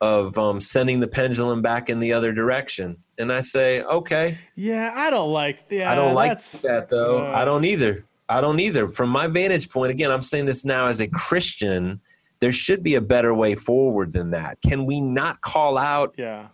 of 0.00 0.38
um, 0.38 0.60
sending 0.60 1.00
the 1.00 1.08
pendulum 1.08 1.60
back 1.60 1.90
in 1.90 1.98
the 1.98 2.12
other 2.12 2.32
direction. 2.32 2.96
And 3.18 3.32
i 3.32 3.40
say 3.40 3.82
okay. 3.82 4.38
Yeah 4.54 4.92
i 4.94 5.10
don't 5.10 5.32
like 5.32 5.60
yeah 5.70 5.90
i 5.90 5.94
don't 5.94 6.14
like 6.14 6.40
that 6.40 6.88
though. 6.88 7.26
Uh, 7.26 7.32
i 7.34 7.44
don't 7.44 7.64
either. 7.64 8.04
I 8.28 8.40
don't 8.42 8.60
either. 8.60 8.88
From 8.88 9.10
my 9.10 9.26
vantage 9.26 9.70
point 9.70 9.90
again 9.90 10.10
i'm 10.10 10.22
saying 10.22 10.46
this 10.46 10.64
now 10.64 10.86
as 10.86 11.00
a 11.00 11.08
christian 11.08 12.00
there 12.40 12.52
should 12.52 12.84
be 12.84 12.94
a 12.94 13.00
better 13.00 13.34
way 13.34 13.56
forward 13.56 14.12
than 14.12 14.30
that. 14.30 14.58
Can 14.64 14.86
we 14.86 15.00
not 15.00 15.40
call 15.40 15.76
out 15.76 16.14
yeah 16.16 16.48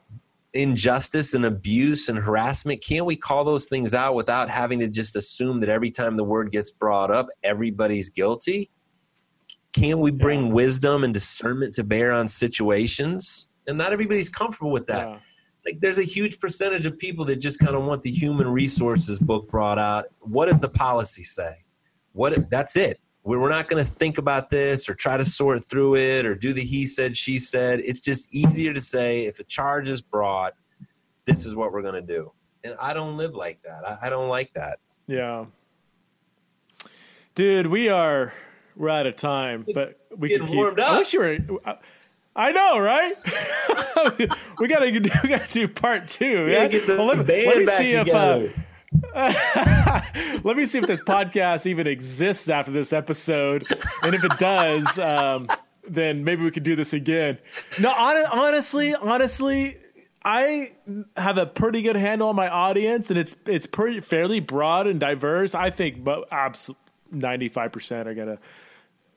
injustice 0.55 1.35
and 1.35 1.44
abuse 1.47 2.09
and 2.09 2.16
harassment 2.16 2.81
can't 2.81 3.05
we 3.05 3.16
call 3.16 3.44
those 3.44 3.66
things 3.66 3.93
out 3.93 4.14
without 4.14 4.48
having 4.48 4.78
to 4.78 4.89
just 4.89 5.16
assume 5.16 5.59
that 5.60 5.68
every 5.68 5.90
time 5.90 6.16
the 6.16 6.24
word 6.24 6.52
gets 6.52 6.70
brought 6.70 7.10
up 7.10 7.26
everybody's 7.43 8.09
guilty? 8.09 8.70
Can't 9.72 9.98
we 9.98 10.12
bring 10.12 10.47
yeah. 10.47 10.52
wisdom 10.52 11.02
and 11.02 11.12
discernment 11.12 11.74
to 11.74 11.85
bear 11.85 12.12
on 12.12 12.28
situations? 12.28 13.48
And 13.66 13.76
not 13.76 13.93
everybody's 13.93 14.31
comfortable 14.31 14.70
with 14.70 14.86
that. 14.86 15.09
Yeah. 15.09 15.18
like 15.64 15.81
there's 15.81 15.98
a 15.98 16.05
huge 16.05 16.39
percentage 16.39 16.86
of 16.86 16.97
people 16.98 17.24
that 17.24 17.36
just 17.36 17.59
kind 17.59 17.74
of 17.74 17.82
want 17.82 18.02
the 18.02 18.10
human 18.10 18.48
resources 18.48 19.18
book 19.18 19.51
brought 19.51 19.78
out. 19.78 20.06
What 20.20 20.48
does 20.48 20.60
the 20.60 20.68
policy 20.68 21.24
say? 21.24 21.64
What 22.12 22.32
if, 22.32 22.48
that's 22.48 22.76
it 22.76 23.01
we're 23.24 23.48
not 23.48 23.68
going 23.68 23.82
to 23.82 23.90
think 23.90 24.18
about 24.18 24.51
this 24.51 24.88
or 24.88 24.94
try 24.94 25.16
to 25.16 25.24
sort 25.24 25.64
through 25.64 25.96
it 25.96 26.26
or 26.26 26.34
do 26.34 26.52
the 26.52 26.62
he 26.62 26.86
said 26.86 27.16
she 27.16 27.38
said 27.38 27.80
it's 27.80 28.01
just 28.01 28.32
easier 28.34 28.72
to 28.72 28.80
say 28.80 29.24
if 29.24 29.40
a 29.40 29.44
charge 29.44 29.88
is 29.88 30.01
brought 30.01 30.55
this 31.24 31.46
is 31.46 31.56
what 31.56 31.72
we're 31.72 31.82
going 31.82 31.94
to 31.94 32.02
do 32.02 32.30
and 32.62 32.74
i 32.80 32.92
don't 32.92 33.16
live 33.16 33.34
like 33.34 33.60
that 33.62 33.86
I, 33.86 34.06
I, 34.06 34.10
don't 34.10 34.28
like 34.28 34.52
that 34.55 34.78
yeah 35.06 35.46
dude 37.34 37.66
we 37.66 37.88
are 37.88 38.32
we're 38.76 38.90
out 38.90 39.06
of 39.06 39.16
time 39.16 39.64
but 39.74 39.98
we 40.16 40.28
can 40.28 40.46
keep 40.46 40.55
warmed 40.55 40.78
up. 40.78 40.92
i 40.92 40.98
wish 40.98 41.12
you 41.12 41.20
were 41.20 41.38
I 42.36 42.51
know, 42.51 42.80
right? 42.80 43.14
we 44.59 44.66
gotta 44.66 44.90
do, 44.90 45.09
we 45.22 45.28
gotta 45.28 45.52
do 45.52 45.68
part 45.68 46.09
two. 46.09 46.48
Yeah, 46.48 46.66
get 46.66 46.84
the 46.84 46.96
well, 46.96 47.06
let, 47.06 47.24
band 47.24 47.46
let 47.46 47.59
me 47.59 47.64
back 47.64 47.78
see 47.78 47.92
together. 47.92 48.46
if 48.46 48.59
uh, 48.59 48.62
Let 50.44 50.56
me 50.56 50.66
see 50.66 50.78
if 50.78 50.86
this 50.86 51.00
podcast 51.00 51.66
even 51.66 51.86
exists 51.86 52.48
after 52.48 52.72
this 52.72 52.92
episode, 52.92 53.64
and 54.02 54.12
if 54.12 54.24
it 54.24 54.36
does, 54.38 54.98
um, 54.98 55.46
then 55.88 56.24
maybe 56.24 56.42
we 56.42 56.50
could 56.50 56.64
do 56.64 56.74
this 56.74 56.92
again. 56.92 57.38
No, 57.80 57.92
on, 57.92 58.16
honestly, 58.32 58.92
honestly, 58.94 59.76
I 60.24 60.72
have 61.16 61.38
a 61.38 61.46
pretty 61.46 61.82
good 61.82 61.94
handle 61.94 62.28
on 62.28 62.34
my 62.34 62.48
audience, 62.48 63.10
and 63.10 63.18
it's 63.18 63.36
it's 63.46 63.66
pretty 63.66 64.00
fairly 64.00 64.40
broad 64.40 64.88
and 64.88 64.98
diverse. 64.98 65.54
I 65.54 65.70
think, 65.70 66.02
but 66.02 66.28
ninety 67.12 67.48
five 67.48 67.70
percent 67.70 68.08
are 68.08 68.14
gonna, 68.14 68.38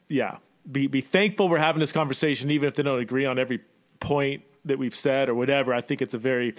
yeah, 0.09 0.37
be 0.71 0.85
be 0.85 1.01
thankful 1.01 1.49
we're 1.49 1.57
having 1.57 1.79
this 1.79 1.91
conversation, 1.91 2.51
even 2.51 2.67
if 2.67 2.75
they 2.75 2.83
don't 2.83 2.99
agree 2.99 3.25
on 3.25 3.39
every 3.39 3.61
point 3.99 4.43
that 4.65 4.77
we've 4.77 4.95
said 4.95 5.27
or 5.27 5.33
whatever. 5.33 5.73
I 5.73 5.81
think 5.81 6.03
it's 6.03 6.13
a 6.13 6.19
very 6.19 6.53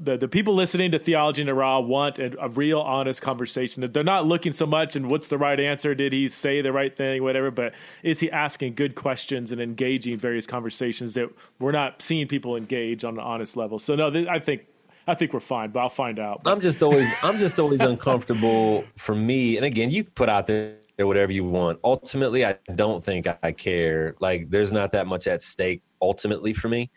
the, 0.00 0.16
the 0.16 0.28
people 0.28 0.54
listening 0.54 0.92
to 0.92 0.98
Theology 0.98 1.42
in 1.42 1.46
the 1.46 1.54
Raw 1.54 1.80
want 1.80 2.18
a, 2.18 2.34
a, 2.40 2.48
real, 2.48 2.80
honest 2.80 3.20
conversation. 3.20 3.86
They're 3.92 4.02
not 4.02 4.26
looking 4.26 4.52
so 4.52 4.66
much 4.66 4.96
and 4.96 5.10
what's 5.10 5.28
the 5.28 5.38
right 5.38 5.58
answer? 5.58 5.94
Did 5.94 6.12
he 6.12 6.28
say 6.28 6.62
the 6.62 6.72
right 6.72 6.94
thing? 6.94 7.22
Whatever. 7.22 7.50
But 7.50 7.74
is 8.02 8.20
he 8.20 8.30
asking 8.30 8.74
good 8.74 8.94
questions 8.94 9.52
and 9.52 9.60
engaging 9.60 10.18
various 10.18 10.46
conversations 10.46 11.14
that 11.14 11.28
we're 11.58 11.72
not 11.72 12.00
seeing 12.00 12.26
people 12.26 12.56
engage 12.56 13.04
on 13.04 13.14
an 13.14 13.20
honest 13.20 13.56
level? 13.56 13.78
So 13.78 13.94
no, 13.94 14.10
th- 14.10 14.28
I 14.28 14.38
think 14.38 14.66
I 15.06 15.14
think 15.14 15.34
we're 15.34 15.40
fine, 15.40 15.70
but 15.70 15.80
I'll 15.80 15.90
find 15.90 16.18
out. 16.18 16.42
I'm 16.46 16.60
just 16.60 16.82
always 16.82 17.12
I'm 17.22 17.38
just 17.38 17.58
always 17.58 17.80
uncomfortable 17.82 18.84
for 18.96 19.14
me. 19.14 19.56
And 19.56 19.66
again, 19.66 19.90
you 19.90 20.04
put 20.04 20.28
out 20.28 20.46
there 20.46 20.76
whatever 20.98 21.32
you 21.32 21.44
want. 21.44 21.78
Ultimately, 21.84 22.44
I 22.44 22.56
don't 22.74 23.04
think 23.04 23.26
I 23.42 23.52
care. 23.52 24.14
Like 24.20 24.48
there's 24.48 24.72
not 24.72 24.92
that 24.92 25.06
much 25.06 25.26
at 25.26 25.42
stake 25.42 25.82
ultimately 26.00 26.54
for 26.54 26.68
me. 26.68 26.90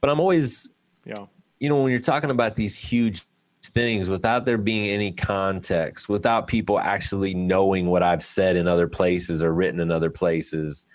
But 0.00 0.10
I'm 0.10 0.18
always 0.18 0.68
yeah 1.04 1.26
you 1.62 1.68
know, 1.68 1.80
when 1.80 1.92
you're 1.92 2.00
talking 2.00 2.30
about 2.30 2.56
these 2.56 2.76
huge 2.76 3.22
things 3.62 4.08
without 4.08 4.44
there 4.44 4.58
being 4.58 4.90
any 4.90 5.12
context, 5.12 6.08
without 6.08 6.48
people 6.48 6.80
actually 6.80 7.34
knowing 7.34 7.86
what 7.86 8.02
I've 8.02 8.24
said 8.24 8.56
in 8.56 8.66
other 8.66 8.88
places 8.88 9.44
or 9.44 9.54
written 9.54 9.78
in 9.78 9.92
other 9.92 10.10
places, 10.10 10.88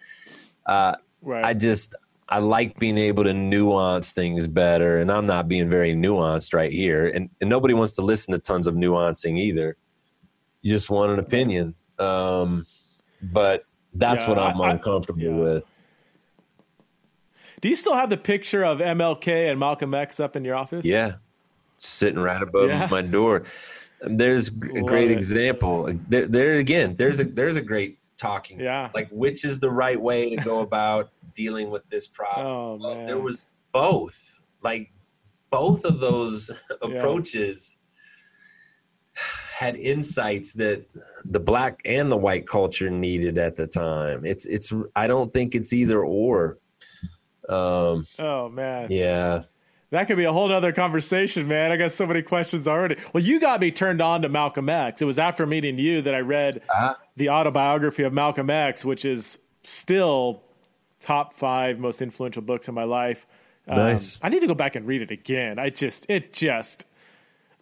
uh, 0.66 0.98
right. 1.22 1.46
I 1.46 1.54
just 1.54 1.96
I 2.28 2.40
like 2.40 2.78
being 2.80 2.98
able 2.98 3.24
to 3.24 3.34
nuance 3.34 4.12
things 4.12 4.46
better, 4.46 5.00
and 5.00 5.10
I'm 5.10 5.26
not 5.26 5.48
being 5.48 5.70
very 5.70 5.94
nuanced 5.94 6.54
right 6.54 6.74
here, 6.74 7.08
and, 7.08 7.30
and 7.40 7.50
nobody 7.50 7.74
wants 7.74 7.94
to 7.94 8.02
listen 8.02 8.34
to 8.34 8.40
tons 8.40 8.68
of 8.68 8.76
nuancing 8.76 9.40
either. 9.40 9.78
You 10.64 10.74
just 10.74 10.90
want 10.90 11.14
an 11.14 11.20
opinion, 11.20 11.76
um, 11.98 12.66
but 13.22 13.64
that's 13.94 14.24
yeah, 14.24 14.30
what 14.30 14.38
I'm 14.38 14.60
I, 14.60 14.72
uncomfortable 14.72 15.22
I, 15.22 15.28
yeah. 15.28 15.34
with. 15.34 15.64
Do 17.62 17.70
you 17.70 17.76
still 17.76 17.96
have 17.96 18.10
the 18.10 18.18
picture 18.18 18.64
of 18.64 18.80
MLK 18.80 19.50
and 19.50 19.60
Malcolm 19.60 19.94
X 19.94 20.20
up 20.20 20.36
in 20.36 20.46
your 20.46 20.56
office? 20.56 20.86
Yeah, 20.86 21.16
sitting 21.78 22.20
right 22.20 22.42
above 22.42 22.70
yeah. 22.70 22.88
my 22.90 23.02
door. 23.02 23.44
There's 24.02 24.50
a 24.50 24.82
great 24.82 25.10
it. 25.10 25.18
example. 25.18 25.92
There, 26.08 26.28
there 26.28 26.54
again. 26.58 26.96
There's 26.96 27.20
a 27.20 27.24
there's 27.24 27.56
a 27.56 27.62
great 27.62 27.98
talking. 28.18 28.60
Yeah. 28.60 28.90
Like 28.94 29.10
which 29.10 29.46
is 29.46 29.60
the 29.60 29.72
right 29.72 30.00
way 30.00 30.36
to 30.36 30.36
go 30.38 30.62
about 30.62 31.10
dealing 31.34 31.70
with 31.70 31.88
this 31.90 32.08
problem? 32.08 32.48
Oh, 32.48 32.76
well, 32.76 33.06
there 33.06 33.20
was 33.20 33.46
both. 33.72 34.40
Like 34.62 34.92
both 35.50 35.86
of 35.86 36.00
those 36.00 36.52
approaches 36.82 37.78
yeah. 39.16 39.22
had 39.56 39.76
insights 39.78 40.54
that 40.54 40.86
the 41.26 41.40
black 41.40 41.82
and 41.86 42.12
the 42.12 42.18
white 42.18 42.48
culture 42.48 42.90
needed 42.90 43.38
at 43.38 43.56
the 43.56 43.66
time. 43.66 44.26
It's 44.26 44.46
it's 44.46 44.74
I 44.96 45.08
don't 45.08 45.34
think 45.34 45.56
it's 45.56 45.74
either 45.74 46.04
or. 46.04 46.58
Um, 47.50 48.06
oh 48.20 48.50
man, 48.50 48.88
yeah, 48.90 49.44
that 49.92 50.08
could 50.08 50.18
be 50.18 50.26
a 50.26 50.34
whole 50.34 50.52
other 50.52 50.72
conversation, 50.72 51.48
man. 51.48 51.72
I 51.72 51.78
got 51.78 51.92
so 51.92 52.06
many 52.06 52.22
questions 52.22 52.68
already. 52.68 52.98
Well, 53.14 53.24
you 53.24 53.40
got 53.40 53.62
me 53.62 53.72
turned 53.72 54.02
on 54.02 54.22
to 54.24 54.30
Malcolm 54.30 54.70
X. 54.70 55.02
It 55.02 55.06
was 55.06 55.18
after 55.18 55.46
meeting 55.46 55.78
you 55.78 56.02
that 56.02 56.14
I 56.14 56.20
read 56.20 56.58
uh-huh. 56.70 56.96
the 57.16 57.30
autobiography 57.30 58.04
of 58.04 58.12
Malcolm 58.12 58.50
X, 58.50 58.84
which 58.84 59.06
is 59.06 59.40
still 59.64 60.44
top 61.00 61.34
five 61.34 61.80
most 61.80 62.02
influential 62.02 62.42
books 62.42 62.68
in 62.68 62.74
my 62.74 62.84
life. 62.84 63.26
Um, 63.68 63.78
nice. 63.78 64.20
I 64.22 64.30
need 64.30 64.42
to 64.42 64.48
go 64.48 64.56
back 64.56 64.76
and 64.76 64.86
read 64.86 65.02
it 65.02 65.12
again. 65.12 65.60
I 65.60 65.70
just 65.70 66.06
it 66.10 66.34
just 66.34 66.86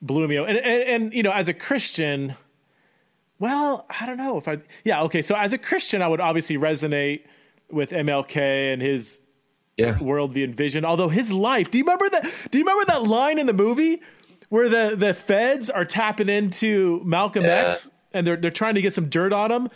blew 0.02 0.28
me 0.28 0.38
away. 0.38 0.50
And, 0.50 0.58
and, 0.58 0.84
and 0.84 1.14
you 1.14 1.24
know, 1.24 1.32
as 1.32 1.48
a 1.48 1.54
Christian, 1.54 2.36
well, 3.40 3.86
I 4.00 4.06
don't 4.06 4.18
know 4.18 4.38
if 4.38 4.48
I. 4.48 4.60
Yeah, 4.84 5.02
okay. 5.04 5.22
So 5.22 5.36
as 5.36 5.54
a 5.54 5.58
Christian, 5.58 6.02
I 6.02 6.08
would 6.08 6.22
obviously 6.22 6.58
resonate 6.58 7.22
with 7.70 7.92
MLK 7.92 8.74
and 8.74 8.82
his 8.82 9.22
yeah. 9.78 9.96
worldview 9.96 10.44
and 10.44 10.56
vision. 10.56 10.86
Although 10.86 11.10
his 11.10 11.32
life, 11.32 11.72
do 11.72 11.78
you 11.78 11.84
remember 11.84 12.10
that? 12.10 12.24
Do 12.52 12.58
you 12.58 12.64
remember 12.64 12.86
that 12.86 13.04
line 13.04 13.40
in 13.40 13.46
the 13.48 13.54
movie 13.54 14.02
where 14.50 14.70
the 14.70 14.96
the 14.96 15.14
feds 15.14 15.70
are 15.70 15.86
tapping 15.86 16.30
into 16.30 17.02
Malcolm 17.04 17.44
yeah. 17.44 17.68
X 17.70 17.90
and 18.14 18.26
they're 18.26 18.38
they're 18.38 18.52
trying 18.52 18.76
to 18.76 18.82
get 18.82 18.94
some 18.94 19.10
dirt 19.10 19.34
on 19.34 19.52
him? 19.52 19.70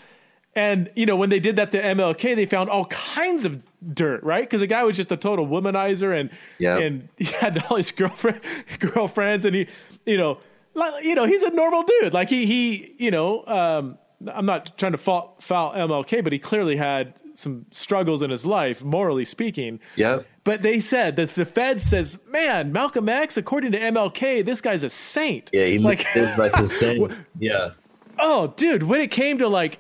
And 0.56 0.90
you 0.96 1.06
know 1.06 1.16
when 1.16 1.30
they 1.30 1.40
did 1.40 1.58
that 1.58 1.72
to 1.72 1.82
MLK, 1.82 2.36
they 2.36 2.46
found 2.46 2.70
all 2.70 2.86
kinds 2.86 3.46
of 3.46 3.62
dirt, 3.94 4.24
right? 4.24 4.44
Because 4.44 4.62
the 4.62 4.68
guy 4.68 4.84
was 4.84 4.96
just 4.96 5.12
a 5.12 5.18
total 5.18 5.46
womanizer, 5.46 6.18
and 6.18 6.30
yeah. 6.58 6.78
and 6.78 7.10
he 7.18 7.26
had 7.26 7.64
all 7.70 7.78
his 7.78 7.92
girlfriend 7.92 8.42
girlfriends, 8.80 9.46
and 9.46 9.56
he, 9.56 9.68
you 10.06 10.18
know, 10.18 10.40
like, 10.74 11.04
you 11.04 11.16
know, 11.16 11.26
he's 11.26 11.44
a 11.44 11.52
normal 11.52 11.84
dude. 11.84 12.14
Like 12.14 12.30
he 12.30 12.46
he, 12.46 12.96
you 12.98 13.12
know, 13.12 13.46
um, 13.46 13.98
I'm 14.28 14.46
not 14.46 14.78
trying 14.78 14.92
to 14.92 14.98
fault 14.98 15.42
foul 15.42 15.74
MLK, 15.74 16.24
but 16.24 16.34
he 16.34 16.40
clearly 16.40 16.76
had 16.76 17.14
some 17.36 17.66
struggles 17.72 18.22
in 18.22 18.30
his 18.30 18.46
life, 18.46 18.84
morally 18.84 19.26
speaking. 19.26 19.80
Yeah. 19.96 20.22
But 20.44 20.62
they 20.62 20.80
said 20.80 21.16
that 21.16 21.30
the 21.30 21.46
Fed 21.46 21.80
says, 21.80 22.18
man, 22.28 22.72
Malcolm 22.72 23.08
X, 23.08 23.38
according 23.38 23.72
to 23.72 23.80
MLK, 23.80 24.46
this 24.46 24.62
guy's 24.62 24.84
a 24.84 24.90
saint. 24.90 25.50
Yeah, 25.54 25.66
he 25.66 25.78
like, 25.78 26.06
lives 26.16 26.38
like 26.38 26.56
a 26.56 26.68
saint. 26.68 27.12
Yeah. 27.40 27.70
Oh, 28.18 28.48
dude, 28.58 28.84
when 28.84 29.00
it 29.00 29.12
came 29.12 29.38
to 29.38 29.48
like 29.48 29.80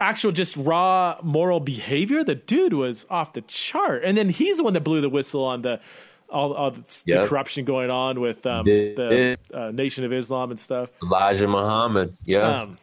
actual 0.00 0.32
just 0.32 0.56
raw 0.56 1.16
moral 1.22 1.60
behavior, 1.60 2.22
the 2.22 2.34
dude 2.34 2.74
was 2.74 3.06
off 3.08 3.32
the 3.32 3.42
chart. 3.42 4.04
And 4.04 4.16
then 4.16 4.28
he's 4.28 4.58
the 4.58 4.64
one 4.64 4.74
that 4.74 4.82
blew 4.82 5.00
the 5.00 5.08
whistle 5.08 5.44
on 5.44 5.62
the 5.62 5.80
all, 6.28 6.52
all 6.52 6.70
the, 6.72 7.02
yep. 7.06 7.22
the 7.22 7.28
corruption 7.28 7.64
going 7.64 7.90
on 7.90 8.20
with 8.20 8.46
um, 8.46 8.66
the 8.66 9.36
uh, 9.52 9.70
Nation 9.70 10.04
of 10.04 10.12
Islam 10.12 10.50
and 10.50 10.60
stuff. 10.60 10.90
Elijah 11.02 11.48
Muhammad, 11.48 12.14
yeah. 12.24 12.62
Um, 12.62 12.78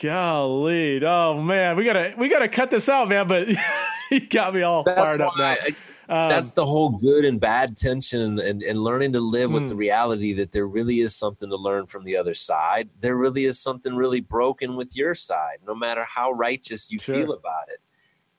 golly, 0.00 1.04
oh 1.04 1.40
man, 1.40 1.76
we 1.76 1.84
gotta 1.84 2.14
we 2.16 2.28
gotta 2.28 2.48
cut 2.48 2.70
this 2.70 2.88
out, 2.88 3.08
man. 3.08 3.28
But 3.28 3.48
he 4.10 4.20
got 4.20 4.54
me 4.54 4.62
all 4.62 4.82
That's 4.82 5.16
fired 5.16 5.20
up 5.20 5.36
now. 5.36 5.50
I, 5.50 5.74
um, 6.08 6.28
that's 6.28 6.54
the 6.54 6.66
whole 6.66 6.88
good 6.88 7.24
and 7.24 7.40
bad 7.40 7.76
tension 7.76 8.40
and, 8.40 8.62
and 8.64 8.78
learning 8.82 9.12
to 9.12 9.20
live 9.20 9.52
with 9.52 9.68
the 9.68 9.74
hmm. 9.74 9.80
reality 9.80 10.32
that 10.32 10.50
there 10.50 10.66
really 10.66 11.00
is 11.00 11.14
something 11.14 11.48
to 11.48 11.56
learn 11.56 11.86
from 11.86 12.02
the 12.02 12.16
other 12.16 12.34
side. 12.34 12.90
There 12.98 13.16
really 13.16 13.44
is 13.44 13.60
something 13.60 13.94
really 13.94 14.20
broken 14.20 14.74
with 14.74 14.96
your 14.96 15.14
side, 15.14 15.58
no 15.64 15.74
matter 15.74 16.04
how 16.04 16.32
righteous 16.32 16.90
you 16.90 16.98
sure. 16.98 17.14
feel 17.14 17.32
about 17.32 17.68
it. 17.68 17.78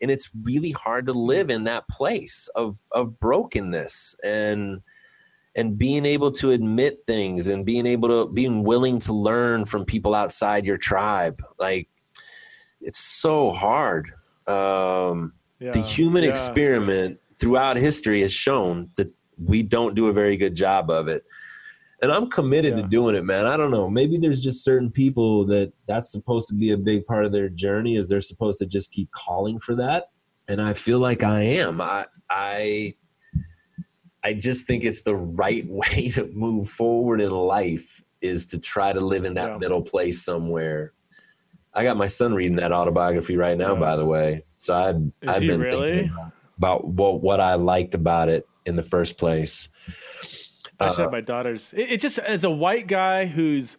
And 0.01 0.11
it's 0.11 0.31
really 0.43 0.71
hard 0.71 1.05
to 1.05 1.13
live 1.13 1.49
in 1.49 1.63
that 1.65 1.87
place 1.87 2.49
of 2.55 2.77
of 2.91 3.19
brokenness 3.19 4.15
and 4.23 4.81
and 5.55 5.77
being 5.77 6.05
able 6.05 6.31
to 6.31 6.51
admit 6.51 6.99
things 7.05 7.47
and 7.47 7.65
being 7.65 7.85
able 7.85 8.07
to 8.07 8.31
being 8.31 8.63
willing 8.63 8.99
to 8.99 9.13
learn 9.13 9.65
from 9.65 9.85
people 9.85 10.15
outside 10.15 10.65
your 10.65 10.77
tribe. 10.77 11.43
Like 11.59 11.89
it's 12.79 12.99
so 12.99 13.51
hard. 13.51 14.09
Um, 14.47 15.33
yeah, 15.59 15.71
the 15.71 15.81
human 15.81 16.23
yeah. 16.23 16.29
experiment 16.29 17.19
throughout 17.39 17.77
history 17.77 18.21
has 18.21 18.33
shown 18.33 18.89
that 18.95 19.11
we 19.37 19.63
don't 19.63 19.95
do 19.95 20.07
a 20.07 20.13
very 20.13 20.37
good 20.37 20.55
job 20.55 20.89
of 20.89 21.07
it. 21.07 21.23
And 22.01 22.11
I'm 22.11 22.29
committed 22.31 22.75
yeah. 22.75 22.83
to 22.83 22.87
doing 22.87 23.15
it, 23.15 23.23
man. 23.23 23.45
I 23.45 23.57
don't 23.57 23.69
know. 23.69 23.87
Maybe 23.87 24.17
there's 24.17 24.41
just 24.41 24.63
certain 24.63 24.89
people 24.89 25.45
that 25.47 25.71
that's 25.87 26.11
supposed 26.11 26.47
to 26.47 26.55
be 26.55 26.71
a 26.71 26.77
big 26.77 27.05
part 27.05 27.25
of 27.25 27.31
their 27.31 27.49
journey 27.49 27.95
is 27.95 28.07
they're 28.07 28.21
supposed 28.21 28.57
to 28.59 28.65
just 28.65 28.91
keep 28.91 29.11
calling 29.11 29.59
for 29.59 29.75
that. 29.75 30.05
And 30.47 30.61
I 30.61 30.73
feel 30.73 30.99
like 30.99 31.23
I 31.23 31.41
am. 31.41 31.79
I 31.79 32.07
I 32.29 32.95
I 34.23 34.33
just 34.33 34.67
think 34.67 34.83
it's 34.83 35.01
the 35.01 35.15
right 35.15 35.65
way 35.69 36.11
to 36.15 36.25
move 36.33 36.69
forward 36.69 37.21
in 37.21 37.31
life 37.31 38.03
is 38.21 38.47
to 38.47 38.59
try 38.59 38.93
to 38.93 38.99
live 38.99 39.25
in 39.25 39.33
that 39.35 39.51
yeah. 39.51 39.57
middle 39.57 39.81
place 39.81 40.23
somewhere. 40.23 40.93
I 41.73 41.83
got 41.83 41.97
my 41.97 42.07
son 42.07 42.33
reading 42.33 42.57
that 42.57 42.71
autobiography 42.71 43.37
right 43.37 43.57
now, 43.57 43.73
yeah. 43.73 43.79
by 43.79 43.95
the 43.95 44.05
way. 44.05 44.43
So 44.57 44.75
I, 44.75 44.89
I've 45.27 45.41
been 45.41 45.59
really? 45.59 45.91
thinking 46.01 46.31
about 46.57 46.85
what 46.85 47.21
what 47.21 47.39
I 47.39 47.55
liked 47.55 47.95
about 47.95 48.29
it 48.29 48.45
in 48.65 48.75
the 48.75 48.83
first 48.83 49.17
place. 49.17 49.69
I 50.79 50.89
should 50.89 50.99
uh, 50.99 51.03
have 51.03 51.11
my 51.11 51.21
daughters. 51.21 51.73
It, 51.75 51.93
it, 51.93 51.99
just 52.01 52.19
as 52.19 52.43
a 52.43 52.49
white 52.49 52.87
guy 52.87 53.25
who's 53.25 53.77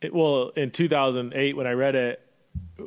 it, 0.00 0.14
well 0.14 0.50
in 0.56 0.70
2008 0.70 1.56
when 1.56 1.66
I 1.66 1.72
read 1.72 1.94
it, 1.94 2.22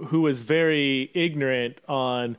who 0.07 0.21
was 0.21 0.39
very 0.39 1.11
ignorant 1.13 1.79
on 1.87 2.37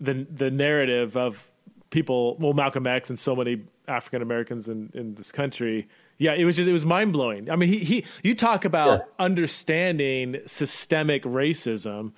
the 0.00 0.26
the 0.30 0.50
narrative 0.50 1.16
of 1.16 1.50
people. 1.90 2.36
Well, 2.38 2.52
Malcolm 2.52 2.86
X 2.86 3.10
and 3.10 3.18
so 3.18 3.36
many 3.36 3.62
African 3.88 4.22
Americans 4.22 4.68
in 4.68 4.90
in 4.94 5.14
this 5.14 5.32
country. 5.32 5.88
Yeah, 6.18 6.34
it 6.34 6.44
was 6.44 6.56
just 6.56 6.68
it 6.68 6.72
was 6.72 6.86
mind 6.86 7.12
blowing. 7.12 7.50
I 7.50 7.56
mean, 7.56 7.68
he 7.68 7.78
he 7.78 8.04
you 8.22 8.34
talk 8.34 8.64
about 8.64 8.98
yeah. 8.98 9.04
understanding 9.18 10.38
systemic 10.46 11.24
racism 11.24 12.12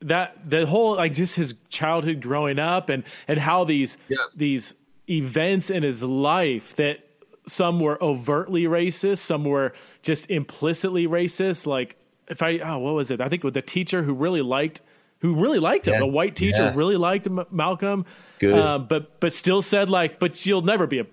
that 0.00 0.48
the 0.48 0.66
whole 0.66 0.96
like 0.96 1.14
just 1.14 1.36
his 1.36 1.54
childhood 1.68 2.20
growing 2.20 2.58
up 2.58 2.88
and 2.88 3.04
and 3.28 3.38
how 3.38 3.64
these 3.64 3.96
yeah. 4.08 4.16
these 4.34 4.74
events 5.08 5.70
in 5.70 5.82
his 5.82 6.02
life 6.02 6.76
that 6.76 7.00
some 7.46 7.78
were 7.78 8.02
overtly 8.02 8.64
racist, 8.64 9.18
some 9.18 9.44
were 9.44 9.72
just 10.02 10.30
implicitly 10.30 11.06
racist. 11.06 11.66
Like 11.66 11.96
if 12.28 12.42
I 12.42 12.58
oh 12.58 12.78
what 12.78 12.94
was 12.94 13.10
it? 13.10 13.20
I 13.20 13.28
think 13.28 13.44
with 13.44 13.54
the 13.54 13.62
teacher 13.62 14.02
who 14.02 14.12
really 14.12 14.42
liked 14.42 14.82
who 15.26 15.40
really 15.40 15.58
liked 15.58 15.88
him, 15.88 15.94
yeah. 15.94 16.00
a 16.00 16.06
white 16.06 16.36
teacher 16.36 16.64
yeah. 16.64 16.72
really 16.74 16.96
liked 16.96 17.28
Malcolm, 17.50 18.06
um, 18.44 18.86
but 18.86 19.20
but 19.20 19.32
still 19.32 19.62
said 19.62 19.90
like, 19.90 20.18
but 20.18 20.46
you'll 20.46 20.62
never 20.62 20.86
be 20.86 21.00
a 21.00 21.06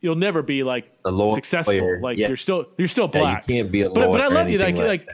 you'll 0.00 0.16
never 0.16 0.42
be 0.42 0.62
like 0.62 0.90
successful. 1.34 2.00
Like 2.00 2.18
yeah. 2.18 2.28
you're 2.28 2.36
still 2.36 2.66
you're 2.78 2.88
still 2.88 3.08
black. 3.08 3.46
you 3.48 3.56
can't 3.56 3.72
be 3.72 3.82
a 3.82 3.90
but, 3.90 4.10
but 4.10 4.20
I 4.20 4.28
love 4.28 4.50
you 4.50 4.58
like 4.58 4.76
like, 4.76 4.86
like 4.86 5.08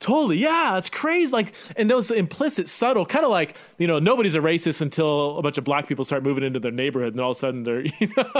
Totally. 0.00 0.38
Yeah, 0.38 0.78
it's 0.78 0.90
crazy. 0.90 1.32
Like, 1.32 1.52
and 1.76 1.90
those 1.90 2.12
implicit, 2.12 2.68
subtle, 2.68 3.04
kind 3.04 3.24
of 3.24 3.32
like, 3.32 3.56
you 3.78 3.88
know, 3.88 3.98
nobody's 3.98 4.36
a 4.36 4.40
racist 4.40 4.80
until 4.80 5.36
a 5.38 5.42
bunch 5.42 5.58
of 5.58 5.64
black 5.64 5.88
people 5.88 6.04
start 6.04 6.22
moving 6.22 6.44
into 6.44 6.60
their 6.60 6.70
neighborhood 6.70 7.14
and 7.14 7.20
all 7.20 7.32
of 7.32 7.36
a 7.36 7.40
sudden 7.40 7.64
they're, 7.64 7.80
you 7.98 8.08
know, 8.16 8.30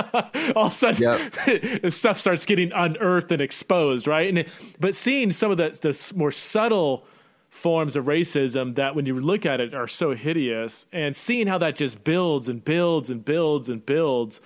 all 0.55 0.67
of 0.67 0.69
a 0.69 0.71
sudden 0.71 1.03
yep. 1.03 1.93
stuff 1.93 2.21
starts 2.21 2.47
getting 2.47 2.71
unearthed 2.73 3.33
and 3.33 3.43
exposed, 3.43 4.07
right? 4.07 4.33
And, 4.33 4.47
but 4.79 4.95
seeing 4.95 5.33
some 5.33 5.51
of 5.51 5.57
the, 5.57 5.71
the 5.71 6.13
more 6.17 6.31
subtle 6.31 7.05
forms 7.51 7.97
of 7.97 8.05
racism 8.05 8.75
that 8.77 8.95
when 8.95 9.07
you 9.07 9.19
look 9.19 9.47
at 9.47 9.61
it 9.61 9.75
are 9.75 9.89
so 9.89 10.13
hideous 10.13 10.87
and 10.93 11.17
seeing 11.17 11.47
how 11.47 11.59
that 11.59 11.77
just 11.77 12.05
builds 12.05 12.49
and 12.49 12.65
builds 12.65 13.11
and 13.11 13.25
builds 13.25 13.69
and 13.69 13.85
builds 13.85 14.41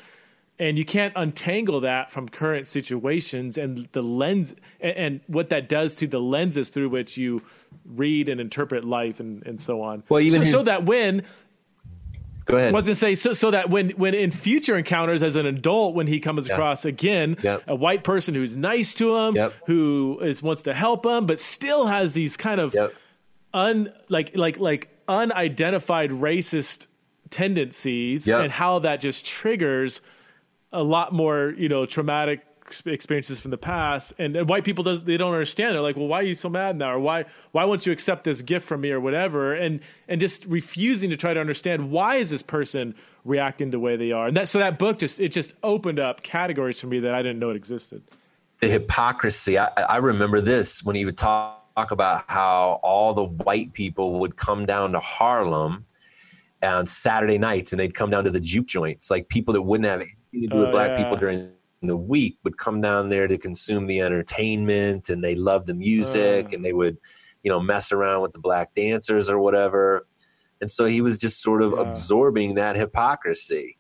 and 0.58 0.78
you 0.78 0.84
can't 0.84 1.12
untangle 1.16 1.80
that 1.80 2.10
from 2.12 2.28
current 2.28 2.66
situations 2.68 3.58
and 3.58 3.88
the 3.92 4.02
lens 4.02 4.54
and, 4.80 4.96
and, 4.96 5.20
what 5.26 5.48
that 5.48 5.68
does 5.68 5.96
to 5.96 6.06
the 6.06 6.20
lenses 6.20 6.68
through 6.68 6.88
which 6.88 7.16
you 7.16 7.42
read 7.84 8.28
and 8.28 8.40
interpret 8.40 8.84
life 8.84 9.18
and, 9.18 9.44
and 9.46 9.60
so 9.60 9.82
on. 9.82 10.04
Well, 10.08 10.20
even 10.20 10.44
so, 10.44 10.50
so 10.50 10.62
that 10.62 10.84
when 10.84 11.24
Go 12.44 12.56
ahead. 12.56 12.74
I 12.74 12.76
was 12.76 12.86
going 12.86 12.92
to 12.92 12.94
say 12.96 13.14
so, 13.14 13.32
so 13.32 13.50
that 13.50 13.70
when 13.70 13.90
when 13.90 14.14
in 14.14 14.30
future 14.30 14.76
encounters 14.76 15.22
as 15.22 15.36
an 15.36 15.46
adult, 15.46 15.94
when 15.94 16.06
he 16.06 16.20
comes 16.20 16.48
yep. 16.48 16.56
across 16.56 16.84
again 16.84 17.36
yep. 17.42 17.62
a 17.66 17.74
white 17.74 18.04
person 18.04 18.34
who's 18.34 18.56
nice 18.56 18.94
to 18.94 19.16
him, 19.16 19.36
yep. 19.36 19.52
who 19.66 20.18
is 20.22 20.42
wants 20.42 20.64
to 20.64 20.74
help 20.74 21.06
him, 21.06 21.26
but 21.26 21.40
still 21.40 21.86
has 21.86 22.14
these 22.14 22.36
kind 22.36 22.60
of 22.60 22.74
un 23.54 23.92
like 24.08 24.36
like 24.36 24.58
like 24.58 24.88
unidentified 25.08 26.10
racist 26.10 26.86
tendencies, 27.30 28.28
and 28.28 28.50
how 28.50 28.80
that 28.80 29.00
just 29.00 29.24
triggers 29.24 30.00
a 30.72 30.82
lot 30.82 31.12
more, 31.12 31.54
you 31.56 31.68
know, 31.68 31.86
traumatic 31.86 32.44
experiences 32.86 33.38
from 33.38 33.50
the 33.50 33.58
past 33.58 34.12
and, 34.18 34.36
and, 34.36 34.48
white 34.48 34.64
people 34.64 34.84
does 34.84 35.02
they 35.04 35.16
don't 35.16 35.32
understand. 35.32 35.74
They're 35.74 35.82
like 35.82 35.96
well 35.96 36.08
why 36.08 36.20
are 36.20 36.24
you 36.24 36.34
so 36.34 36.48
mad 36.48 36.76
now? 36.76 36.94
Or 36.94 36.98
why 36.98 37.24
why 37.52 37.64
won't 37.64 37.86
you 37.86 37.92
accept 37.92 38.24
this 38.24 38.42
gift 38.42 38.66
from 38.66 38.80
me 38.80 38.90
or 38.90 39.00
whatever? 39.00 39.54
And 39.54 39.80
and 40.08 40.20
just 40.20 40.44
refusing 40.46 41.10
to 41.10 41.16
try 41.16 41.34
to 41.34 41.40
understand 41.40 41.90
why 41.90 42.16
is 42.16 42.30
this 42.30 42.42
person 42.42 42.94
reacting 43.24 43.70
the 43.70 43.78
way 43.78 43.96
they 43.96 44.12
are. 44.12 44.26
And 44.26 44.36
that 44.36 44.48
so 44.48 44.58
that 44.58 44.78
book 44.78 44.98
just 44.98 45.20
it 45.20 45.28
just 45.28 45.54
opened 45.62 46.00
up 46.00 46.22
categories 46.22 46.80
for 46.80 46.86
me 46.86 47.00
that 47.00 47.14
i 47.14 47.22
didn't 47.22 47.38
know 47.38 47.50
it 47.50 47.56
existed. 47.56 48.02
The 48.60 48.68
hypocrisy. 48.68 49.58
I, 49.58 49.66
I 49.66 49.96
remember 49.96 50.40
this 50.40 50.84
when 50.84 50.94
he 50.94 51.04
would 51.04 51.18
talk, 51.18 51.74
talk 51.74 51.90
about 51.90 52.24
how 52.28 52.80
all 52.82 53.14
the 53.14 53.24
white 53.24 53.72
people 53.72 54.18
would 54.20 54.36
come 54.36 54.66
down 54.66 54.92
to 54.92 55.00
harlem 55.00 55.84
on 56.62 56.86
saturday 56.86 57.38
nights 57.38 57.72
and 57.72 57.80
they'd 57.80 57.94
come 57.94 58.10
down 58.10 58.24
to 58.24 58.30
the 58.30 58.38
juke 58.40 58.66
joints 58.66 59.10
like 59.10 59.28
people 59.28 59.54
that 59.54 59.62
wouldn't 59.62 59.88
have 59.88 60.00
anything 60.00 60.42
to 60.42 60.46
do 60.48 60.56
with 60.56 60.68
oh, 60.68 60.70
black 60.72 60.90
yeah. 60.90 61.02
people 61.02 61.16
during 61.16 61.50
the 61.88 61.96
week 61.96 62.38
would 62.44 62.58
come 62.58 62.80
down 62.80 63.08
there 63.08 63.26
to 63.26 63.38
consume 63.38 63.86
the 63.86 64.00
entertainment 64.00 65.08
and 65.08 65.22
they 65.22 65.34
loved 65.34 65.66
the 65.66 65.74
music 65.74 66.46
uh. 66.46 66.48
and 66.52 66.64
they 66.64 66.72
would 66.72 66.96
you 67.42 67.50
know 67.50 67.60
mess 67.60 67.92
around 67.92 68.22
with 68.22 68.32
the 68.32 68.38
black 68.38 68.74
dancers 68.74 69.28
or 69.28 69.38
whatever 69.38 70.06
and 70.60 70.70
so 70.70 70.84
he 70.84 71.00
was 71.00 71.18
just 71.18 71.42
sort 71.42 71.62
of 71.62 71.72
yeah. 71.72 71.80
absorbing 71.80 72.54
that 72.54 72.76
hypocrisy 72.76 73.78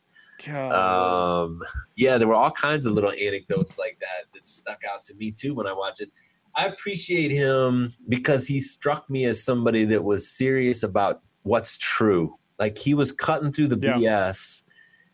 um, 0.48 1.60
yeah 1.96 2.18
there 2.18 2.26
were 2.26 2.34
all 2.34 2.50
kinds 2.50 2.86
of 2.86 2.92
little 2.92 3.12
anecdotes 3.12 3.78
like 3.78 3.96
that 4.00 4.32
that 4.32 4.44
stuck 4.44 4.80
out 4.92 5.02
to 5.02 5.14
me 5.14 5.30
too 5.30 5.54
when 5.54 5.66
i 5.66 5.72
watched 5.72 6.00
it 6.00 6.10
i 6.56 6.66
appreciate 6.66 7.30
him 7.30 7.92
because 8.08 8.46
he 8.46 8.58
struck 8.58 9.08
me 9.08 9.24
as 9.26 9.42
somebody 9.42 9.84
that 9.84 10.02
was 10.02 10.28
serious 10.28 10.82
about 10.82 11.22
what's 11.42 11.78
true 11.78 12.34
like 12.58 12.76
he 12.76 12.94
was 12.94 13.12
cutting 13.12 13.52
through 13.52 13.68
the 13.68 13.78
yeah. 13.78 13.94
bs 13.94 14.62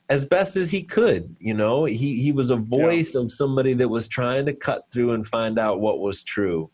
as 0.09 0.25
best 0.25 0.57
as 0.57 0.71
he 0.71 0.83
could. 0.83 1.35
You 1.39 1.55
know, 1.55 1.85
he 1.85 2.21
he 2.23 2.33
was 2.33 2.51
a 2.51 2.57
voice 2.57 3.15
yeah. 3.15 3.23
of 3.23 3.33
somebody 3.33 3.75
that 3.75 3.89
was 3.89 4.09
trying 4.09 4.47
to 4.47 4.53
cut 4.53 4.85
through 4.93 5.13
and 5.13 5.27
find 5.27 5.59
out 5.59 5.81
what 5.81 6.01
was 6.01 6.23
true. 6.23 6.71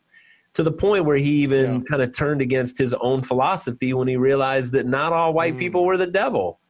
To 0.55 0.63
the 0.63 0.73
point 0.73 1.05
where 1.05 1.17
he 1.17 1.43
even 1.43 1.75
yeah. 1.75 1.81
kind 1.89 2.03
of 2.03 2.17
turned 2.17 2.41
against 2.41 2.79
his 2.79 2.95
own 2.95 3.23
philosophy 3.23 3.93
when 3.93 4.07
he 4.07 4.17
realized 4.17 4.73
that 4.75 4.87
not 4.87 5.13
all 5.13 5.33
white 5.33 5.57
mm. 5.57 5.59
people 5.59 5.85
were 5.85 5.97
the 5.97 6.07
devil. 6.07 6.61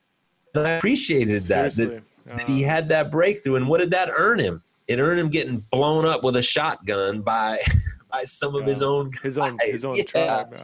And 0.55 0.67
I 0.67 0.71
appreciated 0.73 1.43
that, 1.43 1.75
that, 1.75 1.97
uh, 1.97 2.37
that 2.37 2.49
he 2.49 2.63
had 2.63 2.89
that 2.89 3.11
breakthrough. 3.11 3.57
And 3.57 3.69
what 3.69 3.81
did 3.81 3.91
that 3.91 4.09
earn 4.17 4.39
him? 4.39 4.63
It 4.87 5.01
earned 5.01 5.21
him 5.21 5.29
getting 5.29 5.59
blown 5.71 6.07
up 6.07 6.23
with 6.23 6.37
a 6.37 6.43
shotgun 6.43 7.21
by 7.21 7.59
by 8.11 8.23
some 8.25 8.55
of 8.55 8.65
his 8.65 8.83
own 8.83 9.11
his 9.23 9.37
own 9.37 9.59
his 9.61 9.85
own 9.85 9.97
yeah. 9.99 10.05
tribe. 10.05 10.59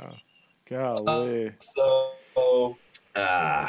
Golly. 0.66 1.48
Uh, 1.48 1.50
so 1.58 2.76
uh, 3.16 3.68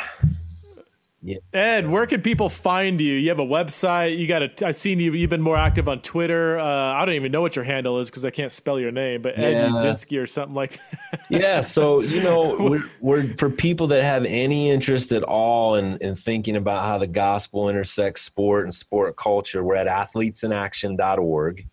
yeah. 1.23 1.37
Ed, 1.53 1.87
where 1.87 2.07
can 2.07 2.21
people 2.21 2.49
find 2.49 2.99
you? 2.99 3.13
You 3.13 3.29
have 3.29 3.39
a 3.39 3.45
website. 3.45 4.17
You 4.17 4.25
got 4.25 4.41
a. 4.41 4.65
I've 4.65 4.75
seen 4.75 4.99
you. 4.99 5.13
You've 5.13 5.29
been 5.29 5.41
more 5.41 5.57
active 5.57 5.87
on 5.87 6.01
Twitter. 6.01 6.59
Uh, 6.59 6.65
I 6.65 7.05
don't 7.05 7.13
even 7.13 7.31
know 7.31 7.41
what 7.41 7.55
your 7.55 7.63
handle 7.63 7.99
is 7.99 8.09
because 8.09 8.25
I 8.25 8.31
can't 8.31 8.51
spell 8.51 8.79
your 8.79 8.91
name, 8.91 9.21
but 9.21 9.37
Ed 9.37 9.51
yeah. 9.51 10.19
Or 10.19 10.25
something 10.25 10.55
like. 10.55 10.79
that. 11.11 11.21
yeah. 11.29 11.61
So 11.61 11.99
you 11.99 12.23
know, 12.23 12.57
we're, 12.59 12.83
we're 13.01 13.23
for 13.35 13.51
people 13.51 13.87
that 13.87 14.01
have 14.03 14.25
any 14.25 14.71
interest 14.71 15.11
at 15.11 15.21
all 15.21 15.75
in 15.75 15.97
in 15.97 16.15
thinking 16.15 16.55
about 16.55 16.85
how 16.85 16.97
the 16.97 17.07
gospel 17.07 17.69
intersects 17.69 18.23
sport 18.23 18.65
and 18.65 18.73
sport 18.73 19.15
culture. 19.15 19.63
We're 19.63 19.75
at 19.75 19.87
athletesinaction.org 19.87 21.67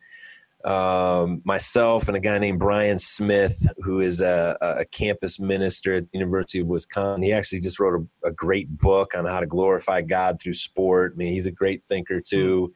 um, 0.64 1.40
myself 1.44 2.08
and 2.08 2.16
a 2.16 2.20
guy 2.20 2.38
named 2.38 2.58
Brian 2.58 2.98
Smith, 2.98 3.64
who 3.78 4.00
is 4.00 4.20
a, 4.20 4.58
a, 4.60 4.84
campus 4.86 5.38
minister 5.38 5.94
at 5.94 6.10
the 6.10 6.18
University 6.18 6.58
of 6.58 6.66
Wisconsin. 6.66 7.22
He 7.22 7.32
actually 7.32 7.60
just 7.60 7.78
wrote 7.78 8.02
a, 8.02 8.04
a, 8.26 8.32
great 8.32 8.68
book 8.76 9.14
on 9.16 9.24
how 9.24 9.38
to 9.38 9.46
glorify 9.46 10.02
God 10.02 10.40
through 10.40 10.54
sport. 10.54 11.12
I 11.14 11.16
mean, 11.16 11.32
he's 11.32 11.46
a 11.46 11.52
great 11.52 11.84
thinker 11.84 12.20
too. 12.20 12.74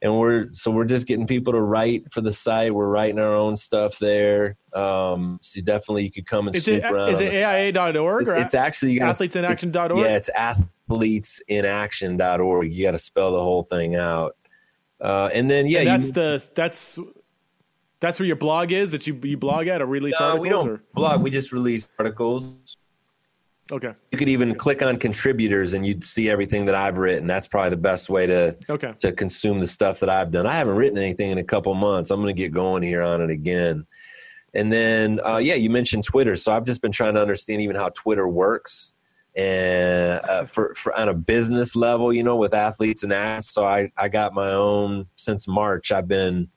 And 0.00 0.16
we're 0.16 0.52
so 0.52 0.70
we're 0.70 0.84
just 0.84 1.08
getting 1.08 1.26
people 1.26 1.54
to 1.54 1.60
write 1.60 2.12
for 2.12 2.20
the 2.20 2.32
site. 2.32 2.72
We're 2.74 2.88
writing 2.88 3.18
our 3.18 3.34
own 3.34 3.56
stuff 3.56 3.98
there. 3.98 4.56
Um, 4.72 5.38
so 5.40 5.60
definitely 5.62 6.04
you 6.04 6.12
could 6.12 6.26
come 6.26 6.46
and 6.46 6.54
is 6.54 6.68
it, 6.68 6.84
around. 6.84 7.08
Is 7.08 7.20
it 7.20 7.34
AIA.org 7.34 8.28
or 8.28 8.36
it's 8.36 8.54
actually 8.54 8.92
you 8.92 9.00
gotta, 9.00 9.12
athletesinaction.org? 9.12 9.98
Yeah, 9.98 10.16
it's 10.16 10.30
athletesinaction.org. 10.88 12.72
You 12.72 12.84
got 12.84 12.92
to 12.92 12.98
spell 12.98 13.32
the 13.32 13.42
whole 13.42 13.62
thing 13.64 13.96
out. 13.96 14.36
Uh, 15.00 15.30
and 15.32 15.50
then 15.50 15.66
yeah, 15.66 15.80
and 15.80 15.88
that's 15.88 16.06
you, 16.06 16.12
the 16.12 16.50
that's 16.54 16.98
that's 18.04 18.20
where 18.20 18.26
your 18.26 18.36
blog 18.36 18.70
is 18.70 18.92
that 18.92 19.06
you 19.06 19.18
you 19.22 19.36
blog 19.36 19.66
at 19.66 19.80
or 19.80 19.86
release 19.86 20.16
no, 20.20 20.26
articles? 20.26 20.42
we 20.42 20.48
don't 20.50 20.68
or? 20.68 20.82
blog. 20.94 21.22
We 21.22 21.30
just 21.30 21.52
release 21.52 21.90
articles. 21.98 22.76
Okay. 23.72 23.94
You 24.12 24.18
could 24.18 24.28
even 24.28 24.54
click 24.54 24.82
on 24.82 24.96
contributors 24.98 25.72
and 25.72 25.86
you'd 25.86 26.04
see 26.04 26.28
everything 26.28 26.66
that 26.66 26.74
I've 26.74 26.98
written. 26.98 27.26
That's 27.26 27.48
probably 27.48 27.70
the 27.70 27.78
best 27.78 28.10
way 28.10 28.26
to 28.26 28.56
okay. 28.68 28.92
to 28.98 29.10
consume 29.12 29.58
the 29.58 29.66
stuff 29.66 30.00
that 30.00 30.10
I've 30.10 30.30
done. 30.30 30.46
I 30.46 30.54
haven't 30.54 30.76
written 30.76 30.98
anything 30.98 31.30
in 31.30 31.38
a 31.38 31.44
couple 31.44 31.74
months. 31.74 32.10
I'm 32.10 32.20
going 32.20 32.34
to 32.34 32.40
get 32.40 32.52
going 32.52 32.82
here 32.82 33.02
on 33.02 33.22
it 33.22 33.30
again. 33.30 33.86
And 34.52 34.70
then, 34.70 35.18
uh, 35.26 35.38
yeah, 35.38 35.54
you 35.54 35.70
mentioned 35.70 36.04
Twitter. 36.04 36.36
So 36.36 36.52
I've 36.52 36.64
just 36.64 36.82
been 36.82 36.92
trying 36.92 37.14
to 37.14 37.22
understand 37.22 37.62
even 37.62 37.74
how 37.74 37.88
Twitter 37.88 38.28
works 38.28 38.92
and 39.34 40.20
uh, 40.28 40.44
for, 40.44 40.74
for 40.74 40.94
on 40.96 41.08
a 41.08 41.14
business 41.14 41.74
level, 41.74 42.12
you 42.12 42.22
know, 42.22 42.36
with 42.36 42.54
athletes 42.54 43.02
and 43.02 43.12
athletes. 43.12 43.50
So 43.50 43.64
I, 43.64 43.90
I 43.96 44.08
got 44.08 44.34
my 44.34 44.50
own 44.50 45.06
since 45.16 45.48
March. 45.48 45.90
I've 45.90 46.06
been 46.06 46.48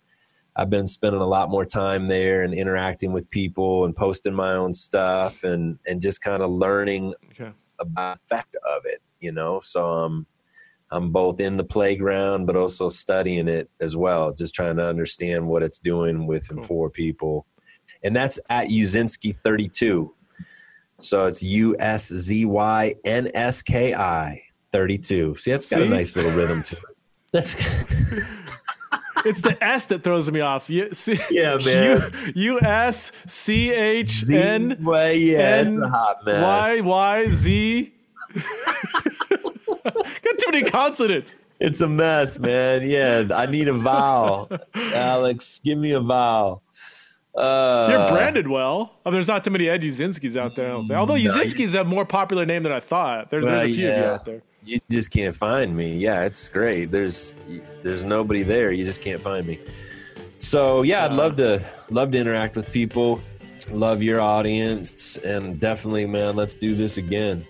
I've 0.58 0.72
been 0.72 0.88
spending 0.88 1.22
a 1.22 1.28
lot 1.28 1.52
more 1.52 1.66
time 1.66 2.08
there 2.08 2.42
and 2.42 2.54
interacting 2.54 3.14
with 3.14 3.30
people 3.30 3.86
and 3.86 3.96
posting 3.96 4.34
my 4.34 4.54
own 4.54 4.74
stuff 4.74 5.44
and 5.44 5.78
and 5.86 6.02
just 6.02 6.22
kind 6.22 6.42
of 6.42 6.50
learning 6.50 7.14
okay. 7.32 7.52
about 7.80 8.20
the 8.28 8.36
effect 8.36 8.56
of 8.56 8.82
it, 8.86 9.02
you 9.20 9.32
know. 9.32 9.60
So 9.60 9.86
um, 9.86 10.26
I'm 10.90 11.12
both 11.12 11.40
in 11.40 11.58
the 11.58 11.64
playground 11.64 12.48
but 12.48 12.56
also 12.56 12.90
studying 12.90 13.48
it 13.48 13.70
as 13.80 13.96
well, 13.96 14.34
just 14.34 14.56
trying 14.56 14.78
to 14.78 14.86
understand 14.86 15.48
what 15.48 15.62
it's 15.62 15.80
doing 15.80 16.26
with 16.26 16.50
cool. 16.50 16.58
and 16.58 16.66
for 16.66 16.90
people. 16.90 17.46
And 18.04 18.16
that's 18.16 18.40
at 18.50 18.68
Uszynski 18.70 19.36
32. 19.36 20.12
So 21.00 21.28
it's 21.28 21.44
U 21.44 21.76
S 21.78 22.08
Z 22.08 22.46
Y 22.46 22.96
N 23.06 23.30
S 23.36 23.62
K 23.62 23.94
I 23.94 24.42
32. 24.72 25.36
See, 25.36 25.52
that's 25.52 25.70
got 25.70 25.78
See? 25.78 25.86
a 25.86 25.90
nice 25.90 26.16
little 26.16 26.32
rhythm 26.32 26.64
to 26.64 26.76
it. 26.78 26.98
That's 27.32 27.56
it's 29.26 29.42
the 29.42 29.62
S 29.64 29.86
that 29.86 30.04
throws 30.04 30.30
me 30.32 30.42
off. 30.42 30.70
You, 30.70 30.94
C, 30.94 31.20
yeah, 31.30 31.58
man. 31.66 32.12
U 32.36 32.60
S 32.62 33.12
C 33.26 33.72
H 33.72 34.30
N 34.30 34.78
Y 34.82 36.82
Y 36.84 37.28
Z. 37.30 37.94
Got 38.34 38.44
too 40.40 40.52
many 40.52 40.70
consonants. 40.70 41.36
It's 41.60 41.82
a 41.82 41.88
mess, 41.88 42.38
man. 42.38 42.88
Yeah, 42.88 43.28
I 43.34 43.48
need 43.48 43.68
a 43.68 43.74
vowel. 43.74 44.50
Alex, 44.76 45.60
give 45.64 45.80
me 45.80 45.92
a 45.92 46.00
vowel. 46.00 46.62
Uh, 47.34 47.88
You're 47.90 48.10
branded 48.10 48.48
well. 48.48 49.00
I 49.06 49.10
mean, 49.10 49.14
there's 49.14 49.28
not 49.28 49.44
too 49.44 49.52
many 49.52 49.70
Ed 49.70 49.82
Uszynskis 49.82 50.36
out 50.36 50.56
there. 50.56 50.72
Although 50.72 51.16
Uszynski 51.16 51.62
is 51.62 51.76
a 51.76 51.84
more 51.84 52.06
popular 52.06 52.46
name 52.46 52.64
than 52.64 52.72
I 52.72 52.80
thought. 52.80 53.30
There, 53.30 53.42
there's 53.42 53.64
a 53.64 53.74
few 53.74 53.88
yeah. 53.88 53.92
of 53.92 53.98
you 53.98 54.12
out 54.12 54.26
there 54.26 54.42
you 54.68 54.80
just 54.92 55.12
can't 55.12 55.36
find 55.36 55.76
me. 55.76 55.98
Yeah, 55.98 56.24
it's 56.24 56.50
great. 56.50 56.92
There's 56.92 57.36
there's 57.88 58.04
nobody 58.04 58.44
there. 58.44 58.72
You 58.72 58.84
just 58.84 59.02
can't 59.02 59.22
find 59.22 59.48
me. 59.48 59.60
So 60.40 60.82
yeah, 60.82 61.06
I'd 61.06 61.14
love 61.14 61.38
to 61.38 61.64
love 61.90 62.12
to 62.12 62.18
interact 62.18 62.56
with 62.56 62.72
people. 62.72 63.22
Love 63.70 64.02
your 64.02 64.22
audience, 64.22 65.18
and 65.18 65.60
definitely, 65.60 66.06
man, 66.06 66.36
let's 66.36 66.56
do 66.56 66.76
this 66.76 66.98
again. 66.98 67.46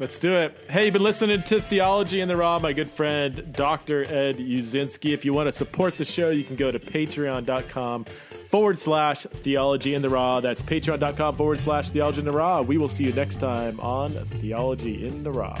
Let's 0.00 0.18
do 0.20 0.32
it. 0.32 0.56
Hey, 0.70 0.84
you've 0.84 0.92
been 0.92 1.02
listening 1.02 1.42
to 1.44 1.60
Theology 1.60 2.20
in 2.20 2.28
the 2.28 2.36
Raw, 2.36 2.60
my 2.60 2.72
good 2.72 2.90
friend, 2.90 3.52
Dr. 3.52 4.04
Ed 4.04 4.38
Uszynski. 4.38 5.12
If 5.12 5.24
you 5.24 5.32
want 5.32 5.48
to 5.48 5.52
support 5.52 5.96
the 5.96 6.04
show, 6.04 6.30
you 6.30 6.44
can 6.44 6.54
go 6.54 6.70
to 6.70 6.78
patreon.com 6.78 8.06
forward 8.48 8.78
slash 8.78 9.24
theology 9.24 9.94
in 9.94 10.02
the 10.02 10.08
raw. 10.08 10.40
That's 10.40 10.62
patreon.com 10.62 11.36
forward 11.36 11.60
slash 11.60 11.90
theology 11.90 12.20
in 12.20 12.26
the 12.26 12.32
raw. 12.32 12.62
We 12.62 12.78
will 12.78 12.88
see 12.88 13.04
you 13.04 13.12
next 13.12 13.40
time 13.40 13.80
on 13.80 14.12
Theology 14.24 15.06
in 15.06 15.24
the 15.24 15.32
Raw. 15.32 15.60